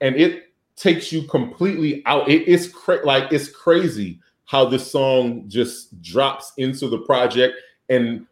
and 0.02 0.16
it 0.16 0.54
takes 0.76 1.12
you 1.12 1.24
completely 1.24 2.04
out. 2.06 2.30
It, 2.30 2.48
it's 2.48 2.68
cra- 2.68 3.06
like 3.06 3.32
it's 3.32 3.50
crazy 3.50 4.20
how 4.52 4.66
this 4.66 4.92
song 4.92 5.46
just 5.48 6.02
drops 6.02 6.52
into 6.58 6.90
the 6.90 6.98
project. 6.98 7.56
And 7.88 8.28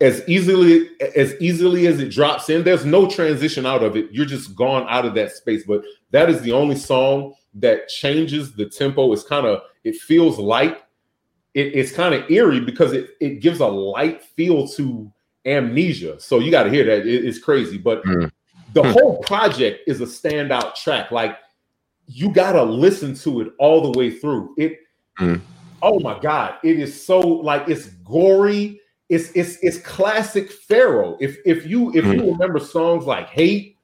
as 0.00 0.26
easily 0.26 0.88
as 1.14 1.34
easily 1.38 1.86
as 1.86 2.00
it 2.00 2.10
drops 2.10 2.48
in 2.48 2.64
there's 2.64 2.86
no 2.86 3.06
transition 3.06 3.66
out 3.66 3.82
of 3.82 3.94
it. 3.94 4.10
You're 4.10 4.24
just 4.24 4.56
gone 4.56 4.86
out 4.88 5.04
of 5.04 5.14
that 5.16 5.32
space. 5.32 5.64
But 5.66 5.82
that 6.12 6.30
is 6.30 6.40
the 6.40 6.52
only 6.52 6.76
song 6.76 7.34
that 7.52 7.88
changes 7.88 8.54
the 8.54 8.64
tempo. 8.70 9.12
It's 9.12 9.22
kind 9.22 9.46
of 9.46 9.60
it 9.84 9.96
feels 9.96 10.38
light. 10.38 10.78
It, 11.52 11.74
it's 11.74 11.92
kind 11.92 12.14
of 12.14 12.30
eerie 12.30 12.60
because 12.60 12.94
it, 12.94 13.10
it 13.20 13.40
gives 13.40 13.60
a 13.60 13.66
light 13.66 14.24
feel 14.24 14.66
to 14.68 15.12
amnesia. 15.44 16.18
So 16.20 16.38
you 16.38 16.50
got 16.50 16.62
to 16.62 16.70
hear 16.70 16.84
that. 16.84 17.06
It, 17.06 17.26
it's 17.26 17.38
crazy. 17.38 17.76
But 17.76 18.02
mm. 18.04 18.30
the 18.72 18.82
mm. 18.82 18.92
whole 18.92 19.18
project 19.18 19.80
is 19.86 20.00
a 20.00 20.06
standout 20.06 20.74
track. 20.74 21.10
Like 21.10 21.36
you 22.06 22.32
got 22.32 22.52
to 22.52 22.62
listen 22.62 23.14
to 23.16 23.42
it 23.42 23.52
all 23.58 23.92
the 23.92 23.98
way 23.98 24.10
through. 24.10 24.54
It 24.56 24.78
mm. 25.18 25.40
oh 25.82 25.98
my 26.00 26.18
god 26.20 26.54
it 26.62 26.78
is 26.78 27.04
so 27.04 27.20
like 27.20 27.68
it's 27.68 27.86
gory 28.04 28.80
it's 29.10 29.32
it's 29.32 29.58
it's 29.60 29.78
classic 29.78 30.50
Pharoahe. 30.50 31.16
If 31.20 31.38
if 31.44 31.66
you 31.66 31.90
if 31.94 32.04
mm. 32.04 32.14
you 32.14 32.30
remember 32.32 32.60
songs 32.60 33.04
like 33.04 33.28
Hate 33.28 33.76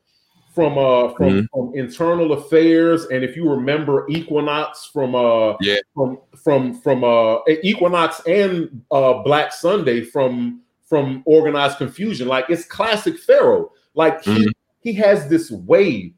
from 0.55 0.79
uh 0.79 1.13
from, 1.15 1.29
mm. 1.29 1.47
from 1.53 1.73
Internal 1.75 2.33
Affairs, 2.33 3.07
and 3.07 3.25
if 3.25 3.37
you 3.37 3.51
remember 3.51 4.07
Equinox 4.09 4.89
from 4.93 5.17
uh 5.17 5.57
yeah 5.61 5.79
from 5.95 6.19
from 6.43 6.81
from 6.81 7.03
uh 7.03 7.39
Equinox 7.65 8.21
and 8.29 8.83
uh 8.93 9.15
Black 9.25 9.53
Sunday 9.53 10.03
from 10.03 10.63
from 10.89 11.25
Organized 11.27 11.79
Konfusion, 11.79 12.29
like 12.29 12.49
it's 12.49 12.65
classic 12.65 13.17
Pharoahe. 13.17 13.69
Like 13.95 14.23
he 14.23 14.47
mm. 14.47 14.53
he 14.79 14.93
has 14.93 15.29
this 15.29 15.51
way 15.51 16.15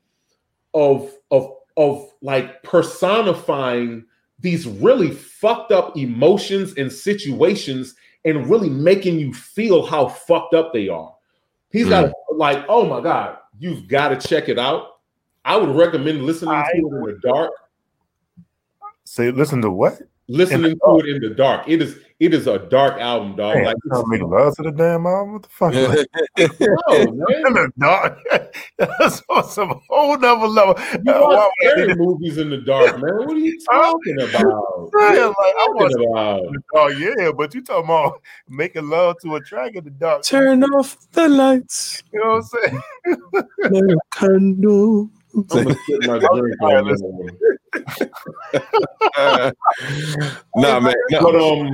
of 0.75 1.11
of 1.31 1.51
of 1.79 2.13
like 2.21 2.63
personifying 2.63 4.05
these 4.41 4.67
really 4.67 5.11
fucked 5.11 5.73
up 5.73 5.97
emotions 5.97 6.75
and 6.77 6.93
situations 6.93 7.95
and 8.25 8.49
really 8.49 8.71
making 8.71 9.19
you 9.19 9.33
feel 9.33 9.85
how 9.85 10.09
fucked 10.09 10.55
up 10.55 10.73
they 10.73 10.89
are. 10.89 11.15
He's 11.71 11.87
mm. 11.87 11.91
got 11.91 12.13
like, 12.33 12.65
oh 12.69 12.87
my 12.87 13.01
god, 13.01 13.39
you've 13.59 13.89
got 13.89 14.09
to 14.09 14.29
check 14.29 14.49
it 14.49 14.59
out. 14.59 15.01
I 15.45 15.57
would 15.57 15.75
recommend 15.75 16.25
listening 16.25 16.55
I, 16.55 16.71
to 16.73 16.79
it 16.79 16.95
in 16.95 17.05
the 17.05 17.19
dark. 17.23 17.51
Say, 19.05 19.31
listen 19.31 19.63
to 19.63 19.71
what? 19.71 20.01
Listening 20.29 20.79
to 20.85 20.99
it 20.99 21.09
in 21.09 21.23
the 21.23 21.35
dark. 21.35 21.67
It 21.67 21.81
is 21.81 21.99
it 22.21 22.35
is 22.35 22.49
a 22.49 22.59
dark 22.59 23.01
album, 23.01 23.37
dog. 23.37 23.55
Man, 23.55 23.65
like 23.65 23.77
it's 23.85 24.09
make 24.09 24.23
love 24.23 24.57
to 24.57 24.63
the 24.65 24.73
damn 24.73 25.07
album. 25.07 25.35
What 25.35 25.43
the 25.45 25.49
fuck? 25.49 25.73
no, 26.89 27.13
man. 27.13 27.47
in 27.47 27.53
the 27.53 27.73
dark. 27.79 28.19
That's 28.77 29.23
on 29.29 29.49
some 29.49 29.81
whole 29.89 30.19
nother 30.19 30.49
level. 30.49 30.75
You 31.05 31.13
uh, 31.13 31.21
watch 31.21 31.51
scary 31.61 31.95
movies 31.95 32.39
in 32.39 32.51
the 32.51 32.57
dark, 32.57 33.01
man. 33.01 33.19
What 33.19 33.37
are 33.37 33.39
you 33.39 33.59
talking 33.61 34.21
about? 34.21 34.91
Man, 34.93 35.27
like, 35.27 35.37
I 35.39 35.67
talking 35.79 36.09
about? 36.11 36.43
Oh 36.75 36.89
yeah, 36.89 37.31
but 37.31 37.55
you 37.55 37.63
talking 37.63 37.85
about 37.85 38.21
making 38.49 38.89
love 38.89 39.17
to 39.23 39.37
a 39.37 39.41
track 39.41 39.77
in 39.77 39.85
the 39.85 39.91
dark? 39.91 40.25
Turn 40.25 40.65
off 40.65 40.97
the 41.13 41.29
lights. 41.29 42.03
You 42.13 42.21
know 42.21 42.31
what 42.31 42.45
I'm 42.65 43.71
saying? 43.71 43.85
Let 43.87 43.99
candle. 44.11 45.09
I'm 45.35 45.43
gonna 45.45 45.77
sit 45.87 46.07
my 46.07 46.19
drink 46.19 46.63
on 46.63 46.89
nah, 50.57 50.81
man. 50.81 50.95
No. 51.11 51.21
But 51.21 51.35
um, 51.37 51.71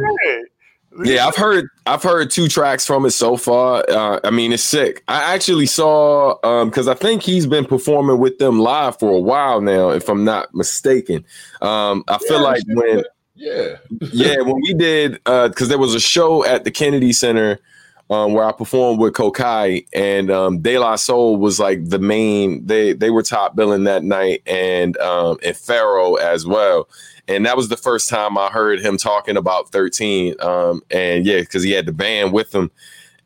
yeah, 1.02 1.26
I've 1.26 1.36
heard 1.36 1.68
I've 1.86 2.02
heard 2.02 2.30
two 2.30 2.48
tracks 2.48 2.86
from 2.86 3.04
it 3.04 3.10
so 3.10 3.36
far. 3.36 3.84
Uh, 3.88 4.20
I 4.22 4.30
mean, 4.30 4.52
it's 4.52 4.62
sick. 4.62 5.02
I 5.08 5.34
actually 5.34 5.66
saw 5.66 6.36
um 6.44 6.68
because 6.70 6.88
I 6.88 6.94
think 6.94 7.22
he's 7.22 7.46
been 7.46 7.64
performing 7.64 8.18
with 8.18 8.38
them 8.38 8.60
live 8.60 8.98
for 8.98 9.10
a 9.10 9.18
while 9.18 9.60
now, 9.60 9.90
if 9.90 10.08
I'm 10.08 10.24
not 10.24 10.54
mistaken. 10.54 11.24
Um, 11.60 12.04
I 12.08 12.12
yeah, 12.12 12.28
feel 12.28 12.42
like 12.42 12.62
when 12.68 13.04
yeah 13.34 13.76
yeah 14.12 14.40
when 14.40 14.60
we 14.62 14.74
did 14.74 15.20
uh 15.26 15.48
because 15.48 15.68
there 15.68 15.78
was 15.78 15.94
a 15.94 16.00
show 16.00 16.44
at 16.44 16.64
the 16.64 16.70
Kennedy 16.70 17.12
Center 17.12 17.58
um, 18.10 18.34
where 18.34 18.44
I 18.44 18.52
performed 18.52 19.00
with 19.00 19.14
Kokai 19.14 19.86
and 19.94 20.30
um, 20.30 20.60
De 20.60 20.78
La 20.78 20.96
Soul 20.96 21.36
was 21.36 21.58
like 21.58 21.88
the 21.88 21.98
main. 21.98 22.66
They 22.66 22.92
they 22.92 23.10
were 23.10 23.22
top 23.22 23.56
billing 23.56 23.84
that 23.84 24.04
night, 24.04 24.42
and 24.46 24.96
um, 24.98 25.38
and 25.42 25.56
Pharoahe 25.56 26.20
as 26.20 26.46
well. 26.46 26.88
And 27.26 27.46
that 27.46 27.56
was 27.56 27.68
the 27.68 27.76
first 27.76 28.10
time 28.10 28.36
I 28.36 28.48
heard 28.48 28.80
him 28.80 28.98
talking 28.98 29.38
about 29.38 29.70
13. 29.70 30.34
Um, 30.40 30.82
and 30.90 31.24
yeah, 31.24 31.40
because 31.40 31.62
he 31.62 31.70
had 31.70 31.86
the 31.86 31.92
band 31.92 32.34
with 32.34 32.54
him. 32.54 32.70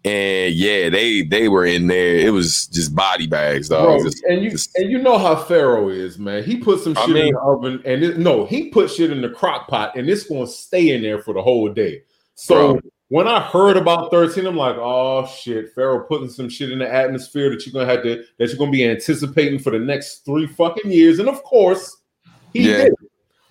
And 0.05 0.55
yeah, 0.55 0.89
they 0.89 1.23
they 1.23 1.49
were 1.49 1.67
in 1.67 1.89
there. 1.89 2.15
It 2.15 2.31
was 2.31 2.69
just 2.69 2.95
body 2.95 3.27
bags, 3.27 3.69
dog. 3.69 4.01
Bro, 4.01 4.11
and 4.29 4.45
you 4.45 4.51
just, 4.51 4.71
and 4.79 4.89
you 4.89 5.03
know 5.03 5.19
how 5.19 5.35
Pharoahe 5.35 5.93
is, 5.93 6.21
man. 6.21 6.45
He 6.45 6.57
put 6.57 6.81
some 6.81 6.95
shit 6.95 7.03
I 7.03 7.13
mean, 7.13 7.27
in 7.27 7.35
the 7.35 7.41
oven, 7.41 7.83
and 7.85 8.05
it, 8.05 8.17
no, 8.17 8.47
he 8.47 8.69
put 8.71 8.93
shit 8.93 9.11
in 9.11 9.23
the 9.23 9.29
crock 9.29 9.67
pot, 9.67 9.97
and 9.97 10.09
it's 10.09 10.23
gonna 10.23 10.47
stay 10.47 10.91
in 10.95 11.03
there 11.03 11.21
for 11.21 11.35
the 11.35 11.43
whole 11.43 11.69
day. 11.69 12.03
So 12.37 12.75
bro 12.75 12.81
when 13.09 13.27
I 13.27 13.41
heard 13.41 13.77
about 13.77 14.11
13, 14.11 14.47
I'm 14.47 14.57
like, 14.57 14.77
oh 14.77 15.27
shit, 15.27 15.75
Pharoahe 15.75 16.07
putting 16.07 16.29
some 16.29 16.49
shit 16.49 16.71
in 16.71 16.79
the 16.79 16.93
atmosphere 16.93 17.51
that 17.51 17.67
you're 17.67 17.73
gonna 17.73 17.87
have 17.87 18.03
to 18.05 18.25
that 18.39 18.49
you're 18.49 18.59
gonna 18.59 18.71
be 18.71 18.85
anticipating 18.85 19.59
for 19.59 19.71
the 19.71 19.79
next 19.79 20.25
three 20.25 20.47
fucking 20.47 20.91
years. 20.91 21.19
And 21.19 21.29
of 21.29 21.43
course, 21.43 22.03
he 22.53 22.71
yeah. 22.71 22.77
did. 22.85 22.95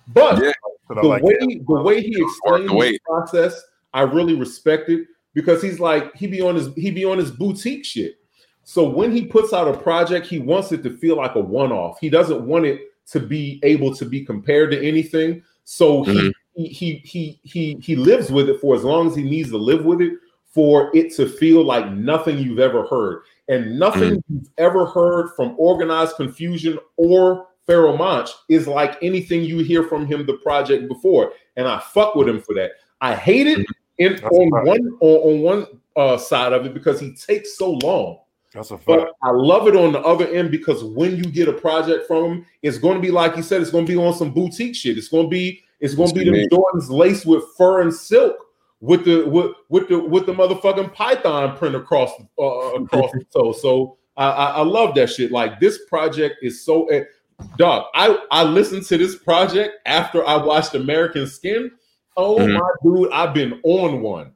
But 0.08 0.42
yeah. 0.42 0.52
the 0.88 1.02
like 1.02 1.22
way 1.22 1.34
that. 1.34 1.64
the 1.66 1.82
way 1.82 2.00
he 2.00 2.14
explained 2.16 2.68
the, 2.68 2.74
the 2.74 3.00
process, 3.04 3.60
I 3.92 4.02
really 4.02 4.34
respect 4.34 4.88
it 4.90 5.06
because 5.34 5.60
he's 5.60 5.80
like 5.80 6.14
he 6.14 6.28
be 6.28 6.40
on 6.40 6.54
his 6.54 6.72
he 6.74 6.90
be 6.92 7.04
on 7.04 7.18
his 7.18 7.32
boutique 7.32 7.84
shit. 7.84 8.14
So 8.62 8.88
when 8.88 9.12
he 9.12 9.24
puts 9.24 9.52
out 9.52 9.66
a 9.66 9.76
project, 9.76 10.26
he 10.26 10.38
wants 10.38 10.72
it 10.72 10.82
to 10.82 10.96
feel 10.98 11.16
like 11.16 11.36
a 11.36 11.40
one-off. 11.40 11.98
He 12.00 12.10
doesn't 12.10 12.42
want 12.46 12.66
it 12.66 12.82
to 13.12 13.18
be 13.18 13.60
able 13.62 13.94
to 13.94 14.04
be 14.04 14.24
compared 14.24 14.70
to 14.72 14.86
anything. 14.86 15.42
So 15.64 16.04
mm-hmm. 16.04 16.12
he 16.12 16.34
he 16.66 17.02
he 17.04 17.40
he 17.44 17.78
he 17.80 17.96
lives 17.96 18.30
with 18.30 18.48
it 18.48 18.60
for 18.60 18.74
as 18.74 18.84
long 18.84 19.06
as 19.06 19.14
he 19.14 19.22
needs 19.22 19.50
to 19.50 19.58
live 19.58 19.84
with 19.84 20.00
it 20.00 20.12
for 20.46 20.90
it 20.94 21.14
to 21.14 21.28
feel 21.28 21.62
like 21.62 21.90
nothing 21.92 22.38
you've 22.38 22.58
ever 22.58 22.86
heard 22.86 23.22
and 23.48 23.78
nothing 23.78 24.16
mm. 24.16 24.22
you've 24.28 24.48
ever 24.58 24.86
heard 24.86 25.30
from 25.36 25.54
Organized 25.58 26.16
Konfusion 26.16 26.78
or 26.96 27.46
Pharoahe 27.68 27.98
Monch 27.98 28.30
is 28.48 28.66
like 28.66 28.96
anything 29.02 29.42
you 29.42 29.58
hear 29.58 29.84
from 29.84 30.06
him 30.06 30.26
the 30.26 30.38
project 30.38 30.88
before 30.88 31.32
and 31.56 31.68
I 31.68 31.78
fuck 31.78 32.14
with 32.14 32.28
him 32.28 32.40
for 32.40 32.54
that. 32.54 32.72
I 33.00 33.14
hate 33.14 33.46
it 33.46 33.66
in 33.98 34.22
on 34.24 34.66
one 34.66 34.98
on, 35.00 35.00
on 35.00 35.40
one 35.40 35.66
uh, 35.96 36.16
side 36.16 36.52
of 36.52 36.64
it 36.66 36.74
because 36.74 36.98
he 36.98 37.14
takes 37.14 37.56
so 37.56 37.72
long. 37.82 38.20
That's 38.54 38.70
a 38.70 38.78
fact. 38.78 38.86
But 38.86 39.12
I 39.22 39.30
love 39.30 39.68
it 39.68 39.76
on 39.76 39.92
the 39.92 40.00
other 40.00 40.26
end 40.28 40.50
because 40.50 40.82
when 40.82 41.16
you 41.16 41.24
get 41.24 41.48
a 41.48 41.52
project 41.52 42.06
from 42.06 42.24
him, 42.24 42.46
it's 42.62 42.78
going 42.78 42.94
to 42.94 43.00
be 43.00 43.10
like 43.10 43.36
you 43.36 43.42
said, 43.42 43.60
it's 43.60 43.70
going 43.70 43.86
to 43.86 43.92
be 43.92 43.98
on 43.98 44.14
some 44.14 44.32
boutique 44.32 44.74
shit. 44.74 44.96
It's 44.96 45.08
going 45.08 45.26
to 45.26 45.30
be 45.30 45.62
it's 45.80 45.94
gonna 45.94 46.12
be 46.12 46.24
the 46.24 46.48
Jordans 46.48 46.90
laced 46.90 47.26
with 47.26 47.44
fur 47.56 47.82
and 47.82 47.94
silk 47.94 48.36
with 48.80 49.04
the 49.04 49.28
with 49.28 49.52
with 49.68 49.88
the 49.88 49.98
with 49.98 50.26
the 50.26 50.32
motherfucking 50.32 50.94
python 50.94 51.56
print 51.56 51.74
across 51.74 52.10
uh, 52.38 52.44
across 52.44 53.10
the 53.12 53.24
toe. 53.32 53.52
So 53.52 53.98
I, 54.16 54.28
I, 54.28 54.46
I 54.50 54.62
love 54.62 54.94
that 54.96 55.10
shit. 55.10 55.32
Like 55.32 55.60
this 55.60 55.84
project 55.88 56.36
is 56.42 56.64
so. 56.64 56.90
Uh, 56.90 57.04
dog, 57.56 57.86
I 57.94 58.18
I 58.30 58.44
listened 58.44 58.84
to 58.86 58.98
this 58.98 59.16
project 59.16 59.76
after 59.86 60.26
I 60.26 60.36
watched 60.36 60.74
American 60.74 61.26
Skin. 61.26 61.70
Oh 62.16 62.38
mm-hmm. 62.38 62.54
my 62.54 62.70
dude, 62.82 63.12
I've 63.12 63.34
been 63.34 63.60
on 63.62 64.00
one. 64.00 64.32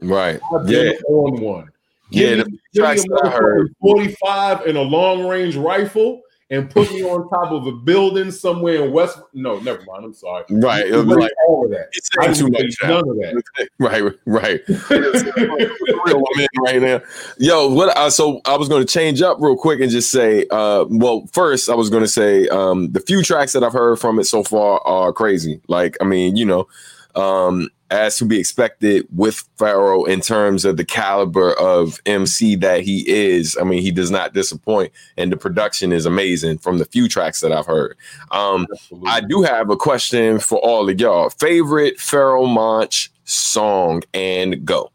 Right. 0.00 0.40
I've 0.52 0.66
been 0.66 0.92
yeah. 0.92 0.98
on 1.08 1.40
one. 1.40 1.68
Give 2.10 2.38
yeah, 2.38 2.44
me, 2.44 2.58
the 2.74 3.62
me 3.62 3.74
45 3.80 4.66
and 4.66 4.76
a 4.76 4.82
long 4.82 5.26
range 5.26 5.56
rifle 5.56 6.20
and 6.52 6.68
put 6.68 6.92
me 6.92 7.02
on 7.02 7.26
top 7.30 7.50
of 7.50 7.66
a 7.66 7.72
building 7.72 8.30
somewhere 8.30 8.84
in 8.84 8.92
West. 8.92 9.18
No, 9.32 9.58
never 9.60 9.82
mind. 9.84 10.04
I'm 10.04 10.12
sorry. 10.12 10.44
Right. 10.50 10.86
It 10.86 10.94
was 10.94 11.06
like 11.06 11.32
all 11.48 11.64
of 11.64 11.70
that. 11.70 11.88
It's 11.92 12.10
saying 12.14 12.34
too 12.34 12.48
much. 12.48 12.76
None 12.82 13.08
of 13.08 13.16
that. 13.16 13.42
Right. 13.78 14.02
Right. 14.26 14.60
real 14.90 16.22
woman 16.22 16.46
right 16.64 16.82
now. 16.82 17.00
Yo, 17.38 17.72
what? 17.72 17.96
Uh, 17.96 18.10
so 18.10 18.42
I 18.44 18.56
was 18.56 18.68
going 18.68 18.84
to 18.84 18.92
change 18.92 19.22
up 19.22 19.38
real 19.40 19.56
quick 19.56 19.80
and 19.80 19.90
just 19.90 20.10
say, 20.10 20.46
uh, 20.50 20.84
well, 20.88 21.26
first 21.32 21.70
I 21.70 21.74
was 21.74 21.88
going 21.88 22.02
to 22.02 22.08
say, 22.08 22.46
um, 22.48 22.92
the 22.92 23.00
few 23.00 23.22
tracks 23.22 23.54
that 23.54 23.64
I've 23.64 23.72
heard 23.72 23.98
from 23.98 24.20
it 24.20 24.24
so 24.24 24.44
far 24.44 24.80
are 24.86 25.12
crazy. 25.12 25.60
Like, 25.68 25.96
I 26.02 26.04
mean, 26.04 26.36
you 26.36 26.44
know, 26.44 26.68
um, 27.14 27.70
as 27.92 28.16
to 28.16 28.24
be 28.24 28.38
expected 28.38 29.06
with 29.14 29.44
Pharoahe 29.58 30.08
in 30.08 30.22
terms 30.22 30.64
of 30.64 30.78
the 30.78 30.84
caliber 30.84 31.52
of 31.52 32.00
MC 32.06 32.56
that 32.56 32.80
he 32.80 33.06
is. 33.08 33.56
I 33.60 33.64
mean, 33.64 33.82
he 33.82 33.90
does 33.90 34.10
not 34.10 34.32
disappoint, 34.32 34.92
and 35.18 35.30
the 35.30 35.36
production 35.36 35.92
is 35.92 36.06
amazing 36.06 36.58
from 36.58 36.78
the 36.78 36.86
few 36.86 37.06
tracks 37.06 37.40
that 37.40 37.52
I've 37.52 37.66
heard. 37.66 37.96
Um, 38.30 38.66
I 39.06 39.20
do 39.20 39.42
have 39.42 39.68
a 39.68 39.76
question 39.76 40.38
for 40.38 40.58
all 40.60 40.88
of 40.88 40.98
y'all. 40.98 41.28
Favorite 41.28 42.00
Pharoah 42.00 42.48
Monch 42.48 43.12
song 43.24 44.02
and 44.14 44.64
go. 44.64 44.90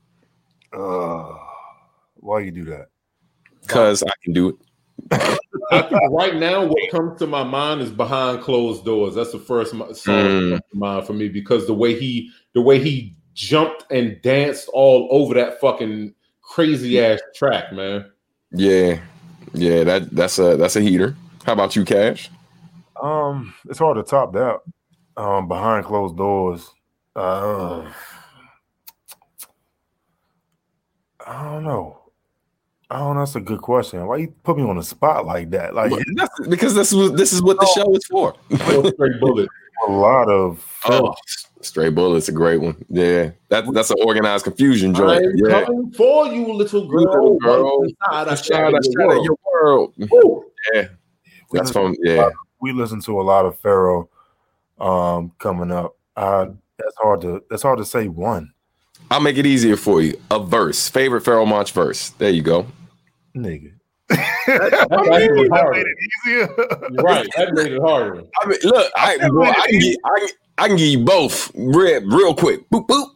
Uh, 0.74 1.36
why 2.15 2.40
you 2.40 2.52
do 2.52 2.65
that? 2.65 2.88
Because 3.61 4.02
I 4.02 4.11
can 4.24 4.34
do 4.34 4.49
it. 4.49 4.56
right 6.11 6.36
now, 6.36 6.65
what 6.65 6.91
comes 6.91 7.19
to 7.19 7.28
my 7.28 7.44
mind 7.44 7.82
is 7.82 7.91
behind 7.91 8.41
closed 8.41 8.84
doors. 8.86 9.15
That's 9.15 9.32
the 9.32 9.40
first 9.40 9.72
song 9.72 9.94
mm. 9.95 10.60
mind 10.74 11.06
for 11.06 11.14
me 11.14 11.30
because 11.30 11.68
the 11.68 11.74
way 11.74 11.98
he 11.98 12.32
the 12.53 12.61
way 12.61 12.80
he 12.80 13.15
jumped 13.34 13.86
and 13.91 14.22
danced 14.22 14.69
all 14.74 15.07
over 15.11 15.34
that 15.36 15.60
fucking 15.60 16.14
crazy 16.41 16.99
ass 16.99 17.19
track, 17.36 17.72
man. 17.72 18.10
Yeah, 18.52 18.99
yeah, 19.53 19.84
that 19.84 20.11
that's 20.11 20.40
a 20.40 20.57
that's 20.57 20.76
a 20.76 20.82
heater. 20.82 21.15
How 21.45 21.53
about 21.53 21.76
you, 21.76 21.86
Cash? 21.86 22.30
Um, 23.02 23.53
it's 23.69 23.80
hard 23.80 23.98
to 23.98 24.03
top 24.03 24.34
that. 24.34 24.60
Um, 25.15 25.48
behind 25.48 25.86
closed 25.86 26.18
doors. 26.18 26.69
Uh, 27.15 27.91
I 31.26 31.44
don't 31.44 31.64
know. 31.64 32.07
I 32.90 33.00
don't 33.00 33.16
know. 33.16 33.22
That's 33.22 33.36
a 33.36 33.42
good 33.42 33.62
question. 33.62 34.06
Why 34.06 34.18
you 34.18 34.34
put 34.44 34.58
me 34.58 34.64
on 34.64 34.78
the 34.78 34.84
spot 34.84 35.26
like 35.26 35.50
that? 35.52 35.76
Like 35.76 35.92
that's, 36.16 36.48
because 36.48 36.74
this 36.74 36.94
was 36.94 37.12
this 37.14 37.34
is 37.34 37.42
what 37.42 37.60
the 37.60 37.66
show 37.76 37.94
is 37.94 38.06
for. 38.06 38.34
Straight 38.94 39.20
bullet. 39.20 39.50
a 39.88 39.92
lot 39.92 40.30
of 40.30 40.64
Oh, 40.86 41.14
Stray 41.62 41.90
Bullet's 41.90 42.30
a 42.30 42.32
great 42.32 42.62
one. 42.62 42.78
Yeah, 42.90 43.32
that's 43.50 43.70
that's 43.72 43.90
an 43.90 43.98
Organized 44.06 44.46
Konfusion 44.46 44.96
joint. 44.96 45.26
I'm 45.26 45.36
Yeah, 45.36 45.66
coming 45.66 45.92
for 45.92 46.28
you, 46.28 46.54
little 46.54 46.88
girl. 46.88 47.04
Little 47.04 47.38
girl. 47.40 47.80
Once 47.80 47.92
inside, 47.92 48.28
I 48.30 48.36
Shout 48.36 48.46
shattered 48.46 48.84
your 48.86 49.38
world. 49.52 49.94
your 49.98 50.08
world. 50.10 50.12
Woo. 50.12 50.46
Yeah, 50.74 50.88
we 51.52 51.60
that's 51.60 51.70
listen, 51.76 51.96
from 51.96 51.96
yeah. 52.04 52.30
we 52.62 52.72
listen 52.72 53.02
to 53.02 53.20
a 53.20 53.24
lot 53.24 53.46
of 53.46 53.62
Pharoahe 53.62 54.08
um 54.80 55.32
coming 55.40 55.72
up. 55.72 55.98
Uh 56.16 56.48
that's 56.78 56.96
hard 56.98 57.22
to 57.22 57.44
that's 57.50 57.64
hard 57.64 57.80
to 57.80 57.86
say 57.86 58.08
one. 58.08 58.54
I'll 59.10 59.22
make 59.22 59.38
it 59.38 59.46
easier 59.46 59.78
for 59.78 60.02
you. 60.02 60.20
A 60.32 60.40
verse, 60.40 60.90
favorite 60.90 61.24
Pharoahe 61.24 61.48
Monch 61.48 61.72
verse. 61.72 62.10
There 62.12 62.30
you 62.30 62.42
go. 62.42 62.68
Nigga. 63.36 63.72
That's 64.10 64.20
That 64.48 64.92
actually 65.12 65.50
harder. 65.50 65.72
made 65.72 65.86
it 65.86 65.98
easier. 66.26 66.50
You're 66.92 67.04
right. 67.04 67.28
That 67.38 67.54
made 67.54 67.72
it 67.74 67.82
harder. 67.82 68.24
I 68.42 68.48
mean, 68.48 68.58
look, 68.64 68.92
I, 68.96 69.18
bro, 69.30 69.44
I 69.46 69.54
can 69.70 69.80
get, 69.80 69.98
I, 70.06 70.20
can- 70.20 70.30
I 70.60 70.68
can 70.68 70.78
give 70.78 70.88
you 70.88 71.06
both 71.06 71.52
real, 71.56 72.02
real 72.06 72.34
quick. 72.34 72.68
Boop 72.70 72.88
boop, 72.88 73.08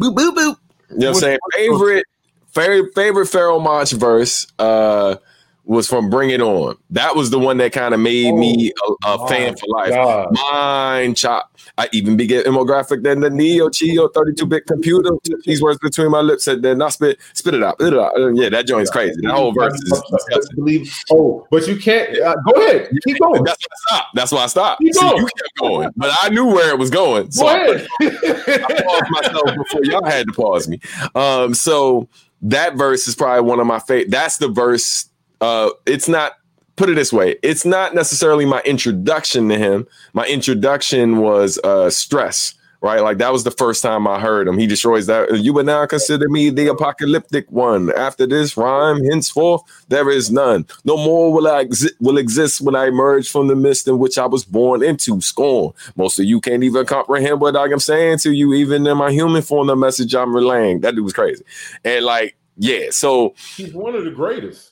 boop 0.00 0.14
boop 0.14 0.34
boop. 0.34 0.56
You 0.90 0.98
know 0.98 1.06
what 1.08 1.08
I'm 1.08 1.14
saying? 1.14 1.38
Favorite, 1.54 2.04
favorite, 2.48 2.94
favorite 2.94 3.28
Pharoahe 3.28 3.62
Monch 3.62 3.92
verse. 3.92 4.46
Uh, 4.58 5.16
was 5.64 5.88
from 5.88 6.10
Bring 6.10 6.30
It 6.30 6.40
On. 6.42 6.76
That 6.90 7.14
was 7.14 7.30
the 7.30 7.38
one 7.38 7.56
that 7.58 7.72
kind 7.72 7.94
of 7.94 8.00
made 8.00 8.34
me 8.34 8.70
a, 8.70 8.90
a 8.90 8.96
Oh, 9.04 9.26
fan 9.28 9.56
for 9.56 9.66
life. 9.68 9.90
God. 9.90 10.28
Mine 10.50 11.14
chop. 11.14 11.56
I 11.78 11.88
even 11.92 12.16
be 12.16 12.26
getting 12.26 12.52
more 12.52 12.64
graphic 12.66 13.02
than 13.04 13.20
the 13.20 13.30
Neo 13.30 13.70
Geo 13.70 14.08
32 14.08 14.44
bit 14.46 14.66
computer. 14.66 15.10
These 15.44 15.62
words 15.62 15.78
between 15.78 16.10
my 16.10 16.20
lips 16.20 16.48
and 16.48 16.62
then 16.64 16.82
I 16.82 16.88
spit 16.88 17.18
spit 17.34 17.54
it 17.54 17.62
out. 17.62 17.76
Spit 17.76 17.92
it 17.92 17.98
out. 17.98 18.16
Uh, 18.18 18.32
Yeah, 18.32 18.48
that 18.48 18.66
joint's 18.66 18.90
crazy. 18.90 19.14
That 19.22 19.32
whole 19.34 19.52
verse 19.52 19.74
is. 19.74 20.48
Believe. 20.56 20.94
Oh, 21.12 21.46
but 21.50 21.66
you 21.68 21.76
can't. 21.76 22.18
Uh, 22.20 22.34
go 22.52 22.60
ahead. 22.64 22.90
Keep 23.06 23.18
going. 23.20 23.44
That's 23.44 23.58
why 23.64 23.72
I 23.72 23.86
stopped. 23.86 24.14
That's 24.14 24.32
why 24.32 24.42
I 24.42 24.46
stopped. 24.46 24.80
Keep 24.82 24.94
See, 24.94 25.00
going. 25.00 25.16
you 25.18 25.24
kept 25.26 25.56
going, 25.60 25.88
but 25.96 26.10
I 26.22 26.28
knew 26.30 26.46
where 26.46 26.70
it 26.70 26.78
was 26.78 26.90
going. 26.90 27.30
So 27.30 27.42
Go 27.44 27.48
I, 27.48 27.56
ahead. 27.56 27.86
I 28.00 28.82
paused 28.82 29.10
myself 29.10 29.56
before 29.56 29.84
y'all 29.84 30.04
had 30.04 30.26
to 30.26 30.32
pause 30.32 30.68
me. 30.68 30.80
Um, 31.14 31.54
so 31.54 32.08
that 32.42 32.74
verse 32.74 33.06
is 33.06 33.14
probably 33.14 33.48
one 33.48 33.60
of 33.60 33.66
my 33.68 33.78
favorite. 33.78 34.10
That's 34.10 34.38
the 34.38 34.48
verse. 34.48 35.08
Uh, 35.42 35.70
it's 35.86 36.08
not. 36.08 36.34
Put 36.76 36.88
it 36.88 36.94
this 36.94 37.12
way: 37.12 37.36
it's 37.42 37.66
not 37.66 37.94
necessarily 37.94 38.46
my 38.46 38.62
introduction 38.62 39.48
to 39.50 39.58
him. 39.58 39.86
My 40.14 40.24
introduction 40.26 41.18
was 41.18 41.58
uh, 41.64 41.90
stress. 41.90 42.54
Right, 42.80 43.00
like 43.00 43.18
that 43.18 43.32
was 43.32 43.44
the 43.44 43.52
first 43.52 43.80
time 43.80 44.08
I 44.08 44.18
heard 44.18 44.48
him. 44.48 44.58
He 44.58 44.66
destroys 44.66 45.06
that. 45.06 45.38
You 45.38 45.52
would 45.52 45.66
now 45.66 45.86
consider 45.86 46.28
me 46.28 46.50
the 46.50 46.66
apocalyptic 46.66 47.48
one. 47.52 47.92
After 47.92 48.26
this 48.26 48.56
rhyme, 48.56 49.04
henceforth 49.04 49.62
there 49.86 50.10
is 50.10 50.32
none. 50.32 50.66
No 50.84 50.96
more 50.96 51.32
will 51.32 51.46
I 51.46 51.64
exi- 51.64 51.92
will 52.00 52.18
exist 52.18 52.60
when 52.60 52.74
I 52.74 52.86
emerge 52.86 53.30
from 53.30 53.46
the 53.46 53.54
mist 53.54 53.86
in 53.86 54.00
which 54.00 54.18
I 54.18 54.26
was 54.26 54.44
born 54.44 54.82
into. 54.82 55.20
Scorn. 55.20 55.72
Most 55.94 56.18
of 56.18 56.24
you 56.24 56.40
can't 56.40 56.64
even 56.64 56.84
comprehend 56.84 57.40
what 57.40 57.54
I 57.54 57.66
am 57.66 57.78
saying 57.78 58.18
to 58.20 58.32
you, 58.32 58.52
even 58.52 58.84
in 58.84 58.96
my 58.96 59.12
human 59.12 59.42
form. 59.42 59.68
The 59.68 59.76
message 59.76 60.12
I'm 60.12 60.34
relaying. 60.34 60.80
That 60.80 60.96
dude 60.96 61.04
was 61.04 61.12
crazy, 61.12 61.44
and 61.84 62.04
like 62.04 62.36
yeah. 62.56 62.86
So 62.90 63.34
He's 63.54 63.72
one 63.72 63.94
of 63.94 64.04
the 64.04 64.10
greatest. 64.10 64.71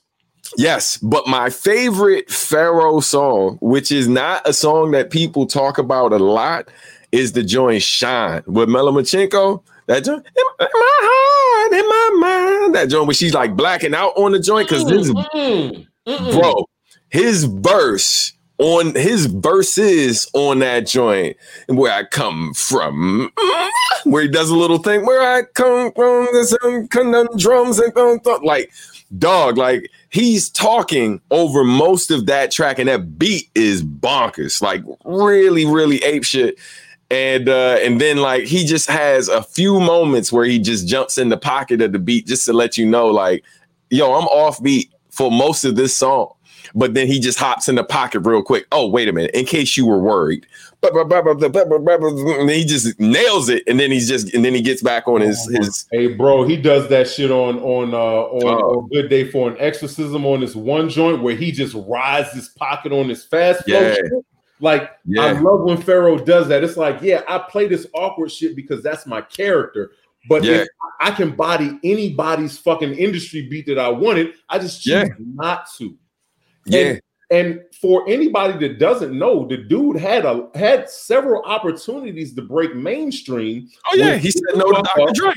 Yes, 0.57 0.97
but 0.99 1.27
my 1.27 1.51
favorite 1.51 2.29
Pharoahe 2.29 3.03
song, 3.03 3.59
which 3.61 3.93
is 3.93 4.09
not 4.09 4.47
a 4.49 4.53
song 4.53 4.91
that 4.93 5.11
people 5.11 5.47
talk 5.47 5.79
about 5.79 6.13
a 6.13 6.19
lot, 6.19 6.69
is 7.13 7.33
the 7.33 7.43
joint 7.43 7.83
Shine 7.83 8.43
with 8.47 8.69
Mela 8.69 8.93
Machinko. 8.93 9.63
That 9.87 10.05
joint, 10.05 10.25
in 10.25 10.45
my 10.59 10.69
heart, 10.71 11.73
in 11.73 11.89
my 11.89 12.29
mind. 12.29 12.75
That 12.75 12.89
joint 12.89 13.07
where 13.07 13.15
she's 13.15 13.35
like 13.35 13.57
blacking 13.57 13.95
out 13.95 14.13
on 14.17 14.33
the 14.33 14.39
joint 14.39 14.69
because 14.69 14.85
this 14.87 15.11
Mm, 15.11 15.87
mm-mm. 16.07 16.33
bro, 16.33 16.69
his 17.09 17.45
verse 17.45 18.33
on 18.59 18.95
his 18.95 19.27
verses 19.27 20.31
on 20.35 20.59
that 20.59 20.87
joint, 20.87 21.37
and 21.67 21.79
where 21.79 21.93
I 21.93 22.05
come 22.05 22.53
from, 22.55 23.33
where 24.05 24.23
he 24.23 24.29
does 24.29 24.51
a 24.51 24.57
little 24.57 24.79
thing, 24.79 25.07
where 25.07 25.23
I 25.23 25.43
come 25.55 25.93
from, 25.93 26.29
there's 26.33 26.55
some 26.61 26.87
conundrums 26.89 27.79
and 27.79 27.93
like 28.45 28.71
dog, 29.19 29.57
like 29.57 29.91
he's 30.11 30.51
talking 30.51 31.21
over 31.31 31.65
most 31.65 32.11
of 32.11 32.27
that 32.27 32.51
track, 32.51 32.79
and 32.79 32.89
that 32.89 33.19
beat 33.19 33.49
is 33.55 33.83
bonkers, 33.83 34.61
like 34.61 34.83
really, 35.05 35.65
really 35.65 35.99
ape 36.05 36.25
shit. 36.25 36.59
And 37.11 37.49
uh, 37.49 37.79
and 37.83 38.01
then 38.01 38.19
like 38.19 38.45
he 38.45 38.65
just 38.65 38.89
has 38.89 39.29
a 39.29 39.43
few 39.43 39.81
moments 39.81 40.33
where 40.33 40.45
he 40.45 40.59
just 40.59 40.87
jumps 40.87 41.19
in 41.19 41.29
the 41.29 41.37
pocket 41.37 41.81
of 41.81 41.93
the 41.93 41.99
beat 41.99 42.27
just 42.27 42.47
to 42.47 42.53
let 42.53 42.77
you 42.77 42.87
know, 42.87 43.09
like, 43.09 43.45
yo, 43.89 44.13
I'm 44.13 44.27
off 44.27 44.63
beat 44.63 44.93
for 45.11 45.31
most 45.31 45.65
of 45.65 45.75
this 45.75 45.97
song. 45.97 46.33
But 46.73 46.95
then 46.95 47.09
he 47.09 47.19
just 47.19 47.39
hops 47.39 47.69
in 47.69 47.75
the 47.75 47.83
pocket 47.83 48.21
real 48.21 48.43
quick. 48.43 48.67
Oh, 48.71 48.87
wait 48.87 49.09
a 49.09 49.13
minute, 49.13 49.33
in 49.33 49.45
case 49.45 49.77
you 49.77 49.87
were 49.87 49.99
worried. 49.99 50.47
And 50.83 52.49
then 52.49 52.49
he 52.49 52.65
just 52.65 52.99
nails 52.99 53.49
it, 53.49 53.63
and 53.67 53.79
then 53.79 53.91
he's 53.91 54.09
just 54.09 54.33
and 54.35 54.45
then 54.45 54.55
he 54.55 54.63
gets 54.63 54.83
back 54.83 55.07
on 55.09 55.21
his 55.21 55.39
his 55.53 55.87
Hey, 55.93 56.09
bro, 56.09 56.45
he 56.45 56.57
does 56.57 56.89
that 56.89 57.09
shit 57.09 57.31
on 57.31 57.59
on 57.61 57.93
uh 57.93 57.97
on, 57.97 58.43
Oh. 58.45 58.79
on 58.81 58.89
Good 58.89 59.09
Day 59.09 59.25
for 59.31 59.51
an 59.51 59.57
Exorcism 59.59 60.25
on 60.25 60.41
this 60.41 60.55
one 60.55 60.89
joint 60.89 61.23
where 61.23 61.35
he 61.35 61.53
just 61.53 61.75
rides 61.87 62.33
his 62.33 62.49
pocket 62.51 62.93
on 62.93 63.09
his 63.09 63.25
fast 63.25 63.65
flow. 63.65 63.81
Yeah. 63.81 63.97
Like 64.61 64.91
I 65.19 65.33
love 65.33 65.63
when 65.63 65.79
Pharoahe 65.79 66.25
does 66.25 66.49
that. 66.49 66.63
It's 66.63 66.77
like, 66.77 67.01
yeah, 67.01 67.23
I 67.29 67.39
play 67.39 67.67
this 67.67 67.87
awkward 67.95 68.31
shit 68.31 68.55
because 68.57 68.83
that's 68.83 69.07
my 69.07 69.21
character. 69.23 69.93
But 70.29 70.45
Yeah. 70.45 70.65
I 71.01 71.13
can 71.13 71.35
body 71.35 71.79
anybody's 71.83 72.59
fucking 72.59 72.93
industry 72.93 73.49
beat 73.49 73.67
that 73.67 73.79
I 73.79 73.89
wanted, 73.89 74.35
I 74.51 74.59
just 74.59 74.83
choose 74.83 74.93
Yeah. 74.93 75.05
not 75.19 75.67
to. 75.79 75.97
Yeah. 76.67 76.79
And 76.81 77.01
for 77.81 78.09
anybody 78.09 78.59
that 78.67 78.79
doesn't 78.79 79.17
know, 79.17 79.47
the 79.47 79.57
dude 79.57 79.97
had 79.97 80.25
a 80.25 80.49
had 80.55 80.91
several 80.91 81.43
opportunities 81.45 82.35
to 82.35 82.43
break 82.43 82.75
mainstream. 82.75 83.69
Oh 83.93 83.97
yeah, 83.97 84.17
he 84.17 84.31
said 84.31 84.57
no 84.57 84.71
to 84.73 84.83
Dr. 84.83 85.13
Dre. 85.15 85.33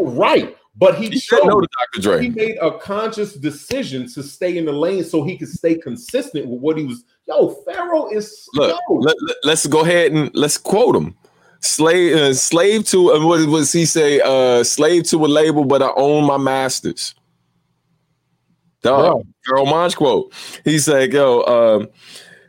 Right. 0.00 0.56
But 0.76 0.96
he, 0.96 1.08
He 1.08 1.18
said 1.18 1.40
no 1.44 1.60
to 1.60 1.68
Dr. 1.92 2.02
Dre. 2.02 2.22
he 2.22 2.30
made 2.30 2.56
a 2.60 2.78
conscious 2.78 3.34
decision 3.34 4.08
to 4.12 4.22
stay 4.22 4.56
in 4.56 4.64
the 4.64 4.72
lane 4.72 5.04
so 5.04 5.22
he 5.22 5.36
could 5.36 5.48
stay 5.48 5.74
consistent 5.74 6.46
with 6.46 6.60
what 6.60 6.78
he 6.78 6.84
was. 6.84 7.04
Yo, 7.28 7.56
Pharoahe 7.66 8.14
is 8.14 8.48
Look, 8.54 8.76
let, 8.88 9.16
us 9.52 9.66
go 9.66 9.80
ahead 9.82 10.12
and 10.12 10.30
let's 10.34 10.56
quote 10.56 10.96
him. 10.96 11.14
Slave, 11.60 12.16
uh, 12.16 12.34
slave 12.34 12.86
to 12.86 13.12
uh, 13.12 13.24
what 13.24 13.46
was 13.48 13.70
he 13.70 13.84
say? 13.84 14.20
Uh, 14.20 14.64
slave 14.64 15.04
to 15.04 15.24
a 15.24 15.28
label, 15.28 15.64
but 15.64 15.82
I 15.82 15.92
own 15.96 16.24
my 16.24 16.36
masters. 16.36 17.14
Dog, 18.82 19.26
Pharoahe 19.48 19.70
Monch 19.70 19.96
quote. 19.96 20.32
He 20.64 20.78
said, 20.78 21.12
"Yo, 21.12 21.42
um, 21.42 21.88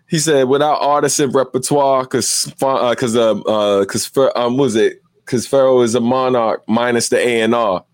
he 0.08 0.20
said 0.20 0.48
without 0.48 0.80
artists 0.82 1.20
and 1.20 1.34
repertoire, 1.34 2.04
because 2.04 2.46
because 2.60 3.16
uh, 3.16 3.40
uh, 3.42 3.80
because 3.82 4.12
um, 4.36 4.58
was 4.58 4.76
it? 4.76 5.02
Because 5.26 5.48
Pharoahe 5.48 5.84
is 5.86 5.96
a 5.96 6.00
monarch 6.02 6.64
minus 6.68 7.10
the 7.10 7.18
A 7.18 7.42
and 7.42 7.56
R. 7.56 7.86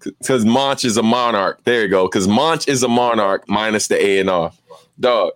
Because 0.00 0.44
Monch 0.44 0.84
is 0.84 0.96
a 0.96 1.02
monarch. 1.02 1.62
There 1.64 1.82
you 1.82 1.88
go. 1.88 2.06
Because 2.08 2.26
Monch 2.26 2.66
is 2.68 2.82
a 2.82 2.88
monarch 2.88 3.44
minus 3.48 3.86
the 3.86 4.04
A 4.04 4.18
and 4.18 4.28
R. 4.28 4.52
Dog, 4.98 5.32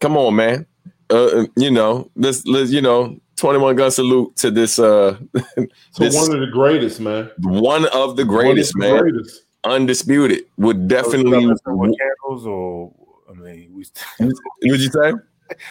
come 0.00 0.16
on, 0.16 0.36
man. 0.36 0.66
Uh, 1.10 1.46
you 1.56 1.70
know, 1.70 2.08
let's, 2.16 2.46
let's 2.46 2.70
you 2.70 2.80
know, 2.80 3.18
21 3.36 3.76
gun 3.76 3.90
salute 3.90 4.34
to 4.36 4.50
this 4.50 4.78
uh 4.78 5.16
this- 5.98 6.14
one 6.14 6.32
of 6.32 6.40
the 6.40 6.48
greatest, 6.52 7.00
man. 7.00 7.30
one 7.40 7.86
of 7.86 8.16
the 8.16 8.24
One 8.24 8.36
of 8.36 8.40
greatest, 8.44 8.72
the 8.74 8.78
man. 8.78 8.98
greatest. 9.00 9.42
Undisputed. 9.68 10.46
Would 10.56 10.88
definitely 10.88 11.46
with 11.46 11.62
candles 11.64 12.46
or 12.46 12.92
I 13.28 13.32
mean 13.34 13.72
we 13.72 13.84
would 14.70 14.80
you 14.80 14.90
say? 14.90 15.12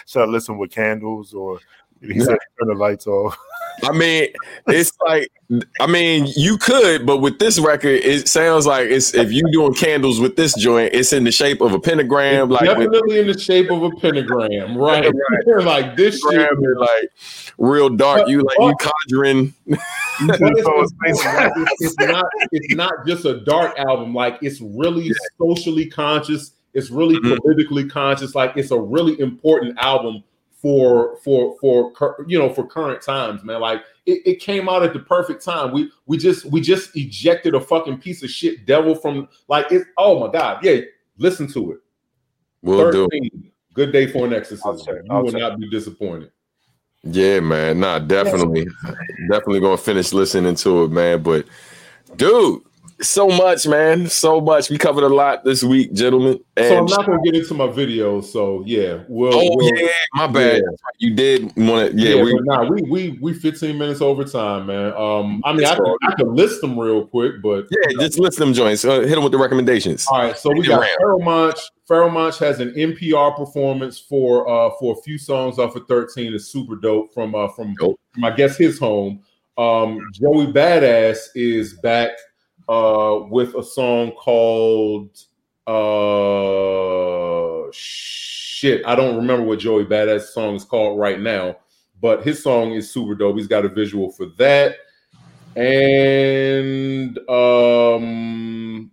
should 0.05 0.23
I 0.23 0.25
listen 0.25 0.57
with 0.57 0.71
candles 0.71 1.33
or 1.33 1.59
he 2.01 2.19
said 2.19 2.37
turn 2.59 2.67
the 2.67 2.75
lights 2.75 3.07
off. 3.07 3.37
I 3.83 3.91
mean, 3.91 4.27
it's 4.67 4.91
like 5.05 5.31
I 5.79 5.87
mean, 5.87 6.27
you 6.35 6.57
could, 6.57 7.05
but 7.05 7.17
with 7.17 7.39
this 7.39 7.57
record, 7.59 8.01
it 8.03 8.27
sounds 8.27 8.65
like 8.65 8.87
it's 8.89 9.13
if 9.13 9.31
you 9.31 9.43
doing 9.51 9.73
candles 9.73 10.19
with 10.19 10.35
this 10.35 10.53
joint, 10.57 10.93
it's 10.93 11.13
in 11.13 11.23
the 11.23 11.31
shape 11.31 11.61
of 11.61 11.73
a 11.73 11.79
pentagram, 11.79 12.49
like 12.49 12.61
with 12.77 12.91
Definitely 12.91 13.19
in 13.19 13.27
the 13.27 13.39
shape 13.39 13.71
of 13.71 13.81
a 13.83 13.91
pentagram, 13.91 14.77
right? 14.79 15.11
like 15.63 15.95
this 15.95 16.15
shit. 16.19 16.31
pentagram 16.31 16.63
and, 16.63 16.79
like 16.79 17.11
real 17.57 17.89
dark. 17.89 18.27
You 18.27 18.41
like 18.43 18.57
you 18.59 18.75
conjuring. 18.79 19.53
But 19.67 19.79
it's, 20.41 20.67
it's, 21.05 21.23
it's- 21.25 21.67
it's 21.79 21.97
not 21.99 22.25
it's 22.51 22.75
not 22.75 22.93
just 23.05 23.25
a 23.25 23.39
dark 23.41 23.77
album 23.79 24.13
like 24.15 24.37
it's 24.41 24.59
really 24.61 25.11
socially 25.39 25.85
conscious 25.85 26.53
it's 26.73 26.89
really 26.89 27.15
Mhm. 27.17 27.37
politically 27.37 27.87
conscious 27.87 28.33
like 28.35 28.53
it's 28.57 28.71
a 28.71 28.79
really 28.79 29.19
important 29.19 29.77
album 29.77 30.23
for 30.67 31.17
for 31.23 31.55
for 31.59 32.25
you 32.27 32.37
know 32.37 32.49
for 32.53 32.65
current 32.67 33.01
times 33.01 33.43
man 33.43 33.61
like 33.61 33.81
it, 34.05 34.21
it 34.25 34.35
came 34.39 34.67
out 34.67 34.83
at 34.83 34.91
the 34.93 34.99
perfect 34.99 35.43
time 35.43 35.71
we 35.71 35.89
we 36.07 36.17
just 36.17 36.45
we 36.45 36.59
just 36.59 36.95
ejected 36.95 37.55
a 37.55 37.59
fucking 37.61 37.97
piece 37.97 38.21
of 38.23 38.29
shit 38.29 38.65
devil 38.65 38.93
from 38.95 39.27
like 39.47 39.71
it 39.71 39.87
oh 39.97 40.19
my 40.19 40.31
god 40.31 40.63
yeah 40.63 40.79
listen 41.17 41.47
to 41.47 41.71
it 41.71 41.79
We'll 42.61 42.91
do. 42.91 43.07
good 43.73 43.91
day 43.93 44.07
for 44.07 44.25
an 44.25 44.33
exorcism. 44.33 44.77
check, 44.85 44.95
You 45.05 45.11
I'll 45.11 45.23
will 45.23 45.31
check. 45.31 45.39
not 45.41 45.59
be 45.59 45.69
disappointed. 45.69 46.31
Yeah, 47.03 47.39
man. 47.39 47.79
Nah, 47.79 47.99
definitely, 47.99 48.67
definitely 49.29 49.59
gonna 49.61 49.77
finish 49.77 50.11
listening 50.11 50.55
to 50.55 50.83
it, 50.85 50.91
man. 50.91 51.21
But 51.21 51.45
dude, 52.17 52.63
so 53.01 53.27
much, 53.27 53.67
man, 53.67 54.07
so 54.07 54.41
much. 54.41 54.69
We 54.69 54.77
covered 54.77 55.03
a 55.03 55.09
lot 55.09 55.43
this 55.43 55.63
week, 55.63 55.93
gentlemen. 55.93 56.39
And 56.55 56.67
So 56.67 56.77
I'm 56.77 56.85
not 56.85 57.05
gonna 57.05 57.21
get 57.23 57.35
into 57.35 57.53
my 57.53 57.67
video. 57.67 58.21
So 58.21 58.63
yeah, 58.65 59.03
we'll. 59.07 59.33
oh 59.33 59.55
we'll- 59.55 59.77
yeah, 59.77 59.87
my 60.13 60.27
bad. 60.27 60.57
Yeah. 60.63 60.77
You 60.99 61.13
did 61.15 61.43
want 61.55 61.91
to, 61.91 61.97
yeah. 61.97 62.15
Yeah, 62.15 62.23
we, 62.23 62.33
nah, 62.41 62.63
we 62.69 62.81
we 62.83 63.19
we 63.21 63.33
15 63.33 63.77
minutes 63.77 64.01
over 64.01 64.23
time, 64.23 64.67
man. 64.67 64.93
Um, 64.93 65.41
I 65.45 65.53
mean, 65.53 65.65
I 65.65 65.75
could, 65.75 65.97
I 66.03 66.15
could 66.15 66.27
list 66.29 66.61
them 66.61 66.79
real 66.79 67.05
quick, 67.05 67.41
but 67.43 67.67
yeah, 67.69 67.99
just 67.99 68.19
list 68.19 68.39
them 68.39 68.53
joints. 68.53 68.83
Uh, 68.83 69.01
hit 69.01 69.11
them 69.15 69.23
with 69.23 69.31
the 69.31 69.37
recommendations. 69.37 70.07
all 70.11 70.19
right. 70.19 70.37
So 70.37 70.51
we 70.51 70.65
got 70.65 70.87
Monch. 71.19 71.59
Pharoahe 71.89 72.37
has 72.39 72.59
an 72.59 72.73
NPR 72.73 73.35
performance 73.37 73.97
for 73.99 74.47
uh 74.49 74.71
for 74.79 74.97
a 74.97 75.01
few 75.03 75.17
songs 75.17 75.57
off 75.59 75.75
of 75.75 75.87
13. 75.87 76.33
It's 76.33 76.45
super 76.45 76.75
dope 76.75 77.13
from 77.13 77.33
uh 77.35 77.47
from, 77.49 77.73
Dope. 77.75 77.99
from 78.13 78.23
I 78.25 78.31
guess 78.31 78.57
his 78.57 78.77
home. 78.79 79.21
Um, 79.57 79.99
Joey 80.13 80.47
Badass 80.47 81.29
is 81.33 81.73
back 81.75 82.11
uh 82.69 83.19
with 83.29 83.55
a 83.55 83.63
song 83.63 84.11
called 84.11 85.09
uh 85.67 87.71
shit. 87.71 88.85
I 88.85 88.95
don't 88.95 89.17
remember 89.17 89.45
what 89.45 89.59
Joey 89.59 89.85
Badass 89.85 90.27
song 90.27 90.55
is 90.55 90.63
called 90.63 90.99
right 90.99 91.19
now, 91.19 91.57
but 92.01 92.23
his 92.23 92.41
song 92.41 92.73
is 92.73 92.91
super 92.91 93.15
dope. 93.15 93.37
He's 93.37 93.47
got 93.47 93.65
a 93.65 93.69
visual 93.69 94.11
for 94.11 94.27
that. 94.37 94.75
And 95.55 97.17
um 97.29 98.91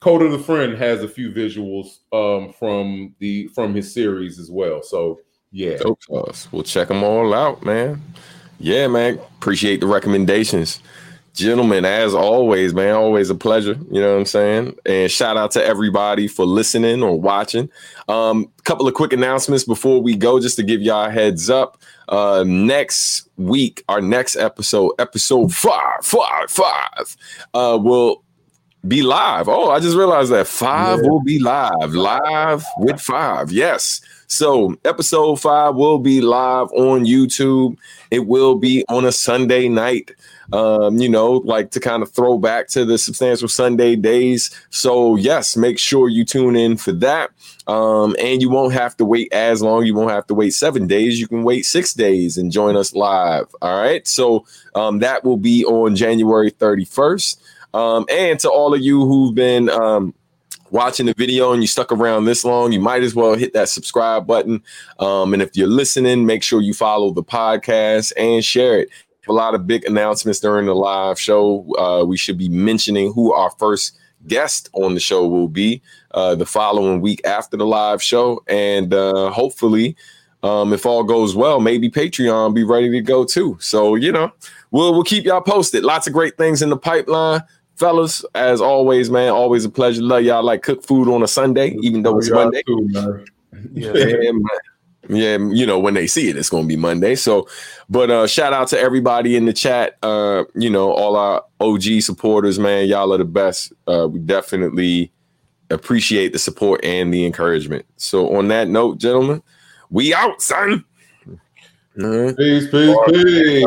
Kota 0.00 0.28
the 0.28 0.38
Friend 0.38 0.76
has 0.76 1.02
a 1.02 1.08
few 1.08 1.30
visuals 1.30 1.98
um 2.12 2.52
from 2.52 3.14
the 3.18 3.48
from 3.48 3.74
his 3.74 3.92
series 3.92 4.38
as 4.38 4.50
well. 4.50 4.82
So 4.82 5.20
yeah. 5.52 5.76
Dope 5.76 6.02
sauce. 6.02 6.48
We'll 6.50 6.62
check 6.62 6.88
them 6.88 7.04
all 7.04 7.34
out, 7.34 7.64
man. 7.64 8.02
Yeah, 8.58 8.86
man. 8.86 9.18
Appreciate 9.38 9.80
the 9.80 9.86
recommendations. 9.86 10.80
Gentlemen, 11.34 11.86
as 11.86 12.14
always, 12.14 12.74
man, 12.74 12.94
always 12.94 13.30
a 13.30 13.34
pleasure. 13.34 13.78
You 13.90 14.02
know 14.02 14.12
what 14.12 14.18
I'm 14.20 14.26
saying? 14.26 14.76
And 14.84 15.10
shout 15.10 15.38
out 15.38 15.50
to 15.52 15.64
everybody 15.64 16.28
for 16.28 16.44
listening 16.44 17.02
or 17.02 17.18
watching. 17.18 17.70
Um, 18.06 18.50
a 18.58 18.62
couple 18.62 18.86
of 18.86 18.92
quick 18.92 19.14
announcements 19.14 19.64
before 19.64 20.02
we 20.02 20.14
go, 20.14 20.38
just 20.40 20.56
to 20.56 20.62
give 20.62 20.82
y'all 20.82 21.06
a 21.06 21.10
heads 21.10 21.48
up. 21.48 21.80
Uh, 22.08 22.44
next 22.46 23.30
week, 23.38 23.82
our 23.88 24.02
next 24.02 24.36
episode, 24.36 24.92
episode 24.98 25.54
five, 25.54 26.04
five, 26.04 26.50
five, 26.50 27.16
uh, 27.54 27.78
will 27.80 28.22
be 28.86 29.00
live. 29.02 29.48
Oh, 29.48 29.70
I 29.70 29.80
just 29.80 29.96
realized 29.96 30.32
that 30.32 30.46
five 30.46 30.98
Yeah. 31.02 31.08
will 31.08 31.22
be 31.22 31.38
live, 31.38 31.94
live 31.94 32.64
with 32.78 33.00
five. 33.00 33.50
Yes. 33.52 34.02
So 34.26 34.74
episode 34.84 35.40
five 35.40 35.76
will 35.76 35.98
be 35.98 36.20
live 36.20 36.68
on 36.72 37.04
YouTube. 37.04 37.76
It 38.10 38.26
will 38.26 38.56
be 38.56 38.84
on 38.88 39.04
a 39.04 39.12
Sunday 39.12 39.68
night. 39.68 40.10
Um, 40.52 40.98
you 40.98 41.08
know, 41.08 41.32
like 41.44 41.70
to 41.70 41.80
kind 41.80 42.02
of 42.02 42.10
throw 42.10 42.38
back 42.38 42.68
to 42.68 42.84
the 42.84 42.98
substantial 42.98 43.48
Sunday 43.48 43.96
days. 43.96 44.50
So 44.70 45.16
yes, 45.16 45.56
make 45.56 45.78
sure 45.78 46.08
you 46.08 46.24
tune 46.24 46.56
in 46.56 46.76
for 46.76 46.92
that. 46.92 47.30
Um, 47.66 48.16
and 48.18 48.42
you 48.42 48.50
won't 48.50 48.72
have 48.72 48.96
to 48.98 49.04
wait 49.04 49.32
as 49.32 49.62
long. 49.62 49.86
You 49.86 49.94
won't 49.94 50.10
have 50.10 50.26
to 50.26 50.34
wait 50.34 50.50
seven 50.50 50.86
days. 50.86 51.20
You 51.20 51.28
can 51.28 51.42
wait 51.42 51.64
six 51.64 51.94
days 51.94 52.36
and 52.36 52.52
join 52.52 52.76
us 52.76 52.94
live. 52.94 53.46
All 53.62 53.80
right. 53.80 54.06
So 54.06 54.44
um, 54.74 54.98
that 54.98 55.24
will 55.24 55.36
be 55.36 55.64
on 55.64 55.96
January 55.96 56.50
31st. 56.50 57.36
Um, 57.74 58.04
and 58.10 58.38
to 58.40 58.50
all 58.50 58.74
of 58.74 58.80
you 58.80 59.06
who've 59.06 59.34
been 59.34 59.70
um, 59.70 60.12
watching 60.70 61.06
the 61.06 61.14
video 61.16 61.52
and 61.52 61.62
you 61.62 61.66
stuck 61.66 61.92
around 61.92 62.24
this 62.24 62.44
long, 62.44 62.72
you 62.72 62.80
might 62.80 63.02
as 63.02 63.14
well 63.14 63.34
hit 63.34 63.52
that 63.52 63.68
subscribe 63.68 64.26
button. 64.26 64.62
Um, 64.98 65.32
and 65.32 65.42
if 65.42 65.56
you're 65.56 65.68
listening, 65.68 66.26
make 66.26 66.42
sure 66.42 66.60
you 66.60 66.74
follow 66.74 67.10
the 67.10 67.22
podcast 67.22 68.12
and 68.16 68.44
share 68.44 68.80
it. 68.80 68.88
A 69.28 69.32
lot 69.32 69.54
of 69.54 69.66
big 69.66 69.84
announcements 69.84 70.40
during 70.40 70.66
the 70.66 70.74
live 70.74 71.18
show. 71.18 71.66
Uh, 71.78 72.04
we 72.04 72.16
should 72.16 72.36
be 72.38 72.48
mentioning 72.48 73.12
who 73.12 73.32
our 73.32 73.50
first 73.52 73.96
guest 74.26 74.68
on 74.72 74.94
the 74.94 75.00
show 75.00 75.26
will 75.26 75.48
be 75.48 75.80
uh, 76.12 76.34
the 76.34 76.46
following 76.46 77.00
week 77.00 77.20
after 77.24 77.56
the 77.56 77.66
live 77.66 78.02
show. 78.02 78.42
And 78.48 78.92
uh, 78.92 79.30
hopefully, 79.30 79.96
um, 80.42 80.72
if 80.72 80.86
all 80.86 81.04
goes 81.04 81.36
well, 81.36 81.60
maybe 81.60 81.88
Patreon 81.88 82.54
be 82.54 82.64
ready 82.64 82.90
to 82.90 83.00
go 83.00 83.24
too. 83.24 83.56
So, 83.60 83.94
you 83.94 84.10
know, 84.10 84.32
we'll, 84.72 84.92
we'll 84.92 85.04
keep 85.04 85.24
y'all 85.24 85.40
posted. 85.40 85.84
Lots 85.84 86.06
of 86.06 86.12
great 86.12 86.36
things 86.36 86.62
in 86.62 86.70
the 86.70 86.76
pipeline 86.76 87.42
fellas, 87.76 88.24
as 88.34 88.60
always, 88.60 89.10
man, 89.10 89.30
always 89.30 89.64
a 89.64 89.68
pleasure. 89.68 90.02
Love 90.02 90.22
y'all 90.22 90.42
like 90.42 90.62
cook 90.62 90.84
food 90.84 91.08
on 91.08 91.22
a 91.22 91.26
Sunday, 91.26 91.76
even 91.82 92.02
though 92.02 92.18
it's 92.18 92.28
Y'all 92.28 92.44
Monday. 92.44 92.62
too, 92.62 92.88
man. 92.90 93.24
Yeah. 93.72 93.92
Yeah, 93.94 94.32
man. 94.32 94.42
Yeah, 95.08 95.36
you 95.38 95.66
know, 95.66 95.78
when 95.78 95.94
they 95.94 96.06
see 96.06 96.28
it, 96.28 96.36
it's 96.36 96.48
gonna 96.48 96.66
be 96.66 96.76
Monday. 96.76 97.14
So, 97.14 97.48
but 97.88 98.10
uh 98.10 98.26
shout 98.26 98.52
out 98.52 98.68
to 98.68 98.78
everybody 98.78 99.36
in 99.36 99.46
the 99.46 99.52
chat. 99.52 99.98
Uh, 100.02 100.44
you 100.54 100.70
know, 100.70 100.92
all 100.92 101.16
our 101.16 101.44
OG 101.60 102.02
supporters, 102.02 102.58
man. 102.58 102.86
Y'all 102.86 103.12
are 103.12 103.18
the 103.18 103.24
best. 103.24 103.72
Uh, 103.86 104.08
we 104.10 104.20
definitely 104.20 105.12
appreciate 105.70 106.32
the 106.32 106.38
support 106.38 106.84
and 106.84 107.12
the 107.12 107.26
encouragement. 107.26 107.84
So, 107.96 108.36
on 108.36 108.48
that 108.48 108.68
note, 108.68 108.98
gentlemen, 108.98 109.42
we 109.90 110.14
out, 110.14 110.40
son. 110.40 110.84
Right. 111.96 112.36
Peace, 112.36 112.70
peace, 112.70 112.96
peace. 113.06 113.64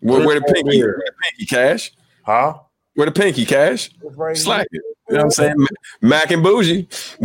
Where, 0.00 0.26
where 0.26 0.40
the 0.40 0.52
pinky? 0.52 0.82
Where 0.82 0.96
the 1.06 1.12
pinky 1.22 1.46
cash? 1.46 1.92
Huh? 2.24 2.58
Where 2.94 3.06
the 3.06 3.12
pinky 3.12 3.46
cash? 3.46 3.90
Right 4.02 4.36
Slack 4.36 4.66
it. 4.70 4.82
You 5.12 5.18
know 5.18 5.24
what 5.24 5.38
I'm 5.38 5.56
saying? 5.56 5.66
Mac 6.00 6.30
and 6.30 6.42
bougie. 6.42 6.88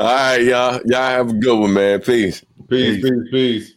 All 0.00 0.06
right, 0.06 0.38
y'all. 0.38 0.80
Y'all 0.84 1.00
have 1.00 1.30
a 1.30 1.32
good 1.32 1.60
one, 1.60 1.74
man. 1.74 2.00
Peace. 2.00 2.44
Peace, 2.68 3.00
peace, 3.00 3.28
peace. 3.30 3.74